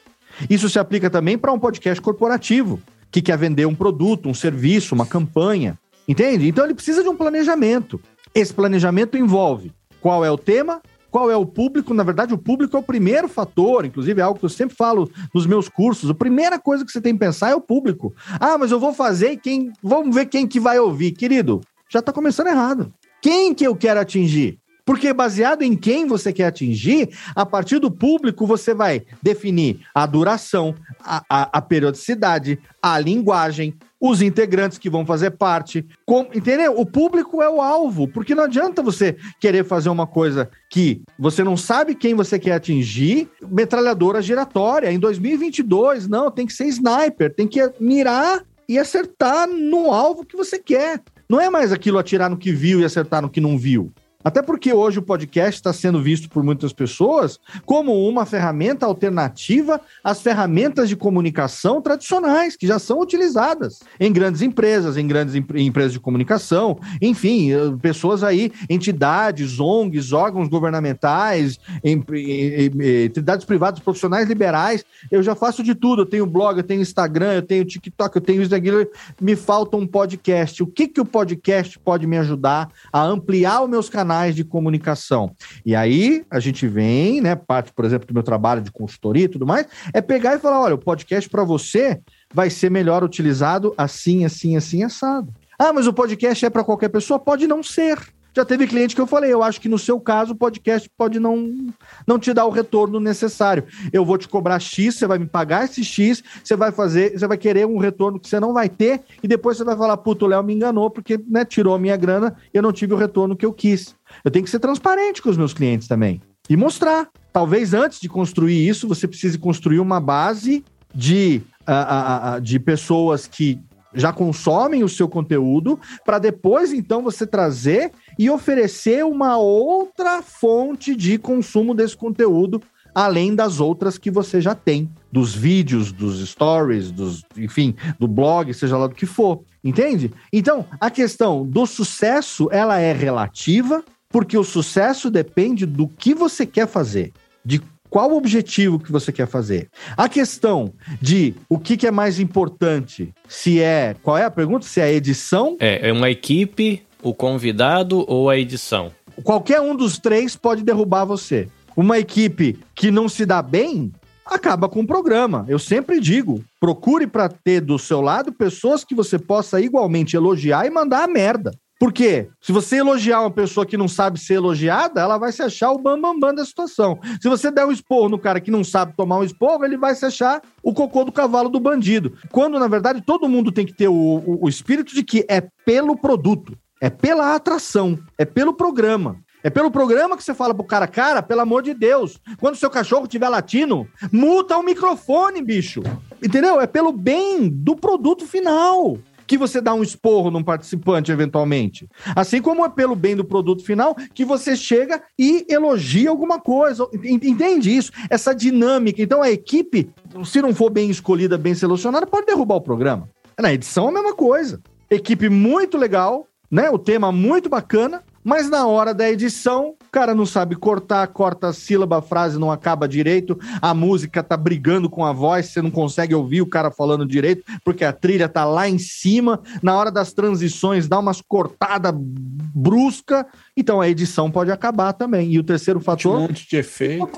Isso 0.49 0.69
se 0.69 0.79
aplica 0.79 1.11
também 1.11 1.37
para 1.39 1.53
um 1.53 1.59
podcast 1.59 2.01
corporativo, 2.01 2.81
que 3.11 3.23
quer 3.23 3.37
vender 3.39 3.67
um 3.67 3.75
produto, 3.75 4.29
um 4.29 4.35
serviço, 4.35 4.95
uma 4.95 5.07
campanha. 5.07 5.79
Entende? 6.07 6.49
Então 6.49 6.65
ele 6.65 6.75
precisa 6.75 7.03
de 7.03 7.09
um 7.09 7.17
planejamento. 7.17 8.01
Esse 8.35 8.53
planejamento 8.53 9.17
envolve 9.17 9.73
qual 10.01 10.25
é 10.25 10.31
o 10.31 10.39
tema, 10.39 10.81
qual 11.11 11.31
é 11.31 11.37
o 11.37 11.47
público. 11.47 11.93
Na 11.93 12.03
verdade, 12.03 12.33
o 12.33 12.39
público 12.39 12.77
é 12.77 12.81
o 12.81 12.83
primeiro 12.83 13.29
fator, 13.29 13.85
inclusive 13.85 14.21
é 14.21 14.25
algo 14.25 14.39
que 14.39 14.45
eu 14.47 14.49
sempre 14.49 14.75
falo 14.75 15.11
nos 15.35 15.47
meus 15.47 15.69
cursos. 15.69 16.11
A 16.11 16.15
primeira 16.15 16.59
coisa 16.59 16.85
que 16.85 16.91
você 16.91 17.01
tem 17.01 17.13
que 17.13 17.21
pensar 17.21 17.51
é 17.51 17.55
o 17.55 17.61
público. 17.61 18.15
Ah, 18.41 18.57
mas 18.59 18.71
eu 18.71 18.81
vou 18.81 18.95
fazer 18.95 19.37
quem. 19.37 19.73
Vamos 19.83 20.15
ver 20.15 20.27
quem 20.27 20.47
que 20.47 20.59
vai 20.59 20.79
ouvir. 20.79 21.13
Querido, 21.13 21.61
já 21.89 21.99
está 21.99 22.13
começando 22.13 22.49
errado. 22.49 22.93
Quem 23.21 23.55
que 23.55 23.65
eu 23.65 23.77
quero 23.77 24.01
atingir? 24.01 24.59
Porque 24.85 25.13
baseado 25.13 25.63
em 25.63 25.77
quem 25.77 26.07
você 26.07 26.33
quer 26.33 26.47
atingir, 26.47 27.11
a 27.35 27.47
partir 27.47 27.79
do 27.79 27.91
público 27.91 28.47
você 28.47 28.75
vai 28.75 29.03
definir 29.23 29.81
a 29.95 30.07
duração, 30.07 30.75
a, 31.01 31.23
a, 31.29 31.59
a 31.59 31.63
periodicidade, 31.63 32.59
a 32.83 32.99
linguagem, 32.99 33.75
os 34.01 34.21
integrantes 34.21 34.79
que 34.79 34.91
vão 34.91 35.07
fazer 35.07 35.31
parte. 35.31 35.87
Com, 36.05 36.27
entendeu? 36.35 36.75
O 36.77 36.85
público 36.85 37.41
é 37.41 37.49
o 37.49 37.61
alvo, 37.61 38.09
porque 38.09 38.35
não 38.35 38.43
adianta 38.43 38.83
você 38.83 39.17
querer 39.41 39.65
fazer 39.65 39.89
uma 39.89 40.09
coisa 40.09 40.51
que 40.69 41.03
você 41.17 41.45
não 41.45 41.57
sabe 41.57 41.95
quem 41.95 42.13
você 42.13 42.37
quer 42.37 42.55
atingir, 42.55 43.29
metralhadora 43.41 44.21
giratória. 44.21 44.91
Em 44.91 44.99
2022, 44.99 46.09
não, 46.09 46.33
tem 46.33 46.47
que 46.47 46.53
ser 46.53 46.67
sniper, 46.67 47.33
tem 47.33 47.47
que 47.47 47.61
mirar 47.79 48.43
e 48.69 48.77
acertar 48.77 49.47
no 49.47 49.93
alvo 49.93 50.27
que 50.27 50.37
você 50.37 50.59
quer. 50.59 51.01
Não 51.29 51.41
é 51.41 51.49
mais 51.49 51.73
aquilo 51.73 51.99
atirar 51.99 52.29
no 52.29 52.37
que 52.37 52.51
viu 52.51 52.81
e 52.81 52.85
acertar 52.85 53.23
no 53.23 53.31
que 53.31 53.41
não 53.41 53.57
viu. 53.57 53.93
Até 54.25 54.41
porque 54.41 54.73
hoje 54.73 54.99
o 54.99 55.03
podcast 55.03 55.57
está 55.57 55.73
sendo 55.73 56.01
visto 56.01 56.29
por 56.29 56.43
muitas 56.43 56.73
pessoas 56.73 57.41
como 57.67 58.09
uma 58.09 58.25
ferramenta 58.25 58.87
alternativa 58.87 59.81
às 60.03 60.23
ferramentas 60.23 60.89
de 60.89 60.97
comunicação 60.97 61.83
tradicionais 61.83 62.57
que 62.57 62.67
já 62.67 62.79
são 62.79 63.01
utilizadas 63.01 63.81
em 63.99 64.13
grandes 64.13 64.43
empresas, 64.43 64.97
em 64.97 65.07
grandes 65.07 65.35
empresas 65.35 65.93
de 65.93 66.01
comunicação, 66.01 66.79
enfim, 67.01 67.53
eh, 67.53 67.75
pessoas 67.81 68.23
aí, 68.23 68.53
entidades, 68.69 69.59
ONGs, 69.59 70.13
órgãos 70.13 70.49
governamentais, 70.49 71.59
entidades 71.85 73.45
privadas, 73.45 73.81
profissionais 73.81 74.29
liberais. 74.29 74.85
Eu 75.11 75.23
já 75.23 75.35
faço 75.35 75.63
de 75.63 75.75
tudo. 75.75 76.03
Eu 76.03 76.07
tenho 76.07 76.27
blog, 76.27 76.59
eu 76.59 76.63
tenho 76.63 76.81
Instagram, 76.81 77.35
eu 77.35 77.43
tenho 77.43 77.65
TikTok, 77.65 78.17
eu 78.17 78.23
tenho 78.23 78.55
aquilo. 78.55 78.87
Me 79.21 79.35
falta 79.35 79.77
um 79.77 79.87
podcast. 79.87 80.63
O 80.63 80.67
que, 80.67 80.87
que 80.87 81.01
o 81.01 81.05
podcast 81.05 81.79
pode 81.79 82.07
me 82.07 82.19
ajudar 82.19 82.71
a 82.93 83.03
ampliar 83.03 83.63
os 83.63 83.71
meus 83.71 83.89
canais? 83.89 84.12
Canais 84.13 84.37
de 84.37 84.45
comunicação. 84.45 85.35
E 85.65 85.75
aí 85.75 86.25
a 86.31 86.39
gente 86.39 86.69
vem, 86.69 87.21
né, 87.21 87.35
parte, 87.35 87.73
por 87.73 87.85
exemplo, 87.85 88.07
do 88.07 88.13
meu 88.13 88.23
trabalho 88.23 88.61
de 88.61 88.71
consultoria 88.71 89.25
e 89.25 89.29
tudo 89.29 89.47
mais, 89.47 89.67
é 89.95 90.03
pegar 90.03 90.35
e 90.35 90.39
falar, 90.39 90.61
olha, 90.61 90.75
o 90.75 90.79
podcast 90.79 91.29
para 91.31 91.43
você 91.45 91.99
vai 92.33 92.51
ser 92.51 92.71
melhor 92.71 93.03
utilizado 93.03 93.73
assim, 93.77 94.25
assim, 94.25 94.57
assim, 94.57 94.83
assado. 94.83 95.33
Ah, 95.59 95.73
mas 95.73 95.87
o 95.87 95.93
podcast 95.93 96.45
é 96.45 96.51
para 96.51 96.65
qualquer 96.65 96.91
pessoa? 96.91 97.19
Pode 97.19 97.47
não 97.47 97.63
ser. 97.63 97.99
Já 98.35 98.45
teve 98.45 98.67
cliente 98.67 98.95
que 98.95 99.01
eu 99.01 99.07
falei, 99.07 99.33
eu 99.33 99.43
acho 99.43 99.61
que 99.61 99.69
no 99.69 99.79
seu 99.79 100.01
caso 100.01 100.33
o 100.33 100.37
podcast 100.37 100.91
pode 100.97 101.21
não, 101.21 101.69
não 102.07 102.19
te 102.19 102.33
dar 102.33 102.47
o 102.47 102.51
retorno 102.51 102.99
necessário. 102.99 103.65
Eu 103.93 104.05
vou 104.05 104.17
te 104.17 104.27
cobrar 104.27 104.59
X, 104.59 104.95
você 104.95 105.07
vai 105.07 105.19
me 105.19 105.27
pagar 105.27 105.65
esse 105.65 105.85
X, 105.85 106.23
você 106.43 106.57
vai 106.57 106.73
fazer, 106.73 107.19
você 107.19 107.27
vai 107.27 107.37
querer 107.37 107.67
um 107.67 107.77
retorno 107.77 108.19
que 108.19 108.29
você 108.29 108.41
não 108.41 108.55
vai 108.55 108.69
ter, 108.69 109.03
e 109.23 109.29
depois 109.29 109.59
você 109.59 109.65
vai 109.65 109.77
falar, 109.77 109.97
puto, 109.99 110.25
o 110.25 110.29
Léo 110.29 110.43
me 110.43 110.55
enganou, 110.55 110.89
porque 110.89 111.21
né, 111.29 111.45
tirou 111.45 111.75
a 111.75 111.79
minha 111.79 111.97
grana 111.97 112.35
e 112.53 112.57
eu 112.57 112.63
não 112.63 112.73
tive 112.73 112.95
o 112.95 112.97
retorno 112.97 113.37
que 113.37 113.45
eu 113.45 113.53
quis. 113.53 113.95
Eu 114.25 114.31
tenho 114.31 114.45
que 114.45 114.51
ser 114.51 114.61
transparente 114.61 115.21
com 115.21 115.29
os 115.29 115.37
meus 115.37 115.53
clientes 115.53 115.87
também. 115.87 116.21
E 116.49 116.57
mostrar. 116.57 117.09
Talvez 117.33 117.73
antes 117.73 117.99
de 117.99 118.09
construir 118.09 118.69
isso, 118.69 118.87
você 118.87 119.09
precise 119.09 119.39
construir 119.39 119.81
uma 119.81 119.99
base 119.99 120.63
de, 120.95 121.41
uh, 121.63 121.73
uh, 121.73 122.37
uh, 122.37 122.41
de 122.41 122.59
pessoas 122.59 123.27
que 123.27 123.59
já 123.95 124.13
consomem 124.13 124.83
o 124.83 124.89
seu 124.89 125.09
conteúdo, 125.09 125.79
para 126.05 126.19
depois 126.19 126.73
então 126.73 127.03
você 127.03 127.27
trazer 127.27 127.93
e 128.19 128.31
oferecer 128.31 129.05
uma 129.05 129.37
outra 129.37 130.23
fonte 130.23 130.95
de 130.95 131.19
consumo 131.19 131.75
desse 131.75 131.97
conteúdo, 131.97 132.63
além 132.95 133.35
das 133.35 133.61
outras 133.61 133.97
que 133.97 134.11
você 134.11 134.41
já 134.41 134.55
tem, 134.55 134.91
dos 135.11 135.35
vídeos, 135.35 135.93
dos 135.93 136.27
stories, 136.29 136.91
dos, 136.91 137.23
enfim, 137.37 137.75
do 137.99 138.07
blog, 138.07 138.53
seja 138.53 138.77
lá 138.77 138.87
do 138.87 138.95
que 138.95 139.07
for. 139.07 139.43
Entende? 139.65 140.13
Então, 140.33 140.67
a 140.81 140.91
questão 140.91 141.47
do 141.47 141.67
sucesso, 141.67 142.49
ela 142.51 142.79
é 142.79 142.93
relativa, 142.93 143.83
porque 144.09 144.37
o 144.37 144.45
sucesso 144.45 145.11
depende 145.11 145.65
do 145.65 145.89
que 145.89 146.15
você 146.15 146.45
quer 146.45 146.67
fazer, 146.67 147.13
de 147.45 147.61
qual 147.93 148.11
o 148.11 148.17
objetivo 148.17 148.79
que 148.79 148.91
você 148.91 149.13
quer 149.13 149.27
fazer. 149.27 149.69
A 149.95 150.09
questão 150.09 150.73
de 150.99 151.35
o 151.47 151.59
que, 151.59 151.77
que 151.77 151.87
é 151.87 151.91
mais 151.91 152.19
importante, 152.19 153.13
se 153.29 153.61
é. 153.61 153.95
Qual 154.03 154.17
é 154.17 154.25
a 154.25 154.31
pergunta? 154.31 154.65
Se 154.65 154.81
é 154.81 154.85
a 154.85 154.91
edição? 154.91 155.59
É, 155.61 155.91
é 155.91 155.93
uma 155.93 156.09
equipe, 156.09 156.83
o 157.03 157.13
convidado 157.13 158.03
ou 158.09 158.31
a 158.31 158.39
edição? 158.39 158.91
Qualquer 159.23 159.61
um 159.61 159.77
dos 159.77 159.99
três 159.99 160.35
pode 160.35 160.63
derrubar 160.63 161.05
você. 161.05 161.49
Uma 161.77 161.99
equipe 161.99 162.59
que 162.75 162.91
não 162.91 163.11
se 163.11 163.27
dá 163.27 163.43
bem 163.43 163.93
acaba 164.25 164.71
com 164.71 164.81
o 164.81 164.87
programa. 164.87 165.45
Eu 165.47 165.59
sempre 165.59 166.01
digo: 166.01 166.43
procure 166.59 167.07
para 167.07 167.29
ter 167.29 167.61
do 167.61 167.79
seu 167.79 168.01
lado 168.01 168.33
pessoas 168.33 168.85
que 168.85 168.95
você 168.95 169.19
possa 169.19 169.61
igualmente 169.61 170.17
elogiar 170.17 170.67
e 170.67 170.71
mandar 170.71 171.05
a 171.05 171.09
merda. 171.09 171.53
Por 171.83 171.93
quê? 171.93 172.29
Se 172.41 172.53
você 172.53 172.77
elogiar 172.77 173.23
uma 173.23 173.31
pessoa 173.33 173.67
que 173.67 173.77
não 173.77 173.89
sabe 173.89 174.17
ser 174.17 174.35
elogiada, 174.35 175.01
ela 175.01 175.19
vai 175.19 175.33
se 175.33 175.43
achar 175.43 175.73
o 175.73 175.79
bambambam 175.79 176.13
bam, 176.13 176.29
bam 176.29 176.35
da 176.37 176.45
situação. 176.45 176.97
Se 177.21 177.29
você 177.29 177.51
der 177.51 177.67
um 177.67 177.73
esporro 177.73 178.09
no 178.09 178.21
cara 178.21 178.41
que 178.41 178.53
não 178.53 178.63
sabe 178.63 178.95
tomar 178.97 179.19
um 179.19 179.25
esporro, 179.25 179.65
ele 179.65 179.77
vai 179.77 179.93
se 179.97 180.07
achar 180.07 180.41
o 180.63 180.73
cocô 180.73 181.03
do 181.03 181.11
cavalo 181.11 181.49
do 181.49 181.59
bandido. 181.59 182.17
Quando, 182.31 182.57
na 182.57 182.69
verdade, 182.69 183.03
todo 183.05 183.29
mundo 183.29 183.51
tem 183.51 183.67
que 183.67 183.75
ter 183.75 183.89
o, 183.89 183.95
o, 183.95 184.45
o 184.45 184.49
espírito 184.49 184.95
de 184.95 185.03
que 185.03 185.27
é 185.29 185.41
pelo 185.67 185.97
produto, 185.97 186.57
é 186.81 186.89
pela 186.89 187.35
atração, 187.35 187.99
é 188.17 188.25
pelo 188.25 188.55
programa. 188.55 189.17
É 189.43 189.51
pelo 189.51 189.69
programa 189.69 190.17
que 190.17 190.23
você 190.23 190.35
fala 190.35 190.55
pro 190.55 190.63
cara, 190.63 190.87
cara, 190.87 191.21
pelo 191.21 191.41
amor 191.41 191.65
de 191.65 191.75
Deus, 191.75 192.17
quando 192.39 192.55
seu 192.55 192.71
cachorro 192.71 193.09
tiver 193.09 193.29
latindo, 193.29 193.89
muta 194.13 194.57
o 194.57 194.63
microfone, 194.63 195.43
bicho. 195.43 195.83
Entendeu? 196.23 196.61
É 196.61 196.67
pelo 196.69 196.93
bem 196.93 197.49
do 197.49 197.75
produto 197.75 198.25
final 198.25 198.97
que 199.33 199.39
você 199.39 199.63
dá 199.63 199.73
um 199.73 199.83
esporro 199.83 200.31
num 200.31 200.45
participante 200.45 201.11
eventualmente. 201.11 201.89
Assim 202.15 202.43
como 202.43 202.67
é 202.67 202.69
pelo 202.69 202.95
bem 202.95 203.17
do 203.17 203.25
produto 203.25 203.65
final 203.65 203.97
que 204.13 204.27
você 204.27 204.55
chega 204.55 205.03
e 205.19 205.47
elogia 205.49 206.11
alguma 206.11 206.39
coisa. 206.39 206.87
Entende 207.03 207.75
isso? 207.75 207.91
Essa 208.11 208.35
dinâmica. 208.35 209.01
Então 209.01 209.23
a 209.23 209.31
equipe, 209.31 209.89
se 210.23 210.43
não 210.43 210.55
for 210.55 210.69
bem 210.69 210.91
escolhida, 210.91 211.39
bem 211.39 211.55
selecionada, 211.55 212.07
pode 212.07 212.27
derrubar 212.27 212.57
o 212.57 212.61
programa. 212.61 213.09
Na 213.41 213.51
edição 213.51 213.89
a 213.89 213.93
mesma 213.93 214.15
coisa. 214.15 214.61
Equipe 214.91 215.31
muito 215.31 215.79
legal, 215.79 216.29
né? 216.51 216.69
O 216.69 216.79
tema 216.79 217.11
muito 217.11 217.49
bacana, 217.49 218.05
mas 218.25 218.49
na 218.49 218.67
hora 218.67 218.95
da 218.95 219.11
edição, 219.11 219.71
o 219.71 219.91
cara 219.91 220.15
não 220.15 220.25
sabe 220.25 220.55
cortar, 220.55 221.07
corta 221.09 221.49
a 221.49 221.53
sílaba, 221.53 221.99
a 221.99 222.03
frase 222.03 222.39
não 222.39 222.51
acaba 222.51 222.89
direito, 222.89 223.39
a 223.61 223.75
música 223.75 224.23
tá 224.23 224.37
brigando 224.37 224.89
com 224.89 225.05
a 225.05 225.13
voz, 225.13 225.47
você 225.47 225.61
não 225.61 225.71
consegue 225.71 226.15
ouvir 226.15 226.43
o 226.43 226.49
cara 226.49 226.71
falando 226.71 227.07
direito, 227.07 227.45
porque 227.65 227.85
a 227.85 227.93
trilha 227.93 228.29
tá 228.29 228.45
lá 228.45 228.69
em 228.69 228.79
cima, 228.79 229.41
na 229.63 229.77
hora 229.77 229.91
das 229.91 230.13
transições 230.13 230.89
dá 230.89 230.99
umas 230.99 231.21
cortadas 231.21 231.93
brusca, 231.95 233.27
então 233.57 233.81
a 233.81 233.89
edição 233.89 234.31
pode 234.31 234.51
acabar 234.51 234.93
também. 234.93 235.33
E 235.33 235.39
o 235.39 235.45
terceiro 235.45 235.81
fator... 235.81 236.19
Um 236.19 236.23
monte 236.23 236.49
de 236.49 236.57
efeito. 236.57 237.09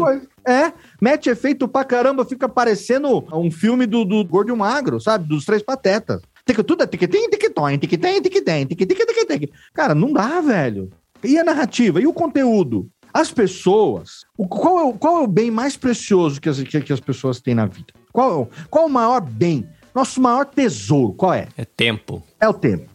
É, 0.46 0.72
mete 1.00 1.30
efeito 1.30 1.66
pra 1.66 1.84
caramba, 1.84 2.24
fica 2.24 2.48
parecendo 2.48 3.24
um 3.32 3.50
filme 3.50 3.86
do, 3.86 4.04
do 4.04 4.22
Gordo 4.24 4.54
Magro, 4.56 5.00
sabe? 5.00 5.26
Dos 5.26 5.44
Três 5.44 5.62
Patetas. 5.62 6.20
Tudo 6.44 6.86
tic-tem, 6.86 7.30
tic-tom, 7.30 7.78
tic-tem, 7.78 8.20
tic-tem, 8.20 8.66
tic-tic-tic-tic. 8.66 9.50
Cara, 9.72 9.94
não 9.94 10.12
dá, 10.12 10.40
velho. 10.40 10.90
E 11.22 11.38
a 11.38 11.44
narrativa? 11.44 12.00
E 12.00 12.06
o 12.06 12.12
conteúdo? 12.12 12.88
As 13.12 13.30
pessoas, 13.30 14.24
qual 14.48 14.78
é 14.78 14.82
o, 14.82 14.92
qual 14.92 15.18
é 15.18 15.20
o 15.22 15.26
bem 15.26 15.50
mais 15.50 15.76
precioso 15.76 16.40
que 16.40 16.48
as, 16.48 16.60
que, 16.60 16.80
que 16.80 16.92
as 16.92 17.00
pessoas 17.00 17.40
têm 17.40 17.54
na 17.54 17.64
vida? 17.64 17.94
Qual, 18.12 18.50
qual 18.68 18.84
é 18.84 18.88
o 18.88 18.90
maior 18.90 19.20
bem? 19.20 19.66
Nosso 19.94 20.20
maior 20.20 20.44
tesouro, 20.44 21.14
qual 21.14 21.32
é? 21.32 21.48
É 21.56 21.64
tempo. 21.64 22.22
É 22.40 22.48
o 22.48 22.52
tempo. 22.52 22.90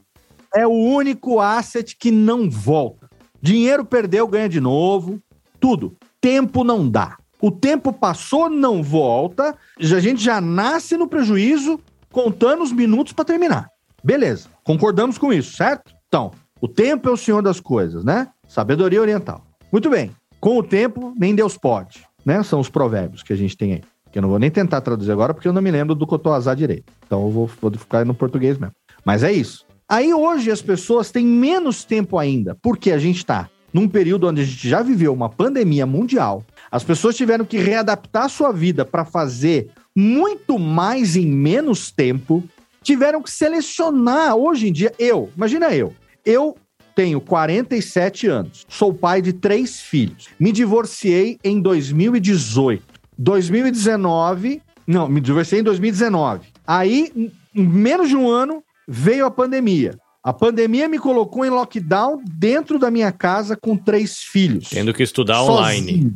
É 0.54 0.68
o 0.68 0.72
único 0.72 1.40
asset 1.40 1.96
que 1.96 2.12
não 2.12 2.50
volta. 2.50 3.10
Dinheiro 3.42 3.86
perdeu, 3.86 4.28
ganha 4.28 4.50
de 4.50 4.60
novo. 4.60 5.22
Tudo. 5.60 5.96
Tempo 6.20 6.64
não 6.64 6.90
dá. 6.90 7.18
O 7.42 7.50
tempo 7.50 7.94
passou, 7.94 8.50
não 8.50 8.84
volta. 8.84 9.58
A 9.80 10.00
gente 10.02 10.22
já 10.22 10.42
nasce 10.42 10.98
no 10.98 11.08
prejuízo 11.08 11.80
contando 12.12 12.64
os 12.64 12.72
minutos 12.72 13.14
para 13.14 13.26
terminar. 13.26 13.70
Beleza, 14.04 14.50
concordamos 14.64 15.18
com 15.18 15.34
isso, 15.34 15.56
certo? 15.56 15.94
Então, 16.08 16.32
o 16.62 16.68
tempo 16.68 17.10
é 17.10 17.12
o 17.12 17.18
senhor 17.18 17.42
das 17.42 17.60
coisas, 17.60 18.04
né? 18.04 18.28
Sabedoria 18.48 19.02
oriental. 19.02 19.44
Muito 19.72 19.90
bem. 19.90 20.12
Com 20.40 20.58
o 20.58 20.64
tempo, 20.64 21.14
nem 21.18 21.36
Deus 21.36 21.58
pode, 21.58 22.04
né? 22.26 22.42
São 22.44 22.60
os 22.60 22.70
provérbios 22.70 23.24
que 23.24 23.34
a 23.34 23.36
gente 23.36 23.56
tem 23.56 23.74
aí. 23.74 23.82
Que 24.12 24.18
eu 24.18 24.22
não 24.22 24.30
vou 24.30 24.40
nem 24.40 24.50
tentar 24.50 24.82
traduzir 24.82 25.12
agora, 25.12 25.34
porque 25.34 25.48
eu 25.48 25.54
não 25.54 25.62
me 25.62 25.70
lembro 25.70 25.94
do 25.94 26.08
Cotoazá 26.08 26.56
direito. 26.56 26.92
Então 27.06 27.24
eu 27.26 27.30
vou, 27.30 27.50
vou 27.62 27.72
ficar 27.72 28.06
no 28.06 28.14
português 28.14 28.58
mesmo. 28.58 28.74
Mas 29.06 29.24
é 29.24 29.32
isso. 29.32 29.66
Aí 29.88 30.14
hoje 30.14 30.52
as 30.52 30.62
pessoas 30.62 31.12
têm 31.12 31.26
menos 31.26 31.84
tempo 31.84 32.18
ainda, 32.18 32.56
porque 32.62 32.92
a 32.92 32.98
gente 32.98 33.18
está 33.18 33.50
num 33.74 33.88
período 33.88 34.28
onde 34.28 34.42
a 34.42 34.44
gente 34.44 34.68
já 34.68 34.82
viveu 34.82 35.14
uma 35.14 35.30
pandemia 35.30 35.86
mundial. 35.86 36.44
As 36.72 36.84
pessoas 36.84 37.16
tiveram 37.16 37.46
que 37.46 37.58
readaptar 37.58 38.30
sua 38.30 38.52
vida 38.52 38.84
para 38.84 39.06
fazer 39.06 39.72
muito 40.00 40.58
mais 40.58 41.18
em 41.18 41.26
menos 41.26 41.92
tempo, 41.92 42.42
tiveram 42.82 43.22
que 43.22 43.30
selecionar. 43.30 44.34
Hoje 44.34 44.70
em 44.70 44.72
dia, 44.72 44.94
eu, 44.98 45.30
imagina 45.36 45.76
eu, 45.76 45.94
eu 46.26 46.56
tenho 46.96 47.20
47 47.20 48.28
anos, 48.28 48.66
sou 48.70 48.94
pai 48.94 49.22
de 49.22 49.34
três 49.34 49.82
filhos, 49.82 50.28
me 50.40 50.54
divorciei 50.54 51.38
em 51.44 51.62
2018. 51.62 52.82
2019, 53.18 54.62
não, 54.88 55.10
me 55.10 55.20
divorciei 55.20 55.60
em 55.60 55.64
2019. 55.64 56.48
Aí, 56.66 57.12
em 57.54 57.64
menos 57.68 58.08
de 58.08 58.16
um 58.16 58.30
ano, 58.30 58.64
veio 58.88 59.26
a 59.26 59.32
pandemia. 59.32 59.98
A 60.24 60.34
pandemia 60.34 60.88
me 60.88 61.00
colocou 61.00 61.46
em 61.46 61.50
lockdown 61.50 62.22
dentro 62.26 62.80
da 62.80 62.92
minha 62.92 63.12
casa 63.12 63.56
com 63.56 63.76
três 63.76 64.20
filhos. 64.20 64.70
Tendo 64.70 64.94
que 64.94 65.04
estudar 65.04 65.44
online. 65.44 66.14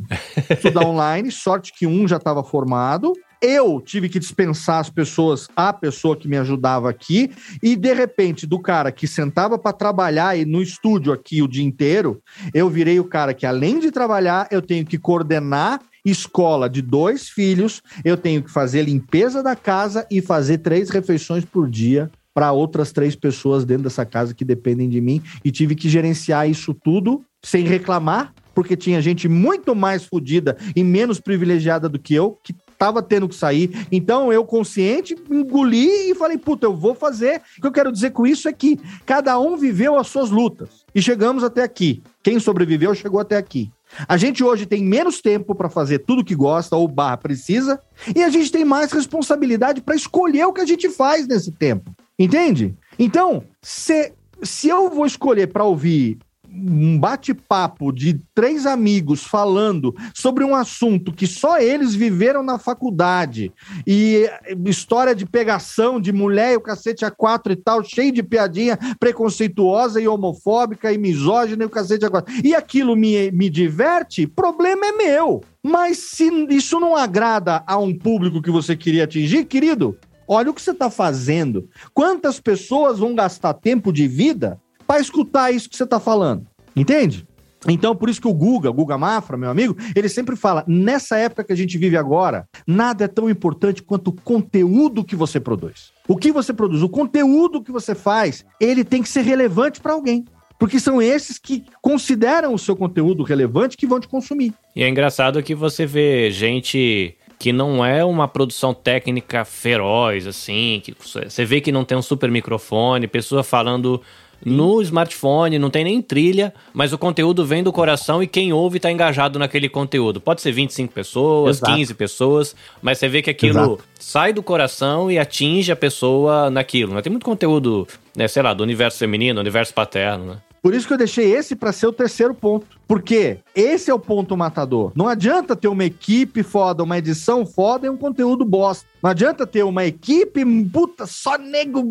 estudar 0.50 0.86
online, 0.86 1.30
sorte 1.30 1.72
que 1.76 1.86
um 1.86 2.06
já 2.06 2.16
estava 2.16 2.42
formado 2.44 3.12
eu 3.44 3.80
tive 3.80 4.08
que 4.08 4.18
dispensar 4.18 4.80
as 4.80 4.90
pessoas, 4.90 5.48
a 5.54 5.72
pessoa 5.72 6.16
que 6.16 6.26
me 6.26 6.36
ajudava 6.38 6.88
aqui, 6.88 7.30
e 7.62 7.76
de 7.76 7.92
repente, 7.92 8.46
do 8.46 8.58
cara 8.58 8.90
que 8.90 9.06
sentava 9.06 9.58
para 9.58 9.72
trabalhar 9.72 10.36
e 10.36 10.44
no 10.44 10.62
estúdio 10.62 11.12
aqui 11.12 11.42
o 11.42 11.48
dia 11.48 11.64
inteiro, 11.64 12.22
eu 12.52 12.68
virei 12.70 12.98
o 12.98 13.04
cara 13.04 13.34
que, 13.34 13.46
além 13.46 13.78
de 13.78 13.90
trabalhar, 13.90 14.48
eu 14.50 14.62
tenho 14.62 14.84
que 14.84 14.98
coordenar 14.98 15.80
escola 16.04 16.68
de 16.68 16.82
dois 16.82 17.28
filhos, 17.28 17.82
eu 18.04 18.16
tenho 18.16 18.42
que 18.42 18.50
fazer 18.50 18.82
limpeza 18.82 19.42
da 19.42 19.56
casa 19.56 20.06
e 20.10 20.20
fazer 20.20 20.58
três 20.58 20.90
refeições 20.90 21.44
por 21.44 21.68
dia 21.68 22.10
para 22.34 22.52
outras 22.52 22.92
três 22.92 23.14
pessoas 23.14 23.64
dentro 23.64 23.84
dessa 23.84 24.04
casa 24.04 24.34
que 24.34 24.44
dependem 24.44 24.88
de 24.88 25.00
mim. 25.00 25.22
E 25.44 25.50
tive 25.50 25.74
que 25.74 25.88
gerenciar 25.88 26.50
isso 26.50 26.74
tudo 26.74 27.24
sem 27.42 27.64
reclamar, 27.64 28.34
porque 28.54 28.76
tinha 28.76 29.00
gente 29.00 29.28
muito 29.28 29.74
mais 29.74 30.04
fodida 30.04 30.56
e 30.74 30.82
menos 30.82 31.20
privilegiada 31.20 31.88
do 31.88 31.98
que 31.98 32.14
eu, 32.14 32.38
que 32.42 32.54
tava 32.84 33.02
tendo 33.02 33.28
que 33.28 33.34
sair. 33.34 33.86
Então 33.90 34.30
eu, 34.30 34.44
consciente, 34.44 35.16
engoli 35.30 36.10
e 36.10 36.14
falei, 36.14 36.36
puta, 36.36 36.66
eu 36.66 36.76
vou 36.76 36.94
fazer. 36.94 37.40
O 37.56 37.62
que 37.62 37.66
eu 37.66 37.72
quero 37.72 37.90
dizer 37.90 38.10
com 38.10 38.26
isso 38.26 38.46
é 38.46 38.52
que 38.52 38.78
cada 39.06 39.38
um 39.38 39.56
viveu 39.56 39.96
as 39.96 40.08
suas 40.08 40.30
lutas. 40.30 40.84
E 40.94 41.00
chegamos 41.00 41.42
até 41.42 41.62
aqui. 41.62 42.02
Quem 42.22 42.38
sobreviveu 42.38 42.94
chegou 42.94 43.20
até 43.20 43.38
aqui. 43.38 43.72
A 44.06 44.16
gente 44.16 44.44
hoje 44.44 44.66
tem 44.66 44.84
menos 44.84 45.22
tempo 45.22 45.54
para 45.54 45.70
fazer 45.70 46.00
tudo 46.00 46.24
que 46.24 46.34
gosta 46.34 46.76
ou 46.76 46.88
barra 46.88 47.16
precisa, 47.16 47.80
e 48.14 48.22
a 48.22 48.28
gente 48.28 48.50
tem 48.50 48.64
mais 48.64 48.90
responsabilidade 48.90 49.80
para 49.80 49.94
escolher 49.94 50.44
o 50.44 50.52
que 50.52 50.60
a 50.60 50.66
gente 50.66 50.90
faz 50.90 51.26
nesse 51.26 51.52
tempo. 51.52 51.94
Entende? 52.18 52.74
Então, 52.98 53.44
se, 53.62 54.12
se 54.42 54.68
eu 54.68 54.90
vou 54.90 55.06
escolher 55.06 55.46
para 55.46 55.64
ouvir 55.64 56.18
um 56.54 56.98
bate-papo 56.98 57.92
de 57.92 58.20
três 58.34 58.64
amigos 58.64 59.24
falando 59.24 59.94
sobre 60.14 60.44
um 60.44 60.54
assunto 60.54 61.12
que 61.12 61.26
só 61.26 61.58
eles 61.58 61.94
viveram 61.94 62.42
na 62.42 62.58
faculdade 62.58 63.52
e 63.86 64.28
história 64.66 65.14
de 65.14 65.26
pegação 65.26 66.00
de 66.00 66.12
mulher 66.12 66.52
e 66.52 66.56
o 66.56 66.60
cacete 66.60 67.04
a 67.04 67.10
quatro 67.10 67.52
e 67.52 67.56
tal, 67.56 67.82
cheio 67.82 68.12
de 68.12 68.22
piadinha 68.22 68.78
preconceituosa 69.00 70.00
e 70.00 70.06
homofóbica 70.06 70.92
e 70.92 70.98
misógina 70.98 71.64
e 71.64 71.66
o 71.66 71.70
cacete 71.70 72.04
a 72.04 72.10
quatro. 72.10 72.32
E 72.44 72.54
aquilo 72.54 72.94
me, 72.94 73.30
me 73.32 73.50
diverte, 73.50 74.26
problema 74.26 74.86
é 74.86 74.92
meu. 74.92 75.42
Mas 75.62 75.98
se 75.98 76.28
isso 76.50 76.78
não 76.78 76.94
agrada 76.94 77.64
a 77.66 77.78
um 77.78 77.96
público 77.96 78.42
que 78.42 78.50
você 78.50 78.76
queria 78.76 79.04
atingir, 79.04 79.46
querido, 79.46 79.96
olha 80.28 80.50
o 80.50 80.54
que 80.54 80.60
você 80.60 80.72
está 80.72 80.90
fazendo. 80.90 81.68
Quantas 81.92 82.38
pessoas 82.38 82.98
vão 82.98 83.14
gastar 83.14 83.54
tempo 83.54 83.92
de 83.92 84.06
vida 84.06 84.60
para 84.86 85.00
escutar 85.00 85.50
isso 85.52 85.68
que 85.68 85.76
você 85.76 85.84
está 85.84 86.00
falando. 86.00 86.46
Entende? 86.76 87.26
Então, 87.66 87.96
por 87.96 88.08
isso 88.08 88.20
que 88.20 88.28
o 88.28 88.34
Guga, 88.34 88.70
Guga 88.70 88.98
Mafra, 88.98 89.36
meu 89.36 89.50
amigo, 89.50 89.76
ele 89.94 90.08
sempre 90.08 90.36
fala: 90.36 90.64
nessa 90.66 91.16
época 91.16 91.44
que 91.44 91.52
a 91.52 91.56
gente 91.56 91.78
vive 91.78 91.96
agora, 91.96 92.46
nada 92.66 93.04
é 93.04 93.08
tão 93.08 93.30
importante 93.30 93.82
quanto 93.82 94.08
o 94.08 94.12
conteúdo 94.12 95.04
que 95.04 95.16
você 95.16 95.40
produz. 95.40 95.92
O 96.06 96.16
que 96.16 96.30
você 96.30 96.52
produz, 96.52 96.82
o 96.82 96.88
conteúdo 96.88 97.62
que 97.62 97.72
você 97.72 97.94
faz, 97.94 98.44
ele 98.60 98.84
tem 98.84 99.02
que 99.02 99.08
ser 99.08 99.22
relevante 99.22 99.80
para 99.80 99.92
alguém. 99.92 100.24
Porque 100.58 100.78
são 100.78 101.02
esses 101.02 101.38
que 101.38 101.64
consideram 101.82 102.54
o 102.54 102.58
seu 102.58 102.76
conteúdo 102.76 103.22
relevante 103.22 103.76
que 103.76 103.86
vão 103.86 103.98
te 103.98 104.06
consumir. 104.06 104.54
E 104.74 104.82
é 104.82 104.88
engraçado 104.88 105.42
que 105.42 105.54
você 105.54 105.84
vê 105.84 106.30
gente 106.30 107.16
que 107.38 107.52
não 107.52 107.84
é 107.84 108.04
uma 108.04 108.28
produção 108.28 108.72
técnica 108.72 109.44
feroz, 109.44 110.26
assim, 110.26 110.80
que 110.82 110.94
você 110.98 111.44
vê 111.44 111.60
que 111.60 111.72
não 111.72 111.84
tem 111.84 111.98
um 111.98 112.02
super 112.02 112.30
microfone, 112.30 113.08
pessoa 113.08 113.42
falando 113.42 114.00
no 114.44 114.82
smartphone, 114.82 115.58
não 115.58 115.70
tem 115.70 115.84
nem 115.84 116.02
trilha, 116.02 116.52
mas 116.72 116.92
o 116.92 116.98
conteúdo 116.98 117.44
vem 117.44 117.62
do 117.62 117.72
coração 117.72 118.22
e 118.22 118.26
quem 118.26 118.52
ouve 118.52 118.78
tá 118.78 118.90
engajado 118.90 119.38
naquele 119.38 119.68
conteúdo. 119.68 120.20
Pode 120.20 120.42
ser 120.42 120.52
25 120.52 120.92
pessoas, 120.92 121.58
Exato. 121.58 121.74
15 121.74 121.94
pessoas, 121.94 122.56
mas 122.82 122.98
você 122.98 123.08
vê 123.08 123.22
que 123.22 123.30
aquilo 123.30 123.58
Exato. 123.58 123.84
sai 123.98 124.32
do 124.32 124.42
coração 124.42 125.10
e 125.10 125.18
atinge 125.18 125.72
a 125.72 125.76
pessoa 125.76 126.50
naquilo. 126.50 126.94
Né? 126.94 127.02
Tem 127.02 127.10
muito 127.10 127.24
conteúdo, 127.24 127.86
né, 128.16 128.28
sei 128.28 128.42
lá, 128.42 128.52
do 128.52 128.62
universo 128.62 128.98
feminino, 128.98 129.40
universo 129.40 129.72
paterno, 129.72 130.26
né? 130.26 130.36
Por 130.64 130.72
isso 130.72 130.86
que 130.86 130.94
eu 130.94 130.98
deixei 130.98 131.30
esse 131.34 131.54
para 131.54 131.72
ser 131.72 131.86
o 131.88 131.92
terceiro 131.92 132.32
ponto. 132.34 132.66
Porque 132.86 133.38
esse 133.54 133.90
é 133.90 133.94
o 133.94 133.98
ponto 133.98 134.36
matador. 134.36 134.92
Não 134.94 135.08
adianta 135.08 135.56
ter 135.56 135.68
uma 135.68 135.84
equipe 135.84 136.42
foda, 136.42 136.82
uma 136.82 136.98
edição 136.98 137.46
foda 137.46 137.86
e 137.86 137.90
um 137.90 137.96
conteúdo 137.96 138.44
bosta. 138.44 138.86
Não 139.02 139.10
adianta 139.10 139.46
ter 139.46 139.62
uma 139.62 139.84
equipe, 139.84 140.44
puta, 140.66 141.06
só 141.06 141.36
nego, 141.36 141.82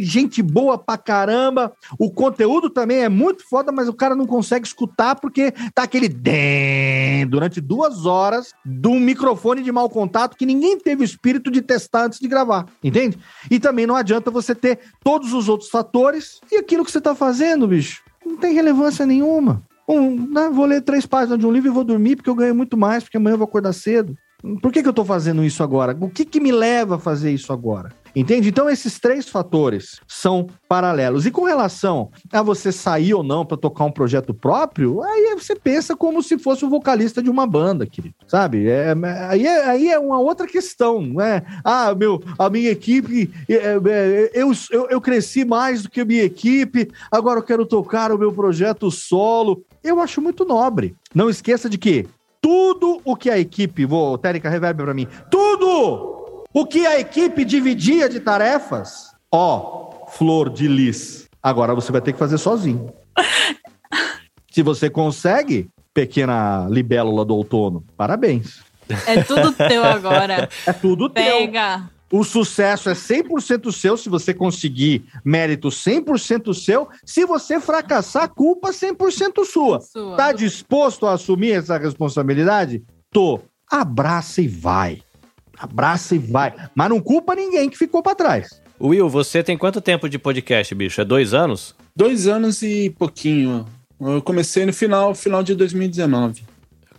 gente 0.00 0.42
boa 0.42 0.78
pra 0.78 0.98
caramba. 0.98 1.72
O 1.98 2.10
conteúdo 2.10 2.68
também 2.68 2.98
é 2.98 3.08
muito 3.08 3.48
foda, 3.48 3.72
mas 3.72 3.88
o 3.88 3.94
cara 3.94 4.14
não 4.14 4.26
consegue 4.26 4.66
escutar 4.66 5.16
porque 5.16 5.52
tá 5.74 5.82
aquele 5.84 6.08
den 6.08 7.26
durante 7.26 7.60
duas 7.60 8.04
horas 8.06 8.52
de 8.64 8.88
um 8.88 9.00
microfone 9.00 9.62
de 9.62 9.72
mau 9.72 9.88
contato 9.88 10.36
que 10.36 10.46
ninguém 10.46 10.78
teve 10.78 11.02
o 11.02 11.04
espírito 11.04 11.50
de 11.50 11.62
testar 11.62 12.06
antes 12.06 12.18
de 12.18 12.28
gravar. 12.28 12.66
Entende? 12.82 13.18
E 13.50 13.58
também 13.58 13.86
não 13.86 13.96
adianta 13.96 14.30
você 14.30 14.54
ter 14.54 14.78
todos 15.02 15.32
os 15.32 15.48
outros 15.48 15.70
fatores 15.70 16.40
e 16.50 16.56
aquilo 16.56 16.84
que 16.84 16.90
você 16.90 17.00
tá 17.00 17.14
fazendo, 17.14 17.66
bicho 17.66 18.02
não 18.24 18.36
tem 18.36 18.54
relevância 18.54 19.06
nenhuma. 19.06 19.62
Um, 19.90 20.28
né, 20.28 20.48
vou 20.52 20.66
ler 20.66 20.82
três 20.82 21.04
páginas 21.04 21.38
de 21.38 21.46
um 21.46 21.50
livro 21.50 21.68
e 21.68 21.72
vou 21.72 21.84
dormir 21.84 22.16
porque 22.16 22.30
eu 22.30 22.34
ganho 22.34 22.54
muito 22.54 22.76
mais, 22.76 23.02
porque 23.02 23.16
amanhã 23.16 23.34
eu 23.34 23.38
vou 23.38 23.48
acordar 23.48 23.72
cedo. 23.72 24.16
Por 24.62 24.72
que, 24.72 24.82
que 24.82 24.88
eu 24.88 24.92
tô 24.92 25.04
fazendo 25.04 25.44
isso 25.44 25.62
agora? 25.62 25.96
O 26.00 26.08
que, 26.08 26.24
que 26.24 26.40
me 26.40 26.52
leva 26.52 26.96
a 26.96 26.98
fazer 26.98 27.30
isso 27.32 27.52
agora? 27.52 27.90
Entende? 28.14 28.48
Então, 28.48 28.68
esses 28.68 28.98
três 28.98 29.28
fatores 29.28 30.00
são 30.06 30.46
paralelos. 30.68 31.26
E 31.26 31.30
com 31.30 31.44
relação 31.44 32.10
a 32.32 32.42
você 32.42 32.72
sair 32.72 33.14
ou 33.14 33.22
não 33.22 33.44
para 33.44 33.56
tocar 33.56 33.84
um 33.84 33.92
projeto 33.92 34.34
próprio, 34.34 35.02
aí 35.02 35.34
você 35.34 35.54
pensa 35.54 35.96
como 35.96 36.22
se 36.22 36.38
fosse 36.38 36.64
o 36.64 36.68
vocalista 36.68 37.22
de 37.22 37.30
uma 37.30 37.46
banda, 37.46 37.86
querido. 37.86 38.14
Sabe? 38.26 38.68
É, 38.68 38.94
aí, 39.28 39.46
é, 39.46 39.64
aí 39.64 39.88
é 39.88 39.98
uma 39.98 40.18
outra 40.18 40.46
questão, 40.46 41.00
não 41.00 41.20
é? 41.20 41.42
Ah, 41.64 41.94
meu, 41.94 42.22
a 42.38 42.50
minha 42.50 42.70
equipe, 42.70 43.30
é, 43.48 43.54
é, 43.54 44.30
eu, 44.34 44.52
eu, 44.70 44.88
eu 44.88 45.00
cresci 45.00 45.44
mais 45.44 45.82
do 45.82 45.90
que 45.90 46.00
a 46.00 46.04
minha 46.04 46.24
equipe, 46.24 46.90
agora 47.10 47.38
eu 47.38 47.44
quero 47.44 47.66
tocar 47.66 48.12
o 48.12 48.18
meu 48.18 48.32
projeto 48.32 48.90
solo. 48.90 49.62
Eu 49.82 50.00
acho 50.00 50.20
muito 50.20 50.44
nobre. 50.44 50.94
Não 51.14 51.30
esqueça 51.30 51.68
de 51.68 51.78
que 51.78 52.06
tudo 52.40 53.00
o 53.04 53.16
que 53.16 53.30
a 53.30 53.38
equipe, 53.38 53.84
vou, 53.84 54.16
Térica, 54.16 54.48
reverbe 54.48 54.82
para 54.82 54.94
mim, 54.94 55.06
tudo 55.30 56.19
o 56.52 56.66
que 56.66 56.86
a 56.86 56.98
equipe 56.98 57.44
dividia 57.44 58.08
de 58.08 58.20
tarefas, 58.20 59.14
ó, 59.30 60.06
flor 60.08 60.50
de 60.50 60.66
lis. 60.66 61.28
Agora 61.42 61.74
você 61.74 61.90
vai 61.92 62.00
ter 62.00 62.12
que 62.12 62.18
fazer 62.18 62.38
sozinho. 62.38 62.92
Se 64.50 64.62
você 64.62 64.90
consegue, 64.90 65.68
pequena 65.94 66.66
libélula 66.68 67.24
do 67.24 67.36
outono, 67.36 67.84
parabéns. 67.96 68.60
É 69.06 69.22
tudo 69.22 69.52
teu 69.52 69.84
agora. 69.84 70.48
É 70.66 70.72
tudo 70.72 71.08
teu. 71.08 71.38
Pega. 71.38 71.88
O 72.12 72.24
sucesso 72.24 72.90
é 72.90 72.92
100% 72.92 73.70
seu 73.70 73.96
se 73.96 74.08
você 74.08 74.34
conseguir 74.34 75.04
mérito 75.24 75.68
100% 75.68 76.52
seu. 76.52 76.88
Se 77.04 77.24
você 77.24 77.60
fracassar, 77.60 78.28
culpa 78.30 78.70
100% 78.70 79.44
sua. 79.44 79.80
Sua. 79.80 80.16
Tá 80.16 80.32
disposto 80.32 81.06
a 81.06 81.12
assumir 81.12 81.52
essa 81.52 81.78
responsabilidade? 81.78 82.82
Tô. 83.12 83.38
Abraça 83.70 84.42
e 84.42 84.48
vai. 84.48 85.00
Abraça 85.60 86.14
e 86.14 86.18
vai. 86.18 86.54
Mas 86.74 86.88
não 86.88 87.00
culpa 87.00 87.34
ninguém 87.34 87.68
que 87.68 87.76
ficou 87.76 88.02
pra 88.02 88.14
trás. 88.14 88.60
Will, 88.80 89.08
você 89.10 89.42
tem 89.42 89.58
quanto 89.58 89.80
tempo 89.80 90.08
de 90.08 90.18
podcast, 90.18 90.74
bicho? 90.74 91.00
É 91.00 91.04
dois 91.04 91.34
anos? 91.34 91.74
Dois 91.94 92.26
anos 92.26 92.62
e 92.62 92.88
pouquinho. 92.98 93.66
Eu 94.00 94.22
comecei 94.22 94.64
no 94.64 94.72
final, 94.72 95.14
final 95.14 95.42
de 95.42 95.54
2019. 95.54 96.42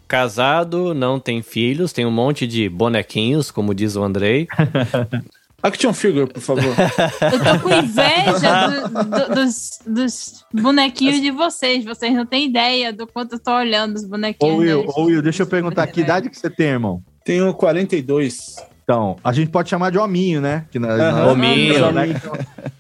Casado, 0.08 0.94
não 0.94 1.20
tem 1.20 1.42
filhos, 1.42 1.94
tem 1.94 2.06
um 2.06 2.12
monte 2.12 2.46
de 2.46 2.68
bonequinhos, 2.70 3.50
como 3.50 3.74
diz 3.74 3.96
o 3.96 4.04
Andrei. 4.04 4.48
Action 5.64 5.94
figure, 5.94 6.26
por 6.28 6.42
favor. 6.42 6.64
Eu 6.66 7.40
tô 7.44 7.60
com 7.62 7.70
inveja 7.76 8.68
do- 8.88 9.04
do- 9.30 9.36
dos, 9.36 9.80
dos 9.86 10.46
bonequinhos 10.52 11.22
de 11.22 11.30
vocês. 11.30 11.86
Vocês 11.86 12.14
não 12.16 12.26
têm 12.26 12.48
ideia 12.48 12.92
do 12.92 13.06
quanto 13.06 13.34
eu 13.36 13.40
tô 13.40 13.52
olhando 13.56 13.96
os 13.96 14.04
bonequinhos. 14.04 14.54
Ô 14.56 14.58
Will, 14.58 14.86
ô 14.88 15.04
Will, 15.04 15.22
deixa 15.22 15.44
eu 15.44 15.48
perguntar, 15.48 15.86
que 15.88 16.02
idade 16.02 16.30
que 16.32 16.38
você 16.38 16.50
tem, 16.50 16.68
irmão? 16.68 17.04
Tenho 17.24 17.54
42. 17.54 18.56
Então, 18.84 19.16
a 19.24 19.32
gente 19.32 19.50
pode 19.50 19.70
chamar 19.70 19.90
de 19.92 19.98
hominho, 19.98 20.42
né? 20.42 20.66
Que 20.72 20.78
na- 20.80 21.28
Hominho. 21.28 21.92
né? 21.92 22.08
Então, 22.10 22.34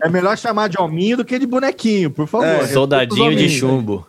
É 0.03 0.09
melhor 0.09 0.38
chamar 0.38 0.68
de 0.68 0.80
hominho 0.80 1.18
do 1.18 1.26
que 1.26 1.38
de 1.39 1.45
bonequinho, 1.45 2.09
por 2.09 2.27
favor. 2.27 2.45
É, 2.47 2.65
Soldadinho 2.68 3.30
de 3.30 3.35
hominhos. 3.35 3.51
chumbo. 3.53 4.07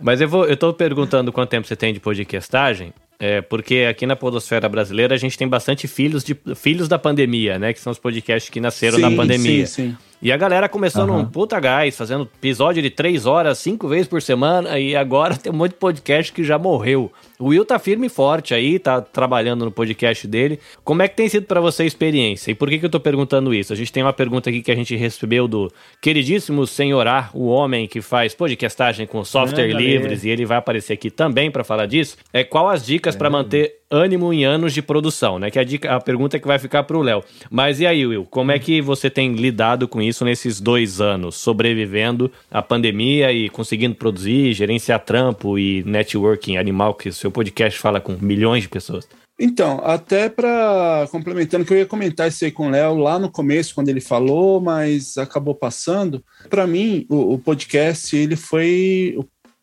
Mas 0.00 0.20
eu, 0.20 0.28
vou, 0.28 0.44
eu 0.46 0.56
tô 0.56 0.72
perguntando 0.72 1.32
quanto 1.32 1.50
tempo 1.50 1.66
você 1.66 1.76
tem 1.76 1.92
de 1.92 2.00
podcastagem, 2.00 2.92
é, 3.18 3.40
porque 3.40 3.86
aqui 3.88 4.06
na 4.06 4.16
Podosfera 4.16 4.68
Brasileira 4.68 5.14
a 5.14 5.18
gente 5.18 5.36
tem 5.38 5.46
bastante 5.48 5.86
filhos, 5.86 6.24
de, 6.24 6.36
filhos 6.54 6.88
da 6.88 6.98
pandemia, 6.98 7.58
né? 7.58 7.72
Que 7.72 7.80
são 7.80 7.90
os 7.92 7.98
podcasts 7.98 8.50
que 8.50 8.60
nasceram 8.60 8.98
na 8.98 9.10
pandemia. 9.10 9.66
Sim, 9.66 9.90
sim. 9.90 9.96
E 10.22 10.32
a 10.32 10.36
galera 10.36 10.68
começou 10.68 11.02
Aham. 11.02 11.18
num 11.18 11.24
puta 11.26 11.58
gás, 11.60 11.96
fazendo 11.96 12.22
episódio 12.38 12.82
de 12.82 12.88
três 12.88 13.26
horas, 13.26 13.58
cinco 13.58 13.86
vezes 13.88 14.08
por 14.08 14.22
semana, 14.22 14.78
e 14.78 14.96
agora 14.96 15.36
tem 15.38 15.52
um 15.52 15.56
monte 15.56 15.72
de 15.72 15.76
podcast 15.78 16.32
que 16.32 16.42
já 16.42 16.58
morreu. 16.58 17.12
O 17.38 17.48
Will 17.48 17.64
tá 17.64 17.78
firme 17.80 18.06
e 18.06 18.10
forte 18.10 18.54
aí, 18.54 18.78
tá 18.78 19.00
trabalhando 19.00 19.64
no 19.64 19.70
podcast 19.70 20.26
dele. 20.28 20.60
Como 20.84 21.02
é 21.02 21.08
que 21.08 21.16
tem 21.16 21.28
sido 21.28 21.46
pra 21.46 21.60
você 21.60 21.82
a 21.82 21.86
experiência? 21.86 22.52
E 22.52 22.54
por 22.54 22.68
que, 22.68 22.78
que 22.78 22.86
eu 22.86 22.90
tô 22.90 23.00
perguntando 23.00 23.52
isso? 23.52 23.72
A 23.72 23.76
gente 23.76 23.92
tem 23.92 24.04
uma 24.04 24.12
pergunta 24.12 24.50
aqui 24.50 24.62
que 24.62 24.70
a 24.70 24.74
gente 24.76 24.94
recebeu 24.94 25.48
do 25.48 25.72
queridíssimo 26.00 26.64
Senhorar, 26.66 27.30
o 27.34 27.46
homem 27.46 27.88
que 27.88 28.00
faz 28.00 28.34
podcastagem 28.34 29.06
com 29.06 29.24
software 29.24 29.72
livres, 29.72 30.24
e 30.24 30.28
ele 30.28 30.46
vai 30.46 30.58
aparecer 30.58 30.92
aqui 30.92 31.10
também 31.10 31.50
pra 31.50 31.64
falar 31.64 31.86
disso. 31.86 32.16
É 32.32 32.44
qual 32.44 32.68
as 32.68 32.86
dicas 32.86 33.16
pra 33.16 33.28
manter 33.28 33.80
ânimo 33.90 34.32
em 34.32 34.44
anos 34.44 34.72
de 34.72 34.82
produção, 34.82 35.38
né? 35.38 35.50
Que 35.50 35.58
a, 35.58 35.64
dica, 35.64 35.94
a 35.94 36.00
pergunta 36.00 36.38
que 36.38 36.46
vai 36.46 36.58
ficar 36.58 36.82
pro 36.82 37.00
Léo. 37.00 37.22
Mas 37.50 37.80
e 37.80 37.86
aí, 37.86 38.04
Will, 38.04 38.24
como 38.24 38.50
é 38.50 38.58
que 38.58 38.80
você 38.80 39.08
tem 39.08 39.32
lidado 39.34 39.86
com 39.86 40.02
isso 40.02 40.24
nesses 40.24 40.60
dois 40.60 41.00
anos, 41.00 41.36
sobrevivendo 41.36 42.30
à 42.50 42.60
pandemia 42.60 43.32
e 43.32 43.48
conseguindo 43.48 43.94
produzir, 43.94 44.52
gerenciar 44.52 45.00
trampo 45.00 45.58
e 45.58 45.82
networking 45.84 46.56
animal, 46.56 46.94
que 46.94 47.08
o 47.08 47.12
seu 47.24 47.30
podcast 47.30 47.78
fala 47.78 48.00
com 48.00 48.16
milhões 48.20 48.62
de 48.62 48.68
pessoas? 48.68 49.08
Então, 49.40 49.80
até 49.82 50.28
para 50.28 51.08
complementando, 51.10 51.64
que 51.64 51.72
eu 51.72 51.78
ia 51.78 51.86
comentar 51.86 52.28
isso 52.28 52.44
aí 52.44 52.52
com 52.52 52.68
o 52.68 52.70
Léo 52.70 52.96
lá 52.98 53.18
no 53.18 53.30
começo, 53.30 53.74
quando 53.74 53.88
ele 53.88 54.00
falou, 54.00 54.60
mas 54.60 55.16
acabou 55.16 55.54
passando. 55.54 56.22
Para 56.48 56.66
mim, 56.66 57.04
o, 57.08 57.34
o 57.34 57.38
podcast 57.38 58.14
ele 58.16 58.36
foi 58.36 59.18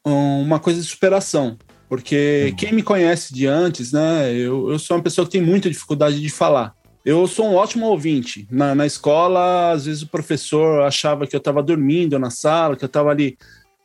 um- 0.06 0.42
uma 0.42 0.60
coisa 0.60 0.82
de 0.82 0.88
superação, 0.88 1.58
porque 1.88 2.54
quem 2.58 2.74
me 2.74 2.82
conhece 2.84 3.34
de 3.34 3.46
antes, 3.48 3.92
né? 3.94 4.34
Eu, 4.34 4.72
eu 4.72 4.80
sou 4.80 4.98
uma 4.98 5.04
pessoa 5.04 5.26
que 5.26 5.32
tem 5.32 5.42
muita 5.42 5.70
dificuldade 5.70 6.20
de 6.20 6.30
falar. 6.30 6.74
Eu 7.06 7.26
sou 7.28 7.48
um 7.48 7.56
ótimo 7.56 7.86
ouvinte. 7.88 8.48
Na, 8.52 8.76
na 8.76 8.86
escola, 8.86 9.72
às 9.72 9.86
vezes 9.86 10.02
o 10.02 10.08
professor 10.08 10.82
achava 10.84 11.26
que 11.26 11.36
eu 11.36 11.40
estava 11.40 11.64
dormindo 11.64 12.20
na 12.20 12.30
sala, 12.30 12.76
que 12.76 12.84
eu 12.84 12.88
estava 12.88 13.10
ali 13.10 13.38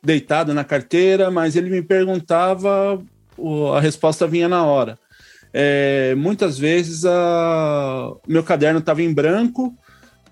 deitado 0.03 0.53
na 0.53 0.63
carteira, 0.63 1.31
mas 1.31 1.55
ele 1.55 1.69
me 1.69 1.81
perguntava, 1.81 3.01
o- 3.37 3.71
a 3.73 3.79
resposta 3.79 4.27
vinha 4.27 4.47
na 4.47 4.63
hora. 4.65 4.97
É, 5.53 6.13
muitas 6.15 6.57
vezes 6.59 7.05
a- 7.05 8.09
o 8.11 8.21
meu 8.27 8.43
caderno 8.43 8.79
estava 8.79 9.01
em 9.01 9.13
branco, 9.13 9.75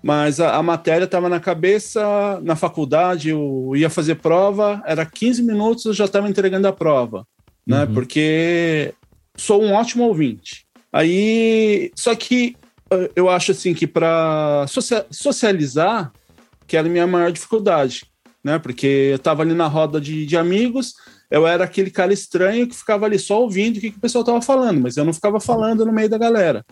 mas 0.02 0.38
a, 0.40 0.54
a 0.56 0.62
matéria 0.62 1.04
estava 1.04 1.28
na 1.28 1.40
cabeça, 1.40 2.40
na 2.42 2.54
faculdade, 2.54 3.30
eu 3.30 3.72
ia 3.74 3.88
fazer 3.90 4.16
prova, 4.16 4.82
era 4.86 5.04
15 5.06 5.42
minutos, 5.42 5.84
eu 5.86 5.92
já 5.92 6.04
estava 6.04 6.28
entregando 6.28 6.68
a 6.68 6.72
prova, 6.72 7.26
né? 7.66 7.86
Porque 7.94 8.94
sou 9.36 9.62
um 9.62 9.72
ótimo 9.72 10.04
ouvinte. 10.04 10.64
Aí, 10.92 11.90
só 11.96 12.14
que 12.14 12.54
eu 13.16 13.28
acho 13.28 13.50
assim 13.52 13.74
que 13.74 13.86
para 13.86 14.64
socializar, 15.10 16.12
que 16.66 16.76
era 16.76 16.86
a 16.86 16.90
minha 16.90 17.06
maior 17.06 17.32
dificuldade, 17.32 18.04
né? 18.44 18.58
Porque 18.58 18.86
eu 19.10 19.16
estava 19.16 19.42
ali 19.42 19.54
na 19.54 19.66
roda 19.66 20.00
de, 20.00 20.24
de 20.24 20.36
amigos, 20.36 20.94
eu 21.30 21.46
era 21.46 21.64
aquele 21.64 21.90
cara 21.90 22.12
estranho 22.12 22.66
que 22.68 22.76
ficava 22.76 23.06
ali 23.06 23.18
só 23.18 23.40
ouvindo 23.42 23.76
o 23.76 23.80
que, 23.80 23.90
que 23.90 23.98
o 23.98 24.00
pessoal 24.00 24.22
estava 24.22 24.40
falando, 24.42 24.80
mas 24.80 24.96
eu 24.96 25.04
não 25.04 25.12
ficava 25.12 25.40
falando 25.40 25.84
no 25.84 25.92
meio 25.92 26.08
da 26.08 26.18
galera. 26.18 26.64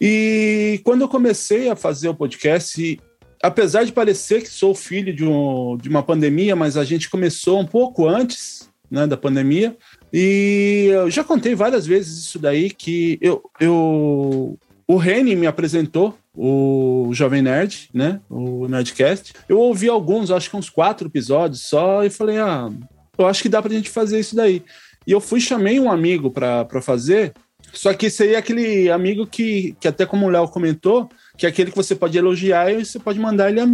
E 0.00 0.80
quando 0.84 1.02
eu 1.02 1.08
comecei 1.08 1.68
a 1.68 1.76
fazer 1.76 2.08
o 2.08 2.14
podcast, 2.14 3.00
apesar 3.42 3.84
de 3.84 3.92
parecer 3.92 4.42
que 4.42 4.48
sou 4.48 4.74
filho 4.74 5.14
de, 5.14 5.24
um- 5.24 5.76
de 5.80 5.88
uma 5.88 6.02
pandemia, 6.02 6.54
mas 6.54 6.76
a 6.76 6.84
gente 6.84 7.08
começou 7.08 7.58
um 7.60 7.66
pouco 7.66 8.06
antes 8.08 8.68
né, 8.90 9.06
da 9.06 9.16
pandemia. 9.16 9.76
E 10.12 10.88
eu 10.90 11.10
já 11.10 11.22
contei 11.22 11.54
várias 11.54 11.86
vezes 11.86 12.18
isso 12.18 12.38
daí, 12.38 12.70
que 12.70 13.18
eu, 13.20 13.42
eu 13.60 14.58
o 14.86 14.96
Reni 14.96 15.36
me 15.36 15.46
apresentou 15.46 16.18
o 16.34 17.10
Jovem 17.12 17.42
Nerd, 17.42 17.88
né? 17.94 18.20
O 18.28 18.66
Nerdcast. 18.66 19.32
Eu 19.48 19.58
ouvi 19.58 19.88
alguns, 19.88 20.30
acho 20.30 20.50
que 20.50 20.56
uns 20.56 20.68
quatro 20.68 21.06
episódios 21.06 21.62
só, 21.66 22.04
e 22.04 22.10
falei, 22.10 22.38
ah, 22.38 22.68
eu 23.18 23.26
acho 23.26 23.42
que 23.42 23.48
dá 23.48 23.60
pra 23.62 23.72
gente 23.72 23.90
fazer 23.90 24.18
isso 24.20 24.34
daí. 24.34 24.62
E 25.06 25.12
eu 25.12 25.20
fui 25.20 25.40
chamei 25.40 25.78
um 25.80 25.90
amigo 25.90 26.30
pra 26.30 26.64
pra 26.64 26.80
fazer, 26.82 27.32
só 27.72 27.92
que 27.94 28.06
esse 28.06 28.22
aí 28.22 28.34
é 28.34 28.38
aquele 28.38 28.90
amigo 28.90 29.26
que, 29.26 29.74
que 29.80 29.88
até 29.88 30.04
como 30.06 30.26
o 30.26 30.30
Léo 30.30 30.48
comentou, 30.48 31.08
que 31.36 31.46
é 31.46 31.48
aquele 31.48 31.70
que 31.70 31.76
você 31.76 31.94
pode 31.94 32.16
elogiar 32.18 32.70
e 32.72 32.84
você 32.84 32.98
pode 32.98 33.18
mandar 33.18 33.50
ele 33.50 33.60
a, 33.60 33.66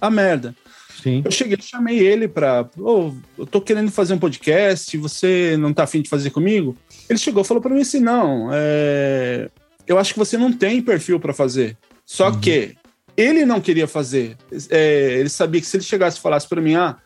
a 0.00 0.10
merda. 0.10 0.54
Sim. 1.02 1.22
Eu 1.24 1.30
cheguei, 1.30 1.56
chamei 1.60 1.98
ele 1.98 2.28
pra. 2.28 2.68
Ô, 2.78 3.12
eu 3.38 3.46
tô 3.46 3.60
querendo 3.60 3.90
fazer 3.90 4.12
um 4.14 4.18
podcast, 4.18 4.96
você 4.98 5.56
não 5.58 5.72
tá 5.72 5.84
afim 5.84 6.02
de 6.02 6.10
fazer 6.10 6.28
comigo? 6.30 6.76
Ele 7.08 7.18
chegou 7.18 7.42
e 7.42 7.46
falou 7.46 7.62
pra 7.62 7.74
mim 7.74 7.80
assim: 7.80 8.00
não, 8.00 8.50
é, 8.52 9.48
eu 9.86 9.98
acho 9.98 10.12
que 10.12 10.18
você 10.18 10.36
não 10.36 10.52
tem 10.52 10.82
perfil 10.82 11.18
pra 11.18 11.32
fazer. 11.32 11.76
Só 12.04 12.28
Uhum. 12.30 12.40
que 12.40 12.74
ele 13.16 13.46
não 13.46 13.60
queria 13.62 13.86
fazer. 13.86 14.36
É, 14.68 15.16
ele 15.18 15.28
sabia 15.30 15.60
que 15.60 15.66
se 15.66 15.76
ele 15.78 15.84
chegasse 15.84 16.18
e 16.18 16.20
falasse 16.20 16.46
pra 16.46 16.60
mim, 16.60 16.74
ah, 16.74 16.96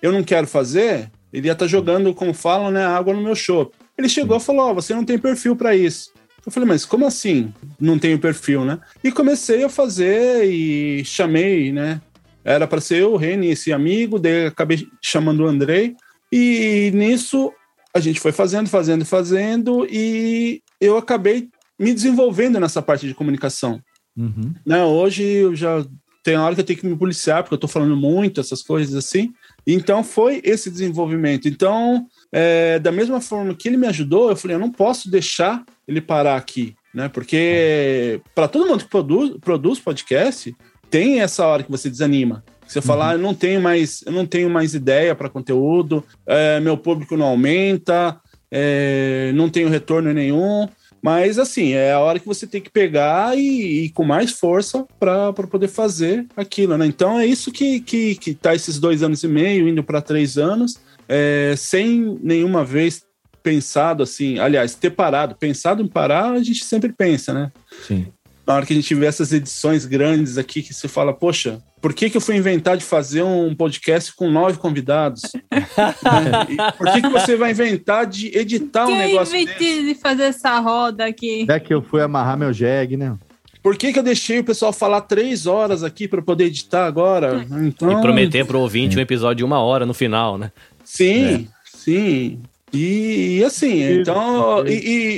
eu 0.00 0.12
não 0.12 0.22
quero 0.22 0.46
fazer, 0.46 1.10
ele 1.32 1.46
ia 1.46 1.52
estar 1.52 1.66
jogando, 1.66 2.14
como 2.14 2.34
falam, 2.34 2.70
né, 2.70 2.84
água 2.84 3.14
no 3.14 3.22
meu 3.22 3.34
chopp. 3.34 3.74
Ele 3.96 4.08
chegou 4.08 4.36
e 4.36 4.40
falou: 4.40 4.70
Ó, 4.70 4.74
você 4.74 4.94
não 4.94 5.04
tem 5.04 5.18
perfil 5.18 5.56
pra 5.56 5.74
isso. 5.74 6.12
Eu 6.44 6.50
falei, 6.50 6.68
mas 6.68 6.84
como 6.84 7.06
assim? 7.06 7.52
Não 7.78 7.98
tenho 7.98 8.18
perfil, 8.18 8.64
né? 8.64 8.80
E 9.02 9.12
comecei 9.12 9.62
a 9.62 9.68
fazer 9.68 10.44
e 10.44 11.04
chamei, 11.04 11.70
né? 11.70 12.00
Era 12.44 12.66
para 12.66 12.80
ser 12.80 13.02
eu, 13.02 13.12
o 13.12 13.16
Reni, 13.16 13.48
esse 13.48 13.72
amigo, 13.72 14.18
daí 14.18 14.46
acabei 14.46 14.88
chamando 15.00 15.44
o 15.44 15.46
Andrei. 15.46 15.94
E 16.32 16.90
nisso 16.94 17.52
a 17.94 18.00
gente 18.00 18.18
foi 18.18 18.32
fazendo, 18.32 18.68
fazendo, 18.68 19.04
fazendo, 19.04 19.86
e 19.88 20.62
eu 20.80 20.96
acabei 20.96 21.48
me 21.78 21.92
desenvolvendo 21.92 22.58
nessa 22.58 22.82
parte 22.82 23.06
de 23.06 23.14
comunicação. 23.14 23.80
Uhum. 24.16 24.54
Né? 24.66 24.82
Hoje 24.82 25.22
eu 25.22 25.54
já 25.54 25.84
tem 26.22 26.36
hora 26.36 26.54
que 26.54 26.60
eu 26.60 26.64
tenho 26.64 26.78
que 26.78 26.86
me 26.86 26.96
policiar, 26.96 27.42
porque 27.42 27.54
eu 27.54 27.58
tô 27.58 27.68
falando 27.68 27.96
muito, 27.96 28.40
essas 28.40 28.62
coisas 28.62 28.94
assim. 28.94 29.32
Então 29.66 30.02
foi 30.02 30.40
esse 30.44 30.70
desenvolvimento. 30.70 31.48
Então, 31.48 32.06
é, 32.32 32.78
da 32.78 32.90
mesma 32.90 33.20
forma 33.20 33.54
que 33.54 33.68
ele 33.68 33.76
me 33.76 33.86
ajudou, 33.86 34.30
eu 34.30 34.36
falei, 34.36 34.56
eu 34.56 34.60
não 34.60 34.70
posso 34.70 35.10
deixar 35.10 35.64
ele 35.86 36.00
parar 36.00 36.36
aqui, 36.36 36.74
né? 36.94 37.08
Porque 37.08 38.20
para 38.34 38.48
todo 38.48 38.66
mundo 38.66 38.84
que 38.84 38.90
produz, 38.90 39.36
produz 39.40 39.78
podcast, 39.78 40.54
tem 40.90 41.20
essa 41.20 41.46
hora 41.46 41.62
que 41.62 41.70
você 41.70 41.88
desanima. 41.88 42.44
Você 42.66 42.80
fala, 42.80 43.10
ah, 43.10 43.12
eu 43.14 43.18
não 43.18 43.34
tenho 43.34 43.60
mais, 43.60 44.02
eu 44.06 44.12
não 44.12 44.24
tenho 44.24 44.48
mais 44.48 44.74
ideia 44.74 45.14
para 45.14 45.28
conteúdo, 45.28 46.02
é, 46.26 46.58
meu 46.60 46.76
público 46.76 47.16
não 47.16 47.26
aumenta, 47.26 48.18
é, 48.50 49.30
não 49.34 49.48
tenho 49.50 49.68
retorno 49.68 50.12
nenhum. 50.12 50.66
Mas 51.02 51.36
assim, 51.36 51.72
é 51.72 51.92
a 51.92 51.98
hora 51.98 52.20
que 52.20 52.26
você 52.26 52.46
tem 52.46 52.60
que 52.60 52.70
pegar 52.70 53.36
e, 53.36 53.86
e 53.86 53.90
com 53.90 54.04
mais 54.04 54.30
força 54.30 54.86
para 55.00 55.32
poder 55.32 55.66
fazer 55.66 56.26
aquilo, 56.36 56.78
né? 56.78 56.86
Então 56.86 57.18
é 57.18 57.26
isso 57.26 57.50
que, 57.50 57.80
que, 57.80 58.14
que 58.14 58.34
tá 58.34 58.54
esses 58.54 58.78
dois 58.78 59.02
anos 59.02 59.24
e 59.24 59.28
meio, 59.28 59.68
indo 59.68 59.82
para 59.82 60.00
três 60.00 60.38
anos, 60.38 60.78
é, 61.08 61.54
sem 61.56 62.18
nenhuma 62.22 62.64
vez 62.64 63.04
pensado 63.42 64.04
assim, 64.04 64.38
aliás, 64.38 64.76
ter 64.76 64.90
parado, 64.90 65.34
pensado 65.34 65.82
em 65.82 65.88
parar, 65.88 66.30
a 66.30 66.42
gente 66.42 66.64
sempre 66.64 66.92
pensa, 66.92 67.34
né? 67.34 67.50
Sim. 67.84 68.06
Na 68.46 68.54
hora 68.54 68.64
que 68.64 68.72
a 68.72 68.76
gente 68.76 68.94
vê 68.94 69.06
essas 69.06 69.32
edições 69.32 69.84
grandes 69.84 70.38
aqui, 70.38 70.62
que 70.62 70.72
você 70.72 70.86
fala, 70.86 71.12
poxa, 71.12 71.60
por 71.82 71.92
que, 71.92 72.08
que 72.08 72.16
eu 72.16 72.20
fui 72.20 72.36
inventar 72.36 72.76
de 72.78 72.84
fazer 72.84 73.22
um 73.22 73.54
podcast 73.54 74.14
com 74.14 74.30
nove 74.30 74.56
convidados? 74.58 75.22
Né? 75.50 75.66
E 76.48 76.72
por 76.78 76.90
que, 76.92 77.02
que 77.02 77.08
você 77.08 77.36
vai 77.36 77.50
inventar 77.50 78.06
de 78.06 78.28
editar 78.36 78.84
um 78.84 78.88
Quem 78.88 78.98
negócio 78.98 79.36
inventou 79.36 79.58
desse? 79.58 79.82
de 79.82 79.94
fazer 79.96 80.22
essa 80.24 80.58
roda 80.60 81.04
aqui? 81.04 81.44
É 81.50 81.58
que 81.60 81.74
eu 81.74 81.82
fui 81.82 82.00
amarrar 82.00 82.38
meu 82.38 82.52
jegue, 82.52 82.96
né? 82.96 83.14
Por 83.62 83.76
que, 83.76 83.92
que 83.92 83.98
eu 83.98 84.02
deixei 84.02 84.38
o 84.40 84.44
pessoal 84.44 84.72
falar 84.72 85.02
três 85.02 85.46
horas 85.46 85.82
aqui 85.84 86.08
para 86.08 86.20
poder 86.22 86.44
editar 86.46 86.86
agora? 86.86 87.46
Então, 87.62 87.92
E 87.92 88.00
prometer 88.00 88.44
pro 88.46 88.58
ouvinte 88.60 88.96
um 88.96 89.00
episódio 89.00 89.36
de 89.38 89.44
uma 89.44 89.60
hora 89.60 89.84
no 89.86 89.94
final, 89.94 90.36
né? 90.38 90.50
Sim, 90.84 91.46
sim. 91.64 92.40
E, 92.72 93.38
e 93.38 93.44
assim, 93.44 93.82
então. 94.00 94.66
E, 94.66 94.72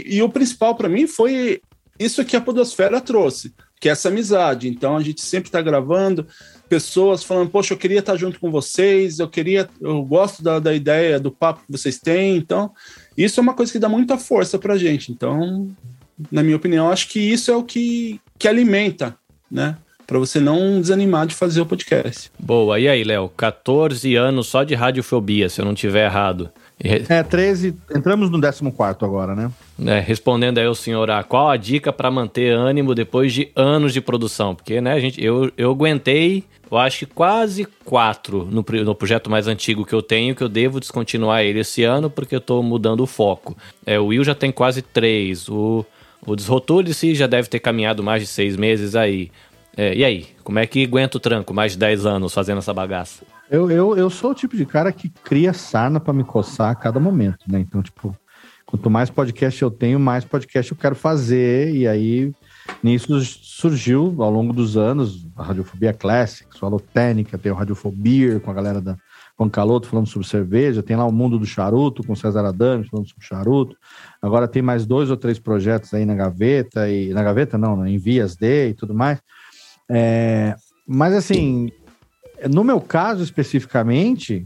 e- 0.09 0.17
e 0.17 0.23
o 0.23 0.29
principal 0.29 0.75
para 0.75 0.89
mim 0.89 1.07
foi 1.07 1.61
isso 1.99 2.25
que 2.25 2.37
a 2.37 2.41
Podosfera 2.41 3.01
trouxe, 3.01 3.55
que 3.81 3.89
é 3.89 3.93
essa 3.93 4.09
amizade. 4.09 4.69
Então 4.69 4.97
a 4.97 5.03
gente 5.03 5.23
sempre 5.23 5.49
está 5.49 5.63
gravando, 5.63 6.27
pessoas 6.75 7.23
falando, 7.23 7.51
poxa, 7.51 7.73
eu 7.73 7.79
queria 7.79 8.01
estar 8.01 8.17
junto 8.17 8.41
com 8.41 8.51
vocês, 8.51 9.21
eu 9.21 9.29
queria, 9.29 9.69
eu 9.81 10.03
gosto 10.03 10.43
da, 10.43 10.59
da 10.59 10.75
ideia, 10.75 11.21
do 11.21 11.31
papo 11.31 11.61
que 11.65 11.71
vocês 11.71 12.01
têm. 12.01 12.37
Então, 12.37 12.73
isso 13.17 13.39
é 13.39 13.43
uma 13.43 13.55
coisa 13.55 13.71
que 13.71 13.79
dá 13.79 13.89
muita 13.89 14.19
força 14.19 14.59
pra 14.59 14.77
gente. 14.77 15.13
Então, 15.13 15.69
na 16.33 16.43
minha 16.43 16.57
opinião, 16.57 16.91
acho 16.91 17.09
que 17.09 17.21
isso 17.21 17.49
é 17.49 17.57
o 17.57 17.63
que, 17.63 18.21
que 18.37 18.49
alimenta, 18.49 19.17
né? 19.49 19.77
Para 20.05 20.19
você 20.19 20.41
não 20.41 20.81
desanimar 20.81 21.29
de 21.29 21.35
fazer 21.35 21.61
o 21.61 21.67
podcast. 21.67 22.29
Boa, 22.39 22.81
e 22.81 22.89
aí, 22.89 23.05
Léo? 23.05 23.29
14 23.37 24.17
anos 24.17 24.49
só 24.49 24.65
de 24.65 24.75
radiofobia, 24.75 25.49
se 25.49 25.61
eu 25.61 25.65
não 25.65 25.75
tiver 25.75 26.07
errado. 26.07 26.51
É, 26.79 27.23
13. 27.23 27.75
Entramos 27.95 28.31
no 28.31 28.41
14 28.41 29.05
agora, 29.05 29.35
né? 29.35 29.51
É, 29.87 30.01
respondendo 30.01 30.59
aí 30.59 30.67
o 30.67 30.75
senhor 30.75 31.11
A, 31.11 31.23
qual 31.23 31.49
a 31.49 31.57
dica 31.57 31.93
para 31.93 32.11
manter 32.11 32.55
ânimo 32.55 32.95
depois 32.95 33.33
de 33.33 33.51
anos 33.55 33.93
de 33.93 34.01
produção? 34.01 34.55
Porque, 34.55 34.81
né, 34.81 34.99
gente, 35.01 35.23
eu, 35.23 35.51
eu 35.57 35.71
aguentei, 35.71 36.45
eu 36.71 36.77
acho 36.77 37.01
que 37.01 37.07
quase 37.07 37.67
quatro 37.85 38.45
no, 38.45 38.65
no 38.85 38.95
projeto 38.95 39.31
mais 39.31 39.47
antigo 39.47 39.85
que 39.85 39.95
eu 39.95 40.03
tenho, 40.03 40.35
que 40.35 40.43
eu 40.43 40.49
devo 40.49 40.81
descontinuar 40.81 41.43
ele 41.43 41.61
esse 41.61 41.85
ano 41.85 42.11
porque 42.11 42.35
eu 42.35 42.41
tô 42.41 42.63
mudando 42.63 43.01
o 43.01 43.07
foco. 43.07 43.57
É, 43.87 43.99
o 43.99 44.07
Will 44.07 44.25
já 44.25 44.35
tem 44.35 44.51
quase 44.51 44.83
três, 44.83 45.49
o, 45.49 45.87
o 46.27 46.35
Desrotule-se 46.35 47.15
já 47.15 47.27
deve 47.27 47.49
ter 47.49 47.61
caminhado 47.61 48.03
mais 48.03 48.23
de 48.23 48.29
seis 48.29 48.57
meses 48.57 48.97
aí. 48.97 49.31
É, 49.77 49.95
e 49.95 50.05
aí, 50.05 50.27
como 50.43 50.59
é 50.59 50.67
que 50.67 50.85
aguenta 50.85 51.17
o 51.17 51.21
tranco 51.21 51.53
mais 51.53 51.73
de 51.73 51.79
10 51.79 52.07
anos 52.07 52.33
fazendo 52.33 52.59
essa 52.59 52.73
bagaça? 52.73 53.25
Eu, 53.51 53.71
eu, 53.71 53.97
eu 53.97 54.09
sou 54.09 54.31
o 54.31 54.35
tipo 54.35 54.57
de 54.57 54.65
cara 54.65 54.91
que 54.91 55.09
cria 55.09 55.53
sarna 55.53 56.01
pra 56.01 56.13
me 56.13 56.25
coçar 56.25 56.71
a 56.71 56.75
cada 56.75 56.99
momento, 56.99 57.45
né? 57.47 57.61
Então, 57.61 57.83
tipo, 57.83 58.17
quanto 58.65 58.89
mais 58.89 59.11
podcast 59.11 59.61
eu 59.61 59.71
tenho, 59.71 60.01
mais 60.01 60.25
podcast 60.25 60.73
eu 60.73 60.79
quero 60.79 60.95
fazer. 60.95 61.75
E 61.75 61.87
aí, 61.87 62.33
nisso 62.83 63.21
surgiu, 63.21 64.17
ao 64.19 64.31
longo 64.31 64.53
dos 64.53 64.77
anos, 64.77 65.27
a 65.37 65.43
Radiofobia 65.43 65.93
Classics, 65.93 66.61
o 66.61 66.67
Alotênica, 66.67 67.37
tem 67.37 67.53
o 67.53 67.55
Radiofobia 67.55 68.41
com 68.41 68.51
a 68.51 68.55
galera 68.55 68.81
da 68.81 68.97
Juan 69.39 69.51
Caloto 69.51 69.89
falando 69.89 70.07
sobre 70.07 70.29
cerveja, 70.29 70.83
tem 70.83 70.97
lá 70.97 71.05
o 71.05 71.13
Mundo 71.13 71.39
do 71.39 71.47
Charuto 71.47 72.05
com 72.05 72.15
César 72.15 72.47
Adams 72.47 72.89
falando 72.89 73.09
sobre 73.09 73.25
charuto. 73.25 73.77
Agora 74.23 74.47
tem 74.47 74.63
mais 74.63 74.87
dois 74.87 75.11
ou 75.11 75.17
três 75.17 75.39
projetos 75.39 75.93
aí 75.93 76.05
na 76.05 76.15
gaveta, 76.15 76.89
e 76.89 77.13
na 77.13 77.23
gaveta 77.23 77.59
não, 77.59 77.77
né? 77.77 77.91
em 77.91 77.99
vias 77.99 78.37
de 78.37 78.69
e 78.69 78.75
tudo 78.75 78.95
mais. 78.95 79.21
É, 79.91 80.55
mas 80.87 81.15
assim, 81.15 81.71
no 82.49 82.63
meu 82.65 82.81
caso 82.81 83.23
especificamente, 83.23 84.45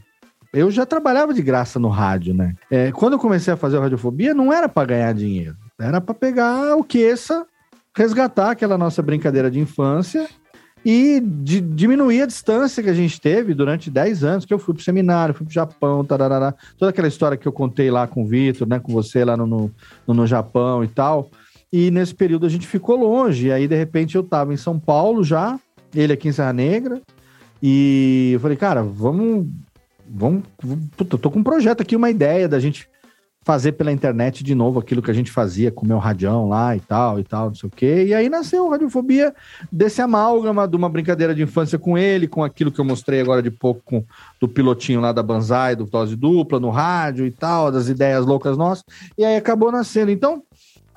eu 0.53 0.70
já 0.70 0.87
trabalhava 0.87 1.35
de 1.35 1.43
graça 1.43 1.79
no 1.79 1.89
rádio, 1.89 2.33
né? 2.35 2.55
É, 2.70 2.91
quando 2.93 3.15
eu 3.15 3.19
comecei 3.19 3.53
a 3.53 3.57
fazer 3.57 3.77
a 3.77 3.81
radiofobia, 3.81 4.33
não 4.35 4.53
era 4.53 4.69
para 4.69 4.87
ganhar 4.87 5.12
dinheiro, 5.15 5.57
era 5.81 6.01
para 6.01 6.15
pegar 6.15 6.77
o 6.77 6.83
queça, 6.85 7.47
resgatar 7.97 8.53
aquela 8.53 8.79
nossa 8.79 9.03
brincadeira 9.03 9.51
de 9.51 9.59
infância 9.61 10.27
e 10.85 11.20
di- 11.20 11.61
diminuir 11.61 12.23
a 12.23 12.27
distância 12.27 12.83
que 12.83 12.89
a 12.89 12.95
gente 12.95 13.20
teve 13.20 13.53
durante 13.53 13.91
10 13.91 14.23
anos, 14.25 14.45
que 14.47 14.55
eu 14.55 14.59
fui 14.59 14.73
pro 14.75 14.83
seminário, 14.83 15.35
fui 15.35 15.45
pro 15.45 15.53
Japão, 15.53 16.05
tarará, 16.05 16.55
toda 16.79 16.91
aquela 16.91 17.09
história 17.09 17.37
que 17.37 17.47
eu 17.49 17.53
contei 17.53 17.91
lá 17.91 18.07
com 18.07 18.23
o 18.23 18.27
Vitor, 18.27 18.66
né, 18.69 18.79
com 18.79 18.93
você 18.93 19.25
lá 19.25 19.37
no, 19.37 19.47
no, 19.47 19.70
no- 20.07 20.15
no 20.15 20.27
Japão 20.27 20.83
e 20.85 20.89
tal. 20.89 21.31
E 21.73 21.91
nesse 21.91 22.15
período 22.15 22.47
a 22.47 22.49
gente 22.49 22.66
ficou 22.66 22.97
longe, 22.97 23.49
e 23.49 23.53
aí 23.53 23.66
de 23.69 23.77
repente 23.77 24.15
eu 24.16 24.23
tava 24.23 24.55
em 24.55 24.57
São 24.57 24.79
Paulo 24.79 25.23
já, 25.23 25.59
ele 25.95 26.12
aqui 26.12 26.29
em 26.29 26.33
Serra 26.33 26.53
Negra, 26.53 27.03
e 27.62 28.32
eu 28.35 28.40
falei, 28.40 28.56
cara, 28.56 28.82
vamos. 28.82 29.47
Vamos. 30.10 30.43
Puta, 30.97 31.18
tô 31.18 31.30
com 31.30 31.40
um 31.40 31.44
projeto 31.44 31.82
aqui, 31.82 31.94
uma 31.94 32.10
ideia 32.10 32.48
da 32.48 32.59
gente 32.59 32.89
fazer 33.48 33.72
pela 33.72 33.90
internet 33.90 34.44
de 34.44 34.55
novo 34.55 34.78
aquilo 34.78 35.01
que 35.01 35.10
a 35.10 35.14
gente 35.14 35.30
fazia 35.30 35.70
com 35.70 35.86
o 35.86 35.89
meu 35.89 35.97
radião 35.97 36.51
lá 36.51 36.76
e 36.76 36.80
tal, 36.80 37.18
e 37.18 37.24
tal, 37.24 37.47
não 37.48 37.55
sei 37.55 37.66
o 37.66 37.72
quê. 37.74 38.05
E 38.09 38.12
aí 38.12 38.28
nasceu 38.28 38.66
a 38.66 38.70
Radiofobia 38.72 39.35
desse 39.72 40.02
amálgama 40.02 40.68
de 40.68 40.76
uma 40.76 40.86
brincadeira 40.90 41.35
de 41.35 41.43
infância 41.43 41.78
com 41.78 41.97
ele, 41.97 42.28
com 42.28 42.44
aquilo 42.44 42.70
que 42.70 42.78
eu 42.78 42.85
mostrei 42.85 43.22
agora 43.22 43.43
de 43.43 43.51
pouco 43.51 43.80
com, 43.82 44.05
do 44.39 44.47
pilotinho 44.47 45.01
lá 45.01 45.12
da 45.12 45.22
Banzai, 45.22 45.74
do 45.74 45.86
Dose 45.86 46.14
Dupla, 46.14 46.60
no 46.60 46.68
rádio 46.68 47.24
e 47.24 47.30
tal, 47.30 47.72
das 47.72 47.89
ideias 47.89 48.26
loucas 48.26 48.55
nossas. 48.55 48.85
E 49.16 49.24
aí 49.24 49.36
acabou 49.36 49.72
nascendo. 49.72 50.10
Então, 50.10 50.43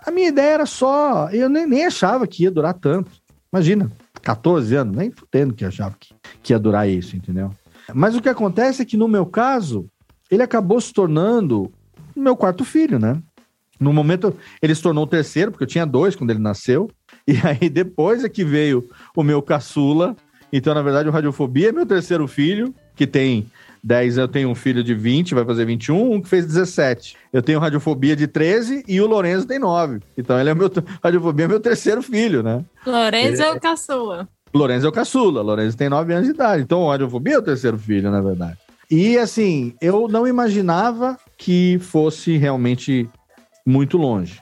a 0.05 0.11
minha 0.11 0.27
ideia 0.27 0.55
era 0.55 0.65
só. 0.65 1.29
Eu 1.29 1.47
nem, 1.47 1.65
nem 1.65 1.85
achava 1.85 2.27
que 2.27 2.43
ia 2.43 2.51
durar 2.51 2.73
tanto. 2.73 3.11
Imagina, 3.53 3.89
14 4.21 4.75
anos, 4.75 4.95
nem 4.95 5.11
fudendo 5.11 5.53
que 5.53 5.65
achava 5.65 5.95
que, 5.99 6.13
que 6.41 6.53
ia 6.53 6.59
durar 6.59 6.87
isso, 6.87 7.15
entendeu? 7.15 7.51
Mas 7.93 8.15
o 8.15 8.21
que 8.21 8.29
acontece 8.29 8.81
é 8.81 8.85
que, 8.85 8.97
no 8.97 9.07
meu 9.07 9.25
caso, 9.25 9.87
ele 10.29 10.43
acabou 10.43 10.79
se 10.79 10.93
tornando 10.93 11.71
meu 12.15 12.35
quarto 12.35 12.63
filho, 12.63 12.99
né? 12.99 13.21
No 13.79 13.91
momento, 13.91 14.35
ele 14.61 14.75
se 14.75 14.81
tornou 14.81 15.05
o 15.05 15.07
terceiro, 15.07 15.51
porque 15.51 15.63
eu 15.63 15.67
tinha 15.67 15.85
dois 15.85 16.15
quando 16.15 16.29
ele 16.29 16.39
nasceu. 16.39 16.89
E 17.27 17.33
aí, 17.45 17.69
depois 17.69 18.23
é 18.23 18.29
que 18.29 18.43
veio 18.43 18.87
o 19.15 19.23
meu 19.23 19.41
caçula. 19.41 20.15
Então, 20.53 20.73
na 20.73 20.81
verdade, 20.81 21.09
o 21.09 21.11
Radiofobia 21.11 21.69
é 21.69 21.71
meu 21.71 21.85
terceiro 21.85 22.27
filho, 22.27 22.73
que 22.95 23.07
tem 23.07 23.49
10 23.83 24.17
eu 24.17 24.27
tenho 24.27 24.49
um 24.49 24.55
filho 24.55 24.83
de 24.83 24.93
20, 24.93 25.33
vai 25.33 25.45
fazer 25.45 25.65
21, 25.65 26.13
um 26.13 26.21
que 26.21 26.29
fez 26.29 26.45
17. 26.45 27.15
Eu 27.33 27.41
tenho 27.41 27.59
Radiofobia 27.59 28.15
de 28.15 28.27
13 28.27 28.83
e 28.87 29.01
o 29.01 29.07
Lorenzo 29.07 29.47
tem 29.47 29.57
9. 29.57 29.99
Então, 30.17 30.39
ele 30.39 30.49
é 30.49 30.53
meu. 30.53 30.71
Radiofobia 31.03 31.45
é 31.45 31.47
meu 31.47 31.59
terceiro 31.59 32.01
filho, 32.01 32.43
né? 32.43 32.63
Lourenço 32.85 33.41
é 33.41 33.51
o 33.51 33.59
caçua. 33.59 34.27
Lourenço 34.53 34.85
é 34.85 34.89
o 34.89 34.91
caçula, 34.91 35.41
Lourenço 35.41 35.77
tem 35.77 35.89
9 35.89 36.13
anos 36.13 36.27
de 36.27 36.33
idade. 36.33 36.61
Então, 36.61 36.87
Radiofobia 36.87 37.35
é 37.35 37.39
o 37.39 37.43
terceiro 37.43 37.77
filho, 37.77 38.11
na 38.11 38.21
verdade. 38.21 38.57
E 38.89 39.17
assim, 39.17 39.73
eu 39.81 40.07
não 40.09 40.27
imaginava 40.27 41.17
que 41.37 41.79
fosse 41.79 42.35
realmente 42.37 43.09
muito 43.65 43.97
longe. 43.97 44.41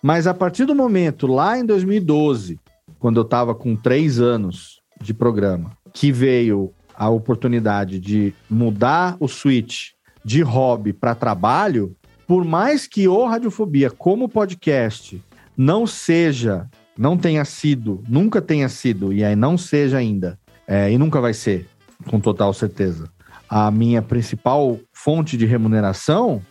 Mas 0.00 0.28
a 0.28 0.32
partir 0.32 0.64
do 0.64 0.74
momento, 0.74 1.26
lá 1.26 1.58
em 1.58 1.66
2012, 1.66 2.60
quando 3.00 3.18
eu 3.18 3.24
estava 3.24 3.54
com 3.54 3.74
três 3.74 4.20
anos 4.20 4.80
de 5.00 5.12
programa, 5.12 5.72
que 5.92 6.12
veio 6.12 6.72
a 6.98 7.08
oportunidade 7.08 8.00
de 8.00 8.34
mudar 8.50 9.16
o 9.20 9.28
switch 9.28 9.90
de 10.24 10.42
hobby 10.42 10.92
para 10.92 11.14
trabalho, 11.14 11.96
por 12.26 12.44
mais 12.44 12.88
que 12.88 13.06
o 13.06 13.24
Radiofobia, 13.24 13.88
como 13.88 14.28
podcast, 14.28 15.22
não 15.56 15.86
seja, 15.86 16.68
não 16.98 17.16
tenha 17.16 17.44
sido, 17.44 18.02
nunca 18.08 18.42
tenha 18.42 18.68
sido, 18.68 19.12
e 19.12 19.22
aí 19.22 19.36
não 19.36 19.56
seja 19.56 19.98
ainda, 19.98 20.36
é, 20.66 20.90
e 20.90 20.98
nunca 20.98 21.20
vai 21.20 21.32
ser, 21.32 21.68
com 22.06 22.18
total 22.18 22.52
certeza, 22.52 23.08
a 23.48 23.70
minha 23.70 24.02
principal 24.02 24.76
fonte 24.92 25.36
de 25.36 25.46
remuneração, 25.46 26.42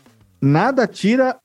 nada 0.42 0.88
tira 0.88 1.38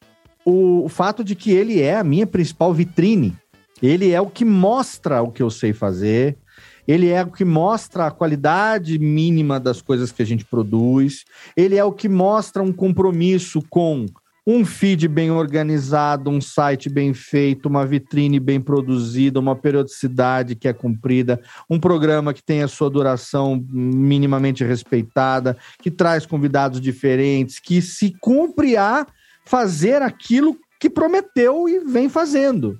o, 0.44 0.84
o 0.84 0.88
fato 0.88 1.24
de 1.24 1.34
que 1.34 1.50
ele 1.50 1.80
é 1.80 1.96
a 1.96 2.04
minha 2.04 2.26
principal 2.26 2.72
vitrine. 2.72 3.36
Ele 3.82 4.12
é 4.12 4.20
o 4.20 4.26
que 4.26 4.44
mostra 4.44 5.20
o 5.22 5.32
que 5.32 5.42
eu 5.42 5.50
sei 5.50 5.72
fazer, 5.72 6.38
ele 6.86 7.08
é 7.08 7.22
o 7.22 7.30
que 7.30 7.44
mostra 7.44 8.06
a 8.06 8.10
qualidade 8.10 8.98
mínima 8.98 9.60
das 9.60 9.80
coisas 9.80 10.10
que 10.10 10.22
a 10.22 10.26
gente 10.26 10.44
produz, 10.44 11.24
ele 11.56 11.76
é 11.76 11.84
o 11.84 11.92
que 11.92 12.08
mostra 12.08 12.62
um 12.62 12.72
compromisso 12.72 13.62
com 13.70 14.06
um 14.46 14.64
feed 14.64 15.06
bem 15.06 15.30
organizado, 15.30 16.28
um 16.28 16.40
site 16.40 16.88
bem 16.88 17.14
feito, 17.14 17.66
uma 17.66 17.86
vitrine 17.86 18.40
bem 18.40 18.60
produzida, 18.60 19.38
uma 19.38 19.54
periodicidade 19.54 20.56
que 20.56 20.66
é 20.66 20.72
cumprida, 20.72 21.40
um 21.70 21.78
programa 21.78 22.34
que 22.34 22.42
tem 22.42 22.62
a 22.62 22.68
sua 22.68 22.90
duração 22.90 23.64
minimamente 23.70 24.64
respeitada, 24.64 25.56
que 25.80 25.90
traz 25.90 26.26
convidados 26.26 26.80
diferentes, 26.80 27.60
que 27.60 27.80
se 27.80 28.16
cumpre 28.20 28.76
a 28.76 29.06
fazer 29.44 30.02
aquilo 30.02 30.56
que 30.80 30.90
prometeu 30.90 31.68
e 31.68 31.78
vem 31.78 32.08
fazendo. 32.08 32.76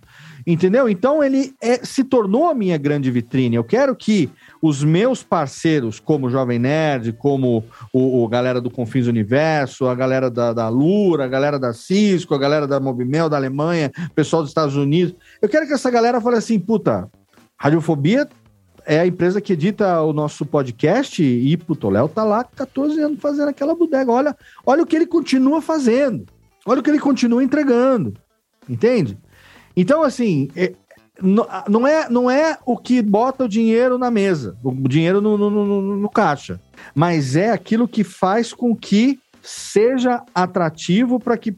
Entendeu? 0.47 0.89
Então 0.89 1.23
ele 1.23 1.55
é, 1.61 1.85
se 1.85 2.03
tornou 2.03 2.49
a 2.49 2.55
minha 2.55 2.77
grande 2.77 3.11
vitrine. 3.11 3.57
Eu 3.57 3.65
quero 3.65 3.95
que 3.95 4.31
os 4.61 4.83
meus 4.83 5.23
parceiros, 5.23 6.01
como 6.01 6.27
o 6.27 6.31
Jovem 6.31 6.59
Nerd, 6.59 7.13
como 7.13 7.65
o, 7.93 8.25
o 8.25 8.29
galera 8.29 8.61
do 8.61 8.71
Confins 8.71 9.07
Universo, 9.07 9.87
a 9.87 9.95
galera 9.95 10.31
da, 10.31 10.53
da 10.53 10.69
Lura, 10.69 11.25
a 11.25 11.29
galera 11.29 11.59
da 11.59 11.73
Cisco, 11.73 12.35
a 12.35 12.39
galera 12.39 12.67
da 12.67 12.81
Mobimel 12.81 13.29
da 13.29 13.37
Alemanha, 13.37 13.93
o 14.07 14.15
pessoal 14.15 14.43
dos 14.43 14.51
Estados 14.51 14.77
Unidos, 14.77 15.15
eu 15.41 15.49
quero 15.49 15.67
que 15.67 15.73
essa 15.73 15.91
galera 15.91 16.21
fale 16.21 16.37
assim, 16.37 16.59
puta, 16.59 17.09
Radiofobia 17.57 18.29
é 18.85 18.99
a 18.99 19.07
empresa 19.07 19.41
que 19.41 19.53
edita 19.53 20.01
o 20.03 20.13
nosso 20.13 20.45
podcast 20.45 21.23
e, 21.23 21.57
puto, 21.57 21.87
o 21.87 21.91
Léo 21.91 22.09
tá 22.09 22.25
lá 22.25 22.43
14 22.43 23.01
anos 23.01 23.21
fazendo 23.21 23.49
aquela 23.49 23.75
bodega. 23.75 24.11
Olha, 24.11 24.37
olha 24.67 24.83
o 24.83 24.87
que 24.87 24.97
ele 24.97 25.07
continua 25.07 25.63
fazendo. 25.63 26.27
Olha 26.67 26.81
o 26.81 26.83
que 26.83 26.91
ele 26.91 26.99
continua 26.99 27.43
entregando. 27.43 28.15
Entende? 28.69 29.19
Então, 29.77 30.03
assim, 30.03 30.49
é, 30.57 30.73
não, 31.69 31.87
é, 31.87 32.09
não 32.09 32.31
é 32.31 32.59
o 32.67 32.77
que 32.77 33.01
bota 33.03 33.45
o 33.45 33.49
dinheiro 33.49 33.99
na 33.99 34.11
mesa, 34.11 34.57
o 34.63 34.89
dinheiro 34.89 35.21
no, 35.21 35.37
no, 35.39 35.51
no, 35.51 35.97
no 35.97 36.09
caixa, 36.09 36.61
mas 36.95 37.37
é 37.37 37.51
aquilo 37.51 37.87
que 37.87 38.03
faz 38.03 38.53
com 38.53 38.75
que 38.75 39.19
seja 39.43 40.23
atrativo 40.35 41.19
para 41.21 41.37
que 41.37 41.57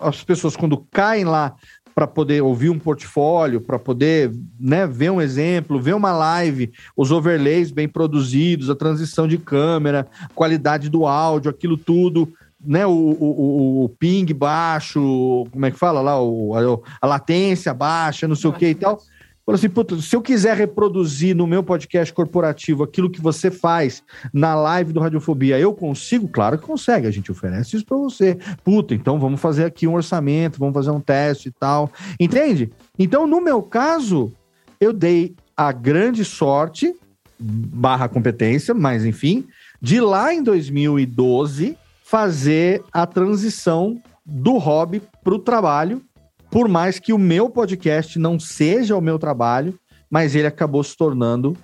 as 0.00 0.22
pessoas, 0.22 0.56
quando 0.56 0.86
caem 0.92 1.24
lá 1.24 1.54
para 1.94 2.06
poder 2.06 2.42
ouvir 2.42 2.68
um 2.68 2.78
portfólio, 2.78 3.60
para 3.60 3.78
poder 3.78 4.30
né, 4.60 4.86
ver 4.86 5.10
um 5.10 5.20
exemplo, 5.20 5.80
ver 5.80 5.94
uma 5.94 6.12
live, 6.12 6.70
os 6.94 7.10
overlays 7.10 7.70
bem 7.70 7.88
produzidos, 7.88 8.68
a 8.68 8.76
transição 8.76 9.26
de 9.26 9.38
câmera, 9.38 10.06
qualidade 10.34 10.90
do 10.90 11.06
áudio, 11.06 11.50
aquilo 11.50 11.76
tudo 11.76 12.30
né, 12.66 12.86
o, 12.86 12.90
o, 12.90 13.84
o, 13.84 13.88
ping 13.88 14.26
baixo, 14.34 15.46
como 15.50 15.66
é 15.66 15.70
que 15.70 15.78
fala 15.78 16.00
lá, 16.00 16.20
o, 16.20 16.54
a, 16.54 16.60
a 17.00 17.06
latência 17.06 17.72
baixa, 17.72 18.28
não 18.28 18.36
sei 18.36 18.50
o 18.50 18.52
que 18.52 18.68
e 18.68 18.74
tal. 18.74 19.00
Falou 19.46 19.56
assim, 19.56 19.68
puta, 19.68 19.96
se 20.00 20.16
eu 20.16 20.20
quiser 20.20 20.56
reproduzir 20.56 21.36
no 21.36 21.46
meu 21.46 21.62
podcast 21.62 22.12
corporativo 22.12 22.82
aquilo 22.82 23.08
que 23.08 23.20
você 23.20 23.48
faz 23.48 24.02
na 24.32 24.56
live 24.56 24.92
do 24.92 24.98
Radiofobia, 24.98 25.56
eu 25.56 25.72
consigo? 25.72 26.26
Claro 26.26 26.58
que 26.58 26.66
consegue, 26.66 27.06
a 27.06 27.12
gente 27.12 27.30
oferece 27.30 27.76
isso 27.76 27.86
para 27.86 27.96
você. 27.96 28.36
Puta, 28.64 28.92
então 28.92 29.20
vamos 29.20 29.40
fazer 29.40 29.64
aqui 29.64 29.86
um 29.86 29.94
orçamento, 29.94 30.58
vamos 30.58 30.74
fazer 30.74 30.90
um 30.90 31.00
teste 31.00 31.48
e 31.50 31.52
tal. 31.52 31.92
Entende? 32.18 32.72
Então, 32.98 33.24
no 33.24 33.40
meu 33.40 33.62
caso, 33.62 34.32
eu 34.80 34.92
dei 34.92 35.36
a 35.56 35.70
grande 35.70 36.24
sorte, 36.24 36.92
barra 37.38 38.08
competência, 38.08 38.74
mas 38.74 39.04
enfim, 39.04 39.46
de 39.80 40.00
lá 40.00 40.34
em 40.34 40.42
2012 40.42 41.78
fazer 42.08 42.84
a 42.92 43.04
transição 43.04 44.00
do 44.24 44.58
hobby 44.58 45.02
para 45.24 45.34
o 45.34 45.40
trabalho, 45.40 46.00
por 46.48 46.68
mais 46.68 47.00
que 47.00 47.12
o 47.12 47.18
meu 47.18 47.50
podcast 47.50 48.16
não 48.16 48.38
seja 48.38 48.96
o 48.96 49.00
meu 49.00 49.18
trabalho, 49.18 49.76
mas 50.08 50.36
ele 50.36 50.46
acabou 50.46 50.84
se 50.84 50.96
tornando 50.96 51.56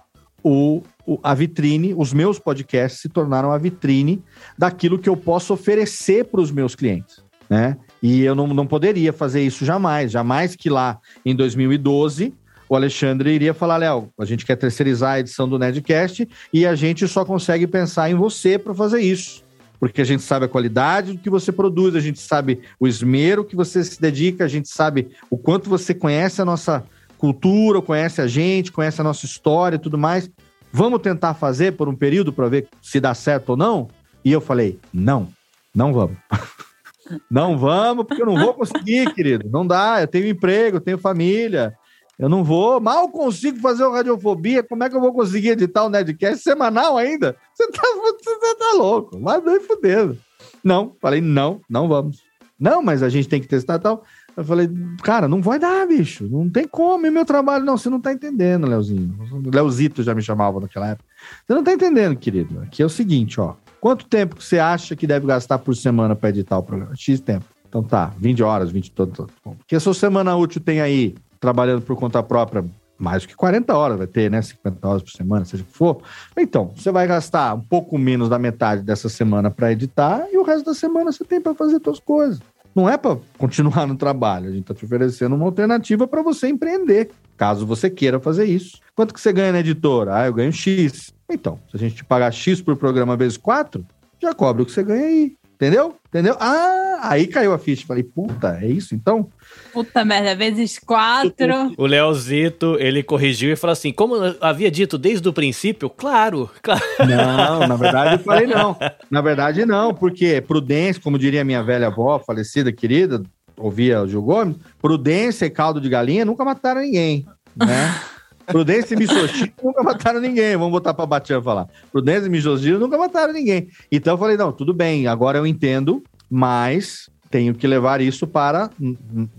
o, 0.43 0.83
o, 1.07 1.17
a 1.23 1.33
vitrine, 1.33 1.95
os 1.97 2.13
meus 2.13 2.41
podcasts 2.41 3.01
se 3.01 3.09
tornaram 3.09 3.53
a 3.53 3.59
vitrine 3.59 4.21
daquilo 4.59 4.99
que 4.99 5.09
eu 5.09 5.17
posso 5.17 5.55
oferecer 5.55 6.25
para 6.25 6.41
os 6.41 6.51
meus 6.51 6.75
clientes, 6.75 7.23
né? 7.49 7.77
E 8.03 8.23
eu 8.23 8.35
não, 8.35 8.49
não 8.49 8.67
poderia 8.67 9.13
fazer 9.13 9.43
isso 9.43 9.65
jamais, 9.65 10.11
jamais 10.11 10.57
que 10.57 10.69
lá 10.69 10.99
em 11.25 11.37
2012 11.37 12.35
o 12.69 12.75
Alexandre 12.75 13.31
iria 13.31 13.55
falar, 13.55 13.77
Léo, 13.77 14.09
a 14.19 14.25
gente 14.25 14.45
quer 14.45 14.57
terceirizar 14.57 15.13
a 15.13 15.21
edição 15.21 15.49
do 15.49 15.57
Nedcast 15.57 16.29
e 16.53 16.67
a 16.67 16.75
gente 16.75 17.07
só 17.07 17.25
consegue 17.25 17.69
pensar 17.69 18.11
em 18.11 18.15
você 18.17 18.59
para 18.59 18.75
fazer 18.75 19.01
isso 19.01 19.45
porque 19.83 20.01
a 20.01 20.05
gente 20.05 20.23
sabe 20.23 20.45
a 20.45 20.49
qualidade 20.49 21.13
do 21.13 21.19
que 21.19 21.29
você 21.29 21.51
produz, 21.51 21.97
a 21.97 22.01
gente 22.01 22.21
sabe 22.21 22.61
o 22.79 22.87
esmero 22.87 23.45
que 23.45 23.57
você 23.57 23.83
se 23.83 24.01
dedica, 24.01 24.45
a 24.45 24.49
gente 24.49 24.69
sabe 24.69 25.11
o 25.29 25.37
quanto 25.37 25.69
você 25.69 25.93
conhece 25.93 26.41
a 26.41 26.45
nossa 26.45 26.85
cultura, 27.19 27.83
conhece 27.83 28.21
a 28.21 28.29
gente, 28.29 28.71
conhece 28.71 29.01
a 29.01 29.05
nossa 29.05 29.27
história 29.27 29.75
e 29.75 29.81
tudo 29.81 29.99
mais. 29.99 30.31
Vamos 30.73 31.03
tentar 31.03 31.35
fazer 31.35 31.73
por 31.73 31.89
um 31.89 31.97
período 31.97 32.33
para 32.33 32.49
ver 32.49 32.69
se 32.81 33.01
dá 33.01 33.13
certo 33.13 33.49
ou 33.51 33.57
não? 33.57 33.89
E 34.25 34.31
eu 34.31 34.41
falei: 34.41 34.79
não, 34.95 35.27
não 35.75 35.93
vamos. 35.93 36.17
não 37.29 37.59
vamos, 37.59 38.07
porque 38.07 38.23
eu 38.23 38.27
não 38.27 38.39
vou 38.39 38.55
conseguir, 38.55 39.13
querido. 39.13 39.51
Não 39.51 39.67
dá, 39.67 40.01
eu 40.01 40.07
tenho 40.07 40.29
emprego, 40.29 40.77
eu 40.77 40.81
tenho 40.81 40.97
família. 40.97 41.77
Eu 42.19 42.29
não 42.29 42.45
vou, 42.45 42.81
mal 42.81 43.09
consigo 43.09 43.59
fazer 43.59 43.85
o 43.85 43.93
Radiofobia. 43.93 44.63
Como 44.63 44.85
é 44.85 44.91
que 44.91 44.97
eu 44.97 45.01
vou 45.01 45.13
conseguir 45.13 45.51
editar 45.51 45.85
o 45.85 45.89
Nedcast 45.89 46.43
semanal 46.43 46.97
ainda? 46.97 47.37
Você 47.55 47.71
tá, 47.71 47.83
você 47.83 48.55
tá 48.57 48.75
louco, 48.75 49.19
mas 49.19 49.43
não 49.43 49.61
fudendo. 49.61 50.19
Não, 50.63 50.95
falei, 51.01 51.21
não, 51.21 51.61
não 51.69 51.89
vamos. 51.89 52.23
Não, 52.59 52.81
mas 52.81 53.03
a 53.03 53.09
gente 53.09 53.29
tem 53.29 53.41
que 53.41 53.49
testar 53.49 53.79
tal. 53.81 54.05
Eu 54.37 54.45
falei, 54.45 54.71
cara, 55.03 55.27
não 55.27 55.43
vai 55.43 55.59
dar, 55.59 55.87
bicho. 55.87 56.29
Não 56.31 56.49
tem 56.49 56.67
como. 56.67 57.07
E 57.07 57.11
meu 57.11 57.25
trabalho, 57.25 57.65
não, 57.65 57.77
você 57.77 57.91
não 57.91 58.01
tá 58.01 58.13
entendendo, 58.13 58.67
Leozinho. 58.67 59.15
Leozito 59.53 60.03
já 60.03 60.15
me 60.15 60.23
chamava 60.23 60.61
naquela 60.61 60.91
época. 60.91 61.09
Você 61.45 61.55
não 61.55 61.65
tá 61.65 61.73
entendendo, 61.73 62.17
querido. 62.17 62.61
Aqui 62.61 62.83
é 62.83 62.87
o 62.87 62.91
seguinte, 62.91 63.41
ó. 63.41 63.55
Quanto 63.81 64.07
tempo 64.07 64.41
você 64.41 64.61
acha 64.61 64.95
que 64.95 65.09
deve 65.09 65.27
gastar 65.27 65.59
por 65.59 65.75
semana 65.75 66.15
para 66.15 66.29
editar 66.29 66.57
o 66.57 66.63
programa? 66.63 66.95
X 66.95 67.21
tempo. 67.21 67.45
Então 67.69 67.83
tá, 67.83 68.13
20 68.17 68.43
horas, 68.43 68.71
20 68.71 68.93
todo. 68.93 69.27
Porque 69.43 69.75
a 69.75 69.81
sua 69.81 69.95
semana 69.95 70.37
útil 70.37 70.61
tem 70.61 70.81
aí 70.81 71.17
trabalhando 71.43 71.83
por 71.83 71.97
conta 71.97 72.23
própria 72.23 72.65
mais 72.97 73.23
do 73.23 73.29
que 73.29 73.35
40 73.35 73.77
horas, 73.77 73.99
vai 73.99 74.07
ter, 74.07 74.31
né? 74.31 74.41
50 74.41 74.89
horas 74.89 75.03
por 75.03 75.11
semana, 75.11 75.45
seja 75.45 75.65
o 75.65 75.67
que 75.67 75.73
for. 75.73 76.01
Então, 76.39 76.71
você 76.77 76.93
vai 76.93 77.05
gastar 77.05 77.53
um 77.53 77.61
pouco 77.61 77.99
menos 77.99 78.29
da 78.29 78.39
metade 78.39 78.83
dessa 78.83 79.09
semana 79.09 79.51
para 79.51 79.73
editar 79.73 80.25
e 80.33 80.39
o 80.39 80.45
resto 80.45 80.67
da 80.67 80.75
semana 80.75 81.11
você 81.11 81.25
tem 81.25 81.41
para 81.41 81.53
fazer 81.53 81.81
suas 81.83 81.99
coisas. 81.99 82.39
Não 82.73 82.89
é 82.89 82.97
para 82.97 83.19
continuar 83.37 83.89
no 83.89 83.97
trabalho, 83.97 84.47
a 84.47 84.51
gente 84.53 84.61
está 84.61 84.73
te 84.73 84.85
oferecendo 84.85 85.35
uma 85.35 85.45
alternativa 85.45 86.07
para 86.07 86.23
você 86.23 86.47
empreender, 86.47 87.11
caso 87.37 87.67
você 87.67 87.91
queira 87.91 88.21
fazer 88.21 88.45
isso. 88.45 88.79
Quanto 88.95 89.13
que 89.13 89.21
você 89.21 89.33
ganha 89.33 89.51
na 89.51 89.61
editora? 89.61 90.15
Ah, 90.15 90.27
eu 90.27 90.33
ganho 90.33 90.53
X. 90.53 91.13
Então, 91.29 91.59
se 91.71 91.77
a 91.77 91.81
gente 91.81 91.97
te 91.97 92.05
pagar 92.05 92.33
X 92.33 92.63
por 92.63 92.77
programa 92.77 93.17
vezes 93.17 93.37
4, 93.37 93.85
já 94.23 94.33
cobre 94.33 94.63
o 94.63 94.67
que 94.67 94.71
você 94.71 94.85
ganha 94.85 95.07
aí. 95.07 95.37
Entendeu? 95.55 95.97
Entendeu? 96.09 96.37
Ah, 96.41 96.99
aí 97.03 97.27
caiu 97.27 97.53
a 97.53 97.59
ficha. 97.59 97.87
Falei, 97.87 98.03
puta, 98.03 98.59
é 98.61 98.67
isso 98.67 98.95
então? 98.95 99.29
Puta 99.73 100.05
merda, 100.05 100.35
vezes 100.35 100.79
quatro. 100.79 101.73
O 101.79 101.87
Leozito, 101.87 102.77
ele 102.79 103.03
corrigiu 103.03 103.53
e 103.53 103.57
falou 103.57 103.73
assim: 103.73 103.93
como 103.93 104.17
havia 104.41 104.71
dito 104.71 104.99
desde 104.99 105.27
o 105.29 105.33
princípio, 105.33 105.89
claro, 105.89 106.51
claro. 106.63 106.83
Não, 106.99 107.67
na 107.67 107.77
verdade 107.77 108.15
eu 108.15 108.19
falei 108.19 108.47
não. 108.47 108.77
Na 109.11 109.21
verdade, 109.21 109.65
não, 109.67 109.93
porque 109.95 110.41
prudência, 110.41 111.03
como 111.03 111.19
diria 111.19 111.45
minha 111.45 111.63
velha 111.63 111.89
avó, 111.89 112.19
falecida, 112.19 112.73
querida, 112.73 113.23
ouvia 113.57 114.03
o 114.03 114.09
Gil 114.09 114.23
Gomes, 114.23 114.57
prudência 114.81 115.47
e 115.47 115.51
caldo 115.51 115.81
de 115.81 115.89
galinha 115.89 116.25
nunca 116.25 116.45
mataram 116.45 116.81
ninguém, 116.81 117.27
né? 117.57 117.95
Prudência 118.47 118.95
e 118.95 118.99
misogynia 118.99 119.53
nunca 119.63 119.83
mataram 119.83 120.21
ninguém. 120.21 120.57
Vamos 120.57 120.73
botar 120.73 120.93
para 120.93 121.07
Batian 121.07 121.41
falar. 121.41 121.69
Prudência 121.93 122.27
e 122.27 122.31
misogynia 122.31 122.79
nunca 122.79 122.99
mataram 122.99 123.33
ninguém. 123.33 123.69
Então 123.91 124.15
eu 124.15 124.19
falei, 124.19 124.37
não, 124.37 124.53
tudo 124.53 124.75
bem, 124.75 125.07
agora 125.07 125.39
eu 125.39 125.47
entendo, 125.47 126.03
mas 126.29 127.09
tenho 127.33 127.55
que 127.55 127.67
levar 127.67 128.03
isso 128.03 128.27
para, 128.27 128.71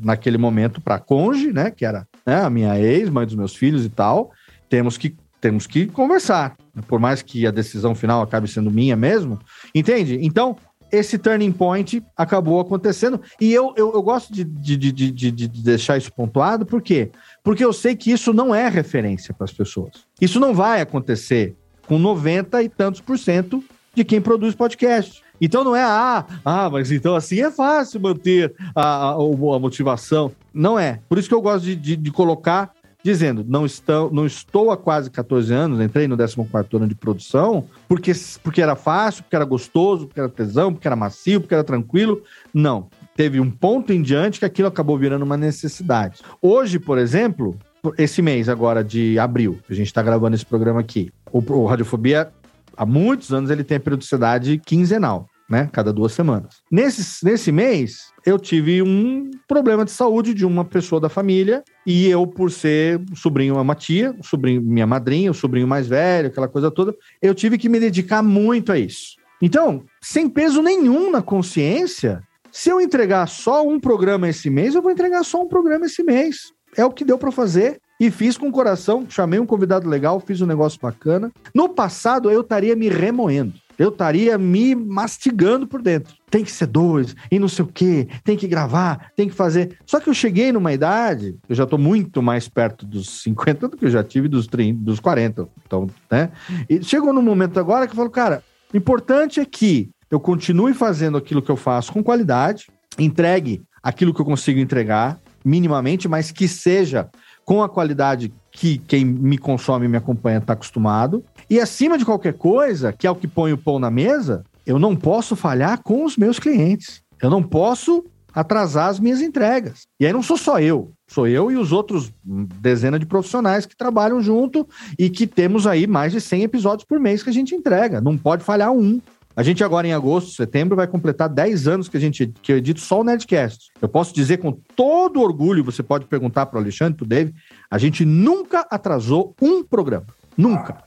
naquele 0.02 0.40
momento, 0.40 0.82
para 0.82 0.98
Conge, 0.98 1.54
né? 1.54 1.70
Que 1.70 1.86
era 1.86 2.08
né, 2.26 2.42
a 2.42 2.50
minha 2.50 2.78
ex, 2.80 3.08
mãe 3.08 3.24
dos 3.24 3.36
meus 3.36 3.56
filhos 3.56 3.86
e 3.86 3.90
tal. 3.90 4.32
Temos 4.68 4.98
que, 4.98 5.16
temos 5.40 5.68
que 5.68 5.86
conversar. 5.86 6.58
Por 6.88 7.00
mais 7.00 7.22
que 7.22 7.46
a 7.46 7.52
decisão 7.52 7.94
final 7.94 8.24
acabe 8.24 8.48
sendo 8.48 8.72
minha 8.72 8.96
mesmo. 8.96 9.40
Entende? 9.76 10.18
Então, 10.24 10.58
esse 10.92 11.20
turning 11.20 11.52
point 11.52 12.04
acabou 12.18 12.60
acontecendo. 12.60 13.22
E 13.40 13.54
eu, 13.54 13.76
eu, 13.78 13.94
eu 13.94 14.02
gosto 14.02 14.34
de, 14.34 14.44
de, 14.44 14.76
de, 14.76 14.92
de, 14.92 15.32
de 15.32 15.48
deixar 15.48 15.96
isso 15.96 16.12
pontuado, 16.12 16.66
por 16.66 16.82
quê? 16.82 17.12
Porque 17.44 17.64
eu 17.64 17.72
sei 17.72 17.96
que 17.96 18.12
isso 18.12 18.34
não 18.34 18.56
é 18.56 18.68
referência 18.70 19.36
para 19.36 19.46
as 19.46 19.54
pessoas. 19.54 20.08
Isso 20.20 20.40
não 20.40 20.52
vai 20.56 20.82
acontecer 20.82 21.56
com 21.86 22.00
90 22.00 22.64
e 22.64 22.70
tantos 22.70 23.02
por 23.02 23.20
cento 23.20 23.64
de 23.94 24.04
quem 24.04 24.20
produz 24.20 24.56
podcast. 24.56 25.22
Então 25.46 25.62
não 25.62 25.76
é, 25.76 25.84
ah, 25.84 26.26
ah, 26.46 26.70
mas 26.70 26.90
então 26.90 27.16
assim 27.16 27.42
é 27.42 27.52
fácil 27.52 28.00
manter 28.00 28.54
a, 28.74 29.10
a, 29.10 29.12
a 29.16 29.60
motivação. 29.60 30.32
Não 30.54 30.80
é. 30.80 31.02
Por 31.10 31.18
isso 31.18 31.28
que 31.28 31.36
eu 31.36 31.42
gosto 31.42 31.66
de, 31.66 31.76
de, 31.76 31.98
de 31.98 32.12
colocar 32.12 32.72
dizendo, 33.04 33.44
não, 33.46 33.66
estão, 33.66 34.10
não 34.10 34.26
estou 34.26 34.72
há 34.72 34.78
quase 34.78 35.12
14 35.12 35.54
anos, 35.54 35.82
entrei 35.82 36.08
no 36.08 36.16
14 36.16 36.48
ano 36.74 36.88
de 36.88 36.96
produção, 36.96 37.66
porque, 37.86 38.14
porque 38.42 38.62
era 38.62 38.78
fácil, 38.78 39.24
porque 39.24 39.36
era 39.36 39.44
gostoso, 39.44 40.08
porque 40.08 40.22
era 40.22 40.30
tesão, 40.30 40.72
porque 40.72 40.88
era 40.88 40.96
macio, 40.96 41.42
porque 41.42 41.54
era 41.54 41.66
tranquilo. 41.66 42.24
Não. 42.54 42.88
Teve 43.14 43.42
um 43.42 43.52
ponto 43.52 43.92
em 43.92 44.02
diante 44.02 44.40
que 44.40 44.46
aquilo 44.46 44.70
acabou 44.70 44.98
virando 44.98 45.24
uma 45.24 45.36
necessidade. 45.36 46.22
Hoje, 46.42 46.80
por 46.80 46.98
exemplo, 46.98 47.60
esse 47.98 48.22
mês 48.22 48.48
agora 48.48 48.82
de 48.82 49.20
abril, 49.20 49.60
a 49.70 49.74
gente 49.74 49.88
está 49.88 50.02
gravando 50.02 50.38
esse 50.38 50.46
programa 50.46 50.80
aqui, 50.80 51.12
o, 51.34 51.40
o 51.40 51.66
Radiofobia, 51.66 52.32
há 52.78 52.86
muitos 52.86 53.34
anos, 53.34 53.50
ele 53.50 53.66
tem 53.66 53.76
a 53.76 53.82
periodicidade 53.82 54.58
quinzenal 54.66 55.28
né? 55.50 55.70
Cada 55.72 55.92
duas 55.92 56.14
semanas. 56.14 56.62
Nesse, 56.72 57.24
nesse 57.24 57.52
mês, 57.52 58.12
eu 58.26 58.40
tive 58.40 58.82
um 58.82 59.30
problema 59.48 59.86
de 59.86 59.92
saúde 59.92 60.34
de 60.34 60.46
uma 60.46 60.66
pessoa 60.66 61.00
da 61.00 61.10
família 61.10 61.64
e 61.86 62.08
eu, 62.08 62.26
por 62.26 62.52
ser 62.52 63.02
sobrinho, 63.16 63.60
uma 63.60 63.76
tia, 63.76 64.16
sobrinho, 64.22 64.62
minha 64.62 64.88
madrinha, 64.88 65.32
o 65.32 65.34
sobrinho 65.34 65.68
mais 65.68 65.88
velho, 65.88 66.28
aquela 66.28 66.48
coisa 66.48 66.72
toda, 66.72 66.96
eu 67.22 67.36
tive 67.36 67.58
que 67.58 67.70
me 67.70 67.80
dedicar 67.80 68.24
muito 68.24 68.72
a 68.72 68.78
isso. 68.78 69.18
Então, 69.42 69.84
sem 70.02 70.30
peso 70.30 70.62
nenhum 70.62 71.12
na 71.12 71.22
consciência, 71.22 72.24
se 72.52 72.70
eu 72.70 72.80
entregar 72.80 73.28
só 73.28 73.68
um 73.68 73.80
programa 73.80 74.30
esse 74.30 74.50
mês, 74.50 74.76
eu 74.76 74.82
vou 74.82 74.92
entregar 74.92 75.24
só 75.24 75.42
um 75.42 75.48
programa 75.48 75.86
esse 75.86 76.04
mês. 76.04 76.54
É 76.78 76.86
o 76.86 76.92
que 76.92 77.04
deu 77.04 77.18
para 77.18 77.32
fazer. 77.32 77.80
E 78.00 78.10
fiz 78.10 78.38
com 78.38 78.48
o 78.48 78.52
coração, 78.52 79.06
chamei 79.08 79.40
um 79.40 79.46
convidado 79.46 79.88
legal, 79.88 80.20
fiz 80.20 80.42
um 80.42 80.46
negócio 80.46 80.80
bacana. 80.82 81.32
No 81.54 81.70
passado, 81.70 82.30
eu 82.30 82.42
estaria 82.42 82.76
me 82.76 82.90
remoendo 82.90 83.54
eu 83.78 83.90
estaria 83.90 84.38
me 84.38 84.76
mastigando 84.76 85.68
por 85.68 85.82
dentro. 85.82 86.16
Tem 86.30 86.44
que 86.44 86.52
ser 86.52 86.68
dois, 86.68 87.16
e 87.32 87.38
não 87.40 87.48
sei 87.48 87.66
o 87.66 87.68
quê, 87.68 88.08
tem 88.24 88.36
que 88.36 88.48
gravar, 88.48 89.12
tem 89.16 89.28
que 89.28 89.36
fazer. 89.36 89.78
Só 89.86 90.00
que 90.00 90.10
eu 90.10 90.14
cheguei 90.14 90.52
numa 90.52 90.74
idade, 90.74 91.36
eu 91.48 91.56
já 91.56 91.64
estou 91.64 91.80
muito 91.80 92.22
mais 92.22 92.48
perto 92.48 92.86
dos 92.86 93.22
50 93.24 93.68
do 93.68 93.78
que 93.78 93.86
eu 93.86 93.92
já 93.92 94.04
tive 94.04 94.28
dos 94.28 94.48
30, 94.48 94.84
dos 94.84 95.00
40. 95.00 95.48
Então, 95.66 95.88
né? 96.10 96.32
E 96.70 96.84
chegou 96.84 97.14
num 97.14 97.22
momento 97.22 97.60
agora 97.60 97.86
que 97.86 97.94
eu 97.94 97.98
falo, 97.98 98.10
cara, 98.10 98.44
o 98.74 98.78
importante 98.78 99.40
é 99.40 99.46
que 99.46 99.90
eu 100.10 100.20
continue 100.20 100.74
fazendo 100.74 101.18
aquilo 101.18 101.42
que 101.42 101.52
eu 101.52 101.58
faço 101.58 101.92
com 101.92 102.04
qualidade, 102.04 102.68
entregue 103.00 103.64
aquilo 103.82 104.14
que 104.14 104.22
eu 104.22 104.26
consigo 104.26 104.60
entregar, 104.60 105.20
minimamente, 105.44 106.08
mas 106.08 106.32
que 106.32 106.48
seja 106.48 107.10
com 107.44 107.62
a 107.62 107.70
qualidade 107.70 108.34
que 108.52 108.78
quem 108.78 109.04
me 109.04 109.38
consome 109.38 109.86
e 109.86 109.90
me 109.90 109.98
acompanha 109.98 110.38
está 110.38 110.54
acostumado. 110.54 111.24
E 111.50 111.60
acima 111.60 111.98
de 111.98 112.06
qualquer 112.06 112.34
coisa, 112.34 112.92
que 112.94 113.08
é 113.08 113.12
o 113.12 113.16
que 113.16 113.28
põe 113.28 113.54
o 113.54 113.58
pão 113.58 113.80
na 113.80 113.92
mesa, 113.92 114.44
eu 114.66 114.80
não 114.80 114.96
posso 114.96 115.36
falhar 115.36 115.82
com 115.82 116.06
os 116.06 116.18
meus 116.18 116.40
clientes. 116.40 117.02
Eu 117.22 117.30
não 117.30 117.44
posso 117.44 118.06
atrasar 118.34 118.90
as 118.90 119.00
minhas 119.00 119.22
entregas. 119.22 119.84
E 120.00 120.06
aí 120.06 120.12
não 120.12 120.24
sou 120.24 120.38
só 120.38 120.60
eu, 120.60 120.92
sou 121.08 121.28
eu 121.28 121.52
e 121.52 121.56
os 121.56 121.72
outros 121.72 122.12
dezenas 122.24 123.00
de 123.00 123.06
profissionais 123.06 123.66
que 123.66 123.78
trabalham 123.78 124.22
junto 124.22 124.68
e 124.98 125.10
que 125.10 125.28
temos 125.28 125.68
aí 125.68 125.86
mais 125.86 126.12
de 126.12 126.20
100 126.20 126.44
episódios 126.44 126.86
por 126.86 127.00
mês 127.00 127.22
que 127.22 127.30
a 127.30 127.34
gente 127.34 127.54
entrega. 127.54 128.02
Não 128.02 128.18
pode 128.18 128.44
falhar 128.44 128.72
um. 128.72 129.00
A 129.36 129.42
gente 129.42 129.64
agora 129.64 129.88
em 129.88 129.94
agosto, 129.94 130.32
setembro, 130.32 130.76
vai 130.76 130.86
completar 130.86 131.28
10 131.28 131.68
anos 131.68 131.90
que 131.90 131.98
a 131.98 132.00
gente 132.00 132.32
que 132.42 132.52
eu 132.52 132.58
edito 132.58 132.80
só 132.80 133.02
o 133.02 133.04
Nerdcast. 133.04 133.72
Eu 133.82 133.90
posso 133.90 134.14
dizer 134.14 134.38
com 134.38 134.52
todo 134.76 135.22
orgulho, 135.22 135.64
você 135.64 135.82
pode 135.82 136.06
perguntar 136.06 136.46
para 136.46 136.58
o 136.58 136.62
Alexandre, 136.62 136.98
para 136.98 137.04
o 137.04 137.08
Dave, 137.08 137.34
a 137.70 137.78
gente 137.78 138.06
nunca 138.06 138.66
atrasou 138.70 139.36
um 139.42 139.64
programa. 139.64 140.06
Nunca. 140.38 140.84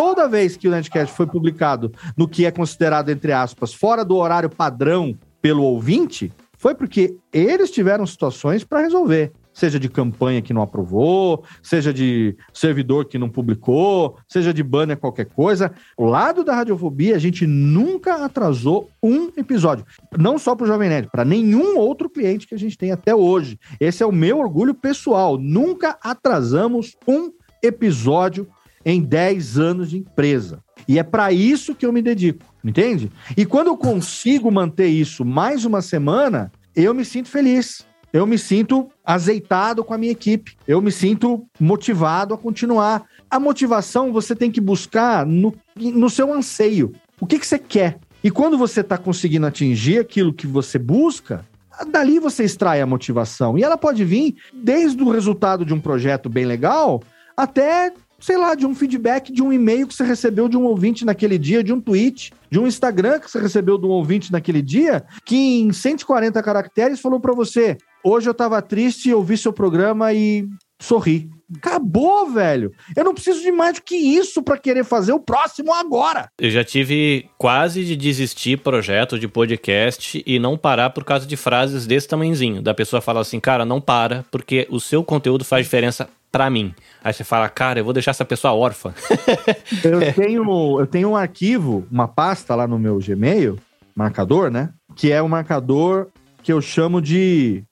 Toda 0.00 0.26
vez 0.26 0.56
que 0.56 0.66
o 0.66 0.70
Nerdcast 0.70 1.14
foi 1.14 1.26
publicado 1.26 1.92
no 2.16 2.26
que 2.26 2.46
é 2.46 2.50
considerado, 2.50 3.10
entre 3.10 3.34
aspas, 3.34 3.74
fora 3.74 4.02
do 4.02 4.16
horário 4.16 4.48
padrão 4.48 5.14
pelo 5.42 5.62
ouvinte, 5.62 6.32
foi 6.56 6.74
porque 6.74 7.18
eles 7.30 7.70
tiveram 7.70 8.06
situações 8.06 8.64
para 8.64 8.80
resolver 8.80 9.30
seja 9.52 9.78
de 9.78 9.90
campanha 9.90 10.40
que 10.40 10.54
não 10.54 10.62
aprovou, 10.62 11.44
seja 11.62 11.92
de 11.92 12.34
servidor 12.54 13.04
que 13.04 13.18
não 13.18 13.28
publicou, 13.28 14.16
seja 14.26 14.54
de 14.54 14.62
banner 14.62 14.96
qualquer 14.96 15.26
coisa. 15.26 15.70
O 15.98 16.06
lado 16.06 16.42
da 16.42 16.54
radiofobia, 16.54 17.16
a 17.16 17.18
gente 17.18 17.46
nunca 17.46 18.24
atrasou 18.24 18.88
um 19.02 19.30
episódio. 19.36 19.84
Não 20.16 20.38
só 20.38 20.54
para 20.54 20.64
o 20.64 20.66
Jovem 20.66 20.88
Nerd, 20.88 21.10
para 21.10 21.26
nenhum 21.26 21.76
outro 21.76 22.08
cliente 22.08 22.46
que 22.46 22.54
a 22.54 22.58
gente 22.58 22.78
tem 22.78 22.90
até 22.90 23.14
hoje. 23.14 23.58
Esse 23.78 24.02
é 24.02 24.06
o 24.06 24.12
meu 24.12 24.38
orgulho 24.38 24.72
pessoal. 24.72 25.36
Nunca 25.36 25.98
atrasamos 26.00 26.96
um 27.06 27.30
episódio 27.62 28.48
em 28.84 29.00
10 29.00 29.58
anos 29.58 29.90
de 29.90 29.98
empresa. 29.98 30.62
E 30.88 30.98
é 30.98 31.02
para 31.02 31.32
isso 31.32 31.74
que 31.74 31.84
eu 31.84 31.92
me 31.92 32.02
dedico, 32.02 32.44
entende? 32.64 33.10
E 33.36 33.44
quando 33.44 33.68
eu 33.68 33.76
consigo 33.76 34.50
manter 34.50 34.88
isso 34.88 35.24
mais 35.24 35.64
uma 35.64 35.82
semana, 35.82 36.50
eu 36.74 36.94
me 36.94 37.04
sinto 37.04 37.28
feliz 37.28 37.84
eu 38.12 38.26
me 38.26 38.38
sinto 38.38 38.88
azeitado 39.04 39.84
com 39.84 39.94
a 39.94 39.98
minha 39.98 40.12
equipe, 40.12 40.56
eu 40.66 40.80
me 40.80 40.90
sinto 40.90 41.46
motivado 41.58 42.34
a 42.34 42.38
continuar. 42.38 43.04
A 43.30 43.38
motivação 43.38 44.12
você 44.12 44.34
tem 44.34 44.50
que 44.50 44.60
buscar 44.60 45.24
no, 45.24 45.54
no 45.76 46.10
seu 46.10 46.32
anseio. 46.32 46.92
O 47.20 47.26
que, 47.26 47.38
que 47.38 47.46
você 47.46 47.58
quer? 47.58 47.98
E 48.22 48.30
quando 48.30 48.58
você 48.58 48.80
está 48.80 48.98
conseguindo 48.98 49.46
atingir 49.46 49.98
aquilo 49.98 50.34
que 50.34 50.46
você 50.46 50.78
busca, 50.78 51.46
dali 51.90 52.18
você 52.18 52.44
extrai 52.44 52.80
a 52.80 52.86
motivação. 52.86 53.56
E 53.56 53.62
ela 53.62 53.78
pode 53.78 54.04
vir 54.04 54.34
desde 54.52 55.00
o 55.02 55.10
resultado 55.10 55.64
de 55.64 55.72
um 55.72 55.80
projeto 55.80 56.28
bem 56.28 56.44
legal 56.44 57.00
até 57.36 57.92
sei 58.20 58.36
lá, 58.36 58.54
de 58.54 58.66
um 58.66 58.74
feedback 58.74 59.32
de 59.32 59.42
um 59.42 59.52
e-mail 59.52 59.86
que 59.86 59.94
você 59.94 60.04
recebeu 60.04 60.48
de 60.48 60.56
um 60.56 60.64
ouvinte 60.64 61.04
naquele 61.04 61.38
dia, 61.38 61.64
de 61.64 61.72
um 61.72 61.80
tweet, 61.80 62.32
de 62.50 62.58
um 62.58 62.66
Instagram 62.66 63.18
que 63.18 63.30
você 63.30 63.40
recebeu 63.40 63.78
de 63.78 63.86
um 63.86 63.90
ouvinte 63.90 64.30
naquele 64.30 64.62
dia, 64.62 65.04
que 65.24 65.60
em 65.60 65.72
140 65.72 66.42
caracteres 66.42 67.00
falou 67.00 67.18
para 67.18 67.34
você: 67.34 67.78
Hoje 68.04 68.28
eu 68.28 68.34
tava 68.34 68.60
triste, 68.62 69.12
ouvi 69.12 69.36
seu 69.36 69.52
programa 69.52 70.12
e 70.12 70.48
sorri. 70.80 71.30
Acabou, 71.56 72.30
velho. 72.30 72.72
Eu 72.96 73.04
não 73.04 73.12
preciso 73.12 73.42
de 73.42 73.50
mais 73.50 73.74
do 73.74 73.82
que 73.82 73.96
isso 73.96 74.40
para 74.42 74.56
querer 74.56 74.84
fazer 74.84 75.12
o 75.12 75.18
próximo 75.18 75.74
agora. 75.74 76.28
Eu 76.38 76.50
já 76.50 76.62
tive 76.62 77.28
quase 77.36 77.84
de 77.84 77.96
desistir 77.96 78.58
projeto 78.58 79.18
de 79.18 79.26
podcast 79.26 80.22
e 80.24 80.38
não 80.38 80.56
parar 80.56 80.90
por 80.90 81.04
causa 81.04 81.26
de 81.26 81.36
frases 81.36 81.86
desse 81.86 82.06
tamanhozinho. 82.06 82.62
Da 82.62 82.72
pessoa 82.72 83.02
falar 83.02 83.20
assim, 83.20 83.40
cara, 83.40 83.64
não 83.64 83.80
para, 83.80 84.24
porque 84.30 84.66
o 84.70 84.78
seu 84.78 85.02
conteúdo 85.02 85.44
faz 85.44 85.66
diferença 85.66 86.08
para 86.30 86.48
mim. 86.48 86.72
Aí 87.02 87.12
você 87.12 87.24
fala, 87.24 87.48
cara, 87.48 87.80
eu 87.80 87.84
vou 87.84 87.92
deixar 87.92 88.10
essa 88.10 88.24
pessoa 88.24 88.52
órfã. 88.52 88.92
eu, 89.82 90.12
tenho, 90.12 90.80
eu 90.80 90.86
tenho 90.86 91.10
um 91.10 91.16
arquivo, 91.16 91.86
uma 91.90 92.06
pasta 92.06 92.54
lá 92.54 92.66
no 92.66 92.78
meu 92.78 92.98
Gmail, 92.98 93.58
marcador, 93.94 94.50
né? 94.50 94.70
Que 94.94 95.10
é 95.10 95.22
o 95.22 95.24
um 95.24 95.28
marcador 95.28 96.08
que 96.42 96.52
eu 96.52 96.60
chamo 96.60 97.00
de 97.00 97.64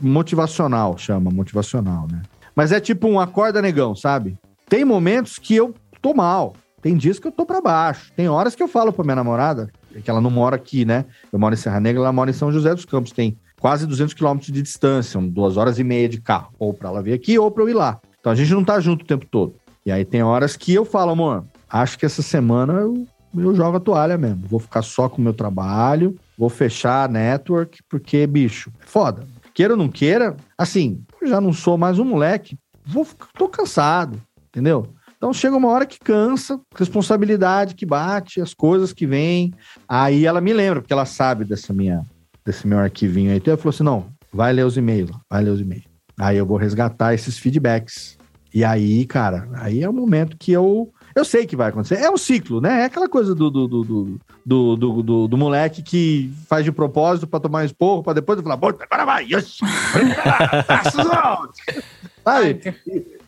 motivacional, 0.00 0.96
chama, 0.98 1.30
motivacional, 1.30 2.06
né? 2.10 2.22
Mas 2.54 2.72
é 2.72 2.80
tipo 2.80 3.08
um 3.08 3.20
acorda 3.20 3.62
negão, 3.62 3.94
sabe? 3.94 4.36
Tem 4.68 4.84
momentos 4.84 5.38
que 5.38 5.54
eu 5.54 5.74
tô 6.00 6.14
mal, 6.14 6.54
tem 6.80 6.96
dias 6.96 7.18
que 7.18 7.26
eu 7.26 7.32
tô 7.32 7.46
para 7.46 7.60
baixo, 7.60 8.10
tem 8.16 8.28
horas 8.28 8.54
que 8.54 8.62
eu 8.62 8.68
falo 8.68 8.92
pra 8.92 9.04
minha 9.04 9.16
namorada, 9.16 9.70
que 10.02 10.10
ela 10.10 10.20
não 10.20 10.30
mora 10.30 10.56
aqui, 10.56 10.84
né? 10.84 11.04
Eu 11.32 11.38
moro 11.38 11.54
em 11.54 11.58
Serra 11.58 11.78
Negra, 11.78 12.00
ela 12.00 12.12
mora 12.12 12.30
em 12.30 12.34
São 12.34 12.50
José 12.50 12.74
dos 12.74 12.84
Campos, 12.84 13.12
tem 13.12 13.38
quase 13.60 13.86
200 13.86 14.14
quilômetros 14.14 14.52
de 14.52 14.60
distância, 14.60 15.20
duas 15.20 15.56
horas 15.56 15.78
e 15.78 15.84
meia 15.84 16.08
de 16.08 16.20
carro, 16.20 16.52
ou 16.58 16.74
para 16.74 16.88
ela 16.88 17.02
vir 17.02 17.12
aqui 17.12 17.38
ou 17.38 17.50
para 17.50 17.62
eu 17.62 17.68
ir 17.68 17.74
lá. 17.74 18.00
Então 18.22 18.32
a 18.32 18.34
gente 18.34 18.54
não 18.54 18.64
tá 18.64 18.80
junto 18.80 19.02
o 19.02 19.06
tempo 19.06 19.26
todo. 19.26 19.54
E 19.84 19.92
aí 19.92 20.04
tem 20.04 20.22
horas 20.22 20.56
que 20.56 20.72
eu 20.72 20.86
falo, 20.86 21.10
amor, 21.10 21.44
acho 21.68 21.98
que 21.98 22.06
essa 22.06 22.22
semana 22.22 22.72
eu, 22.74 23.06
eu 23.36 23.54
jogo 23.54 23.76
a 23.76 23.80
toalha 23.80 24.16
mesmo. 24.16 24.46
Vou 24.48 24.60
ficar 24.60 24.80
só 24.80 25.10
com 25.10 25.18
o 25.18 25.24
meu 25.24 25.34
trabalho, 25.34 26.16
vou 26.38 26.48
fechar 26.48 27.04
a 27.04 27.08
network, 27.08 27.82
porque, 27.90 28.26
bicho, 28.26 28.72
é 28.80 28.86
foda 28.86 29.26
queira 29.52 29.74
ou 29.74 29.78
não 29.78 29.88
queira, 29.88 30.36
assim, 30.56 31.04
já 31.22 31.40
não 31.40 31.52
sou 31.52 31.76
mais 31.76 31.98
um 31.98 32.04
moleque, 32.04 32.58
vou, 32.84 33.06
tô 33.34 33.48
cansado, 33.48 34.20
entendeu? 34.48 34.88
Então 35.16 35.32
chega 35.32 35.56
uma 35.56 35.68
hora 35.68 35.86
que 35.86 36.00
cansa, 36.00 36.60
responsabilidade 36.74 37.74
que 37.74 37.86
bate, 37.86 38.40
as 38.40 38.52
coisas 38.52 38.92
que 38.92 39.06
vêm. 39.06 39.54
Aí 39.86 40.26
ela 40.26 40.40
me 40.40 40.52
lembra, 40.52 40.80
porque 40.80 40.92
ela 40.92 41.04
sabe 41.04 41.44
dessa 41.44 41.72
minha, 41.72 42.04
desse 42.44 42.66
meu 42.66 42.78
arquivinho 42.78 43.30
aí. 43.30 43.36
Então 43.36 43.52
ela 43.52 43.58
falou 43.58 43.70
assim: 43.70 43.84
não, 43.84 44.06
vai 44.32 44.52
ler 44.52 44.66
os 44.66 44.76
e-mails, 44.76 45.12
vai 45.30 45.44
ler 45.44 45.50
os 45.50 45.60
e-mails. 45.60 45.91
Aí 46.18 46.36
eu 46.36 46.46
vou 46.46 46.56
resgatar 46.56 47.14
esses 47.14 47.38
feedbacks. 47.38 48.18
E 48.54 48.64
aí, 48.64 49.06
cara, 49.06 49.48
aí 49.54 49.82
é 49.82 49.88
o 49.88 49.92
momento 49.92 50.36
que 50.36 50.52
eu 50.52 50.92
eu 51.14 51.24
sei 51.24 51.46
que 51.46 51.56
vai 51.56 51.68
acontecer. 51.68 51.96
É 51.96 52.10
um 52.10 52.16
ciclo, 52.16 52.60
né? 52.60 52.82
É 52.82 52.84
aquela 52.84 53.08
coisa 53.08 53.34
do, 53.34 53.50
do, 53.50 53.68
do, 53.68 54.18
do, 54.46 54.76
do, 54.76 55.28
do, 55.28 55.36
moleque 55.36 55.82
que 55.82 56.32
faz 56.48 56.64
de 56.64 56.72
propósito 56.72 57.26
para 57.26 57.40
tomar 57.40 57.62
um 57.62 57.66
esporro, 57.66 58.02
para 58.02 58.14
depois 58.14 58.40
falar, 58.40 58.54
agora 58.54 59.04
vai, 59.04 59.24
yes! 59.24 59.58
Sabe? 62.24 62.60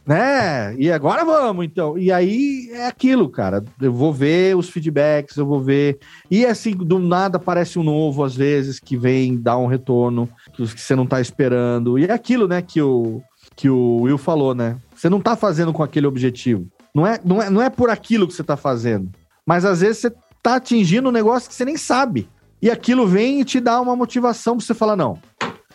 Né? 0.06 0.74
E 0.76 0.90
agora 0.90 1.24
vamos, 1.24 1.64
então. 1.64 1.97
E 1.97 2.12
aí 2.12 2.68
é 2.72 2.86
aquilo, 2.86 3.28
cara. 3.28 3.64
Eu 3.81 3.93
vou 3.93 4.12
ver 4.12 4.56
os 4.56 4.68
feedbacks, 4.68 5.36
eu 5.36 5.47
vou 5.47 5.60
ver. 5.60 5.98
E 6.31 6.44
assim, 6.44 6.72
do 6.72 6.98
nada 6.98 7.36
aparece 7.36 7.78
um 7.78 7.82
novo, 7.82 8.22
às 8.22 8.35
vezes, 8.35 8.78
que 8.78 8.97
vem 8.97 9.36
dar 9.36 9.56
um 9.56 9.66
retorno 9.66 10.28
que 10.52 10.66
você 10.66 10.94
não 10.94 11.06
tá 11.06 11.20
esperando. 11.20 11.98
E 11.98 12.05
é 12.05 12.12
aquilo, 12.12 12.47
né, 12.47 12.60
que 12.60 12.82
o, 12.82 13.22
que 13.56 13.70
o 13.70 14.02
Will 14.02 14.18
falou, 14.18 14.55
né? 14.55 14.76
Você 14.94 15.09
não 15.09 15.20
tá 15.20 15.36
fazendo 15.36 15.72
com 15.72 15.82
aquele 15.82 16.06
objetivo. 16.06 16.66
Não 16.94 17.06
é, 17.06 17.18
não 17.24 17.43
é, 17.43 17.51
não 17.51 17.62
é 17.62 17.70
por 17.70 17.90
aquilo 17.90 18.26
que 18.26 18.35
você 18.35 18.44
tá 18.44 18.56
fazendo. 18.56 19.10
Mas 19.47 19.64
às 19.64 19.81
vezes 19.81 19.98
você 19.98 20.12
tá 20.43 20.56
atingindo 20.56 21.09
um 21.09 21.12
negócio 21.12 21.48
que 21.48 21.55
você 21.55 21.64
nem 21.64 21.76
sabe. 21.76 22.28
E 22.60 22.70
aquilo 22.70 23.06
vem 23.06 23.40
e 23.40 23.44
te 23.44 23.59
dá 23.59 23.81
uma 23.81 23.97
motivação 23.97 24.56
pra 24.56 24.64
você 24.64 24.74
falar: 24.74 24.97
não, 24.97 25.18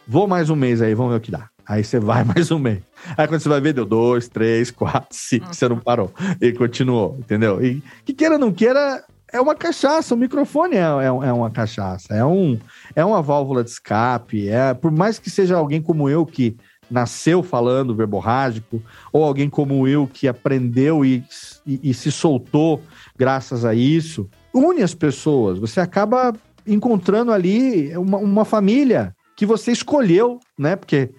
vou 0.08 0.28
mais 0.28 0.50
um 0.50 0.56
mês 0.56 0.82
aí, 0.82 0.94
vamos 0.94 1.12
ver 1.12 1.18
o 1.18 1.22
que 1.22 1.32
dá. 1.32 1.49
Aí 1.70 1.84
você 1.84 2.00
vai 2.00 2.24
mais 2.26 2.50
um 2.50 2.58
mês. 2.58 2.82
Aí 3.16 3.28
quando 3.28 3.40
você 3.40 3.48
vai 3.48 3.62
ver, 3.62 3.74
deu 3.74 3.86
dois, 3.86 4.28
três, 4.28 4.72
quatro, 4.72 5.16
cinco, 5.16 5.54
você 5.54 5.70
não 5.70 5.78
parou. 5.78 6.12
E 6.42 6.52
continuou, 6.52 7.16
entendeu? 7.20 7.64
E 7.64 7.84
que 8.04 8.12
queira 8.12 8.36
ou 8.36 8.40
não 8.40 8.52
queira, 8.52 9.04
é 9.32 9.40
uma 9.40 9.54
cachaça. 9.54 10.16
O 10.16 10.18
microfone 10.18 10.76
é, 10.76 10.80
é, 10.80 11.06
é 11.06 11.32
uma 11.32 11.52
cachaça. 11.52 12.12
É, 12.12 12.26
um, 12.26 12.58
é 12.96 13.06
uma 13.06 13.22
válvula 13.22 13.64
de 13.64 13.70
escape. 13.70 14.50
É, 14.50 14.74
por 14.74 14.92
mais 14.92 15.20
que 15.20 15.30
seja 15.30 15.56
alguém 15.56 15.80
como 15.80 16.10
eu 16.10 16.26
que 16.26 16.58
nasceu 16.90 17.44
falando 17.44 17.94
verborrágico, 17.94 18.82
ou 19.14 19.24
alguém 19.24 19.48
como 19.48 19.88
eu 19.88 20.10
que 20.12 20.28
aprendeu 20.28 21.06
e, 21.06 21.24
e, 21.68 21.92
e 21.92 21.94
se 21.94 22.12
soltou 22.12 22.82
graças 23.16 23.64
a 23.64 23.76
isso, 23.76 24.28
une 24.52 24.82
as 24.82 24.96
pessoas. 24.96 25.60
Você 25.60 25.80
acaba 25.80 26.34
encontrando 26.66 27.32
ali 27.32 27.96
uma, 27.96 28.18
uma 28.18 28.44
família 28.44 29.16
que 29.40 29.46
você 29.46 29.72
escolheu, 29.72 30.38
né? 30.58 30.76
Porque, 30.76 31.12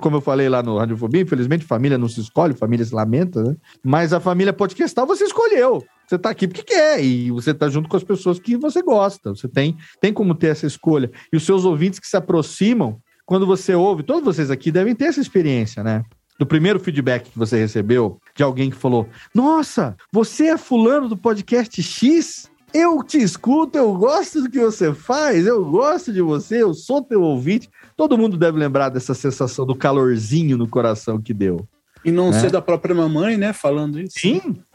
como 0.00 0.16
eu 0.16 0.20
falei 0.20 0.48
lá 0.48 0.62
no 0.62 0.78
Radiofobia, 0.78 1.22
infelizmente 1.22 1.64
família 1.64 1.98
não 1.98 2.08
se 2.08 2.20
escolhe, 2.20 2.54
família 2.54 2.84
se 2.84 2.94
lamenta, 2.94 3.42
né? 3.42 3.56
Mas 3.82 4.12
a 4.12 4.20
família 4.20 4.52
podcastal 4.52 5.06
você 5.06 5.24
escolheu. 5.24 5.84
Você 6.06 6.18
tá 6.18 6.30
aqui 6.30 6.46
porque 6.46 6.62
quer 6.62 7.02
e 7.02 7.30
você 7.30 7.54
tá 7.54 7.68
junto 7.68 7.88
com 7.88 7.96
as 7.96 8.04
pessoas 8.04 8.38
que 8.38 8.56
você 8.56 8.82
gosta. 8.82 9.30
Você 9.30 9.48
tem, 9.48 9.76
tem 10.00 10.12
como 10.12 10.34
ter 10.34 10.48
essa 10.48 10.66
escolha. 10.66 11.10
E 11.32 11.36
os 11.36 11.44
seus 11.44 11.64
ouvintes 11.64 11.98
que 11.98 12.06
se 12.06 12.16
aproximam, 12.16 13.00
quando 13.24 13.46
você 13.46 13.74
ouve, 13.74 14.02
todos 14.02 14.22
vocês 14.22 14.50
aqui 14.50 14.70
devem 14.70 14.94
ter 14.94 15.06
essa 15.06 15.20
experiência, 15.20 15.82
né? 15.82 16.04
Do 16.38 16.44
primeiro 16.44 16.80
feedback 16.80 17.30
que 17.30 17.38
você 17.38 17.56
recebeu 17.58 18.18
de 18.34 18.42
alguém 18.42 18.68
que 18.70 18.76
falou: 18.76 19.08
Nossa, 19.34 19.96
você 20.12 20.48
é 20.48 20.58
fulano 20.58 21.08
do 21.08 21.16
podcast 21.16 21.80
X? 21.82 22.50
Eu 22.72 23.04
te 23.04 23.18
escuto, 23.18 23.78
eu 23.78 23.94
gosto 23.94 24.42
do 24.42 24.50
que 24.50 24.58
você 24.58 24.92
faz, 24.92 25.46
eu 25.46 25.64
gosto 25.64 26.12
de 26.12 26.20
você, 26.20 26.60
eu 26.60 26.74
sou 26.74 27.00
teu 27.00 27.22
ouvinte. 27.22 27.70
Todo 27.96 28.18
mundo 28.18 28.36
deve 28.36 28.58
lembrar 28.58 28.88
dessa 28.88 29.14
sensação 29.14 29.64
do 29.64 29.74
calorzinho 29.74 30.56
no 30.56 30.68
coração 30.68 31.20
que 31.20 31.32
deu. 31.32 31.66
E 32.04 32.10
não 32.10 32.28
É. 32.28 32.32
ser 32.32 32.50
da 32.50 32.60
própria 32.60 32.94
mamãe, 32.94 33.36
né? 33.36 33.52
Falando 33.52 33.98
isso. 33.98 34.18
Sim. 34.18 34.40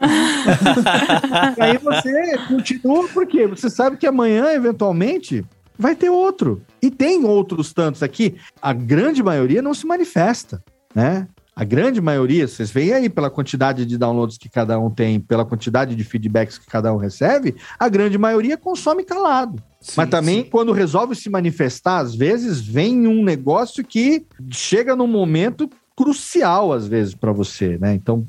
e 1.56 1.62
aí 1.62 1.78
você 1.78 2.38
continua, 2.48 3.06
porque 3.08 3.46
você 3.46 3.70
sabe 3.70 3.96
que 3.96 4.06
amanhã, 4.06 4.52
eventualmente, 4.52 5.44
vai 5.78 5.94
ter 5.94 6.10
outro. 6.10 6.62
E 6.82 6.90
tem 6.90 7.24
outros 7.24 7.72
tantos 7.72 8.02
aqui. 8.02 8.36
A 8.60 8.72
grande 8.72 9.22
maioria 9.22 9.62
não 9.62 9.74
se 9.74 9.86
manifesta, 9.86 10.62
né? 10.94 11.28
A 11.54 11.62
grande 11.64 12.00
maioria, 12.00 12.48
vocês 12.48 12.70
veem 12.70 12.92
aí 12.94 13.08
pela 13.08 13.28
quantidade 13.28 13.84
de 13.84 13.98
downloads 13.98 14.38
que 14.38 14.48
cada 14.48 14.78
um 14.78 14.90
tem, 14.90 15.20
pela 15.20 15.44
quantidade 15.44 15.94
de 15.94 16.02
feedbacks 16.04 16.56
que 16.56 16.66
cada 16.66 16.92
um 16.92 16.96
recebe, 16.96 17.54
a 17.78 17.88
grande 17.88 18.16
maioria 18.16 18.56
consome 18.56 19.04
calado. 19.04 19.62
Mas 19.96 20.10
também, 20.10 20.44
quando 20.44 20.72
resolve 20.72 21.14
se 21.14 21.30
manifestar, 21.30 21.98
às 21.98 22.14
vezes 22.14 22.60
vem 22.60 23.06
um 23.06 23.24
negócio 23.24 23.82
que 23.82 24.24
chega 24.50 24.94
num 24.94 25.06
momento 25.06 25.70
crucial, 25.96 26.72
às 26.72 26.86
vezes, 26.86 27.14
para 27.14 27.32
você, 27.32 27.78
né? 27.78 27.94
Então, 27.94 28.26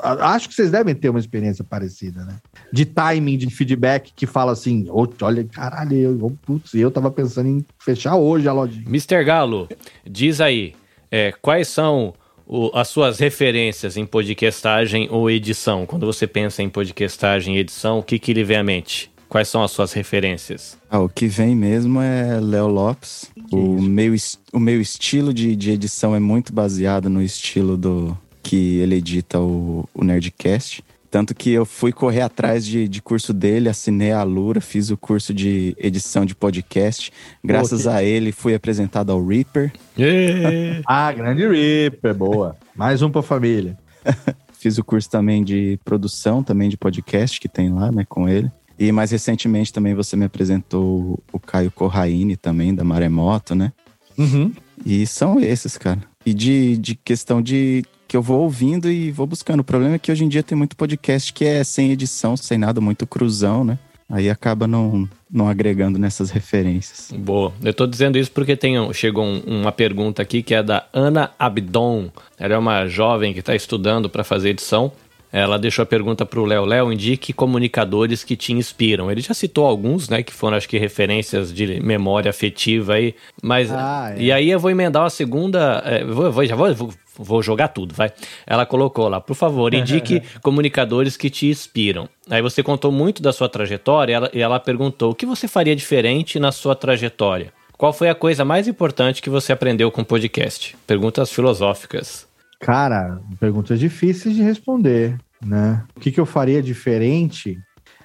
acho 0.00 0.48
que 0.48 0.54
vocês 0.54 0.70
devem 0.70 0.94
ter 0.94 1.08
uma 1.08 1.18
experiência 1.18 1.64
parecida, 1.64 2.24
né? 2.24 2.36
De 2.72 2.84
timing, 2.84 3.38
de 3.38 3.50
feedback 3.50 4.12
que 4.14 4.26
fala 4.26 4.52
assim: 4.52 4.86
"Ô, 4.90 5.08
olha, 5.22 5.44
caralho, 5.44 5.96
eu, 5.96 6.36
putz, 6.44 6.74
eu 6.74 6.90
tava 6.90 7.10
pensando 7.10 7.48
em 7.48 7.64
fechar 7.78 8.16
hoje 8.16 8.46
a 8.48 8.52
lojinha. 8.52 8.84
Mr. 8.86 9.24
Galo, 9.24 9.68
diz 10.08 10.40
aí, 10.40 10.74
é, 11.10 11.32
quais 11.40 11.68
são 11.68 12.14
o- 12.46 12.70
as 12.74 12.88
suas 12.88 13.18
referências 13.18 13.96
em 13.96 14.06
podcastagem 14.06 15.08
ou 15.10 15.30
edição? 15.30 15.86
Quando 15.86 16.06
você 16.06 16.26
pensa 16.26 16.62
em 16.62 16.68
podcastagem 16.68 17.56
e 17.56 17.60
edição, 17.60 17.98
o 17.98 18.02
que, 18.02 18.18
que 18.18 18.32
lhe 18.32 18.44
vem 18.44 18.58
à 18.58 18.62
mente? 18.62 19.10
Quais 19.28 19.48
são 19.48 19.62
as 19.62 19.70
suas 19.72 19.92
referências? 19.92 20.78
Ah, 20.90 21.00
o 21.00 21.08
que 21.08 21.26
vem 21.26 21.54
mesmo 21.54 22.00
é 22.00 22.38
Léo 22.40 22.68
Lopes. 22.68 23.30
O 23.50 23.80
meu, 23.82 24.14
o 24.52 24.60
meu 24.60 24.80
estilo 24.80 25.34
de, 25.34 25.54
de 25.56 25.70
edição 25.72 26.14
é 26.14 26.20
muito 26.20 26.52
baseado 26.52 27.08
no 27.10 27.20
estilo 27.22 27.76
do 27.76 28.16
que 28.42 28.78
ele 28.78 28.94
edita 28.96 29.40
o, 29.40 29.88
o 29.92 30.04
Nerdcast. 30.04 30.82
Tanto 31.10 31.34
que 31.34 31.50
eu 31.50 31.64
fui 31.64 31.92
correr 31.92 32.20
atrás 32.20 32.64
de, 32.64 32.86
de 32.86 33.00
curso 33.02 33.32
dele, 33.32 33.68
assinei 33.68 34.12
a 34.12 34.22
Lura, 34.22 34.60
fiz 34.60 34.90
o 34.90 34.96
curso 34.96 35.32
de 35.34 35.74
edição 35.78 36.24
de 36.24 36.34
podcast. 36.34 37.12
Graças 37.44 37.82
Pô, 37.84 37.90
que- 37.90 37.96
a 37.96 38.02
ele, 38.04 38.32
fui 38.32 38.54
apresentado 38.54 39.10
ao 39.10 39.24
Reaper. 39.24 39.72
Ah, 40.86 41.10
grande 41.12 41.46
Reaper, 41.46 42.14
boa. 42.14 42.56
Mais 42.74 43.02
um 43.02 43.10
pra 43.10 43.22
família. 43.22 43.76
Fiz 44.58 44.78
o 44.78 44.84
curso 44.84 45.08
também 45.10 45.44
de 45.44 45.78
produção, 45.84 46.42
também 46.42 46.68
de 46.68 46.76
podcast 46.76 47.38
que 47.40 47.48
tem 47.48 47.72
lá, 47.72 47.92
né, 47.92 48.04
com 48.08 48.28
ele. 48.28 48.50
E 48.78 48.92
mais 48.92 49.10
recentemente 49.10 49.72
também 49.72 49.94
você 49.94 50.16
me 50.16 50.24
apresentou 50.26 51.18
o 51.32 51.38
Caio 51.40 51.70
Corraine 51.70 52.36
também, 52.36 52.74
da 52.74 52.84
Maremoto, 52.84 53.54
né? 53.54 53.72
Uhum. 54.18 54.52
E 54.84 55.06
são 55.06 55.40
esses, 55.40 55.76
cara. 55.78 56.00
E 56.24 56.34
de, 56.34 56.76
de 56.76 56.94
questão 56.94 57.40
de 57.40 57.84
que 58.08 58.16
eu 58.16 58.22
vou 58.22 58.42
ouvindo 58.42 58.90
e 58.90 59.10
vou 59.10 59.26
buscando. 59.26 59.60
O 59.60 59.64
problema 59.64 59.94
é 59.94 59.98
que 59.98 60.12
hoje 60.12 60.24
em 60.24 60.28
dia 60.28 60.42
tem 60.42 60.56
muito 60.56 60.76
podcast 60.76 61.32
que 61.32 61.44
é 61.44 61.64
sem 61.64 61.90
edição, 61.90 62.36
sem 62.36 62.56
nada, 62.58 62.80
muito 62.80 63.06
cruzão, 63.06 63.64
né? 63.64 63.78
Aí 64.08 64.30
acaba 64.30 64.68
não, 64.68 65.08
não 65.28 65.48
agregando 65.48 65.98
nessas 65.98 66.30
referências. 66.30 67.10
Boa. 67.18 67.52
Eu 67.60 67.74
tô 67.74 67.86
dizendo 67.88 68.16
isso 68.16 68.30
porque 68.30 68.54
tem, 68.56 68.76
chegou 68.92 69.24
um- 69.24 69.40
uma 69.62 69.72
pergunta 69.72 70.22
aqui 70.22 70.42
que 70.44 70.54
é 70.54 70.62
da 70.62 70.86
Ana 70.92 71.32
Abdon. 71.36 72.10
Ela 72.38 72.54
é 72.54 72.58
uma 72.58 72.86
jovem 72.86 73.32
que 73.32 73.40
está 73.40 73.56
estudando 73.56 74.08
para 74.08 74.22
fazer 74.22 74.50
edição. 74.50 74.92
Ela 75.32 75.58
deixou 75.58 75.82
a 75.82 75.86
pergunta 75.86 76.24
para 76.24 76.40
o 76.40 76.44
Léo. 76.46 76.64
Léo, 76.64 76.92
indique 76.92 77.32
comunicadores 77.32 78.22
que 78.24 78.36
te 78.36 78.52
inspiram. 78.52 79.10
Ele 79.10 79.20
já 79.20 79.34
citou 79.34 79.66
alguns, 79.66 80.08
né? 80.08 80.22
Que 80.22 80.32
foram, 80.32 80.56
acho 80.56 80.68
que, 80.68 80.78
referências 80.78 81.52
de 81.52 81.80
memória 81.80 82.30
afetiva 82.30 82.94
aí. 82.94 83.14
Mas. 83.42 83.70
Ah, 83.72 84.14
é. 84.16 84.22
E 84.22 84.32
aí 84.32 84.50
eu 84.50 84.58
vou 84.60 84.70
emendar 84.70 85.02
uma 85.02 85.10
segunda. 85.10 85.82
é, 85.84 86.04
vou, 86.04 86.30
vou- 86.32 86.44
já 86.46 86.54
vou, 86.56 86.74
vou, 86.74 86.90
vou 87.18 87.42
jogar 87.42 87.68
tudo, 87.68 87.94
vai. 87.94 88.10
Ela 88.46 88.64
colocou 88.64 89.08
lá, 89.08 89.20
por 89.20 89.34
favor, 89.34 89.74
indique 89.74 90.22
comunicadores 90.42 91.16
que 91.16 91.28
te 91.28 91.46
inspiram. 91.46 92.08
Aí 92.30 92.40
você 92.40 92.62
contou 92.62 92.90
muito 92.92 93.20
da 93.22 93.32
sua 93.32 93.48
trajetória 93.48 94.12
e 94.12 94.14
ela, 94.14 94.30
e 94.34 94.40
ela 94.40 94.60
perguntou 94.60 95.10
o 95.10 95.14
que 95.14 95.26
você 95.26 95.46
faria 95.48 95.74
diferente 95.76 96.38
na 96.38 96.52
sua 96.52 96.74
trajetória. 96.74 97.52
Qual 97.76 97.92
foi 97.92 98.08
a 98.08 98.14
coisa 98.14 98.42
mais 98.42 98.66
importante 98.66 99.20
que 99.20 99.28
você 99.28 99.52
aprendeu 99.52 99.90
com 99.90 100.00
o 100.00 100.04
podcast? 100.04 100.74
Perguntas 100.86 101.30
filosóficas. 101.30 102.25
Cara, 102.60 103.20
perguntas 103.38 103.78
difíceis 103.78 104.34
de 104.34 104.42
responder, 104.42 105.18
né? 105.44 105.84
O 105.96 106.00
que, 106.00 106.10
que 106.10 106.20
eu 106.20 106.26
faria 106.26 106.62
diferente? 106.62 107.58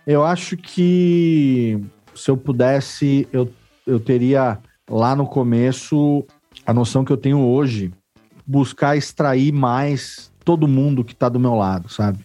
Eu 0.06 0.24
acho 0.24 0.58
que 0.58 1.80
se 2.14 2.30
eu 2.30 2.38
pudesse, 2.38 3.28
eu, 3.32 3.52
eu 3.88 4.00
teria 4.00 4.60
lá 4.90 5.16
no 5.16 5.26
começo 5.26 6.26
a 6.66 6.74
noção 6.74 7.06
que 7.06 7.12
eu 7.12 7.18
tenho 7.18 7.40
hoje, 7.40 7.92
buscar 8.46 8.98
extrair 8.98 9.52
mais 9.52 10.32
todo 10.44 10.68
mundo 10.68 11.04
que 11.04 11.16
tá 11.16 11.30
do 11.30 11.40
meu 11.40 11.56
lado, 11.56 11.90
sabe? 11.90 12.20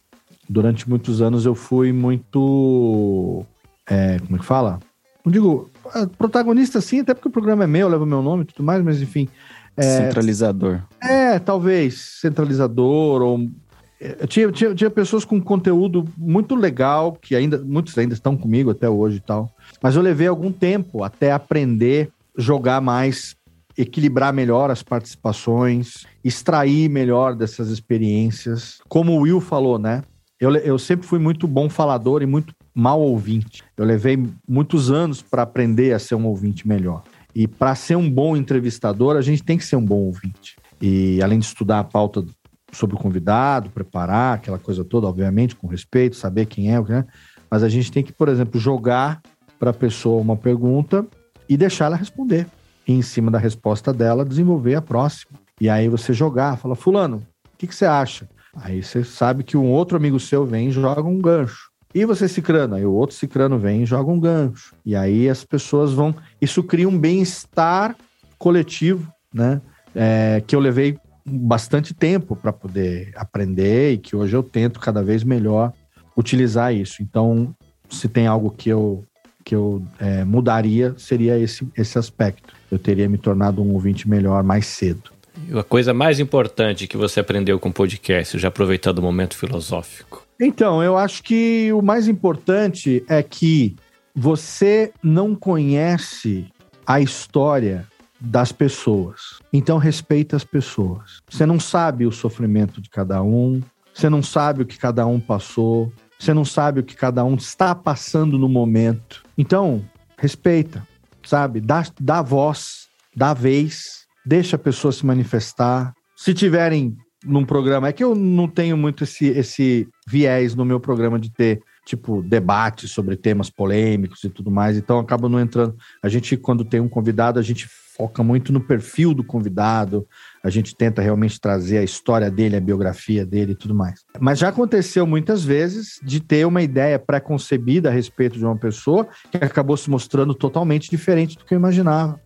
Durante 0.48 0.88
muitos 0.88 1.22
anos 1.22 1.44
eu 1.44 1.54
fui 1.54 1.92
muito. 1.92 3.44
é, 3.88 4.18
como 4.20 4.36
é 4.36 4.38
que 4.38 4.44
fala? 4.44 4.80
Não 5.24 5.32
digo 5.32 5.70
ah, 5.92 6.06
protagonista 6.18 6.80
sim, 6.80 7.00
até 7.00 7.14
porque 7.14 7.28
o 7.28 7.32
programa 7.32 7.64
é 7.64 7.66
meu, 7.66 7.88
leva 7.88 8.04
o 8.04 8.06
meu 8.06 8.22
nome 8.22 8.42
e 8.42 8.46
tudo 8.46 8.64
mais, 8.64 8.82
mas 8.82 9.00
enfim. 9.02 9.28
É, 9.76 9.82
Centralizador. 9.82 10.82
é, 11.02 11.38
talvez 11.38 12.18
centralizador 12.20 13.22
ou 13.22 13.50
eu 13.98 14.26
tinha, 14.26 14.52
tinha, 14.52 14.74
tinha 14.74 14.90
pessoas 14.90 15.24
com 15.24 15.40
conteúdo 15.40 16.06
muito 16.16 16.54
legal 16.54 17.12
que 17.12 17.34
ainda 17.34 17.58
muitos 17.58 17.96
ainda 17.96 18.12
estão 18.12 18.36
comigo 18.36 18.70
até 18.70 18.88
hoje 18.88 19.16
e 19.16 19.20
tal. 19.20 19.50
Mas 19.82 19.96
eu 19.96 20.02
levei 20.02 20.26
algum 20.26 20.52
tempo 20.52 21.02
até 21.02 21.32
aprender 21.32 22.10
jogar 22.36 22.82
mais, 22.82 23.34
equilibrar 23.76 24.32
melhor 24.34 24.70
as 24.70 24.82
participações, 24.82 26.04
extrair 26.22 26.90
melhor 26.90 27.34
dessas 27.34 27.70
experiências. 27.70 28.78
Como 28.86 29.12
o 29.12 29.20
Will 29.22 29.40
falou, 29.40 29.78
né? 29.78 30.02
Eu, 30.38 30.54
eu 30.56 30.78
sempre 30.78 31.06
fui 31.06 31.18
muito 31.18 31.48
bom 31.48 31.70
falador 31.70 32.22
e 32.22 32.26
muito 32.26 32.54
mal 32.74 33.00
ouvinte. 33.00 33.64
Eu 33.74 33.86
levei 33.86 34.22
muitos 34.46 34.90
anos 34.90 35.22
para 35.22 35.42
aprender 35.42 35.94
a 35.94 35.98
ser 35.98 36.14
um 36.14 36.26
ouvinte 36.26 36.68
melhor. 36.68 37.02
E 37.36 37.46
para 37.46 37.74
ser 37.74 37.96
um 37.96 38.10
bom 38.10 38.34
entrevistador, 38.34 39.14
a 39.14 39.20
gente 39.20 39.42
tem 39.42 39.58
que 39.58 39.64
ser 39.66 39.76
um 39.76 39.84
bom 39.84 40.06
ouvinte. 40.06 40.56
E 40.80 41.22
além 41.22 41.38
de 41.38 41.44
estudar 41.44 41.80
a 41.80 41.84
pauta 41.84 42.24
sobre 42.72 42.96
o 42.96 42.98
convidado, 42.98 43.68
preparar 43.68 44.36
aquela 44.36 44.58
coisa 44.58 44.82
toda, 44.82 45.06
obviamente, 45.06 45.54
com 45.54 45.66
respeito, 45.66 46.16
saber 46.16 46.46
quem 46.46 46.74
é, 46.74 46.78
é, 46.78 47.04
mas 47.50 47.62
a 47.62 47.68
gente 47.68 47.92
tem 47.92 48.02
que, 48.02 48.10
por 48.10 48.30
exemplo, 48.30 48.58
jogar 48.58 49.20
para 49.58 49.68
a 49.68 49.74
pessoa 49.74 50.18
uma 50.18 50.34
pergunta 50.34 51.06
e 51.46 51.58
deixar 51.58 51.84
ela 51.84 51.96
responder. 51.96 52.46
E 52.88 52.94
em 52.94 53.02
cima 53.02 53.30
da 53.30 53.38
resposta 53.38 53.92
dela, 53.92 54.24
desenvolver 54.24 54.76
a 54.76 54.80
próxima. 54.80 55.38
E 55.60 55.68
aí 55.68 55.90
você 55.90 56.14
jogar, 56.14 56.56
fala, 56.56 56.74
fulano, 56.74 57.18
o 57.52 57.58
que, 57.58 57.66
que 57.66 57.74
você 57.74 57.84
acha? 57.84 58.26
Aí 58.54 58.82
você 58.82 59.04
sabe 59.04 59.44
que 59.44 59.58
um 59.58 59.70
outro 59.70 59.98
amigo 59.98 60.18
seu 60.18 60.46
vem 60.46 60.68
e 60.68 60.72
joga 60.72 61.02
um 61.02 61.20
gancho. 61.20 61.70
E 61.97 62.05
você 62.05 62.28
cicrano, 62.28 62.74
aí 62.74 62.85
o 62.85 62.93
outro 62.93 63.16
cicrano 63.16 63.59
vem 63.59 63.82
e 63.82 63.86
joga 63.86 64.10
um 64.10 64.20
gancho. 64.20 64.74
E 64.85 64.94
aí 64.94 65.31
as 65.31 65.44
pessoas 65.44 65.94
vão. 65.94 66.14
Isso 66.39 66.62
cria 66.62 66.86
um 66.86 66.98
bem-estar 66.98 67.97
coletivo, 68.39 69.10
né? 69.32 69.62
É, 69.94 70.43
que 70.47 70.55
eu 70.55 70.60
levei 70.60 70.98
bastante 71.24 71.94
tempo 71.94 72.36
para 72.36 72.52
poder 72.52 73.14
aprender 73.16 73.94
e 73.94 73.97
que 73.97 74.14
hoje 74.14 74.36
eu 74.36 74.43
tento 74.43 74.78
cada 74.78 75.02
vez 75.02 75.24
melhor 75.24 75.73
utilizar 76.14 76.74
isso. 76.74 77.02
Então, 77.02 77.56
se 77.89 78.10
tem 78.10 78.27
algo 78.27 78.51
que 78.51 78.68
eu, 78.68 79.02
que 79.43 79.55
eu 79.55 79.82
é, 79.98 80.23
mudaria, 80.23 80.94
seria 80.98 81.39
esse, 81.39 81.66
esse 81.74 81.98
aspecto. 81.98 82.52
Eu 82.70 82.78
teria 82.78 83.09
me 83.09 83.16
tornado 83.16 83.62
um 83.62 83.73
ouvinte 83.73 84.06
melhor 84.06 84.43
mais 84.43 84.66
cedo. 84.66 85.12
E 85.48 85.59
a 85.59 85.64
coisa 85.64 85.94
mais 85.94 86.20
importante 86.20 86.86
que 86.86 86.97
você 86.98 87.20
aprendeu 87.20 87.59
com 87.59 87.70
o 87.70 87.73
podcast, 87.73 88.39
já 88.39 88.48
aproveitando 88.48 88.98
o 88.98 89.02
momento 89.02 89.35
filosófico? 89.35 90.25
Então, 90.40 90.82
eu 90.82 90.96
acho 90.96 91.22
que 91.22 91.72
o 91.72 91.80
mais 91.80 92.08
importante 92.08 93.04
é 93.08 93.22
que 93.22 93.74
você 94.14 94.92
não 95.02 95.34
conhece 95.34 96.46
a 96.86 97.00
história 97.00 97.86
das 98.20 98.52
pessoas. 98.52 99.40
Então 99.52 99.78
respeita 99.78 100.36
as 100.36 100.44
pessoas. 100.44 101.20
Você 101.28 101.44
não 101.44 101.60
sabe 101.60 102.06
o 102.06 102.12
sofrimento 102.12 102.80
de 102.80 102.88
cada 102.88 103.22
um, 103.22 103.62
você 103.92 104.08
não 104.08 104.22
sabe 104.22 104.62
o 104.62 104.66
que 104.66 104.78
cada 104.78 105.06
um 105.06 105.20
passou, 105.20 105.92
você 106.18 106.32
não 106.32 106.44
sabe 106.44 106.80
o 106.80 106.84
que 106.84 106.94
cada 106.94 107.24
um 107.24 107.34
está 107.34 107.74
passando 107.74 108.38
no 108.38 108.48
momento. 108.48 109.22
Então, 109.36 109.84
respeita, 110.16 110.86
sabe? 111.22 111.60
Dá, 111.60 111.84
dá 112.00 112.22
voz, 112.22 112.88
dá 113.14 113.34
vez, 113.34 114.06
deixa 114.24 114.56
a 114.56 114.58
pessoa 114.58 114.92
se 114.92 115.04
manifestar. 115.04 115.92
Se 116.16 116.32
tiverem 116.32 116.96
num 117.24 117.44
programa, 117.44 117.88
é 117.88 117.93
que 117.93 118.05
eu 118.05 118.14
não 118.14 118.48
tenho 118.48 118.76
muito 118.76 119.05
esse, 119.05 119.26
esse 119.26 119.88
viés 120.06 120.55
no 120.55 120.64
meu 120.64 120.78
programa 120.78 121.18
de 121.18 121.30
ter 121.30 121.60
tipo, 121.86 122.20
debates 122.20 122.90
sobre 122.90 123.16
temas 123.16 123.48
polêmicos 123.48 124.24
e 124.24 124.28
tudo 124.28 124.51
mais, 124.51 124.76
então 124.76 124.98
acaba 124.98 125.28
não 125.28 125.40
entrando. 125.40 125.76
A 126.02 126.09
gente, 126.09 126.36
quando 126.36 126.64
tem 126.64 126.80
um 126.80 126.88
convidado, 126.88 127.38
a 127.38 127.43
gente 127.43 127.68
foca 127.97 128.22
muito 128.22 128.52
no 128.52 128.60
perfil 128.60 129.14
do 129.14 129.24
convidado, 129.24 130.06
a 130.44 130.51
gente 130.51 130.76
tenta 130.76 131.01
realmente 131.01 131.40
trazer 131.40 131.78
a 131.78 131.82
história 131.82 132.30
dele, 132.30 132.56
a 132.56 132.60
biografia 132.60 133.24
dele 133.24 133.52
e 133.52 133.56
tudo 133.56 133.74
mais. 133.74 134.05
Mas 134.20 134.38
já 134.38 134.48
aconteceu 134.48 135.06
muitas 135.06 135.43
vezes 135.44 135.98
de 136.02 136.20
ter 136.20 136.47
uma 136.47 136.60
ideia 136.60 136.98
pré-concebida 136.98 137.88
a 137.88 137.93
respeito 137.93 138.36
de 138.36 138.44
uma 138.44 138.56
pessoa 138.56 139.09
que 139.30 139.38
acabou 139.38 139.76
se 139.76 139.88
mostrando 139.88 140.34
totalmente 140.34 140.90
diferente 140.90 141.38
do 141.38 141.44
que 141.44 141.55
eu 141.55 141.59
imaginava. 141.59 142.20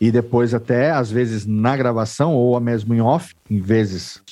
E 0.00 0.10
depois, 0.10 0.54
até 0.54 0.90
às 0.90 1.10
vezes 1.10 1.46
na 1.46 1.76
gravação 1.76 2.34
ou 2.34 2.58
mesmo 2.60 2.94
em 2.94 3.00
off, 3.00 3.34
em 3.50 3.60
vezes 3.60 4.22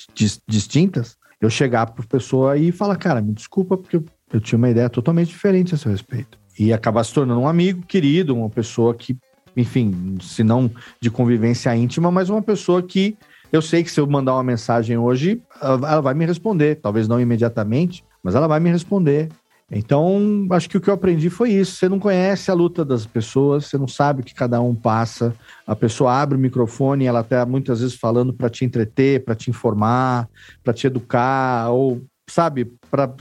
distintas, 0.47 1.17
eu 1.41 1.49
chegar 1.49 1.87
para 1.87 2.05
pessoa 2.05 2.57
e 2.57 2.71
falar: 2.71 2.95
Cara, 2.97 3.21
me 3.21 3.33
desculpa, 3.33 3.77
porque 3.77 4.01
eu 4.31 4.39
tinha 4.39 4.57
uma 4.57 4.69
ideia 4.69 4.89
totalmente 4.89 5.29
diferente 5.29 5.73
a 5.73 5.77
seu 5.77 5.91
respeito. 5.91 6.37
E 6.57 6.71
acabar 6.71 7.03
se 7.03 7.13
tornando 7.13 7.41
um 7.41 7.47
amigo 7.47 7.85
querido, 7.85 8.35
uma 8.35 8.49
pessoa 8.49 8.93
que, 8.93 9.17
enfim, 9.57 10.17
se 10.21 10.43
não 10.43 10.69
de 11.01 11.09
convivência 11.09 11.75
íntima, 11.75 12.11
mas 12.11 12.29
uma 12.29 12.41
pessoa 12.41 12.81
que 12.81 13.17
eu 13.51 13.61
sei 13.61 13.83
que 13.83 13.91
se 13.91 13.99
eu 13.99 14.07
mandar 14.07 14.33
uma 14.33 14.43
mensagem 14.43 14.97
hoje, 14.97 15.39
ela 15.61 16.01
vai 16.01 16.13
me 16.15 16.25
responder. 16.25 16.75
Talvez 16.75 17.07
não 17.07 17.21
imediatamente, 17.21 18.03
mas 18.23 18.33
ela 18.33 18.47
vai 18.47 18.59
me 18.59 18.71
responder. 18.71 19.29
Então, 19.71 20.47
acho 20.51 20.69
que 20.69 20.77
o 20.77 20.81
que 20.81 20.89
eu 20.89 20.93
aprendi 20.93 21.29
foi 21.29 21.51
isso. 21.51 21.77
Você 21.77 21.89
não 21.89 21.99
conhece 21.99 22.51
a 22.51 22.53
luta 22.53 22.85
das 22.85 23.05
pessoas, 23.05 23.65
você 23.65 23.77
não 23.77 23.87
sabe 23.87 24.21
o 24.21 24.23
que 24.23 24.33
cada 24.33 24.61
um 24.61 24.75
passa. 24.75 25.33
A 25.65 25.75
pessoa 25.75 26.13
abre 26.13 26.37
o 26.37 26.41
microfone, 26.41 27.05
ela 27.05 27.21
está 27.21 27.45
muitas 27.45 27.81
vezes 27.81 27.95
falando 27.95 28.33
para 28.33 28.49
te 28.49 28.65
entreter, 28.65 29.23
para 29.23 29.35
te 29.35 29.49
informar, 29.49 30.29
para 30.63 30.73
te 30.73 30.85
educar, 30.87 31.69
ou, 31.71 32.01
sabe, 32.29 32.71
para 32.89 33.11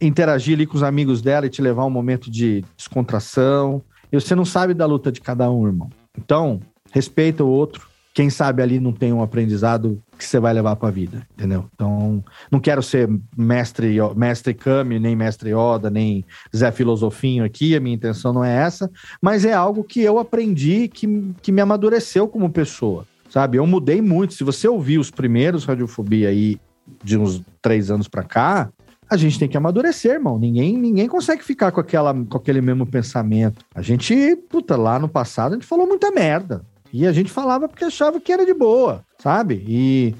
interagir 0.00 0.54
ali 0.54 0.66
com 0.66 0.76
os 0.76 0.82
amigos 0.82 1.22
dela 1.22 1.46
e 1.46 1.50
te 1.50 1.62
levar 1.62 1.84
um 1.84 1.90
momento 1.90 2.30
de 2.30 2.64
descontração. 2.76 3.82
E 4.10 4.20
você 4.20 4.34
não 4.34 4.44
sabe 4.44 4.74
da 4.74 4.86
luta 4.86 5.12
de 5.12 5.20
cada 5.20 5.50
um, 5.50 5.66
irmão. 5.66 5.90
Então, 6.16 6.60
respeita 6.92 7.44
o 7.44 7.48
outro. 7.48 7.87
Quem 8.18 8.30
sabe 8.30 8.60
ali 8.60 8.80
não 8.80 8.92
tem 8.92 9.12
um 9.12 9.22
aprendizado 9.22 10.02
que 10.18 10.24
você 10.24 10.40
vai 10.40 10.52
levar 10.52 10.74
para 10.74 10.88
a 10.88 10.90
vida, 10.90 11.24
entendeu? 11.34 11.66
Então, 11.72 12.24
não 12.50 12.58
quero 12.58 12.82
ser 12.82 13.08
mestre, 13.36 13.96
mestre 14.16 14.54
Kami, 14.54 14.98
nem 14.98 15.14
mestre 15.14 15.50
Yoda, 15.50 15.88
nem 15.88 16.24
Zé 16.52 16.72
Filosofinho 16.72 17.44
aqui, 17.44 17.76
a 17.76 17.80
minha 17.80 17.94
intenção 17.94 18.32
não 18.32 18.44
é 18.44 18.52
essa, 18.52 18.90
mas 19.22 19.44
é 19.44 19.52
algo 19.52 19.84
que 19.84 20.00
eu 20.00 20.18
aprendi, 20.18 20.88
que, 20.88 21.32
que 21.40 21.52
me 21.52 21.60
amadureceu 21.60 22.26
como 22.26 22.50
pessoa, 22.50 23.06
sabe? 23.30 23.56
Eu 23.56 23.66
mudei 23.68 24.02
muito. 24.02 24.34
Se 24.34 24.42
você 24.42 24.66
ouvir 24.66 24.98
os 24.98 25.12
primeiros 25.12 25.64
Radiofobia 25.64 26.30
aí 26.30 26.58
de 27.04 27.16
uns 27.16 27.40
três 27.62 27.88
anos 27.88 28.08
para 28.08 28.24
cá, 28.24 28.68
a 29.08 29.16
gente 29.16 29.38
tem 29.38 29.48
que 29.48 29.56
amadurecer, 29.56 30.14
irmão. 30.14 30.40
Ninguém, 30.40 30.76
ninguém 30.76 31.06
consegue 31.08 31.42
ficar 31.42 31.70
com, 31.70 31.80
aquela, 31.80 32.12
com 32.12 32.36
aquele 32.36 32.60
mesmo 32.60 32.84
pensamento. 32.84 33.64
A 33.72 33.80
gente, 33.80 34.36
puta, 34.50 34.76
lá 34.76 34.98
no 34.98 35.08
passado 35.08 35.52
a 35.52 35.54
gente 35.54 35.66
falou 35.66 35.86
muita 35.86 36.10
merda. 36.10 36.66
E 36.92 37.06
a 37.06 37.12
gente 37.12 37.30
falava 37.30 37.68
porque 37.68 37.84
achava 37.84 38.20
que 38.20 38.32
era 38.32 38.46
de 38.46 38.54
boa, 38.54 39.04
sabe? 39.18 39.62
E, 39.66 40.14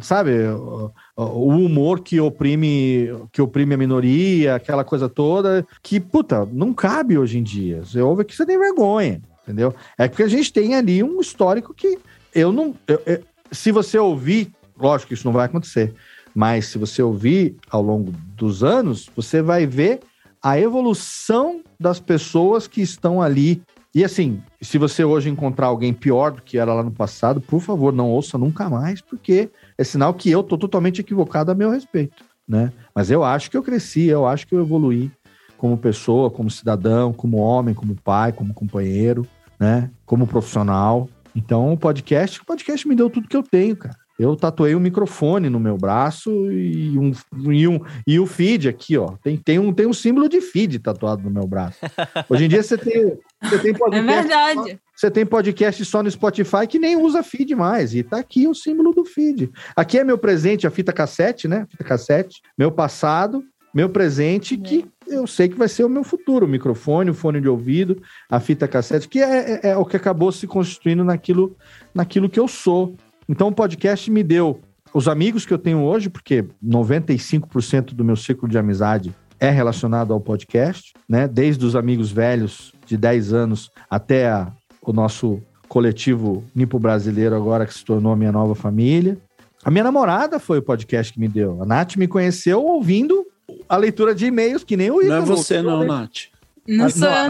sabe, 0.00 0.30
o, 0.48 0.92
o 1.16 1.48
humor 1.48 2.00
que 2.00 2.20
oprime, 2.20 3.08
que 3.32 3.42
oprime 3.42 3.74
a 3.74 3.78
minoria, 3.78 4.54
aquela 4.54 4.84
coisa 4.84 5.08
toda, 5.08 5.66
que, 5.82 5.98
puta, 5.98 6.46
não 6.52 6.72
cabe 6.72 7.18
hoje 7.18 7.38
em 7.38 7.42
dia. 7.42 7.84
Você 7.84 8.00
ouve 8.00 8.24
que 8.24 8.34
você 8.34 8.46
tem 8.46 8.58
vergonha, 8.58 9.20
entendeu? 9.42 9.74
É 9.98 10.08
porque 10.08 10.22
a 10.22 10.28
gente 10.28 10.52
tem 10.52 10.74
ali 10.74 11.02
um 11.02 11.20
histórico 11.20 11.74
que 11.74 11.98
eu 12.34 12.52
não. 12.52 12.74
Eu, 12.86 13.02
eu, 13.06 13.22
se 13.50 13.70
você 13.70 13.98
ouvir, 13.98 14.52
lógico 14.78 15.08
que 15.08 15.14
isso 15.14 15.26
não 15.26 15.32
vai 15.32 15.46
acontecer. 15.46 15.94
Mas 16.34 16.66
se 16.66 16.78
você 16.78 17.00
ouvir 17.00 17.56
ao 17.70 17.80
longo 17.80 18.12
dos 18.36 18.64
anos, 18.64 19.08
você 19.14 19.40
vai 19.40 19.66
ver 19.66 20.00
a 20.42 20.58
evolução 20.58 21.62
das 21.78 22.00
pessoas 22.00 22.66
que 22.66 22.82
estão 22.82 23.22
ali. 23.22 23.62
E 23.94 24.02
assim, 24.02 24.42
se 24.60 24.76
você 24.76 25.04
hoje 25.04 25.30
encontrar 25.30 25.68
alguém 25.68 25.94
pior 25.94 26.32
do 26.32 26.42
que 26.42 26.58
era 26.58 26.74
lá 26.74 26.82
no 26.82 26.90
passado, 26.90 27.40
por 27.40 27.60
favor, 27.60 27.92
não 27.92 28.10
ouça 28.10 28.36
nunca 28.36 28.68
mais, 28.68 29.00
porque 29.00 29.48
é 29.78 29.84
sinal 29.84 30.12
que 30.12 30.28
eu 30.28 30.42
tô 30.42 30.58
totalmente 30.58 31.00
equivocado 31.00 31.52
a 31.52 31.54
meu 31.54 31.70
respeito, 31.70 32.24
né? 32.46 32.72
Mas 32.92 33.10
eu 33.10 33.22
acho 33.22 33.48
que 33.48 33.56
eu 33.56 33.62
cresci, 33.62 34.06
eu 34.06 34.26
acho 34.26 34.48
que 34.48 34.54
eu 34.54 34.60
evoluí 34.60 35.12
como 35.56 35.78
pessoa, 35.78 36.28
como 36.28 36.50
cidadão, 36.50 37.12
como 37.12 37.36
homem, 37.36 37.72
como 37.72 37.94
pai, 37.94 38.32
como 38.32 38.52
companheiro, 38.52 39.24
né? 39.60 39.88
Como 40.04 40.26
profissional. 40.26 41.08
Então, 41.34 41.72
o 41.72 41.76
podcast, 41.78 42.40
o 42.40 42.44
podcast 42.44 42.88
me 42.88 42.96
deu 42.96 43.08
tudo 43.08 43.28
que 43.28 43.36
eu 43.36 43.44
tenho, 43.44 43.76
cara. 43.76 43.96
Eu 44.16 44.36
tatuei 44.36 44.76
um 44.76 44.80
microfone 44.80 45.50
no 45.50 45.58
meu 45.58 45.76
braço 45.76 46.30
e 46.52 46.96
um, 46.96 47.10
e 47.50 47.66
um 47.66 47.80
e 48.06 48.20
o 48.20 48.26
feed 48.26 48.68
aqui, 48.68 48.96
ó. 48.96 49.16
Tem, 49.22 49.36
tem, 49.36 49.58
um, 49.58 49.72
tem 49.72 49.86
um 49.86 49.92
símbolo 49.92 50.28
de 50.28 50.40
feed 50.40 50.78
tatuado 50.78 51.24
no 51.24 51.30
meu 51.30 51.46
braço. 51.48 51.78
Hoje 52.30 52.44
em 52.44 52.48
dia 52.48 52.62
você 52.62 52.78
tem, 52.78 53.18
você 53.44 53.58
tem 53.58 53.74
podcast. 53.74 54.10
É 54.10 54.22
verdade. 54.22 54.80
Você 54.96 55.10
tem 55.10 55.26
podcast 55.26 55.84
só 55.84 56.02
no 56.02 56.10
Spotify 56.10 56.66
que 56.68 56.78
nem 56.78 56.96
usa 56.96 57.22
feed 57.22 57.54
mais. 57.54 57.94
E 57.94 58.02
tá 58.02 58.18
aqui 58.18 58.46
o 58.46 58.54
símbolo 58.54 58.92
do 58.92 59.04
feed. 59.04 59.50
Aqui 59.74 59.98
é 59.98 60.04
meu 60.04 60.16
presente, 60.16 60.66
a 60.66 60.70
fita 60.70 60.92
cassete, 60.92 61.48
né? 61.48 61.66
Fita 61.70 61.84
cassete. 61.84 62.40
Meu 62.56 62.70
passado, 62.70 63.42
meu 63.74 63.88
presente, 63.88 64.56
que 64.56 64.86
eu 65.08 65.26
sei 65.26 65.48
que 65.48 65.58
vai 65.58 65.68
ser 65.68 65.84
o 65.84 65.88
meu 65.88 66.04
futuro. 66.04 66.46
O 66.46 66.48
microfone, 66.48 67.10
o 67.10 67.14
fone 67.14 67.40
de 67.40 67.48
ouvido, 67.48 68.00
a 68.30 68.38
fita 68.38 68.68
cassete, 68.68 69.08
que 69.08 69.20
é, 69.20 69.54
é, 69.54 69.70
é 69.70 69.76
o 69.76 69.84
que 69.84 69.96
acabou 69.96 70.30
se 70.30 70.46
constituindo 70.46 71.02
naquilo, 71.02 71.56
naquilo 71.92 72.28
que 72.28 72.38
eu 72.38 72.46
sou. 72.46 72.94
Então 73.28 73.48
o 73.48 73.52
podcast 73.52 74.08
me 74.10 74.22
deu 74.22 74.60
os 74.92 75.08
amigos 75.08 75.44
que 75.44 75.52
eu 75.52 75.58
tenho 75.58 75.82
hoje, 75.82 76.08
porque 76.08 76.44
95% 76.64 77.94
do 77.94 78.04
meu 78.04 78.14
ciclo 78.14 78.48
de 78.48 78.56
amizade 78.56 79.12
é 79.40 79.50
relacionado 79.50 80.12
ao 80.12 80.20
podcast, 80.20 80.94
né? 81.08 81.26
Desde 81.26 81.64
os 81.66 81.74
amigos 81.74 82.12
velhos 82.12 82.72
de 82.86 82.96
10 82.96 83.32
anos 83.32 83.70
até 83.90 84.28
a, 84.28 84.52
o 84.82 84.92
nosso 84.92 85.40
coletivo 85.68 86.44
Nipo 86.54 86.78
Brasileiro 86.78 87.34
agora 87.34 87.66
que 87.66 87.74
se 87.74 87.84
tornou 87.84 88.12
a 88.12 88.16
minha 88.16 88.32
nova 88.32 88.54
família. 88.54 89.18
A 89.64 89.70
minha 89.70 89.84
namorada 89.84 90.38
foi 90.38 90.58
o 90.58 90.62
podcast 90.62 91.12
que 91.12 91.18
me 91.18 91.28
deu. 91.28 91.62
A 91.62 91.66
Nath 91.66 91.96
me 91.96 92.06
conheceu 92.06 92.62
ouvindo 92.62 93.26
a 93.68 93.76
leitura 93.76 94.14
de 94.14 94.26
e-mails, 94.26 94.62
que 94.62 94.76
nem 94.76 94.90
o 94.90 95.00
Igor. 95.00 95.16
Não 95.16 95.22
é 95.22 95.26
você 95.26 95.62
não, 95.62 95.84
Nath. 95.84 96.28
Não 96.66 96.88
sou 96.88 97.08
eu, 97.08 97.28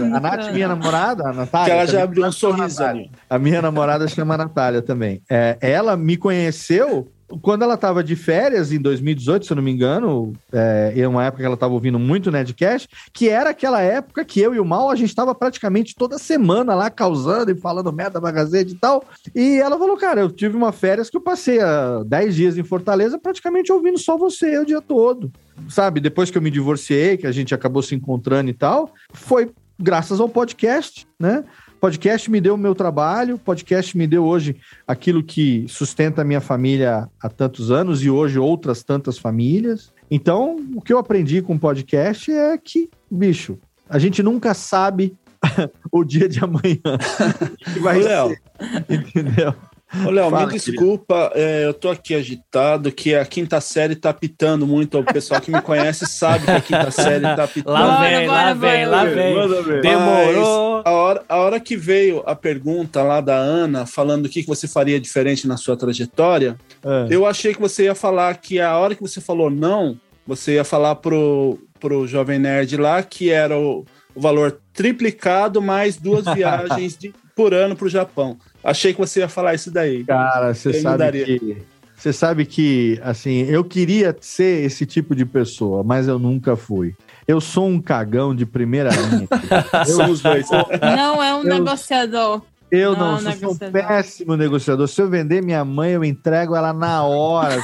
não. 0.00 0.16
A 0.16 0.20
Nath, 0.20 0.52
minha 0.52 0.68
namorada, 0.68 1.28
a 1.28 1.32
Natália. 1.32 1.66
Que 1.66 1.70
ela 1.72 1.86
já 1.86 2.02
abriu 2.02 2.26
um 2.26 2.32
sorriso 2.32 2.82
ali. 2.82 3.10
A 3.28 3.38
minha 3.38 3.62
namorada 3.62 4.06
chama 4.08 4.36
Natália 4.36 4.82
também. 4.82 5.22
É, 5.30 5.56
ela 5.60 5.96
me 5.96 6.16
conheceu 6.16 7.08
quando 7.40 7.62
ela 7.62 7.74
estava 7.74 8.02
de 8.02 8.16
férias, 8.16 8.72
em 8.72 8.78
2018, 8.80 9.46
se 9.46 9.52
eu 9.52 9.56
não 9.56 9.62
me 9.62 9.70
engano, 9.70 10.32
é, 10.52 10.92
em 10.94 11.06
uma 11.06 11.24
época 11.24 11.42
que 11.42 11.46
ela 11.46 11.54
estava 11.54 11.72
ouvindo 11.72 11.98
muito 11.98 12.30
Nedcast, 12.30 12.88
que 13.12 13.28
era 13.28 13.50
aquela 13.50 13.80
época 13.80 14.24
que 14.24 14.40
eu 14.40 14.54
e 14.54 14.60
o 14.60 14.64
Mal, 14.64 14.90
a 14.90 14.96
gente 14.96 15.08
estava 15.08 15.34
praticamente 15.34 15.94
toda 15.94 16.18
semana 16.18 16.74
lá 16.74 16.90
causando 16.90 17.50
e 17.50 17.54
falando 17.54 17.92
merda 17.92 18.20
da 18.20 18.30
Gazeta 18.30 18.70
e 18.70 18.74
tal. 18.74 19.04
E 19.34 19.58
ela 19.58 19.78
falou, 19.78 19.96
cara, 19.96 20.20
eu 20.20 20.30
tive 20.30 20.56
uma 20.56 20.72
férias 20.72 21.08
que 21.08 21.16
eu 21.16 21.20
passei 21.20 21.60
há 21.60 22.02
10 22.04 22.34
dias 22.34 22.58
em 22.58 22.64
Fortaleza 22.64 23.18
praticamente 23.18 23.72
ouvindo 23.72 23.98
só 23.98 24.16
você 24.16 24.58
o 24.58 24.66
dia 24.66 24.80
todo 24.80 25.30
sabe, 25.68 26.00
depois 26.00 26.30
que 26.30 26.38
eu 26.38 26.42
me 26.42 26.50
divorciei, 26.50 27.16
que 27.16 27.26
a 27.26 27.32
gente 27.32 27.54
acabou 27.54 27.82
se 27.82 27.94
encontrando 27.94 28.50
e 28.50 28.54
tal, 28.54 28.92
foi 29.12 29.50
graças 29.78 30.20
ao 30.20 30.28
podcast, 30.28 31.06
né? 31.18 31.44
Podcast 31.82 32.30
me 32.30 32.40
deu 32.40 32.54
o 32.54 32.56
meu 32.56 32.76
trabalho, 32.76 33.36
podcast 33.36 33.98
me 33.98 34.06
deu 34.06 34.24
hoje 34.24 34.54
aquilo 34.86 35.20
que 35.20 35.66
sustenta 35.68 36.22
a 36.22 36.24
minha 36.24 36.40
família 36.40 37.08
há 37.20 37.28
tantos 37.28 37.72
anos 37.72 38.04
e 38.04 38.08
hoje 38.08 38.38
outras 38.38 38.84
tantas 38.84 39.18
famílias. 39.18 39.92
Então, 40.08 40.64
o 40.76 40.80
que 40.80 40.92
eu 40.92 40.98
aprendi 40.98 41.42
com 41.42 41.56
o 41.56 41.58
podcast 41.58 42.30
é 42.30 42.56
que, 42.56 42.88
bicho, 43.10 43.58
a 43.90 43.98
gente 43.98 44.22
nunca 44.22 44.54
sabe 44.54 45.16
o 45.90 46.04
dia 46.04 46.28
de 46.28 46.38
amanhã. 46.38 46.78
que 47.74 47.80
vai 47.80 48.00
Léo, 48.00 48.36
entendeu? 48.88 49.52
Ô, 50.06 50.10
Léo, 50.10 50.30
Fala, 50.30 50.46
me 50.46 50.52
desculpa, 50.52 51.30
é, 51.34 51.66
eu 51.66 51.74
tô 51.74 51.90
aqui 51.90 52.14
agitado, 52.14 52.90
que 52.90 53.14
a 53.14 53.24
quinta 53.26 53.60
série 53.60 53.94
tá 53.94 54.12
pitando 54.12 54.66
muito. 54.66 54.98
O 54.98 55.04
pessoal 55.04 55.40
que 55.40 55.50
me 55.50 55.60
conhece 55.60 56.06
sabe 56.06 56.44
que 56.46 56.50
a 56.50 56.60
quinta 56.60 56.90
série 56.92 57.22
tá 57.22 57.46
pitando. 57.46 57.72
Lá 57.74 58.00
vem, 58.00 58.26
lá 58.26 58.54
vem, 58.54 58.86
lá 58.86 59.04
vem. 59.04 59.34
Demorou. 59.82 60.76
Mas 60.76 60.86
a 60.86 60.90
hora, 60.92 61.22
a 61.28 61.36
hora 61.36 61.60
que 61.60 61.76
veio 61.76 62.22
a 62.26 62.34
pergunta 62.34 63.02
lá 63.02 63.20
da 63.20 63.36
Ana, 63.36 63.84
falando 63.86 64.26
o 64.26 64.28
que, 64.28 64.42
que 64.42 64.48
você 64.48 64.66
faria 64.66 64.98
diferente 65.00 65.46
na 65.46 65.56
sua 65.56 65.76
trajetória, 65.76 66.56
É. 66.84 67.06
eu 67.10 67.26
achei 67.26 67.54
que 67.54 67.60
você 67.60 67.84
ia 67.84 67.94
falar 67.94 68.34
que 68.38 68.60
a 68.60 68.76
hora 68.78 68.94
que 68.94 69.02
você 69.02 69.20
falou 69.20 69.50
não, 69.50 69.98
você 70.26 70.54
ia 70.54 70.64
falar 70.64 70.94
pro, 70.96 71.58
pro 71.78 72.06
Jovem 72.06 72.38
Nerd 72.38 72.76
lá 72.76 73.02
que 73.02 73.30
era 73.30 73.58
o, 73.58 73.84
o 74.14 74.20
valor 74.20 74.58
triplicado 74.72 75.60
mais 75.60 75.96
duas 75.96 76.24
viagens 76.34 76.96
de- 76.96 77.12
por 77.34 77.52
ano 77.54 77.74
pro 77.76 77.88
Japão. 77.88 78.36
Achei 78.62 78.92
que 78.92 78.98
você 79.00 79.20
ia 79.20 79.28
falar 79.28 79.54
isso 79.54 79.70
daí. 79.70 80.04
Cara, 80.04 80.54
você 80.54 80.68
Eu 80.70 80.74
sabe 80.74 80.92
mudaria. 80.92 81.24
que. 81.38 81.56
Você 81.96 82.12
sabe 82.12 82.44
que, 82.44 82.98
assim, 83.04 83.42
eu 83.42 83.62
queria 83.62 84.16
ser 84.20 84.64
esse 84.64 84.84
tipo 84.84 85.14
de 85.14 85.24
pessoa, 85.24 85.84
mas 85.84 86.08
eu 86.08 86.18
nunca 86.18 86.56
fui. 86.56 86.96
Eu 87.28 87.40
sou 87.40 87.68
um 87.68 87.80
cagão 87.80 88.34
de 88.34 88.44
primeira 88.44 88.90
linha. 88.90 89.28
Somos 89.86 90.20
dois. 90.20 90.48
Não 90.80 91.22
é 91.22 91.32
um 91.32 91.42
Eu- 91.44 91.44
negociador. 91.44 92.42
Eu 92.72 92.96
Não, 92.96 93.12
não, 93.12 93.18
sou, 93.18 93.28
um 93.28 93.34
negociador. 93.34 93.72
péssimo 93.86 94.34
negociador. 94.34 94.88
Se 94.88 95.02
eu 95.02 95.06
vender 95.10 95.42
minha 95.42 95.62
mãe, 95.62 95.92
eu 95.92 96.02
entrego 96.02 96.56
ela 96.56 96.72
na 96.72 97.04
hora. 97.04 97.56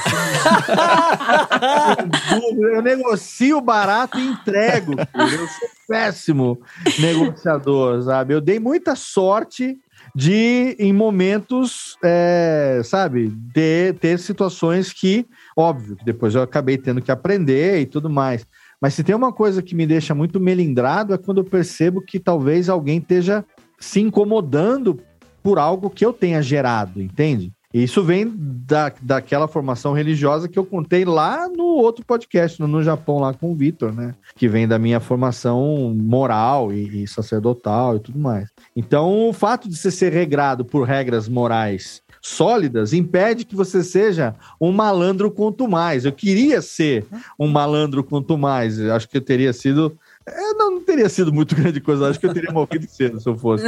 Dúvida. 2.29 2.67
eu 2.75 2.81
negocio 2.83 3.59
barato 3.59 4.19
e 4.19 4.27
entrego. 4.27 4.91
filho. 4.91 5.41
Eu 5.41 5.47
sou 5.47 5.67
péssimo 5.87 6.61
negociador, 6.99 8.03
sabe? 8.03 8.35
Eu 8.35 8.41
dei 8.41 8.59
muita 8.59 8.95
sorte 8.95 9.79
de, 10.15 10.75
em 10.77 10.93
momentos, 10.93 11.97
é, 12.03 12.81
sabe, 12.83 13.33
ter, 13.51 13.95
ter 13.95 14.19
situações 14.19 14.93
que, 14.93 15.25
óbvio, 15.57 15.95
que 15.95 16.05
depois 16.05 16.35
eu 16.35 16.43
acabei 16.43 16.77
tendo 16.77 17.01
que 17.01 17.11
aprender 17.11 17.79
e 17.79 17.85
tudo 17.87 18.11
mais. 18.11 18.45
Mas 18.79 18.93
se 18.93 19.03
tem 19.03 19.15
uma 19.15 19.33
coisa 19.33 19.61
que 19.61 19.75
me 19.75 19.85
deixa 19.87 20.13
muito 20.15 20.39
melindrado 20.39 21.13
é 21.13 21.17
quando 21.17 21.39
eu 21.39 21.43
percebo 21.45 21.99
que 21.99 22.19
talvez 22.19 22.69
alguém 22.69 22.99
esteja 22.99 23.43
se 23.79 23.99
incomodando 23.99 24.99
por 25.41 25.57
algo 25.57 25.89
que 25.89 26.05
eu 26.05 26.13
tenha 26.13 26.41
gerado, 26.41 27.01
entende? 27.01 27.51
E 27.71 27.83
Isso 27.83 28.03
vem 28.03 28.33
da, 28.35 28.91
daquela 28.99 29.47
formação 29.47 29.93
religiosa 29.93 30.47
que 30.47 30.57
eu 30.57 30.65
contei 30.65 31.05
lá 31.05 31.47
no 31.47 31.65
outro 31.65 32.03
podcast, 32.03 32.59
no, 32.59 32.67
no 32.67 32.81
Japão, 32.81 33.19
lá 33.19 33.31
com 33.31 33.51
o 33.51 33.55
Vitor, 33.55 33.93
né? 33.93 34.15
Que 34.35 34.47
vem 34.47 34.67
da 34.67 34.79
minha 34.79 34.99
formação 34.99 35.93
moral 35.95 36.73
e, 36.73 37.03
e 37.03 37.07
sacerdotal 37.07 37.95
e 37.95 37.99
tudo 37.99 38.17
mais. 38.17 38.49
Então, 38.75 39.29
o 39.29 39.33
fato 39.33 39.69
de 39.69 39.77
você 39.77 39.91
ser 39.91 40.11
regrado 40.11 40.65
por 40.65 40.83
regras 40.83 41.29
morais 41.29 42.01
sólidas 42.21 42.91
impede 42.91 43.45
que 43.45 43.55
você 43.55 43.83
seja 43.83 44.33
um 44.59 44.71
malandro 44.71 45.29
quanto 45.29 45.67
mais. 45.67 46.05
Eu 46.05 46.11
queria 46.11 46.63
ser 46.63 47.05
um 47.39 47.47
malandro 47.47 48.03
quanto 48.03 48.35
mais. 48.35 48.79
Eu 48.79 48.95
acho 48.95 49.07
que 49.07 49.17
eu 49.17 49.21
teria 49.21 49.53
sido. 49.53 49.95
É, 50.31 50.53
não, 50.53 50.71
não 50.71 50.81
teria 50.81 51.09
sido 51.09 51.33
muito 51.33 51.55
grande 51.57 51.79
coisa. 51.79 52.07
Acho 52.07 52.19
que 52.19 52.25
eu 52.25 52.33
teria 52.33 52.51
morrido 52.51 52.87
cedo 52.89 53.19
se 53.19 53.27
eu 53.27 53.37
fosse. 53.37 53.65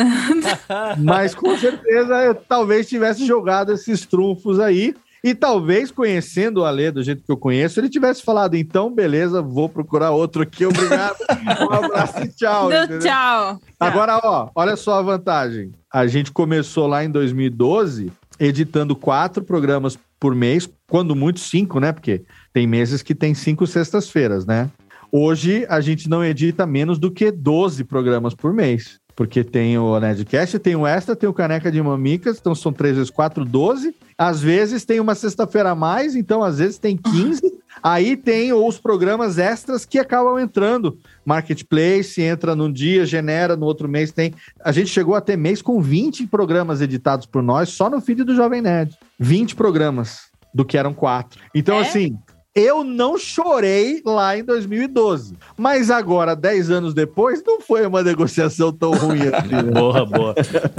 Mas 0.98 1.36
com 1.36 1.58
certeza 1.58 2.24
eu 2.24 2.36
talvez 2.36 2.88
tivesse 2.88 3.26
jogado 3.26 3.72
esses 3.72 4.06
trunfos 4.06 4.60
aí. 4.60 4.96
E 5.24 5.36
talvez, 5.36 5.92
conhecendo 5.92 6.62
o 6.62 6.66
Alê 6.66 6.90
do 6.92 7.04
jeito 7.04 7.24
que 7.24 7.32
eu 7.32 7.38
conheço, 7.38 7.80
ele 7.80 7.90
tivesse 7.90 8.24
falado: 8.24 8.56
então, 8.56 8.92
beleza, 8.92 9.40
vou 9.40 9.70
procurar 9.70 10.10
outro 10.10 10.42
aqui, 10.42 10.66
obrigado. 10.66 11.18
um 11.62 11.74
abraço 11.74 12.24
e 12.24 12.28
tchau. 12.30 12.70
Tchau. 13.00 13.60
Agora, 13.80 14.20
ó, 14.24 14.50
olha 14.56 14.76
só 14.76 14.96
a 14.96 15.02
vantagem. 15.04 15.72
A 15.94 16.08
gente 16.08 16.32
começou 16.32 16.88
lá 16.88 17.04
em 17.04 17.12
2012 17.12 18.12
editando 18.40 18.96
quatro 18.96 19.44
programas 19.44 19.98
por 20.20 20.34
mês, 20.34 20.68
quando 20.90 21.16
muito 21.16 21.40
cinco, 21.40 21.80
né? 21.80 21.92
Porque 21.92 22.24
tem 22.52 22.66
meses 22.66 23.04
que 23.04 23.14
tem 23.14 23.34
cinco 23.34 23.68
sextas-feiras, 23.68 24.46
né? 24.46 24.70
Hoje 25.12 25.66
a 25.70 25.82
gente 25.82 26.10
não 26.10 26.24
edita 26.24 26.66
menos 26.66 26.98
do 26.98 27.12
que 27.12 27.32
12 27.32 27.84
programas 27.84 28.34
por 28.34 28.54
mês. 28.54 29.00
Porque 29.14 29.44
tem 29.44 29.78
o 29.78 30.00
Nerdcast, 30.00 30.58
tem 30.58 30.76
o 30.76 30.88
Extra, 30.88 31.16
tem 31.18 31.28
o 31.30 31.34
Caneca 31.34 31.70
de 31.70 31.82
Mamicas, 31.82 32.38
então 32.40 32.56
são 32.56 32.72
3 32.72 32.96
vezes 32.96 33.12
4, 33.12 33.44
12. 33.44 33.94
Às 34.18 34.42
vezes 34.42 34.86
tem 34.86 35.00
uma 35.02 35.14
sexta-feira 35.14 35.72
a 35.72 35.76
mais, 35.76 36.16
então 36.16 36.42
às 36.42 36.60
vezes 36.60 36.78
tem 36.78 36.96
15. 36.96 37.42
Aí 37.84 38.16
tem 38.16 38.54
os 38.54 38.78
programas 38.80 39.38
extras 39.38 39.84
que 39.86 40.00
acabam 40.00 40.40
entrando. 40.40 40.98
Marketplace 41.26 42.22
entra 42.22 42.56
num 42.56 42.72
dia, 42.72 43.06
genera, 43.06 43.56
no 43.58 43.66
outro 43.66 43.88
mês 43.90 44.12
tem. 44.12 44.34
A 44.64 44.72
gente 44.72 44.90
chegou 44.90 45.14
a 45.14 45.22
ter 45.22 45.36
mês 45.36 45.62
com 45.62 45.82
20 45.82 46.26
programas 46.28 46.80
editados 46.80 47.26
por 47.26 47.44
nós, 47.44 47.70
só 47.70 47.90
no 47.90 48.00
feed 48.00 48.24
do 48.24 48.34
Jovem 48.36 48.62
Nerd. 48.62 48.96
20 49.20 49.56
programas, 49.56 50.30
do 50.54 50.64
que 50.64 50.78
eram 50.78 50.94
quatro. 50.94 51.42
Então, 51.54 51.78
É? 51.78 51.82
assim, 51.82 52.18
eu 52.56 52.84
não 52.84 53.18
chorei 53.18 54.02
lá 54.06 54.38
em 54.38 54.44
2012. 54.44 55.36
Mas 55.58 55.90
agora, 55.90 56.36
10 56.36 56.70
anos 56.70 56.94
depois, 56.94 57.42
não 57.46 57.62
foi 57.62 57.86
uma 57.86 58.04
negociação 58.04 58.72
tão 58.74 58.92
ruim 58.92 59.22
assim. 59.34 59.48
né? 59.56 59.64
Boa, 59.64 60.06
boa. 60.06 60.36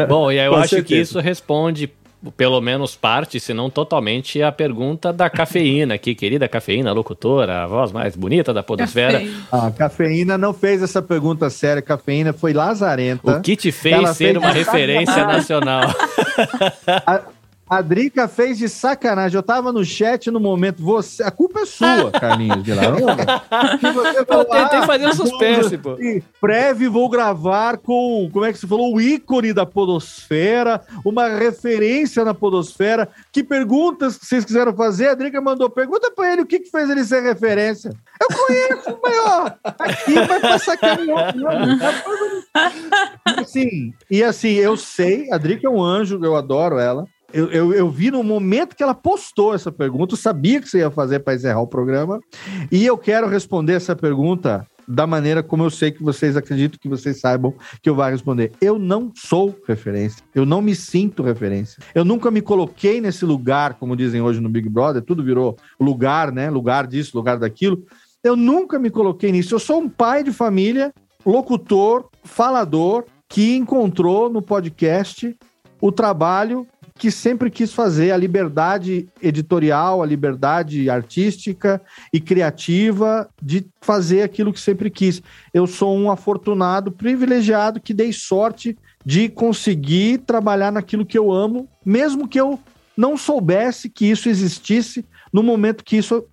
Bom, 0.08 0.30
e 0.30 0.38
aí 0.38 0.46
eu 0.46 0.52
Com 0.52 0.58
acho 0.58 0.68
que 0.70 0.74
certeza. 0.76 1.00
isso 1.02 1.18
responde, 1.20 1.90
pelo 2.36 2.60
menos 2.60 2.94
parte, 2.94 3.40
se 3.40 3.52
não 3.54 3.68
totalmente, 3.70 4.40
a 4.42 4.52
pergunta 4.52 5.12
da 5.12 5.28
cafeína 5.28 5.94
aqui, 5.94 6.14
querida 6.14 6.46
cafeína, 6.46 6.92
locutora, 6.92 7.64
a 7.64 7.66
voz 7.66 7.90
mais 7.90 8.14
bonita 8.14 8.52
da 8.54 8.62
podosfera. 8.62 9.18
Café. 9.20 9.32
A 9.50 9.70
cafeína 9.70 10.36
não 10.38 10.52
fez 10.52 10.82
essa 10.82 11.00
pergunta 11.02 11.48
séria. 11.50 11.82
Cafeína 11.82 12.32
foi 12.32 12.52
lazarenta. 12.52 13.38
O 13.38 13.40
que 13.40 13.56
te 13.56 13.72
fez 13.72 13.94
Ela 13.96 14.14
ser 14.14 14.26
fez- 14.26 14.36
uma 14.36 14.52
referência 14.52 15.26
nacional? 15.26 15.82
A 17.06 17.22
Drica 17.80 18.28
fez 18.28 18.58
de 18.58 18.68
sacanagem. 18.68 19.36
Eu 19.36 19.42
tava 19.42 19.72
no 19.72 19.84
chat 19.84 20.30
no 20.30 20.40
momento. 20.40 20.82
Você, 20.82 21.22
a 21.22 21.30
culpa 21.30 21.60
é 21.60 21.66
sua, 21.66 22.10
Carlinhos 22.20 22.62
de 22.62 22.72
você 22.72 24.18
Eu 24.18 24.44
tentei 24.44 24.82
fazer 24.82 25.06
um 25.06 25.14
suspense, 25.14 25.78
pô. 25.78 25.96
Breve 26.40 26.88
vou 26.88 27.08
gravar 27.08 27.78
com, 27.78 28.28
como 28.32 28.44
é 28.44 28.52
que 28.52 28.58
você 28.58 28.66
falou? 28.66 28.94
O 28.94 29.00
ícone 29.00 29.52
da 29.52 29.64
podosfera, 29.64 30.82
uma 31.04 31.28
referência 31.28 32.24
na 32.24 32.34
podosfera. 32.34 33.08
Que 33.30 33.42
perguntas 33.42 34.18
que 34.18 34.26
vocês 34.26 34.44
quiseram 34.44 34.74
fazer? 34.74 35.08
A 35.08 35.14
Drica 35.14 35.40
mandou 35.40 35.70
pergunta 35.70 36.10
pra 36.10 36.32
ele 36.32 36.42
o 36.42 36.46
que, 36.46 36.60
que 36.60 36.70
fez 36.70 36.90
ele 36.90 37.04
ser 37.04 37.22
referência. 37.22 37.92
Eu 38.20 38.28
conheço, 38.36 38.98
mas 39.02 39.18
ó, 39.24 39.52
aqui 39.78 40.14
vai 40.14 40.40
passar 40.40 40.76
caminhão. 40.76 41.16
Assim, 43.24 43.92
e 44.10 44.22
assim, 44.22 44.50
eu 44.52 44.76
sei, 44.76 45.30
a 45.32 45.38
Drica 45.38 45.66
é 45.66 45.70
um 45.70 45.82
anjo, 45.82 46.20
eu 46.22 46.36
adoro 46.36 46.78
ela. 46.78 47.06
Eu, 47.32 47.50
eu, 47.50 47.72
eu 47.72 47.90
vi 47.90 48.10
no 48.10 48.22
momento 48.22 48.76
que 48.76 48.82
ela 48.82 48.94
postou 48.94 49.54
essa 49.54 49.72
pergunta, 49.72 50.14
eu 50.14 50.18
sabia 50.18 50.60
que 50.60 50.68
você 50.68 50.78
ia 50.78 50.90
fazer 50.90 51.20
para 51.20 51.34
encerrar 51.34 51.60
o 51.60 51.66
programa, 51.66 52.20
e 52.70 52.84
eu 52.84 52.98
quero 52.98 53.26
responder 53.26 53.74
essa 53.74 53.96
pergunta 53.96 54.66
da 54.86 55.06
maneira 55.06 55.42
como 55.42 55.62
eu 55.62 55.70
sei 55.70 55.90
que 55.90 56.02
vocês 56.02 56.36
acreditam 56.36 56.78
que 56.80 56.88
vocês 56.88 57.20
saibam 57.20 57.54
que 57.80 57.88
eu 57.88 57.94
vou 57.94 58.04
responder. 58.04 58.52
Eu 58.60 58.78
não 58.78 59.12
sou 59.14 59.56
referência, 59.66 60.22
eu 60.34 60.44
não 60.44 60.60
me 60.60 60.74
sinto 60.74 61.22
referência. 61.22 61.82
Eu 61.94 62.04
nunca 62.04 62.30
me 62.30 62.40
coloquei 62.40 63.00
nesse 63.00 63.24
lugar, 63.24 63.74
como 63.74 63.96
dizem 63.96 64.20
hoje 64.20 64.40
no 64.40 64.48
Big 64.48 64.68
Brother, 64.68 65.02
tudo 65.02 65.22
virou 65.22 65.56
lugar, 65.80 66.32
né? 66.32 66.50
Lugar 66.50 66.86
disso, 66.86 67.16
lugar 67.16 67.38
daquilo. 67.38 67.84
Eu 68.22 68.36
nunca 68.36 68.78
me 68.78 68.90
coloquei 68.90 69.32
nisso. 69.32 69.54
Eu 69.54 69.58
sou 69.58 69.80
um 69.80 69.88
pai 69.88 70.22
de 70.22 70.32
família, 70.32 70.92
locutor, 71.24 72.08
falador, 72.22 73.04
que 73.28 73.56
encontrou 73.56 74.28
no 74.28 74.42
podcast 74.42 75.34
o 75.80 75.90
trabalho 75.90 76.66
que 77.02 77.10
sempre 77.10 77.50
quis 77.50 77.72
fazer, 77.72 78.12
a 78.12 78.16
liberdade 78.16 79.08
editorial, 79.20 80.00
a 80.00 80.06
liberdade 80.06 80.88
artística 80.88 81.82
e 82.12 82.20
criativa 82.20 83.28
de 83.42 83.66
fazer 83.80 84.22
aquilo 84.22 84.52
que 84.52 84.60
sempre 84.60 84.88
quis. 84.88 85.20
Eu 85.52 85.66
sou 85.66 85.98
um 85.98 86.12
afortunado, 86.12 86.92
privilegiado, 86.92 87.80
que 87.80 87.92
dei 87.92 88.12
sorte 88.12 88.78
de 89.04 89.28
conseguir 89.28 90.18
trabalhar 90.18 90.70
naquilo 90.70 91.04
que 91.04 91.18
eu 91.18 91.32
amo, 91.32 91.68
mesmo 91.84 92.28
que 92.28 92.38
eu 92.38 92.56
não 92.96 93.16
soubesse 93.16 93.90
que 93.90 94.08
isso 94.08 94.28
existisse 94.28 95.04
no 95.32 95.42
momento 95.42 95.82
que 95.82 95.96
isso 95.96 96.24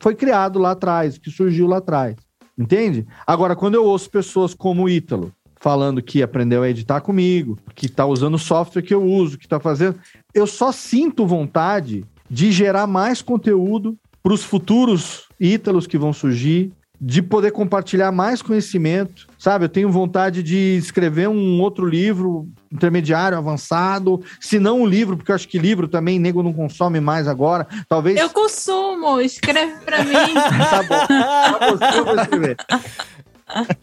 foi 0.00 0.16
criado 0.16 0.58
lá 0.58 0.72
atrás, 0.72 1.16
que 1.16 1.30
surgiu 1.30 1.68
lá 1.68 1.76
atrás. 1.76 2.16
Entende? 2.58 3.06
Agora, 3.24 3.54
quando 3.54 3.76
eu 3.76 3.84
ouço 3.84 4.10
pessoas 4.10 4.52
como 4.52 4.82
o 4.82 4.88
Ítalo, 4.88 5.32
falando 5.60 6.02
que 6.02 6.22
aprendeu 6.22 6.62
a 6.62 6.68
editar 6.68 7.00
comigo, 7.00 7.58
que 7.74 7.86
está 7.86 8.06
usando 8.06 8.34
o 8.34 8.38
software 8.38 8.82
que 8.82 8.94
eu 8.94 9.04
uso, 9.04 9.38
que 9.38 9.46
está 9.46 9.58
fazendo. 9.58 9.98
Eu 10.34 10.46
só 10.46 10.72
sinto 10.72 11.26
vontade 11.26 12.04
de 12.30 12.52
gerar 12.52 12.86
mais 12.86 13.22
conteúdo 13.22 13.96
para 14.22 14.32
os 14.32 14.44
futuros 14.44 15.26
ítalos 15.40 15.86
que 15.86 15.96
vão 15.96 16.12
surgir, 16.12 16.72
de 17.00 17.22
poder 17.22 17.52
compartilhar 17.52 18.10
mais 18.10 18.42
conhecimento, 18.42 19.28
sabe? 19.38 19.64
Eu 19.64 19.68
tenho 19.68 19.90
vontade 19.90 20.42
de 20.42 20.76
escrever 20.76 21.28
um 21.28 21.60
outro 21.60 21.86
livro 21.86 22.48
intermediário, 22.72 23.38
avançado, 23.38 24.20
se 24.40 24.58
não 24.58 24.82
um 24.82 24.86
livro, 24.86 25.16
porque 25.16 25.30
eu 25.30 25.34
acho 25.36 25.48
que 25.48 25.58
livro 25.58 25.86
também 25.86 26.18
nego 26.18 26.42
não 26.42 26.52
consome 26.52 27.00
mais 27.00 27.28
agora. 27.28 27.66
Talvez 27.88 28.18
Eu 28.18 28.30
consumo, 28.30 29.20
escreve 29.20 29.76
pra 29.84 30.02
mim. 30.04 30.12
tá 30.70 30.82
bom. 30.82 31.06
Tá 31.06 31.58
bom, 31.60 31.86
eu 31.96 32.04
vou 32.04 32.16
escrever. 32.16 32.56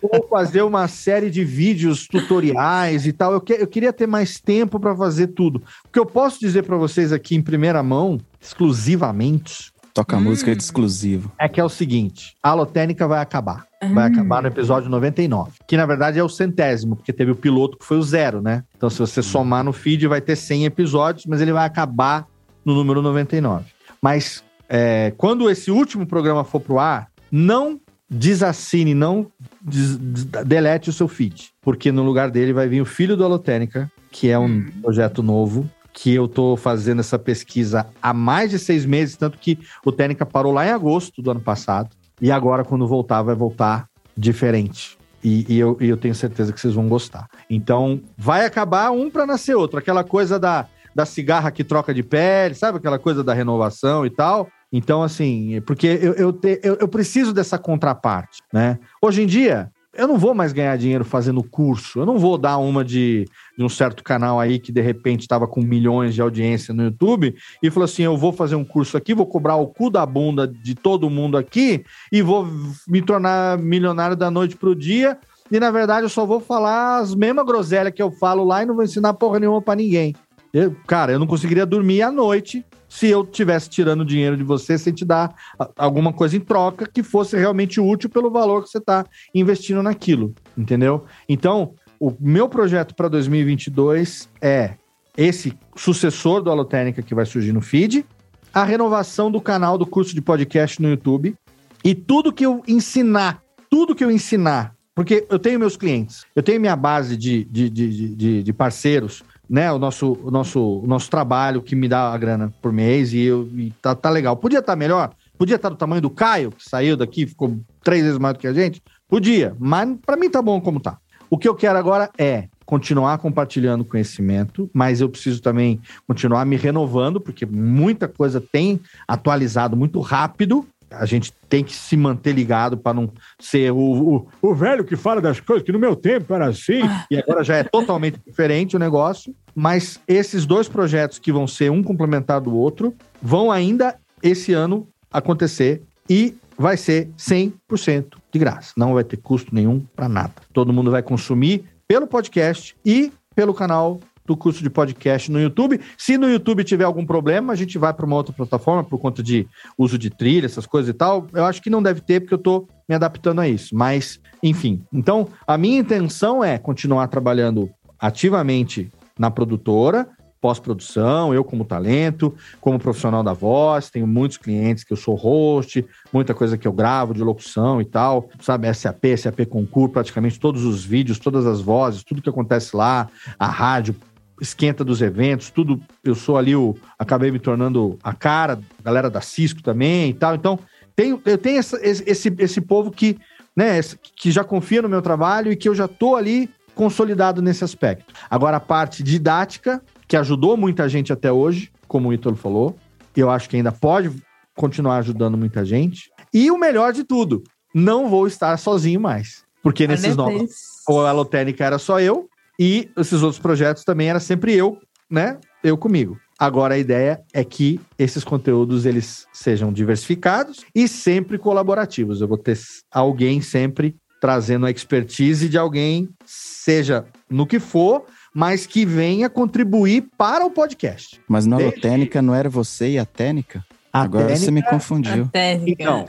Vou 0.02 0.28
fazer 0.30 0.62
uma 0.62 0.88
série 0.88 1.30
de 1.30 1.44
vídeos 1.44 2.08
tutoriais 2.08 3.06
e 3.08 3.12
tal. 3.14 3.34
Eu, 3.34 3.42
que, 3.42 3.54
eu 3.54 3.68
queria 3.68 3.92
ter 3.94 4.08
mais 4.08 4.40
tempo 4.40 4.80
para 4.80 4.96
fazer 4.96 5.28
tudo. 5.28 5.62
O 5.86 5.90
que 5.92 6.00
eu 6.00 6.06
posso 6.06 6.40
dizer 6.40 6.64
para 6.64 6.78
vocês 6.78 7.12
aqui 7.12 7.36
em 7.36 7.42
primeira 7.42 7.82
mão, 7.84 8.20
exclusivamente, 8.42 9.74
Toca 9.94 10.18
Hum. 10.18 10.22
música 10.22 10.54
de 10.54 10.62
exclusivo. 10.62 11.32
é 11.40 11.48
que 11.48 11.58
é 11.60 11.64
o 11.64 11.70
seguinte: 11.70 12.36
a 12.44 12.50
Alotênica 12.50 13.08
vai 13.08 13.22
acabar. 13.22 13.66
Vai 13.94 14.10
Hum. 14.10 14.14
acabar 14.14 14.42
no 14.42 14.48
episódio 14.50 14.90
99. 14.90 15.52
Que 15.66 15.78
na 15.78 15.86
verdade 15.86 16.20
é 16.20 16.24
o 16.24 16.28
centésimo, 16.28 16.96
porque 16.98 17.14
teve 17.14 17.32
o 17.32 17.36
piloto 17.36 17.78
que 17.78 17.86
foi 17.86 17.98
o 17.98 18.04
zero, 18.04 18.42
né? 18.42 18.64
Então, 18.76 18.90
se 18.90 19.00
você 19.00 19.22
somar 19.22 19.64
no 19.64 19.72
feed, 19.72 20.06
vai 20.08 20.20
ter 20.20 20.36
100 20.36 20.66
episódios, 20.66 21.26
mas 21.26 21.40
ele 21.40 21.54
vai 21.54 21.66
acabar 21.66 22.28
no 22.66 22.74
número 22.76 23.02
99. 23.02 23.64
Mas 24.02 24.44
é, 24.68 25.14
quando 25.18 25.50
esse 25.50 25.72
último 25.72 26.06
programa 26.06 26.44
for 26.44 26.60
pro 26.60 26.78
ar, 26.80 27.08
não 27.32 27.80
desassine, 28.10 28.94
não 28.94 29.32
des- 29.62 29.98
delete 30.46 30.90
o 30.90 30.94
seu 30.94 31.08
feed. 31.08 31.50
Porque 31.62 31.92
no 31.92 32.04
lugar 32.04 32.30
dele 32.30 32.54
vai 32.54 32.68
vir 32.68 32.82
o 32.82 32.86
Filho 32.86 33.16
do 33.18 33.24
Alotênica, 33.24 33.92
que 34.12 34.30
é 34.30 34.38
um 34.38 34.64
projeto 34.82 35.22
novo. 35.24 35.70
Que 35.98 36.14
eu 36.14 36.28
tô 36.28 36.58
fazendo 36.58 37.00
essa 37.00 37.18
pesquisa 37.18 37.88
há 38.02 38.14
mais 38.14 38.52
de 38.52 38.60
seis 38.60 38.86
meses, 38.86 39.16
tanto 39.16 39.38
que 39.38 39.58
o 39.86 39.94
Técnica 39.94 40.26
parou 40.26 40.52
lá 40.52 40.66
em 40.68 40.72
agosto 40.72 41.22
do 41.22 41.32
ano 41.32 41.40
passado. 41.40 41.90
E 42.22 42.30
agora, 42.30 42.66
quando 42.66 42.86
voltar, 42.86 43.22
vai 43.22 43.34
voltar 43.34 43.88
diferente. 44.16 44.98
E, 45.24 45.46
e 45.48 45.58
eu, 45.58 45.78
e 45.80 45.88
eu 45.88 45.96
tenho 45.96 46.14
certeza 46.14 46.52
que 46.52 46.60
vocês 46.60 46.74
vão 46.74 46.90
gostar. 46.90 47.30
Então, 47.50 48.02
vai 48.18 48.46
acabar 48.46 48.92
um 48.92 49.10
para 49.10 49.26
nascer 49.26 49.56
outro. 49.56 49.80
Aquela 49.80 50.04
coisa 50.04 50.38
da, 50.38 50.68
da 50.94 51.06
cigarra 51.06 51.50
que 51.50 51.64
troca 51.64 51.94
de 51.94 52.04
pele, 52.04 52.56
sabe? 52.56 52.78
Aquela 52.78 53.00
coisa 53.00 53.24
da 53.24 53.34
renovação 53.34 54.06
e 54.06 54.10
tal. 54.10 54.50
Então, 54.78 55.02
assim, 55.02 55.62
porque 55.66 55.88
eu, 55.88 56.14
eu, 56.16 56.34
te- 56.34 56.60
eu, 56.62 56.76
eu 56.82 56.88
preciso 56.88 57.32
dessa 57.34 57.58
contraparte, 57.58 58.40
né? 58.52 58.78
Hoje 59.02 59.22
em 59.22 59.26
dia, 59.26 59.72
eu 59.98 60.06
não 60.06 60.18
vou 60.18 60.34
mais 60.36 60.52
ganhar 60.52 60.78
dinheiro 60.78 61.06
fazendo 61.06 61.42
curso. 61.42 62.00
Eu 62.00 62.06
não 62.06 62.20
vou 62.20 62.38
dar 62.38 62.58
uma 62.58 62.84
de, 62.84 63.24
de 63.58 63.64
um 63.64 63.70
certo 63.70 64.04
canal 64.04 64.38
aí 64.38 64.60
que 64.60 64.74
de 64.74 64.82
repente 64.82 65.22
estava 65.22 65.48
com 65.48 65.62
milhões 65.62 66.14
de 66.14 66.22
audiência 66.22 66.74
no 66.74 66.84
YouTube 66.84 67.34
e 67.64 67.72
falou 67.72 67.86
assim: 67.86 68.04
eu 68.04 68.18
vou 68.18 68.34
fazer 68.34 68.56
um 68.56 68.66
curso 68.66 68.98
aqui, 68.98 69.14
vou 69.14 69.26
cobrar 69.26 69.56
o 69.56 69.68
cu 69.68 69.90
da 69.90 70.06
bunda 70.06 70.46
de 70.46 70.76
todo 70.76 71.10
mundo 71.10 71.38
aqui 71.38 71.86
e 72.12 72.22
vou 72.22 72.46
me 72.86 73.02
tornar 73.02 73.58
milionário 73.58 74.18
da 74.18 74.30
noite 74.30 74.58
pro 74.58 74.76
dia. 74.76 75.18
E 75.50 75.58
na 75.58 75.72
verdade 75.72 76.04
eu 76.06 76.10
só 76.10 76.26
vou 76.26 76.42
falar 76.42 76.98
as 76.98 77.16
mesmas 77.16 77.46
groselhas 77.46 77.94
que 77.94 78.02
eu 78.04 78.12
falo 78.12 78.44
lá 78.44 78.62
e 78.62 78.66
não 78.66 78.76
vou 78.76 78.84
ensinar 78.84 79.14
porra 79.14 79.40
nenhuma 79.40 79.62
pra 79.62 79.76
ninguém. 79.76 80.14
Eu- 80.54 80.76
cara, 80.86 81.14
eu 81.14 81.20
não 81.20 81.28
conseguiria 81.28 81.66
dormir 81.66 82.02
à 82.02 82.12
noite 82.12 82.66
se 82.96 83.08
eu 83.08 83.26
tivesse 83.26 83.70
tirando 83.70 84.06
dinheiro 84.06 84.38
de 84.38 84.44
você 84.44 84.78
sem 84.78 84.94
te 84.94 85.04
dar 85.04 85.36
alguma 85.76 86.14
coisa 86.14 86.38
em 86.38 86.40
troca 86.40 86.88
que 86.88 87.04
fosse 87.04 87.36
realmente 87.36 87.82
útil 87.82 88.10
pelo 88.10 88.32
valor 88.32 88.64
que 88.64 88.70
você 88.70 88.78
está 88.78 89.06
investindo 89.34 89.84
naquilo, 89.84 90.34
entendeu? 90.58 91.04
Então, 91.28 91.74
o 92.00 92.16
meu 92.18 92.48
projeto 92.48 92.96
para 92.96 93.10
2022 93.10 94.30
é 94.42 94.76
esse 95.18 95.58
sucessor 95.76 96.42
do 96.42 96.50
Alotênica 96.50 97.02
que 97.02 97.14
vai 97.14 97.26
surgir 97.26 97.52
no 97.52 97.60
feed, 97.60 98.06
a 98.54 98.64
renovação 98.64 99.30
do 99.30 99.42
canal 99.42 99.78
do 99.78 99.86
curso 99.86 100.16
de 100.16 100.22
podcast 100.22 100.82
no 100.82 100.88
YouTube 100.88 101.36
e 101.84 101.94
tudo 101.94 102.32
que 102.32 102.46
eu 102.46 102.64
ensinar, 102.66 103.44
tudo 103.70 103.94
que 103.94 104.06
eu 104.06 104.12
ensinar, 104.12 104.74
porque 104.96 105.28
eu 105.30 105.38
tenho 105.38 105.60
meus 105.60 105.76
clientes, 105.76 106.26
eu 106.34 106.42
tenho 106.42 106.62
minha 106.62 106.78
base 106.78 107.18
de, 107.18 107.44
de, 107.44 107.70
de, 107.70 108.16
de, 108.16 108.44
de 108.44 108.54
parceiros, 108.54 109.22
né? 109.50 109.72
O 109.72 109.80
nosso, 109.80 110.18
o, 110.24 110.32
nosso, 110.32 110.80
o 110.80 110.88
nosso 110.88 111.10
trabalho 111.10 111.62
que 111.62 111.76
me 111.76 111.88
dá 111.88 112.12
a 112.12 112.18
grana 112.18 112.54
por 112.62 112.72
mês 112.72 113.14
e, 113.14 113.22
eu, 113.22 113.48
e 113.56 113.72
tá, 113.82 113.96
tá 113.96 114.10
legal. 114.10 114.36
Podia 114.36 114.60
estar 114.60 114.76
melhor? 114.76 115.12
Podia 115.38 115.56
estar 115.56 115.70
do 115.70 115.76
tamanho 115.76 116.02
do 116.02 116.10
Caio, 116.10 116.52
que 116.52 116.68
saiu 116.68 116.96
daqui, 116.96 117.28
ficou 117.28 117.58
três 117.84 118.04
vezes 118.04 118.18
mais 118.18 118.34
do 118.34 118.40
que 118.40 118.48
a 118.48 118.54
gente? 118.54 118.82
Podia, 119.08 119.56
mas 119.60 119.98
para 120.06 120.18
mim 120.18 120.30
tá 120.30 120.42
bom 120.42 120.60
como 120.60 120.80
tá. 120.80 120.98
O 121.30 121.38
que 121.38 121.48
eu 121.48 121.56
quero 121.56 121.78
agora 121.78 122.10
é 122.18 122.48
continuar 122.66 123.18
compartilhando 123.20 123.86
conhecimento, 123.86 124.70
mas 124.74 125.02
eu 125.02 125.10
preciso 125.10 125.42
também 125.42 125.80
continuar 126.08 126.46
me 126.46 126.56
renovando, 126.56 127.22
porque 127.22 127.46
muita 127.46 128.08
coisa 128.08 128.42
tem 128.42 128.80
atualizado 129.08 129.78
muito 129.78 130.00
rápido. 130.00 130.66
A 130.98 131.06
gente 131.06 131.32
tem 131.50 131.64
que 131.64 131.74
se 131.74 131.96
manter 131.96 132.34
ligado 132.34 132.78
para 132.78 132.94
não 132.94 133.12
ser 133.40 133.72
o, 133.72 133.78
o, 133.78 134.28
o 134.42 134.56
velho 134.56 134.84
que 134.84 134.96
fala 134.96 135.22
das 135.22 135.40
coisas 135.40 135.66
que 135.66 135.72
no 135.72 135.80
meu 135.80 135.96
tempo 135.96 136.34
era 136.34 136.48
assim, 136.48 136.82
e 137.10 137.18
agora 137.18 137.44
já 137.44 137.58
é 137.58 137.64
totalmente 137.64 138.20
diferente 138.26 138.76
o 138.76 138.80
negócio. 138.80 139.34
Mas 139.54 140.00
esses 140.08 140.46
dois 140.46 140.68
projetos 140.68 141.20
que 141.20 141.32
vão 141.32 141.48
ser 141.48 141.72
um 141.72 141.82
complementar 141.82 142.42
do 142.42 142.56
outro 142.56 142.94
vão 143.22 143.52
ainda 143.52 143.96
esse 144.22 144.54
ano 144.54 144.88
acontecer 145.12 145.82
e 146.10 146.36
vai 146.58 146.78
ser 146.78 147.10
100% 147.18 148.06
de 148.32 148.40
graça. 148.40 148.74
Não 148.76 148.94
vai 148.94 149.04
ter 149.04 149.18
custo 149.18 149.54
nenhum 149.54 149.80
para 149.96 150.10
nada. 150.10 150.34
Todo 150.54 150.74
mundo 150.74 150.92
vai 150.92 151.02
consumir 151.02 151.66
pelo 151.88 152.08
podcast 152.08 152.76
e 152.86 153.12
pelo 153.36 153.54
canal 153.54 154.00
do 154.26 154.36
curso 154.36 154.64
de 154.64 154.70
podcast 154.70 155.32
no 155.32 155.40
YouTube. 155.40 155.80
Se 155.98 156.18
no 156.18 156.30
YouTube 156.30 156.64
tiver 156.64 156.84
algum 156.84 157.06
problema, 157.06 157.54
a 157.54 157.56
gente 157.56 157.78
vai 157.78 157.94
para 157.94 158.06
uma 158.06 158.16
outra 158.16 158.34
plataforma 158.34 158.84
por 158.84 159.00
conta 159.00 159.22
de 159.22 159.48
uso 159.78 159.98
de 159.98 160.10
trilha, 160.10 160.46
essas 160.46 160.66
coisas 160.66 160.90
e 160.90 160.94
tal. 160.94 161.28
Eu 161.34 161.46
acho 161.46 161.62
que 161.62 161.70
não 161.70 161.82
deve 161.82 162.02
ter, 162.02 162.22
porque 162.22 162.34
eu 162.34 162.40
estou 162.40 162.68
me 162.88 162.96
adaptando 162.96 163.42
a 163.42 163.48
isso. 163.48 163.76
Mas, 163.76 164.20
enfim. 164.42 164.84
Então, 164.92 165.28
a 165.46 165.58
minha 165.58 165.80
intenção 165.80 166.44
é 166.44 166.58
continuar 166.58 167.08
trabalhando 167.08 167.70
ativamente 168.00 168.90
na 169.18 169.32
produtora, 169.32 170.10
pós-produção, 170.46 171.34
eu 171.34 171.44
como 171.44 171.66
talento, 171.66 172.32
como 172.62 172.78
profissional 172.78 173.24
da 173.24 173.34
voz, 173.34 173.90
tenho 173.90 174.06
muitos 174.06 174.38
clientes 174.38 174.84
que 174.84 174.94
eu 174.94 174.98
sou 174.98 175.16
host, 175.16 175.84
muita 176.14 176.36
coisa 176.36 176.56
que 176.56 176.68
eu 176.68 176.72
gravo 176.72 177.16
de 177.16 177.24
locução 177.24 177.82
e 177.82 177.86
tal, 177.86 178.30
sabe, 178.42 178.72
SAP, 178.72 179.06
SAP 179.18 179.48
Concur, 179.50 179.90
praticamente 179.90 180.40
todos 180.40 180.64
os 180.64 180.86
vídeos, 180.86 181.18
todas 181.18 181.48
as 181.48 181.62
vozes, 181.62 182.04
tudo 182.04 182.22
que 182.22 182.30
acontece 182.30 182.76
lá, 182.76 183.10
a 183.40 183.48
rádio, 183.48 183.96
esquenta 184.40 184.84
dos 184.84 185.02
eventos, 185.02 185.50
tudo, 185.50 185.80
eu 186.04 186.16
sou 186.16 186.38
ali 186.38 186.56
o, 186.56 186.76
acabei 187.00 187.32
me 187.32 187.40
tornando 187.40 187.98
a 188.04 188.14
cara, 188.14 188.60
galera 188.84 189.10
da 189.10 189.22
Cisco 189.22 189.62
também 189.64 190.10
e 190.10 190.14
tal, 190.14 190.36
então 190.36 190.60
tenho, 190.96 191.22
eu 191.26 191.38
tenho 191.38 191.60
essa- 191.60 191.80
esse, 191.82 192.34
esse, 192.38 192.62
povo 192.62 192.92
que, 192.92 193.18
né, 193.56 193.80
que 194.16 194.32
já 194.32 194.44
confia 194.44 194.82
no 194.82 194.90
meu 194.90 195.02
trabalho 195.02 195.52
e 195.52 195.56
que 195.56 195.68
eu 195.70 195.76
já 195.76 195.88
tô 195.88 196.16
ali 196.16 196.50
consolidado 196.74 197.42
nesse 197.42 197.64
aspecto. 197.64 198.14
Agora 198.30 198.58
a 198.58 198.60
parte 198.62 199.02
didática, 199.02 199.82
que 200.08 200.18
ajudou 200.18 200.58
muita 200.58 200.88
gente 200.90 201.12
até 201.14 201.32
hoje, 201.32 201.72
como 201.88 202.10
o 202.10 202.14
Ítalo 202.14 202.36
falou, 202.36 202.76
eu 203.16 203.30
acho 203.30 203.50
que 203.50 203.56
ainda 203.56 203.72
pode 203.72 204.12
continuar 204.56 204.98
ajudando 204.98 205.38
muita 205.38 205.64
gente. 205.64 206.10
E 206.34 206.52
o 206.52 206.58
melhor 206.58 206.92
de 206.92 207.04
tudo, 207.04 207.44
não 207.74 208.10
vou 208.10 208.28
estar 208.28 208.58
sozinho 208.58 209.00
mais. 209.00 209.44
Porque 209.64 209.88
nesses 209.88 210.18
Olha 210.18 210.36
novos, 210.38 210.52
isso. 210.52 210.64
o 210.88 211.00
Alotênica 211.00 211.66
era 211.66 211.80
só 211.80 212.00
eu, 212.00 212.30
e 212.60 212.90
esses 212.98 213.22
outros 213.22 213.40
projetos 213.40 213.84
também 213.84 214.10
era 214.10 214.20
sempre 214.20 214.54
eu, 214.54 214.78
né? 215.10 215.38
Eu 215.64 215.78
comigo. 215.78 216.18
Agora 216.38 216.74
a 216.74 216.78
ideia 216.78 217.22
é 217.34 217.44
que 217.44 217.80
esses 217.98 218.24
conteúdos 218.24 218.86
eles 218.86 219.26
sejam 219.34 219.72
diversificados 219.72 220.66
e 220.76 220.88
sempre 220.88 221.38
colaborativos. 221.38 222.20
Eu 222.22 222.28
vou 222.28 222.38
ter 222.38 222.58
alguém 222.92 223.40
sempre 223.42 223.96
trazendo 224.20 224.66
a 224.66 224.72
expertise 224.72 225.48
de 225.48 225.58
alguém, 225.58 226.10
seja 226.26 227.06
no 227.30 227.46
que 227.48 227.60
for, 227.60 228.06
mas 228.34 228.66
que 228.66 228.86
venha 228.86 229.30
contribuir 229.30 230.08
para 230.18 230.46
o 230.46 230.52
podcast. 230.52 231.22
Mas 231.28 231.46
na 231.46 231.58
Desde- 231.58 231.76
Lotênica 231.76 232.22
não 232.22 232.34
era 232.36 232.50
você 232.50 232.92
e 232.92 233.00
a 233.00 233.06
Técnica? 233.06 233.64
A 233.94 234.02
Agora 234.02 234.36
você 234.36 234.52
me 234.52 234.62
técnica 234.62 234.70
confundiu. 234.70 235.28
Técnica. 235.32 235.84
Então, 235.84 236.06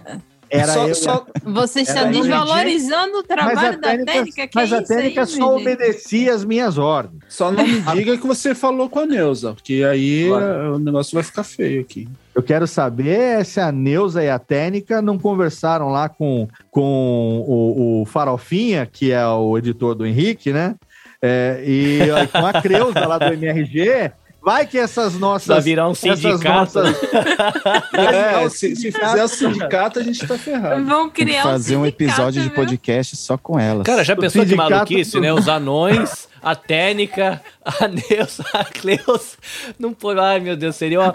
era 0.51 0.73
só, 0.73 0.87
eu, 0.89 0.95
só- 0.95 1.27
Você 1.45 1.81
está 1.81 2.05
desvalorizando 2.05 3.19
o 3.19 3.23
trabalho 3.23 3.81
da 3.81 3.89
técnica, 3.89 4.13
técnica. 4.13 4.47
Que 4.49 4.57
mas 4.57 4.73
é 4.73 4.77
a 4.77 4.81
isso 4.83 4.93
aí, 4.93 4.99
técnica 4.99 5.27
só 5.27 5.57
obedecia 5.57 6.35
as 6.35 6.45
minhas 6.45 6.79
ordens. 6.79 7.23
só 7.29 7.51
não 7.51 7.67
me 7.67 7.81
diga 7.81 8.17
que 8.17 8.27
você 8.27 8.55
falou 8.55 8.89
com 8.89 9.01
a 9.01 9.07
Neuza, 9.07 9.53
porque 9.55 9.85
aí 9.89 10.29
Claro. 10.29 10.45
eh, 10.45 10.71
o 10.71 10.79
negócio 10.79 11.15
vai 11.15 11.23
ficar 11.23 11.45
feio 11.45 11.81
aqui. 11.81 12.09
Eu 12.35 12.43
quero 12.43 12.67
saber 12.67 13.45
se 13.47 13.61
a 13.61 13.73
Neuza 13.73 14.23
e 14.23 14.29
a 14.29 14.39
Técnica 14.39 15.01
não 15.01 15.19
conversaram 15.19 15.89
lá 15.89 16.09
com, 16.09 16.47
com 16.71 17.45
o, 17.47 18.03
o 18.03 18.07
Farofinha, 18.07 18.87
que 18.91 19.11
é 19.11 19.27
o 19.27 19.57
editor 19.57 19.95
do 19.95 20.07
Henrique, 20.07 20.53
né? 20.53 20.75
É, 21.23 21.63
e 21.67 21.99
com 22.31 22.45
a 22.47 22.61
Creuza 22.61 23.07
lá 23.07 23.17
do 23.19 23.33
MRG. 23.33 24.13
Vai 24.47 24.65
que 24.65 24.79
essas 24.79 25.15
nossas. 25.19 25.49
Vai 25.49 25.61
virar 25.61 25.89
um 25.89 25.91
essas 25.91 26.21
sindicato. 26.21 26.79
nossas- 26.81 26.97
É, 27.93 28.49
se, 28.49 28.77
se 28.77 28.93
fizer 28.93 29.25
o 29.25 29.27
sindicato, 29.27 29.99
a 29.99 30.03
gente 30.05 30.25
tá 30.25 30.39
ferrado. 30.39 30.85
Vão 30.85 31.09
Tem 31.09 31.11
que 31.11 31.25
criar 31.33 31.43
fazer 31.43 31.77
um 31.77 31.85
sindicato, 31.85 32.03
episódio 32.05 32.43
de 32.43 32.51
podcast 32.51 33.17
só 33.17 33.37
com 33.37 33.59
elas. 33.59 33.83
Cara, 33.85 34.05
já 34.05 34.15
pensou 34.15 34.47
que 34.47 34.55
maluquice, 34.55 35.13
do- 35.15 35.21
né? 35.21 35.33
Os 35.33 35.49
anões, 35.49 36.29
a 36.41 36.55
técnica, 36.55 37.43
a 37.65 37.89
Neuza, 37.91 38.45
a 38.55 38.65
Cleus. 38.65 39.37
Não 39.81 39.93
pode. 39.93 40.21
Ai, 40.21 40.39
meu 40.39 40.57
Deus, 40.57 40.77
seria 40.77 41.01
uma, 41.01 41.15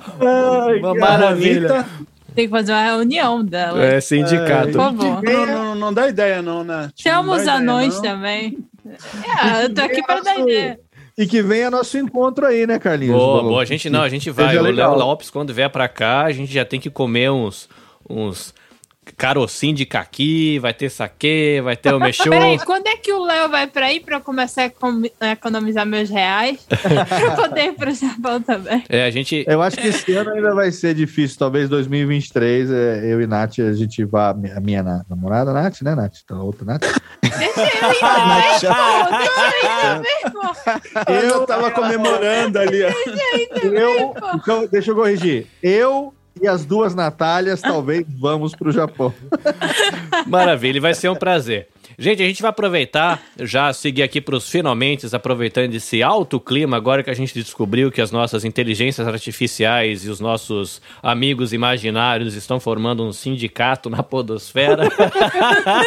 Ai, 0.67 0.79
uma 0.79 0.93
maravilha. 0.93 1.85
Tem 2.35 2.45
que 2.47 2.51
fazer 2.51 2.73
uma 2.73 2.83
reunião 2.83 3.45
dela. 3.45 3.81
É, 3.81 4.01
sindicato. 4.01 4.71
Por 4.73 4.73
favor. 4.73 5.23
Não, 5.23 5.45
não, 5.45 5.75
não 5.75 5.93
dá 5.93 6.09
ideia, 6.09 6.41
não, 6.41 6.65
né? 6.65 6.89
Chama 6.97 7.23
Não 7.35 7.41
os 7.41 7.47
anões 7.47 7.97
também. 8.01 8.57
É, 8.85 9.63
eu 9.65 9.73
tô 9.73 9.81
aqui 9.81 10.03
pra 10.03 10.19
dar 10.19 10.37
ideia. 10.39 10.79
E 11.17 11.27
que 11.27 11.41
venha 11.41 11.69
nosso 11.69 11.97
encontro 11.97 12.45
aí, 12.45 12.65
né, 12.65 12.79
Carlinhos? 12.79 13.17
Boa, 13.17 13.43
boa. 13.43 13.61
A 13.61 13.65
gente 13.65 13.89
não, 13.89 14.01
a 14.01 14.09
gente 14.09 14.29
vai. 14.29 14.57
O 14.57 14.61
Léo. 14.61 14.95
Lopes, 14.95 15.29
quando 15.29 15.53
vier 15.53 15.69
pra 15.69 15.87
cá, 15.87 16.23
a 16.23 16.31
gente 16.31 16.51
já 16.51 16.65
tem 16.65 16.79
que 16.79 16.89
comer 16.89 17.31
uns. 17.31 17.69
uns 18.09 18.53
carocinho 19.17 19.73
de 19.75 19.85
caqui, 19.85 20.59
vai 20.59 20.73
ter 20.73 20.89
saque, 20.89 21.59
vai 21.63 21.75
ter 21.75 21.93
o 21.93 21.99
mexô. 21.99 22.29
Peraí, 22.29 22.59
quando 22.59 22.85
é 22.87 22.95
que 22.95 23.11
o 23.11 23.23
Léo 23.23 23.49
vai 23.49 23.65
pra 23.67 23.87
aí 23.87 23.99
pra 23.99 24.17
eu 24.17 24.21
começar 24.21 24.61
a 24.61 24.65
econ- 24.65 25.01
a 25.19 25.31
economizar 25.31 25.85
meus 25.85 26.09
reais? 26.09 26.65
pra 26.69 27.31
poder 27.35 27.65
ir 27.65 27.73
pro 27.73 27.91
Japão 27.93 28.41
também. 28.41 28.83
É, 28.89 29.03
a 29.05 29.09
gente. 29.09 29.43
Eu 29.47 29.61
acho 29.61 29.77
que 29.77 29.87
esse 29.87 30.13
ano 30.13 30.31
ainda 30.31 30.53
vai 30.53 30.71
ser 30.71 30.93
difícil. 30.93 31.37
Talvez 31.39 31.67
2023, 31.67 32.69
é, 32.71 33.01
eu 33.13 33.21
e 33.21 33.27
Nath, 33.27 33.59
a 33.59 33.73
gente 33.73 34.03
vá. 34.05 34.29
A 34.29 34.59
minha 34.59 34.83
na- 34.83 35.03
namorada, 35.09 35.51
Nath, 35.51 35.81
né, 35.81 35.95
Nath? 35.95 36.17
Então, 36.23 36.39
a 36.39 36.43
outra 36.43 36.65
Nath. 36.65 36.81
Deixa 37.21 37.57
eu 37.67 37.91
ir 37.91 37.99
também, 37.99 39.01
pô. 39.01 39.17
Deixa 39.17 39.47
eu 39.47 39.63
ir 39.63 39.81
também, 39.81 40.31
pô. 40.31 41.11
Eu 41.11 41.45
tava 41.47 41.71
comemorando 41.71 42.59
ali. 42.59 42.81
Eu, 42.81 44.13
então, 44.35 44.67
deixa 44.67 44.91
eu 44.91 44.95
corrigir. 44.95 45.47
Eu 45.61 46.13
e 46.39 46.47
as 46.47 46.65
duas 46.65 46.93
Natálias 46.93 47.61
talvez 47.61 48.05
vamos 48.07 48.55
pro 48.55 48.71
Japão. 48.71 49.13
Maravilha, 50.27 50.79
vai 50.79 50.93
ser 50.93 51.09
um 51.09 51.15
prazer. 51.15 51.67
Gente, 52.01 52.23
a 52.23 52.25
gente 52.25 52.41
vai 52.41 52.49
aproveitar, 52.49 53.21
já 53.39 53.71
seguir 53.71 54.01
aqui 54.01 54.19
para 54.19 54.35
os 54.35 54.49
finalmente, 54.49 55.05
aproveitando 55.15 55.75
esse 55.75 56.01
alto 56.01 56.39
clima, 56.39 56.75
agora 56.75 57.03
que 57.03 57.11
a 57.11 57.13
gente 57.13 57.31
descobriu 57.35 57.91
que 57.91 58.01
as 58.01 58.09
nossas 58.11 58.43
inteligências 58.43 59.07
artificiais 59.07 60.03
e 60.03 60.09
os 60.09 60.19
nossos 60.19 60.81
amigos 61.03 61.53
imaginários 61.53 62.33
estão 62.33 62.59
formando 62.59 63.03
um 63.03 63.13
sindicato 63.13 63.87
na 63.87 64.01
podosfera. 64.01 64.89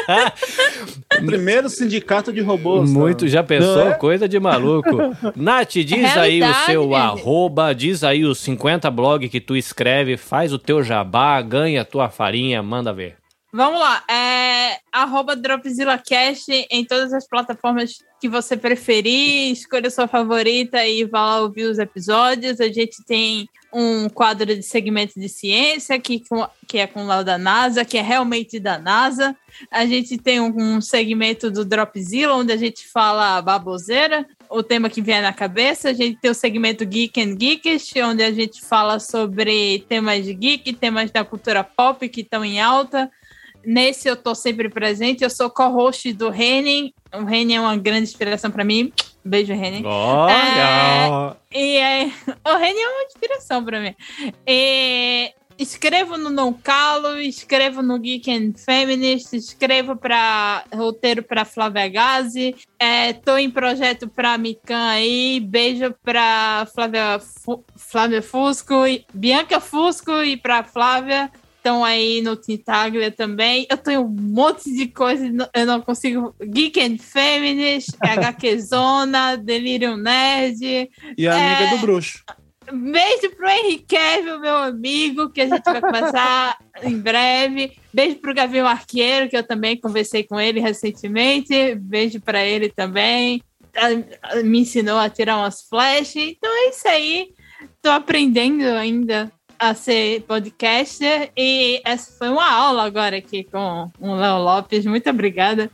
Primeiro 1.27 1.69
sindicato 1.69 2.33
de 2.33 2.41
robôs. 2.41 2.93
tá? 2.93 2.97
Muito, 2.97 3.27
já 3.27 3.43
pensou? 3.43 3.89
É? 3.89 3.95
Coisa 3.95 4.29
de 4.29 4.39
maluco. 4.39 4.97
Nath, 5.35 5.73
diz 5.73 6.17
É 6.17 6.21
aí 6.21 6.41
o 6.41 6.55
seu 6.65 6.85
gente. 6.85 6.95
arroba, 6.95 7.75
diz 7.75 8.05
aí 8.05 8.25
os 8.25 8.39
50 8.39 8.89
blog 8.89 9.29
que 9.29 9.41
tu 9.41 9.57
escreve, 9.57 10.17
faz 10.17 10.53
o 10.53 10.61
teu 10.61 10.81
jabá, 10.81 11.43
ganha 11.43 11.81
a 11.81 11.85
tua 11.85 12.09
farinha, 12.09 12.63
manda 12.63 12.93
ver. 12.93 13.24
Vamos 13.57 13.79
lá, 13.79 14.03
é 14.11 14.81
arroba 14.91 15.37
DropzillaCast 15.37 16.67
em 16.69 16.85
todas 16.85 17.13
as 17.13 17.25
plataformas 17.25 17.99
que 18.21 18.29
você 18.29 18.57
preferir, 18.57 19.53
escolha 19.53 19.89
sua 19.91 20.09
favorita 20.09 20.85
e 20.85 21.05
vá 21.05 21.25
lá 21.25 21.41
ouvir 21.41 21.63
os 21.63 21.79
episódios. 21.79 22.61
A 22.61 22.67
gente 22.67 23.05
tem 23.07 23.49
um 23.73 24.09
quadro 24.09 24.47
de 24.47 24.63
segmento 24.65 25.21
de 25.21 25.29
ciência 25.29 26.01
que, 26.01 26.21
que 26.67 26.79
é 26.79 26.89
com 26.89 27.05
o 27.05 27.07
Léo 27.07 27.25
da 27.25 27.39
NASA, 27.39 27.85
que 27.85 27.97
é 27.97 28.03
realmente 28.03 28.59
da 28.59 28.77
NASA. 28.77 29.37
A 29.71 29.87
gente 29.87 30.19
tem 30.19 30.41
um, 30.41 30.81
segmento 30.81 31.49
do 31.49 31.65
Dropzilla, 31.65 32.35
onde 32.35 32.53
a 32.53 32.57
gente 32.57 32.85
fala 32.89 33.41
baboseira, 33.41 34.27
o 34.51 34.65
tema 34.65 34.91
que 34.91 35.01
vier 35.01 35.23
na 35.23 35.33
cabeça. 35.33 35.91
A 35.91 35.93
gente 35.93 36.19
tem 36.21 36.29
o 36.29 36.35
segmento 36.35 36.85
Geek 36.85 37.21
and 37.21 37.37
Geekish, 37.39 37.93
onde 38.03 38.25
a 38.25 38.33
gente 38.33 38.61
fala 38.61 38.99
sobre 38.99 39.85
temas 39.89 40.27
geek, 40.27 40.73
temas 40.73 41.13
da 41.13 41.25
cultura 41.25 41.63
pop 41.63 42.09
que 42.09 42.23
estão 42.23 42.45
em 42.45 42.61
alta. 42.61 43.09
Nesse 43.67 44.09
eu 44.09 44.17
tô 44.17 44.35
sempre 44.35 44.69
presente. 44.69 45.23
Eu 45.25 45.31
sou 45.31 45.49
co-host 45.51 46.13
do 46.13 46.31
Renin. 46.31 46.93
O 47.13 47.25
Renin 47.25 47.55
é 47.55 47.61
uma 47.61 47.77
grande 47.77 48.03
inspiração 48.05 48.51
para 48.51 48.65
mim. 48.65 48.93
Beijo, 49.25 49.53
Renin. 49.55 49.83
Olha! 49.87 51.37
E 51.53 51.77
é, 51.77 52.05
o 52.47 52.57
Renin 52.57 52.81
é 52.81 52.89
uma 52.89 53.05
inspiração 53.05 53.65
para 53.65 53.81
mim. 53.81 53.95
E 54.47 55.33
escrevo 55.59 56.17
no 56.19 56.31
Não 56.31 56.53
Calo, 56.53 57.17
escrevo 57.21 57.81
no 57.81 57.99
Geek 57.99 58.31
and 58.31 58.53
Feminist, 58.59 59.33
escrevo 59.35 59.95
para 59.97 60.65
roteiro 60.75 61.23
para 61.23 61.45
Flávia 61.45 61.89
Gazi. 61.89 62.55
É, 62.79 63.13
tô 63.13 63.39
em 63.39 63.49
projeto 63.51 64.09
para 64.09 64.37
Mikan 64.37 64.89
aí. 64.89 65.41
Beijo 65.41 65.95
para 66.03 66.67
Flávia, 66.75 67.21
Fu- 67.21 67.65
Flávia 67.77 68.21
Fusco, 68.21 68.87
e- 68.87 69.07
Bianca 69.15 69.61
Fusco 69.61 70.11
e 70.23 70.37
para 70.37 70.65
Flávia 70.65 71.31
estão 71.65 71.83
aí 71.83 72.21
no 72.21 72.37
Tintaglia 72.37 73.11
também. 73.11 73.67
Eu 73.71 73.79
tenho 73.79 74.03
um 74.03 74.09
monte 74.09 74.71
de 74.71 74.87
coisa, 74.89 75.25
eu 75.55 75.65
não 75.65 75.81
consigo. 75.81 76.35
Geek 76.45 76.79
and 76.79 76.99
Feminist, 76.99 77.89
HQ 78.05 78.61
Zona, 78.61 79.37
Delirium 79.37 79.97
Nerd. 79.97 80.91
E 81.17 81.27
a 81.27 81.33
amiga 81.35 81.65
É. 81.65 81.71
do 81.71 81.79
bruxo. 81.79 82.23
Beijo 82.71 83.31
pro 83.37 83.49
Henrique, 83.49 83.97
meu 84.41 84.57
amigo, 84.57 85.31
que 85.31 85.41
a 85.43 85.47
gente 85.47 85.65
vai 85.65 85.81
começar 85.81 86.57
em 86.83 86.99
breve. 86.99 87.73
Beijo 87.93 88.17
pro 88.17 88.35
Gavião 88.35 88.67
Arqueiro, 88.67 89.29
que 89.29 89.37
eu 89.37 89.43
também 89.43 89.79
conversei 89.79 90.23
com 90.23 90.39
ele 90.39 90.61
recentemente. 90.61 91.75
Beijo 91.77 92.21
para 92.21 92.45
ele 92.45 92.69
também. 92.71 93.43
Ah, 93.77 94.37
Me 94.43 94.61
ensinou 94.61 94.99
a 94.99 95.09
tirar 95.11 95.39
umas 95.39 95.63
flash. 95.63 96.17
Então 96.17 96.51
é 96.51 96.69
isso 96.71 96.87
aí. 96.89 97.29
Tô 97.83 97.91
aprendendo 97.91 98.65
ainda 98.65 99.31
a 99.59 99.75
ser 99.75 100.23
podcaster 100.23 101.31
e 101.37 101.81
essa 101.85 102.13
foi 102.19 102.29
uma 102.29 102.49
aula 102.51 102.85
agora 102.85 103.17
aqui 103.17 103.45
com 103.45 103.91
o 104.01 104.15
Léo 104.15 104.39
Lopes. 104.39 104.85
Muito 104.87 105.09
obrigada. 105.11 105.71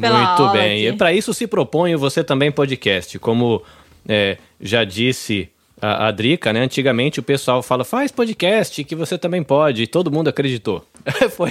pela 0.00 0.18
Muito 0.18 0.42
aula 0.42 0.52
bem. 0.52 0.86
aqui. 0.86 0.94
E 0.94 0.98
para 0.98 1.12
isso 1.12 1.32
se 1.34 1.46
propõe 1.46 1.94
você 1.96 2.22
também 2.24 2.50
podcast. 2.52 3.18
Como 3.18 3.62
é, 4.08 4.36
já 4.60 4.84
disse 4.84 5.48
a, 5.80 6.08
a 6.08 6.10
Drica, 6.10 6.52
né? 6.52 6.60
Antigamente 6.60 7.20
o 7.20 7.22
pessoal 7.22 7.62
fala, 7.62 7.84
faz 7.84 8.10
podcast 8.10 8.82
que 8.82 8.94
você 8.96 9.16
também 9.16 9.42
pode. 9.42 9.82
E 9.82 9.86
todo 9.86 10.10
mundo 10.10 10.28
acreditou. 10.28 10.84
Foi. 11.30 11.50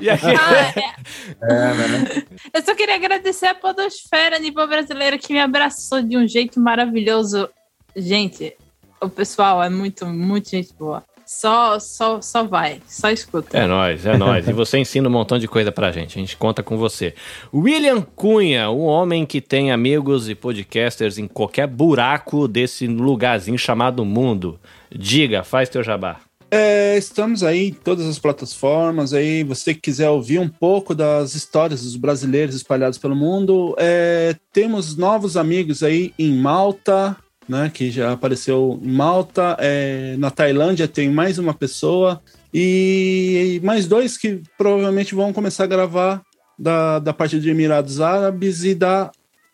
E 0.00 0.08
aí- 0.10 0.18
Ah, 0.36 0.80
é. 0.80 2.58
Eu 2.58 2.62
só 2.64 2.74
queria 2.74 2.94
agradecer 2.94 3.46
a 3.46 3.54
Podosfera 3.54 4.36
a 4.36 4.38
nível 4.38 4.66
brasileira 4.66 5.18
que 5.18 5.32
me 5.32 5.40
abraçou 5.40 6.02
de 6.02 6.16
um 6.16 6.26
jeito 6.26 6.58
maravilhoso. 6.60 7.48
Gente, 7.96 8.54
o 9.00 9.08
pessoal 9.08 9.62
é 9.62 9.68
muito, 9.68 10.06
muito 10.06 10.50
gente 10.50 10.74
boa. 10.74 11.02
Só, 11.28 11.78
só, 11.78 12.22
só 12.22 12.42
vai, 12.44 12.80
só 12.88 13.10
escuta. 13.10 13.58
É 13.58 13.66
nóis, 13.66 14.06
é 14.06 14.16
nóis. 14.16 14.48
E 14.48 14.52
você 14.52 14.78
ensina 14.78 15.10
um 15.10 15.12
montão 15.12 15.38
de 15.38 15.46
coisa 15.46 15.70
pra 15.70 15.92
gente. 15.92 16.18
A 16.18 16.20
gente 16.22 16.34
conta 16.38 16.62
com 16.62 16.78
você. 16.78 17.14
William 17.52 18.00
Cunha, 18.00 18.70
um 18.70 18.86
homem 18.86 19.26
que 19.26 19.42
tem 19.42 19.70
amigos 19.70 20.30
e 20.30 20.34
podcasters 20.34 21.18
em 21.18 21.28
qualquer 21.28 21.66
buraco 21.66 22.48
desse 22.48 22.86
lugarzinho 22.86 23.58
chamado 23.58 24.06
mundo. 24.06 24.58
Diga, 24.90 25.44
faz 25.44 25.68
teu 25.68 25.82
jabá. 25.82 26.18
É, 26.50 26.96
estamos 26.96 27.42
aí 27.42 27.68
em 27.68 27.74
todas 27.74 28.06
as 28.06 28.18
plataformas. 28.18 29.12
Aí, 29.12 29.44
você 29.44 29.74
que 29.74 29.80
quiser 29.82 30.08
ouvir 30.08 30.38
um 30.38 30.48
pouco 30.48 30.94
das 30.94 31.34
histórias 31.34 31.82
dos 31.82 31.96
brasileiros 31.96 32.54
espalhados 32.54 32.96
pelo 32.96 33.14
mundo, 33.14 33.74
é, 33.78 34.34
temos 34.50 34.96
novos 34.96 35.36
amigos 35.36 35.82
aí 35.82 36.14
em 36.18 36.32
Malta, 36.32 37.14
né? 37.48 37.70
Que 37.72 37.90
já 37.90 38.12
apareceu 38.12 38.78
em 38.82 38.92
Malta. 38.92 39.56
É, 39.58 40.16
na 40.18 40.30
Tailândia 40.30 40.86
tem 40.86 41.08
mais 41.08 41.38
uma 41.38 41.54
pessoa 41.54 42.20
e 42.52 43.60
mais 43.62 43.86
dois 43.86 44.16
que 44.16 44.42
provavelmente 44.56 45.14
vão 45.14 45.32
começar 45.32 45.64
a 45.64 45.68
gravar 45.68 46.22
da, 46.58 46.98
da 46.98 47.12
parte 47.12 47.38
de 47.40 47.50
Emirados 47.50 48.00
Árabes 48.00 48.64
e 48.64 48.74
da 48.74 49.10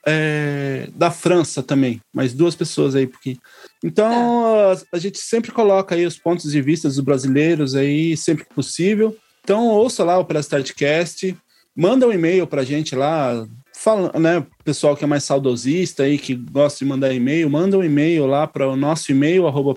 é, 0.07 0.89
da 0.95 1.11
França 1.11 1.63
também. 1.63 2.01
Mais 2.13 2.35
duas 2.35 2.55
pessoas 2.55 2.95
aí, 2.95 3.07
porque 3.07 3.39
então, 3.83 4.71
a, 4.71 4.77
a 4.93 4.99
gente 4.99 5.19
sempre 5.19 5.51
coloca 5.51 5.95
aí 5.95 6.07
os 6.07 6.19
pontos 6.19 6.51
de 6.51 6.61
vista 6.61 6.89
dos 6.89 7.01
brasileiros 7.01 7.75
aí, 7.75 8.17
sempre 8.17 8.45
que 8.45 8.55
possível. 8.55 9.17
Então, 9.43 9.69
ouça 9.69 10.05
lá 10.05 10.19
o 10.19 10.25
Prestartcast, 10.25 11.37
manda 11.77 12.07
um 12.07 12.13
e-mail 12.13 12.47
pra 12.47 12.65
gente 12.65 12.95
lá, 12.95 13.47
fala, 13.85 14.11
né, 14.19 14.45
pessoal 14.65 14.97
que 14.97 15.05
é 15.05 15.07
mais 15.07 15.25
saudosista 15.25 16.05
aí, 16.05 16.17
que 16.17 16.35
gosta 16.35 16.83
de 16.83 16.89
mandar 16.89 17.13
e-mail, 17.13 17.51
manda 17.51 17.77
um 17.79 17.85
e-mail 17.85 18.27
lá 18.27 18.47
para 18.47 18.67
o 18.67 18.75
nosso 18.75 19.13
e-mail, 19.13 19.47
arroba 19.47 19.75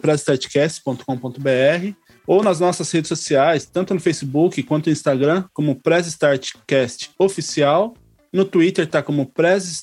ou 2.25 2.41
nas 2.41 2.59
nossas 2.59 2.89
redes 2.91 3.09
sociais, 3.09 3.65
tanto 3.65 3.93
no 3.93 3.99
Facebook 3.99 4.63
quanto 4.63 4.87
no 4.87 4.93
Instagram, 4.93 5.43
como 5.53 5.75
Press 5.75 6.07
Start 6.07 6.51
Cast 6.65 7.11
Oficial. 7.19 7.93
No 8.33 8.43
Twitter 8.43 8.85
tá 8.85 9.01
como 9.01 9.25
Press 9.25 9.81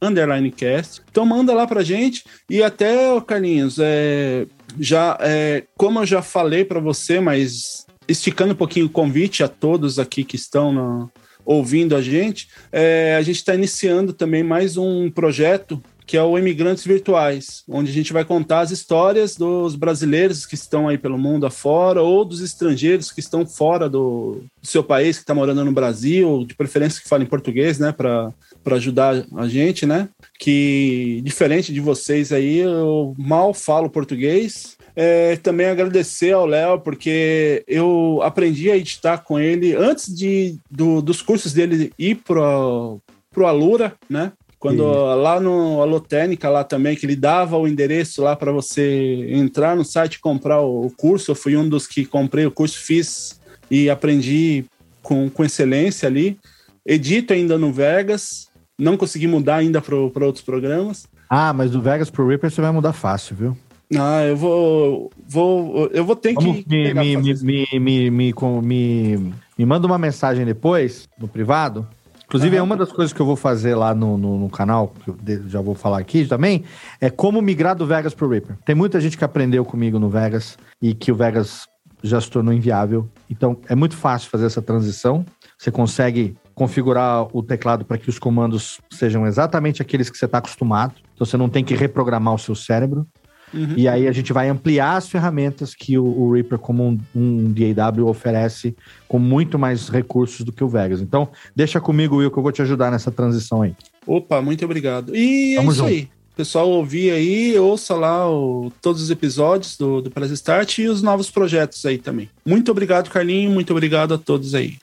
Underline 0.00 0.50
Cast. 0.50 1.02
Então 1.10 1.24
manda 1.24 1.54
lá 1.54 1.66
pra 1.66 1.82
gente. 1.82 2.24
E 2.48 2.62
até, 2.62 3.18
Carlinhos, 3.22 3.78
é, 3.80 4.46
já, 4.78 5.16
é, 5.20 5.64
como 5.76 6.00
eu 6.00 6.06
já 6.06 6.20
falei 6.20 6.64
para 6.64 6.80
você, 6.80 7.18
mas 7.20 7.86
esticando 8.06 8.52
um 8.52 8.56
pouquinho 8.56 8.86
o 8.86 8.90
convite 8.90 9.42
a 9.42 9.48
todos 9.48 9.98
aqui 9.98 10.22
que 10.24 10.36
estão 10.36 10.72
na- 10.72 11.08
ouvindo 11.48 11.96
a 11.96 12.02
gente, 12.02 12.50
é, 12.70 13.16
a 13.18 13.22
gente 13.22 13.36
está 13.36 13.54
iniciando 13.54 14.12
também 14.12 14.42
mais 14.42 14.76
um 14.76 15.10
projeto 15.10 15.82
que 16.06 16.16
é 16.16 16.22
o 16.22 16.38
Imigrantes 16.38 16.86
Virtuais, 16.86 17.64
onde 17.68 17.90
a 17.90 17.94
gente 17.94 18.14
vai 18.14 18.24
contar 18.24 18.60
as 18.60 18.70
histórias 18.70 19.36
dos 19.36 19.74
brasileiros 19.74 20.46
que 20.46 20.54
estão 20.54 20.88
aí 20.88 20.96
pelo 20.96 21.18
mundo 21.18 21.46
afora 21.46 22.02
ou 22.02 22.24
dos 22.24 22.40
estrangeiros 22.40 23.12
que 23.12 23.20
estão 23.20 23.46
fora 23.46 23.90
do, 23.90 24.42
do 24.60 24.66
seu 24.66 24.82
país, 24.82 25.16
que 25.16 25.22
está 25.22 25.34
morando 25.34 25.64
no 25.64 25.72
Brasil, 25.72 26.46
de 26.46 26.54
preferência 26.54 27.02
que 27.02 27.08
falem 27.08 27.26
português, 27.26 27.78
né, 27.78 27.92
para 27.92 28.32
ajudar 28.70 29.22
a 29.36 29.48
gente, 29.48 29.84
né? 29.84 30.08
Que, 30.38 31.20
diferente 31.24 31.74
de 31.74 31.80
vocês 31.80 32.32
aí, 32.32 32.58
eu 32.58 33.14
mal 33.18 33.52
falo 33.52 33.90
português, 33.90 34.77
é, 35.00 35.36
também 35.36 35.66
agradecer 35.66 36.32
ao 36.32 36.44
Léo, 36.44 36.80
porque 36.80 37.62
eu 37.68 38.18
aprendi 38.24 38.68
a 38.68 38.76
editar 38.76 39.18
com 39.18 39.38
ele 39.38 39.76
antes 39.76 40.12
de, 40.12 40.58
do- 40.68 41.00
dos 41.00 41.22
cursos 41.22 41.52
dele 41.52 41.92
ir 41.96 42.16
pro, 42.16 42.98
pro 43.30 43.46
Alura, 43.46 43.94
né? 44.10 44.32
Quando 44.58 44.82
lá 45.14 45.38
no 45.38 45.80
Alotênica, 45.80 46.48
lá 46.50 46.64
também, 46.64 46.96
que 46.96 47.06
ele 47.06 47.14
dava 47.14 47.56
o 47.56 47.68
endereço 47.68 48.20
lá 48.22 48.34
para 48.34 48.50
você 48.50 49.28
entrar 49.30 49.76
no 49.76 49.84
site 49.84 50.14
e 50.14 50.20
comprar 50.20 50.60
o, 50.60 50.86
o 50.86 50.90
curso. 50.90 51.30
Eu 51.30 51.36
fui 51.36 51.56
um 51.56 51.68
dos 51.68 51.86
que 51.86 52.04
comprei 52.04 52.44
o 52.44 52.50
curso, 52.50 52.76
fiz 52.76 53.38
e 53.70 53.88
aprendi 53.88 54.64
com, 55.00 55.30
com 55.30 55.44
excelência 55.44 56.08
ali. 56.08 56.36
Edito 56.84 57.32
ainda 57.32 57.56
no 57.56 57.72
Vegas, 57.72 58.48
não 58.76 58.96
consegui 58.96 59.28
mudar 59.28 59.58
ainda 59.58 59.80
para 59.80 59.94
outros 60.26 60.42
programas. 60.44 61.06
Ah, 61.30 61.52
mas 61.52 61.70
do 61.70 61.80
Vegas 61.80 62.10
pro 62.10 62.26
Reaper 62.26 62.50
você 62.50 62.60
vai 62.60 62.72
mudar 62.72 62.92
fácil, 62.92 63.36
viu? 63.36 63.56
Ah, 63.96 64.22
eu 64.24 64.36
vou. 64.36 65.10
vou 65.26 65.86
eu 65.92 66.04
vou 66.04 66.14
ter 66.14 66.34
Vamos, 66.34 66.64
que. 66.64 66.68
me, 66.68 66.94
me, 66.94 67.16
me, 67.16 67.34
me, 67.42 67.80
me, 67.80 68.10
me, 68.10 68.32
com- 68.32 68.60
me- 68.60 69.32
me 69.56 69.66
manda 69.66 69.86
uma 69.86 69.96
mensagem 69.98 70.44
depois, 70.44 71.08
no 71.18 71.26
privado. 71.26 71.86
Inclusive, 72.26 72.56
é 72.56 72.62
uma 72.62 72.76
das 72.76 72.92
coisas 72.92 73.10
que 73.14 73.20
eu 73.20 73.24
vou 73.24 73.36
fazer 73.36 73.74
lá 73.74 73.94
no, 73.94 74.18
no, 74.18 74.38
no 74.38 74.50
canal, 74.50 74.92
que 75.02 75.10
eu 75.10 75.48
já 75.48 75.62
vou 75.62 75.74
falar 75.74 75.96
aqui 75.98 76.26
também, 76.26 76.62
é 77.00 77.08
como 77.08 77.40
migrar 77.40 77.74
do 77.74 77.86
Vegas 77.86 78.12
pro 78.12 78.28
Reaper. 78.28 78.58
Tem 78.66 78.74
muita 78.74 79.00
gente 79.00 79.16
que 79.16 79.24
aprendeu 79.24 79.64
comigo 79.64 79.98
no 79.98 80.10
Vegas 80.10 80.58
e 80.82 80.92
que 80.92 81.10
o 81.10 81.14
Vegas 81.14 81.66
já 82.02 82.20
se 82.20 82.30
tornou 82.30 82.52
inviável. 82.52 83.08
Então, 83.30 83.56
é 83.66 83.74
muito 83.74 83.96
fácil 83.96 84.28
fazer 84.28 84.44
essa 84.44 84.60
transição. 84.60 85.24
Você 85.58 85.70
consegue 85.70 86.36
configurar 86.54 87.26
o 87.34 87.42
teclado 87.42 87.86
para 87.86 87.96
que 87.96 88.10
os 88.10 88.18
comandos 88.18 88.78
sejam 88.92 89.26
exatamente 89.26 89.80
aqueles 89.80 90.10
que 90.10 90.18
você 90.18 90.26
está 90.26 90.36
acostumado. 90.36 90.92
Então, 91.14 91.24
você 91.26 91.38
não 91.38 91.48
tem 91.48 91.64
que 91.64 91.74
reprogramar 91.74 92.34
o 92.34 92.38
seu 92.38 92.54
cérebro. 92.54 93.06
Uhum. 93.52 93.74
E 93.76 93.88
aí 93.88 94.06
a 94.06 94.12
gente 94.12 94.32
vai 94.32 94.48
ampliar 94.48 94.96
as 94.96 95.08
ferramentas 95.08 95.74
que 95.74 95.96
o, 95.98 96.04
o 96.04 96.32
Reaper, 96.32 96.58
como 96.58 96.86
um, 96.86 96.98
um 97.14 97.52
DAW, 97.52 98.06
oferece 98.08 98.76
com 99.06 99.18
muito 99.18 99.58
mais 99.58 99.88
recursos 99.88 100.44
do 100.44 100.52
que 100.52 100.62
o 100.64 100.68
Vegas. 100.68 101.00
Então, 101.00 101.28
deixa 101.56 101.80
comigo, 101.80 102.16
Will, 102.16 102.30
que 102.30 102.38
eu 102.38 102.42
vou 102.42 102.52
te 102.52 102.62
ajudar 102.62 102.90
nessa 102.90 103.10
transição 103.10 103.62
aí. 103.62 103.74
Opa, 104.06 104.40
muito 104.42 104.64
obrigado. 104.64 105.14
E 105.14 105.54
é 105.54 105.56
Tamo 105.56 105.70
isso 105.70 105.80
junto. 105.80 105.90
aí. 105.90 106.08
Pessoal, 106.36 106.70
ouvir 106.70 107.10
aí, 107.10 107.58
ouça 107.58 107.94
lá 107.96 108.30
o- 108.30 108.70
todos 108.80 109.02
os 109.02 109.10
episódios 109.10 109.76
do, 109.76 110.00
do 110.00 110.08
Press 110.10 110.30
Start 110.30 110.78
e 110.78 110.86
os 110.86 111.02
novos 111.02 111.30
projetos 111.30 111.84
aí 111.84 111.98
também. 111.98 112.28
Muito 112.46 112.70
obrigado, 112.70 113.10
Carlinho. 113.10 113.50
Muito 113.50 113.72
obrigado 113.72 114.14
a 114.14 114.18
todos 114.18 114.54
aí. 114.54 114.76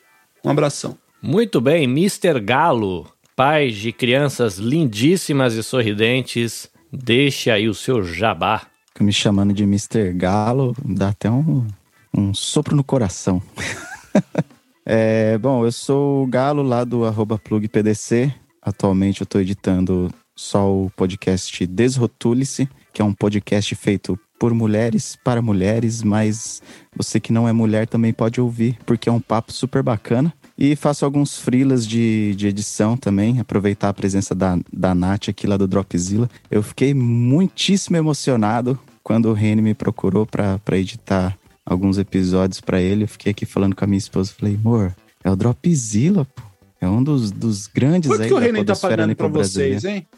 Um 0.44 0.50
abração. 0.50 0.98
Muito 1.22 1.62
bem, 1.62 1.86
Mr. 1.86 2.40
Galo, 2.44 3.08
pai 3.38 3.70
de 3.70 3.92
crianças 3.94 4.58
lindíssimas 4.58 5.54
e 5.56 5.64
sorridentes, 5.64 6.70
deixe 6.96 7.50
aí 7.52 7.68
o 7.68 7.74
seu 7.74 8.04
jabá. 8.04 8.62
Me 9.00 9.12
chamando 9.12 9.54
de 9.54 9.64
Mr. 9.64 10.14
Galo, 10.14 10.76
dá 10.84 11.10
até 11.10 11.30
um, 11.30 11.68
um 12.16 12.34
sopro 12.34 12.76
no 12.76 12.84
coração. 12.84 13.42
É, 14.88 15.36
bom, 15.40 15.66
eu 15.66 15.72
sou 15.72 16.24
o 16.24 16.28
Galo 16.28 16.62
lá 16.62 16.84
do 16.84 17.06
arroba 17.06 17.40
plugpdc. 17.40 18.32
Atualmente 18.62 19.22
eu 19.22 19.26
tô 19.26 19.40
editando 19.40 20.14
só 20.36 20.72
o 20.72 20.92
podcast 20.96 21.66
Desrotule-se, 21.66 22.70
que 22.94 23.02
é 23.02 23.06
um 23.06 23.14
podcast 23.14 23.74
feito 23.74 24.20
por 24.38 24.54
mulheres, 24.54 25.18
para 25.24 25.42
mulheres, 25.42 26.04
mas 26.04 26.62
você 26.96 27.20
que 27.20 27.34
não 27.34 27.48
é 27.48 27.54
mulher 27.54 27.88
também 27.88 28.14
pode 28.14 28.40
ouvir, 28.40 28.78
porque 28.86 29.10
é 29.10 29.12
um 29.12 29.20
papo 29.20 29.52
super 29.52 29.82
bacana. 29.82 30.32
E 30.58 30.76
faço 30.76 31.04
alguns 31.04 31.38
freelas 31.38 31.86
de, 31.86 32.34
de 32.36 32.48
edição 32.48 32.96
também, 32.96 33.40
aproveitar 33.40 33.90
a 33.90 33.94
presença 33.94 34.34
da, 34.34 34.58
da 34.72 34.96
Nath 34.96 35.28
aqui 35.30 35.46
lá 35.48 35.58
do 35.58 35.68
Dropzilla. 35.68 36.30
Eu 36.50 36.64
fiquei 36.64 36.94
muitíssimo 36.94 37.98
emocionado 37.98 38.80
quando 39.04 39.30
o 39.30 39.34
Reni 39.34 39.62
me 39.62 39.74
procurou 39.74 40.26
para 40.26 40.60
editar 40.78 41.38
alguns 41.66 41.98
episódios 41.98 42.62
para 42.62 42.80
ele. 42.82 43.04
Eu 43.04 43.08
fiquei 43.10 43.32
aqui 43.32 43.46
falando 43.46 43.76
com 43.76 43.84
a 43.84 43.88
minha 43.88 43.98
esposa, 43.98 44.32
falei, 44.38 44.56
amor, 44.56 44.96
é 45.24 45.30
o 45.30 45.36
Dropzilla, 45.36 46.24
pô. 46.26 46.42
É 46.80 46.88
um 46.88 47.04
dos, 47.04 47.32
dos 47.32 47.68
grandes 47.68 48.10
Quanto 48.10 48.22
aí 48.22 48.28
que 48.28 48.34
o 48.34 48.40
da 48.40 48.46
Renan 48.46 48.64
tá 48.64 48.76
pagando 48.76 49.16
pra 49.16 49.28
vocês, 49.28 49.84
hein? 49.84 50.06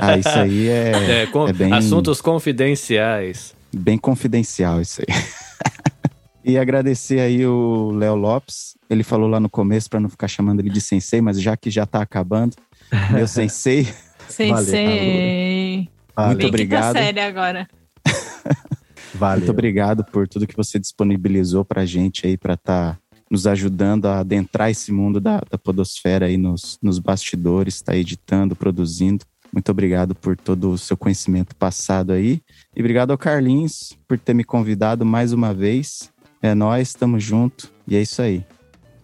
Ah, 0.00 0.18
isso 0.18 0.28
aí 0.28 0.68
é, 0.68 1.22
É, 1.22 1.26
com- 1.26 1.48
é 1.48 1.52
bem, 1.52 1.72
Assuntos 1.72 2.20
confidenciais. 2.20 3.54
bem 3.74 3.96
confidencial 3.96 4.80
isso 4.82 5.00
aí. 5.00 5.06
e 6.44 6.58
agradecer 6.58 7.20
aí 7.20 7.46
o 7.46 7.90
Léo 7.92 8.14
Lopes. 8.14 8.76
Ele 8.88 9.02
falou 9.02 9.28
lá 9.28 9.38
no 9.38 9.48
começo 9.48 9.88
para 9.88 10.00
não 10.00 10.08
ficar 10.08 10.28
chamando 10.28 10.60
ele 10.60 10.70
de 10.70 10.80
sensei, 10.80 11.20
mas 11.20 11.40
já 11.40 11.56
que 11.56 11.70
já 11.70 11.86
tá 11.86 12.02
acabando, 12.02 12.56
meu 13.12 13.28
sensei, 13.28 13.86
Sensei. 14.30 15.88
Valeu. 16.14 16.28
Muito 16.28 16.38
Bem 16.38 16.48
obrigado. 16.48 16.94
quinta 16.94 17.04
série 17.04 17.20
agora. 17.20 17.68
Valeu. 19.14 19.38
muito 19.38 19.50
obrigado 19.50 20.04
por 20.04 20.28
tudo 20.28 20.46
que 20.46 20.56
você 20.56 20.78
disponibilizou 20.78 21.64
pra 21.64 21.84
gente 21.84 22.26
aí 22.26 22.36
para 22.36 22.54
estar 22.54 22.98
nos 23.30 23.46
ajudando 23.46 24.06
a 24.06 24.20
adentrar 24.20 24.70
esse 24.70 24.92
mundo 24.92 25.20
da, 25.20 25.40
da 25.50 25.58
podosfera 25.58 26.26
aí 26.26 26.36
nos, 26.36 26.78
nos 26.82 26.98
bastidores, 26.98 27.80
tá 27.80 27.96
editando, 27.96 28.56
produzindo. 28.56 29.24
Muito 29.52 29.70
obrigado 29.70 30.14
por 30.14 30.36
todo 30.36 30.70
o 30.70 30.78
seu 30.78 30.96
conhecimento 30.96 31.54
passado 31.56 32.12
aí. 32.12 32.40
E 32.74 32.80
obrigado 32.80 33.10
ao 33.10 33.18
Carlinhos 33.18 33.96
por 34.06 34.18
ter 34.18 34.32
me 34.34 34.44
convidado 34.44 35.04
mais 35.04 35.32
uma 35.32 35.52
vez. 35.52 36.09
É 36.42 36.54
nós, 36.54 36.88
estamos 36.88 37.22
junto. 37.22 37.70
E 37.86 37.96
é 37.96 38.00
isso 38.00 38.20
aí. 38.22 38.44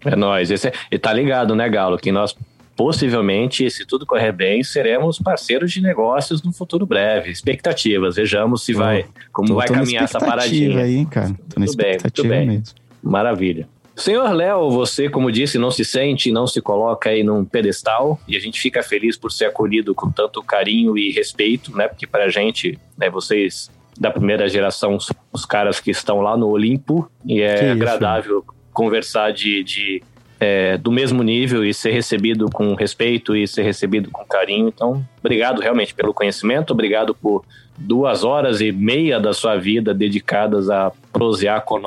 É. 0.05 0.43
Esse 0.43 0.69
é- 0.69 0.73
E 0.91 0.99
tá 0.99 1.13
ligado, 1.13 1.55
né, 1.55 1.69
Galo? 1.69 1.99
Que 1.99 2.13
nós 2.13 2.35
possivelmente, 2.77 3.69
se 3.71 3.85
tudo 3.87 4.05
correr 4.07 4.33
bem, 4.33 4.63
seremos 4.63 5.19
parceiros 5.19 5.73
de 5.73 5.81
negócios 5.83 6.43
no 6.43 6.53
futuro 6.53 6.85
breve. 6.87 7.31
Expectativas, 7.31 8.17
vejamos 8.17 8.65
se 8.65 8.73
vai, 8.75 9.07
como 9.33 9.49
Tô- 9.49 9.55
vai 9.55 9.67
tô 9.67 9.73
na 9.73 9.81
caminhar 9.81 10.05
essa 10.05 10.19
paradinha. 10.21 10.83
aí, 10.83 10.97
hein, 10.97 11.07
cara. 11.07 11.29
Tô 11.49 11.59
na 11.59 11.67
Muito 11.67 11.77
bem, 11.77 11.87
muito 11.89 11.97
expectativa 11.97 12.29
bem. 12.29 12.47
mesmo. 12.47 12.75
Maravilha. 13.03 13.69
Senhor 13.97 14.31
Léo, 14.31 14.71
você, 14.71 15.09
como 15.09 15.33
disse, 15.33 15.57
não 15.59 15.71
se 15.71 15.83
sente, 15.83 16.31
não 16.31 16.47
se 16.47 16.61
coloca 16.61 17.09
aí 17.09 17.25
num 17.25 17.47
pedestal 17.47 18.21
e 18.29 18.37
a 18.37 18.41
gente 18.41 18.61
fica 18.61 18.83
feliz 18.83 19.17
por 19.17 19.33
ser 19.33 19.47
acolhido 19.47 19.95
com 19.95 20.11
tanto 20.11 20.43
carinho 20.43 20.99
e 20.99 21.11
respeito, 21.13 21.75
né? 21.75 21.89
Porque 21.89 22.07
pra 22.07 22.29
gente, 22.29 22.79
né, 22.99 23.09
vocês 23.09 23.71
da 23.99 24.11
primeira 24.11 24.49
geração 24.49 24.99
são 25.01 25.17
os 25.33 25.45
caras 25.45 25.81
que 25.81 25.91
estão 25.91 26.21
lá 26.21 26.37
no 26.37 26.49
Olimpo 26.49 27.11
e 27.25 27.41
é 27.41 27.57
Que 27.57 27.65
isso, 27.65 27.73
agradável 27.73 28.45
conversar 28.73 29.33
de, 29.33 29.65
de, 29.65 30.03
é, 30.39 30.77
do 30.77 30.91
mesmo 30.93 31.23
nível 31.23 31.65
e 31.65 31.73
ser 31.73 31.93
recebido 31.93 32.51
com 32.51 32.75
respeito 32.75 33.35
e 33.35 33.47
ser 33.47 33.63
recebido 33.63 34.11
com 34.11 34.25
carinho. 34.25 34.69
Então, 34.69 35.05
obrigado 35.19 35.61
realmente 35.61 35.95
pelo 35.95 36.13
conhecimento, 36.13 36.73
obrigado 36.73 37.15
por 37.15 37.45
duas 37.79 38.25
horas 38.25 38.61
e 38.61 38.73
meia 38.73 39.19
da 39.19 39.33
sua 39.33 39.57
vida 39.57 39.93
dedicadas 39.95 40.71
a 40.71 40.93
prosear 41.13 41.63
com 41.63 41.81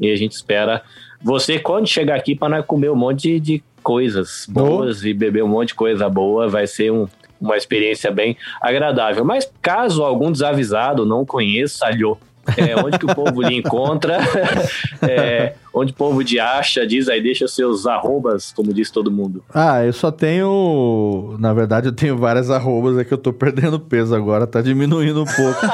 e 0.00 0.10
a 0.10 0.16
gente 0.16 0.32
espera 0.32 0.82
você 1.20 1.58
quando 1.58 1.86
chegar 1.88 2.16
aqui 2.16 2.34
para 2.34 2.62
comer 2.62 2.90
um 2.90 2.96
monte 2.96 3.40
de, 3.40 3.62
coisas 3.82 4.46
boas 4.48 5.02
e 5.02 5.14
beber 5.14 5.42
um 5.42 5.48
monte 5.48 5.68
de 5.68 5.74
coisa 5.74 6.10
boa, 6.10 6.46
vai 6.46 6.66
ser 6.66 6.92
um- 6.92 7.08
uma 7.40 7.56
experiência 7.56 8.10
bem 8.10 8.36
agradável. 8.60 9.24
Mas 9.24 9.50
caso 9.60 10.02
algum 10.02 10.30
desavisado 10.32 11.04
não 11.04 11.24
conheça, 11.24 11.86
alhô, 11.86 12.18
é, 12.56 12.76
onde 12.76 12.98
que 12.98 13.06
o 13.06 13.14
povo 13.14 13.42
lhe 13.42 13.56
encontra, 13.56 14.18
é, 15.02 15.54
onde 15.72 15.92
o 15.92 15.94
povo 15.94 16.22
te 16.24 16.38
acha, 16.40 16.86
diz 16.86 17.08
aí, 17.08 17.22
deixa 17.22 17.46
seus 17.48 17.86
arrobas, 17.86 18.52
como 18.54 18.72
diz 18.72 18.90
todo 18.90 19.10
mundo. 19.10 19.42
Ah, 19.54 19.84
eu 19.84 19.92
só 19.92 20.10
tenho. 20.10 21.36
Na 21.38 21.52
verdade, 21.52 21.88
eu 21.88 21.92
tenho 21.92 22.16
várias 22.16 22.50
arrobas, 22.50 22.98
é 22.98 23.04
que 23.04 23.12
eu 23.12 23.18
tô 23.18 23.32
perdendo 23.32 23.78
peso 23.78 24.14
agora, 24.14 24.46
tá 24.46 24.60
diminuindo 24.60 25.22
um 25.22 25.26
pouco 25.26 25.58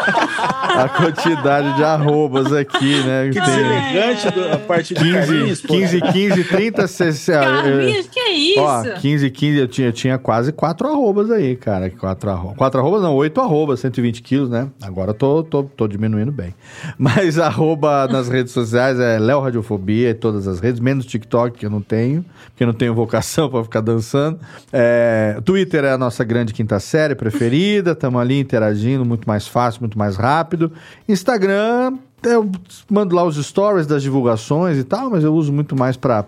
a 0.74 0.88
quantidade 0.88 1.76
de 1.76 1.84
arrobas 1.84 2.52
aqui, 2.52 3.02
né? 3.04 3.30
Que 3.32 3.40
Tem 3.40 3.42
deselegante 3.44 4.30
do- 4.30 4.52
a 4.54 4.58
parte 4.58 4.94
de 4.94 5.00
15, 5.00 5.12
Carlinhos, 5.14 5.60
pô. 5.62 5.68
15, 5.74 6.00
15, 6.00 6.44
30, 6.44 6.86
60. 6.86 7.40
Carlinhos, 7.40 8.06
que 8.08 8.20
é 8.20 8.30
isso? 8.32 8.60
Ó, 8.60 8.82
15, 9.00 9.30
15, 9.30 9.58
eu 9.58 9.68
tinha, 9.68 9.88
eu 9.88 9.92
tinha 9.92 10.18
quase 10.18 10.52
quatro 10.52 10.88
arrobas 10.88 11.30
aí, 11.30 11.56
cara. 11.56 11.88
Quatro, 11.90 12.30
arro... 12.30 12.54
quatro 12.56 12.80
arrobas, 12.80 13.02
não, 13.02 13.14
oito 13.14 13.40
arrobas, 13.40 13.80
120 13.80 14.22
quilos, 14.22 14.50
né? 14.50 14.68
Agora 14.82 15.10
eu 15.10 15.14
tô, 15.14 15.42
tô, 15.42 15.62
tô 15.62 15.86
diminuindo 15.88 16.32
bem. 16.32 16.54
Mas 16.98 17.38
arroba 17.38 18.06
nas 18.08 18.28
redes 18.28 18.52
sociais 18.52 18.98
é 18.98 19.18
Léo 19.18 19.40
Radiofobia, 19.40 19.93
em 20.02 20.14
todas 20.14 20.48
as 20.48 20.60
redes, 20.60 20.80
menos 20.80 21.06
TikTok, 21.06 21.58
que 21.58 21.66
eu 21.66 21.70
não 21.70 21.80
tenho, 21.80 22.24
porque 22.46 22.62
eu 22.62 22.66
não 22.66 22.74
tenho 22.74 22.94
vocação 22.94 23.48
pra 23.50 23.62
ficar 23.62 23.80
dançando. 23.80 24.38
É, 24.72 25.38
Twitter 25.44 25.84
é 25.84 25.92
a 25.92 25.98
nossa 25.98 26.24
grande 26.24 26.52
quinta 26.52 26.80
série 26.80 27.14
preferida, 27.14 27.94
tamo 27.94 28.18
ali 28.18 28.40
interagindo, 28.40 29.04
muito 29.04 29.26
mais 29.26 29.46
fácil, 29.46 29.80
muito 29.80 29.98
mais 29.98 30.16
rápido. 30.16 30.72
Instagram, 31.08 31.98
eu 32.22 32.50
mando 32.90 33.14
lá 33.14 33.24
os 33.24 33.36
stories 33.36 33.86
das 33.86 34.02
divulgações 34.02 34.78
e 34.78 34.84
tal, 34.84 35.10
mas 35.10 35.22
eu 35.22 35.34
uso 35.34 35.52
muito 35.52 35.76
mais 35.76 35.96
para 35.96 36.24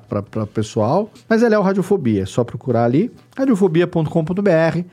pessoal. 0.52 1.10
Mas 1.28 1.42
ele 1.42 1.54
é 1.54 1.58
o 1.58 1.62
Radiofobia, 1.62 2.22
é 2.22 2.26
só 2.26 2.44
procurar 2.44 2.84
ali, 2.84 3.10
radiofobia.com.br. 3.36 4.84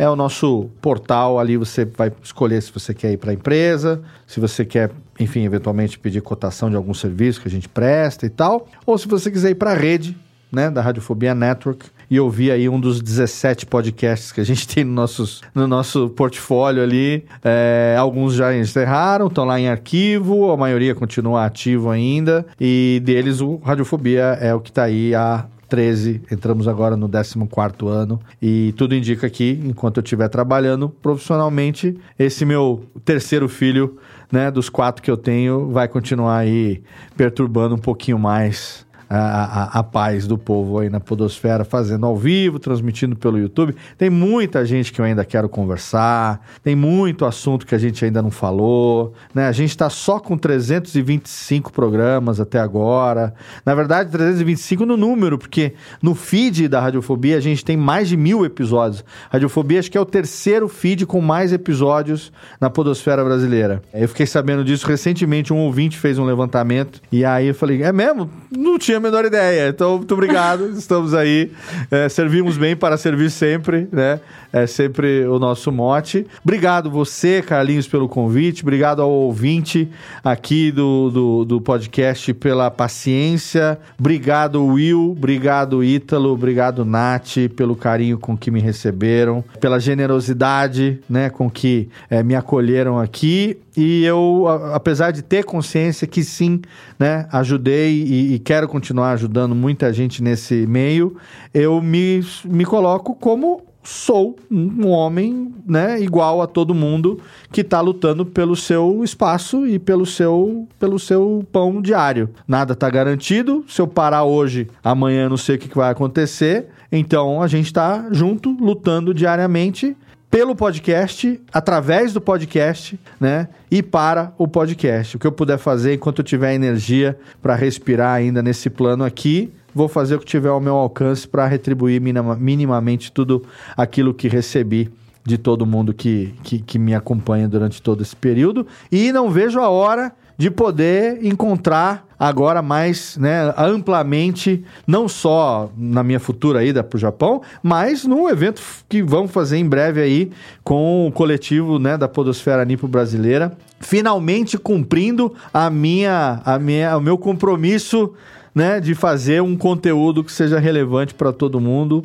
É 0.00 0.08
o 0.08 0.16
nosso 0.16 0.70
portal 0.80 1.38
ali, 1.38 1.58
você 1.58 1.84
vai 1.84 2.10
escolher 2.22 2.62
se 2.62 2.72
você 2.72 2.94
quer 2.94 3.12
ir 3.12 3.18
para 3.18 3.32
a 3.32 3.34
empresa, 3.34 4.00
se 4.26 4.40
você 4.40 4.64
quer, 4.64 4.90
enfim, 5.18 5.44
eventualmente 5.44 5.98
pedir 5.98 6.22
cotação 6.22 6.70
de 6.70 6.76
algum 6.76 6.94
serviço 6.94 7.38
que 7.38 7.48
a 7.48 7.50
gente 7.50 7.68
presta 7.68 8.24
e 8.24 8.30
tal, 8.30 8.66
ou 8.86 8.96
se 8.96 9.06
você 9.06 9.30
quiser 9.30 9.50
ir 9.50 9.56
para 9.56 9.72
a 9.72 9.74
rede, 9.74 10.16
né, 10.50 10.70
da 10.70 10.80
Radiofobia 10.80 11.34
Network 11.34 11.84
e 12.08 12.18
ouvir 12.18 12.50
aí 12.50 12.66
um 12.66 12.80
dos 12.80 13.02
17 13.02 13.66
podcasts 13.66 14.32
que 14.32 14.40
a 14.40 14.44
gente 14.44 14.66
tem 14.74 14.84
no, 14.84 14.92
nossos, 14.92 15.42
no 15.54 15.66
nosso 15.66 16.08
portfólio 16.08 16.82
ali. 16.82 17.26
É, 17.44 17.94
alguns 17.98 18.32
já 18.32 18.56
encerraram, 18.56 19.26
estão 19.26 19.44
lá 19.44 19.60
em 19.60 19.68
arquivo, 19.68 20.50
a 20.50 20.56
maioria 20.56 20.94
continua 20.94 21.44
ativo 21.44 21.90
ainda, 21.90 22.46
e 22.58 23.02
deles 23.04 23.42
o 23.42 23.56
Radiofobia 23.56 24.38
é 24.40 24.54
o 24.54 24.60
que 24.60 24.70
está 24.70 24.84
aí 24.84 25.14
há 25.14 25.44
13, 25.70 26.22
entramos 26.30 26.66
agora 26.66 26.96
no 26.96 27.08
14 27.08 27.86
ano 27.86 28.20
e 28.42 28.74
tudo 28.76 28.94
indica 28.94 29.30
que, 29.30 29.58
enquanto 29.64 29.98
eu 29.98 30.02
estiver 30.02 30.28
trabalhando 30.28 30.88
profissionalmente, 30.88 31.96
esse 32.18 32.44
meu 32.44 32.84
terceiro 33.04 33.48
filho, 33.48 33.96
né, 34.30 34.50
dos 34.50 34.68
quatro 34.68 35.02
que 35.02 35.10
eu 35.10 35.16
tenho, 35.16 35.70
vai 35.70 35.86
continuar 35.86 36.38
aí 36.38 36.82
perturbando 37.16 37.76
um 37.76 37.78
pouquinho 37.78 38.18
mais 38.18 38.84
a, 39.12 39.80
a, 39.80 39.82
paz 39.82 40.24
do 40.24 40.38
povo 40.38 40.78
aí 40.78 40.88
na 40.88 41.00
Podosfera, 41.00 41.64
fazendo 41.64 42.06
ao 42.06 42.16
vivo, 42.16 42.60
transmitindo 42.60 43.16
pelo 43.16 43.36
YouTube. 43.36 43.74
Tem 43.98 44.08
muita 44.08 44.64
gente 44.64 44.92
que 44.92 45.00
eu 45.00 45.04
ainda 45.04 45.24
quero 45.24 45.48
conversar, 45.48 46.40
tem 46.62 46.76
muito 46.76 47.24
assunto 47.24 47.66
que 47.66 47.74
a 47.74 47.78
gente 47.78 48.04
ainda 48.04 48.22
não 48.22 48.30
falou, 48.30 49.12
né? 49.34 49.48
A 49.48 49.52
gente 49.52 49.70
está 49.70 49.90
só 49.90 50.20
com 50.20 50.38
325 50.38 51.72
programas 51.72 52.38
até 52.38 52.60
agora. 52.60 53.34
Na 53.66 53.74
verdade, 53.74 54.12
325 54.12 54.86
no 54.86 54.96
número, 54.96 55.36
porque 55.36 55.74
no 56.00 56.14
feed 56.14 56.68
da 56.68 56.80
Radiofobia 56.80 57.36
a 57.36 57.40
gente 57.40 57.64
tem 57.64 57.76
mais 57.76 58.08
de 58.08 58.16
mil 58.16 58.44
episódios. 58.44 59.04
Radiofobia 59.28 59.80
acho 59.80 59.90
que 59.90 59.98
é 59.98 60.00
o 60.00 60.06
terceiro 60.06 60.68
feed 60.68 61.04
com 61.04 61.20
mais 61.20 61.52
episódios 61.52 62.32
na 62.60 62.70
Podosfera 62.70 63.24
brasileira. 63.24 63.82
Eu 63.92 64.08
fiquei 64.08 64.26
sabendo 64.26 64.64
disso 64.64 64.86
recentemente, 64.86 65.52
um 65.52 65.58
ouvinte 65.58 65.98
fez 65.98 66.16
um 66.16 66.24
levantamento 66.24 67.00
e 67.10 67.24
aí 67.24 67.48
eu 67.48 67.54
falei, 67.56 67.82
é 67.82 67.92
mesmo? 67.92 68.30
Não 68.56 68.78
tinha 68.78 68.99
a 69.00 69.02
menor 69.02 69.24
ideia. 69.24 69.68
Então, 69.68 69.96
muito 69.96 70.12
obrigado. 70.14 70.70
Estamos 70.76 71.14
aí. 71.14 71.50
É, 71.90 72.08
servimos 72.08 72.56
bem 72.56 72.76
para 72.76 72.96
servir 72.96 73.30
sempre, 73.30 73.88
né? 73.90 74.20
É 74.52 74.66
sempre 74.66 75.24
o 75.26 75.38
nosso 75.38 75.70
mote. 75.70 76.26
Obrigado 76.42 76.90
você, 76.90 77.40
Carlinhos, 77.40 77.86
pelo 77.86 78.08
convite. 78.08 78.62
Obrigado 78.62 79.00
ao 79.00 79.10
ouvinte 79.10 79.88
aqui 80.24 80.72
do, 80.72 81.10
do, 81.10 81.44
do 81.44 81.60
podcast 81.60 82.34
pela 82.34 82.68
paciência. 82.68 83.78
Obrigado, 83.98 84.64
Will. 84.64 85.12
Obrigado, 85.12 85.84
Ítalo. 85.84 86.32
Obrigado, 86.32 86.84
Nath, 86.84 87.36
pelo 87.54 87.76
carinho 87.76 88.18
com 88.18 88.36
que 88.36 88.50
me 88.50 88.60
receberam, 88.60 89.44
pela 89.60 89.78
generosidade, 89.78 90.98
né, 91.08 91.30
com 91.30 91.48
que 91.48 91.88
é, 92.10 92.20
me 92.22 92.34
acolheram 92.34 92.98
aqui. 92.98 93.56
E 93.76 94.04
eu, 94.04 94.46
apesar 94.74 95.12
de 95.12 95.22
ter 95.22 95.44
consciência 95.44 96.06
que 96.06 96.24
sim, 96.24 96.60
né, 96.98 97.26
ajudei 97.32 97.92
e, 97.92 98.34
e, 98.34 98.38
quero 98.38 98.66
continuar 98.66 98.89
ajudando 98.98 99.54
muita 99.54 99.92
gente 99.92 100.22
nesse 100.22 100.66
meio, 100.66 101.16
eu 101.52 101.80
me, 101.80 102.20
me 102.44 102.64
coloco 102.64 103.14
como 103.14 103.62
sou 103.82 104.36
um 104.50 104.88
homem, 104.88 105.54
né, 105.66 106.00
igual 106.00 106.42
a 106.42 106.46
todo 106.46 106.74
mundo 106.74 107.18
que 107.50 107.62
está 107.62 107.80
lutando 107.80 108.26
pelo 108.26 108.54
seu 108.54 109.02
espaço 109.02 109.66
e 109.66 109.78
pelo 109.78 110.04
seu, 110.04 110.68
pelo 110.78 110.98
seu 110.98 111.46
pão 111.50 111.80
diário. 111.80 112.28
Nada 112.46 112.74
está 112.74 112.90
garantido. 112.90 113.64
Se 113.66 113.80
eu 113.80 113.86
parar 113.86 114.24
hoje, 114.24 114.68
amanhã 114.84 115.28
não 115.28 115.36
sei 115.36 115.56
o 115.56 115.58
que, 115.58 115.68
que 115.68 115.76
vai 115.76 115.90
acontecer. 115.90 116.68
Então 116.92 117.42
a 117.42 117.46
gente 117.46 117.66
está 117.66 118.08
junto, 118.10 118.50
lutando 118.50 119.14
diariamente 119.14 119.96
pelo 120.30 120.54
podcast, 120.54 121.40
através 121.52 122.12
do 122.12 122.20
podcast, 122.20 122.98
né? 123.18 123.48
E 123.68 123.82
para 123.82 124.32
o 124.38 124.46
podcast. 124.46 125.16
O 125.16 125.18
que 125.18 125.26
eu 125.26 125.32
puder 125.32 125.58
fazer 125.58 125.94
enquanto 125.94 126.20
eu 126.20 126.24
tiver 126.24 126.54
energia 126.54 127.18
para 127.42 127.56
respirar 127.56 128.14
ainda 128.14 128.40
nesse 128.40 128.70
plano 128.70 129.02
aqui, 129.04 129.52
vou 129.74 129.88
fazer 129.88 130.14
o 130.14 130.20
que 130.20 130.24
tiver 130.24 130.48
ao 130.48 130.60
meu 130.60 130.76
alcance 130.76 131.26
para 131.26 131.46
retribuir 131.46 132.00
minimamente 132.00 133.10
tudo 133.10 133.44
aquilo 133.76 134.14
que 134.14 134.28
recebi 134.28 134.88
de 135.24 135.36
todo 135.36 135.66
mundo 135.66 135.92
que, 135.92 136.32
que, 136.42 136.60
que, 136.60 136.78
me 136.78 136.94
acompanha 136.94 137.48
durante 137.48 137.82
todo 137.82 138.02
esse 138.02 138.16
período. 138.16 138.66
E 138.90 139.12
não 139.12 139.30
vejo 139.30 139.60
a 139.60 139.68
hora 139.68 140.12
de 140.40 140.50
poder 140.50 141.22
encontrar 141.22 142.06
agora 142.18 142.62
mais 142.62 143.18
né, 143.18 143.52
amplamente, 143.58 144.64
não 144.86 145.06
só 145.06 145.70
na 145.76 146.02
minha 146.02 146.18
futura 146.18 146.64
ida 146.64 146.82
para 146.82 146.96
o 146.96 146.98
Japão, 146.98 147.42
mas 147.62 148.06
num 148.06 148.26
evento 148.26 148.62
que 148.88 149.02
vamos 149.02 149.32
fazer 149.32 149.58
em 149.58 149.68
breve 149.68 150.00
aí 150.00 150.30
com 150.64 151.06
o 151.06 151.12
coletivo 151.12 151.78
né, 151.78 151.98
da 151.98 152.08
Podosfera 152.08 152.64
Nipo 152.64 152.88
Brasileira, 152.88 153.52
finalmente 153.80 154.56
cumprindo 154.56 155.34
a 155.52 155.68
minha, 155.68 156.40
a 156.42 156.58
minha, 156.58 156.96
o 156.96 157.02
meu 157.02 157.18
compromisso 157.18 158.14
né, 158.54 158.80
de 158.80 158.94
fazer 158.94 159.42
um 159.42 159.54
conteúdo 159.54 160.24
que 160.24 160.32
seja 160.32 160.58
relevante 160.58 161.12
para 161.12 161.34
todo 161.34 161.60
mundo, 161.60 162.02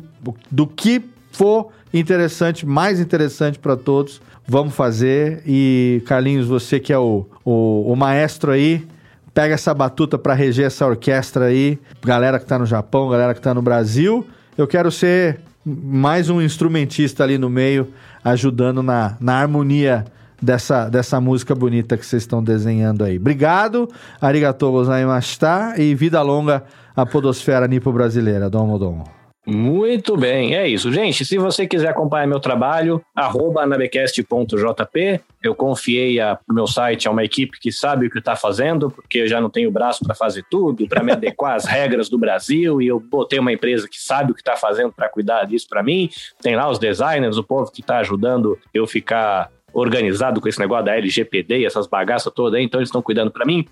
do 0.50 0.66
que 0.66 1.02
for 1.32 1.70
interessante, 2.00 2.66
mais 2.66 3.00
interessante 3.00 3.58
para 3.58 3.76
todos, 3.76 4.20
vamos 4.46 4.74
fazer. 4.74 5.42
E 5.46 6.02
Carlinhos, 6.06 6.46
você 6.46 6.80
que 6.80 6.92
é 6.92 6.98
o, 6.98 7.26
o, 7.44 7.92
o 7.92 7.96
maestro 7.96 8.52
aí, 8.52 8.86
pega 9.32 9.54
essa 9.54 9.74
batuta 9.74 10.16
para 10.16 10.34
reger 10.34 10.66
essa 10.66 10.86
orquestra 10.86 11.46
aí, 11.46 11.78
galera 12.02 12.38
que 12.38 12.44
está 12.44 12.58
no 12.58 12.66
Japão, 12.66 13.08
galera 13.08 13.34
que 13.34 13.40
está 13.40 13.52
no 13.52 13.62
Brasil. 13.62 14.26
Eu 14.56 14.66
quero 14.66 14.90
ser 14.90 15.40
mais 15.64 16.30
um 16.30 16.40
instrumentista 16.40 17.24
ali 17.24 17.36
no 17.36 17.50
meio, 17.50 17.88
ajudando 18.24 18.82
na, 18.82 19.16
na 19.20 19.34
harmonia 19.34 20.04
dessa, 20.40 20.88
dessa 20.88 21.20
música 21.20 21.54
bonita 21.54 21.96
que 21.96 22.06
vocês 22.06 22.22
estão 22.22 22.42
desenhando 22.42 23.04
aí. 23.04 23.18
Obrigado, 23.18 23.88
arigatou 24.20 24.72
gozaimashita 24.72 25.74
e 25.76 25.94
vida 25.94 26.22
longa 26.22 26.64
a 26.94 27.04
podosfera 27.04 27.66
nipo 27.66 27.92
brasileira. 27.92 28.48
Domo, 28.48 28.78
domo. 28.78 29.25
Muito 29.46 30.16
bem, 30.16 30.56
é 30.56 30.66
isso. 30.66 30.92
Gente, 30.92 31.24
se 31.24 31.38
você 31.38 31.68
quiser 31.68 31.90
acompanhar 31.90 32.26
meu 32.26 32.40
trabalho, 32.40 33.00
arroba 33.14 33.62
anabecast.jp. 33.62 35.20
Eu 35.40 35.54
confiei 35.54 36.20
o 36.20 36.52
meu 36.52 36.66
site 36.66 37.06
a 37.06 37.12
uma 37.12 37.22
equipe 37.22 37.60
que 37.60 37.70
sabe 37.70 38.08
o 38.08 38.10
que 38.10 38.18
está 38.18 38.34
fazendo, 38.34 38.90
porque 38.90 39.18
eu 39.18 39.28
já 39.28 39.40
não 39.40 39.48
tenho 39.48 39.70
braço 39.70 40.04
para 40.04 40.16
fazer 40.16 40.44
tudo, 40.50 40.88
para 40.88 41.00
me 41.04 41.12
adequar 41.12 41.54
às 41.54 41.64
regras 41.70 42.08
do 42.08 42.18
Brasil, 42.18 42.82
e 42.82 42.88
eu 42.88 42.98
botei 42.98 43.38
uma 43.38 43.52
empresa 43.52 43.88
que 43.88 44.00
sabe 44.00 44.32
o 44.32 44.34
que 44.34 44.40
está 44.40 44.56
fazendo 44.56 44.92
para 44.92 45.08
cuidar 45.08 45.44
disso 45.44 45.68
para 45.68 45.80
mim. 45.80 46.10
Tem 46.42 46.56
lá 46.56 46.68
os 46.68 46.80
designers, 46.80 47.36
o 47.36 47.44
povo 47.44 47.70
que 47.70 47.82
está 47.82 47.98
ajudando 47.98 48.58
eu 48.74 48.84
ficar 48.84 49.48
organizado 49.72 50.40
com 50.40 50.48
esse 50.48 50.58
negócio 50.58 50.86
da 50.86 50.96
LGPD 50.96 51.58
e 51.58 51.66
essas 51.66 51.86
bagaças 51.86 52.32
todas, 52.32 52.60
então 52.60 52.80
eles 52.80 52.88
estão 52.88 53.02
cuidando 53.02 53.30
para 53.30 53.44
mim. 53.44 53.64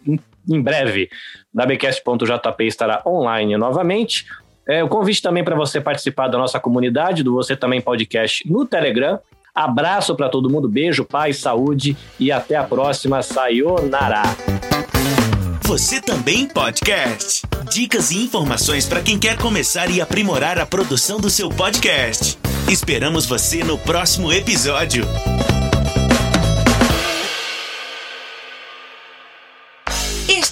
Em 0.49 0.61
breve, 0.61 1.09
nabecast.jp 1.53 2.67
estará 2.67 3.03
online 3.07 3.57
novamente. 3.57 4.27
É, 4.67 4.83
o 4.83 4.89
convite 4.89 5.21
também 5.21 5.45
para 5.45 5.55
você 5.55 5.81
participar 5.81 6.29
da 6.29 6.39
nossa 6.39 6.59
comunidade, 6.59 7.23
do 7.23 7.35
Você 7.35 7.55
Também 7.57 7.81
Podcast 7.81 8.49
no 8.51 8.65
Telegram. 8.65 9.19
Abraço 9.55 10.17
para 10.17 10.29
todo 10.29 10.51
mundo, 10.51 10.69
beijo, 10.69 11.05
paz, 11.05 11.39
saúde 11.39 11.97
e 12.19 12.33
até 12.33 12.57
a 12.57 12.65
próxima. 12.65 13.23
Sayonara! 13.23 14.23
Você 15.63 16.01
também 16.01 16.47
podcast. 16.47 17.43
Dicas 17.73 18.11
e 18.11 18.23
informações 18.23 18.87
para 18.87 19.01
quem 19.01 19.19
quer 19.19 19.39
começar 19.39 19.91
e 19.91 20.01
aprimorar 20.01 20.59
a 20.59 20.67
produção 20.67 21.19
do 21.19 21.31
seu 21.31 21.49
podcast. 21.49 22.39
Esperamos 22.69 23.27
você 23.27 23.65
no 23.65 23.79
próximo 23.79 24.33
episódio. 24.33 25.05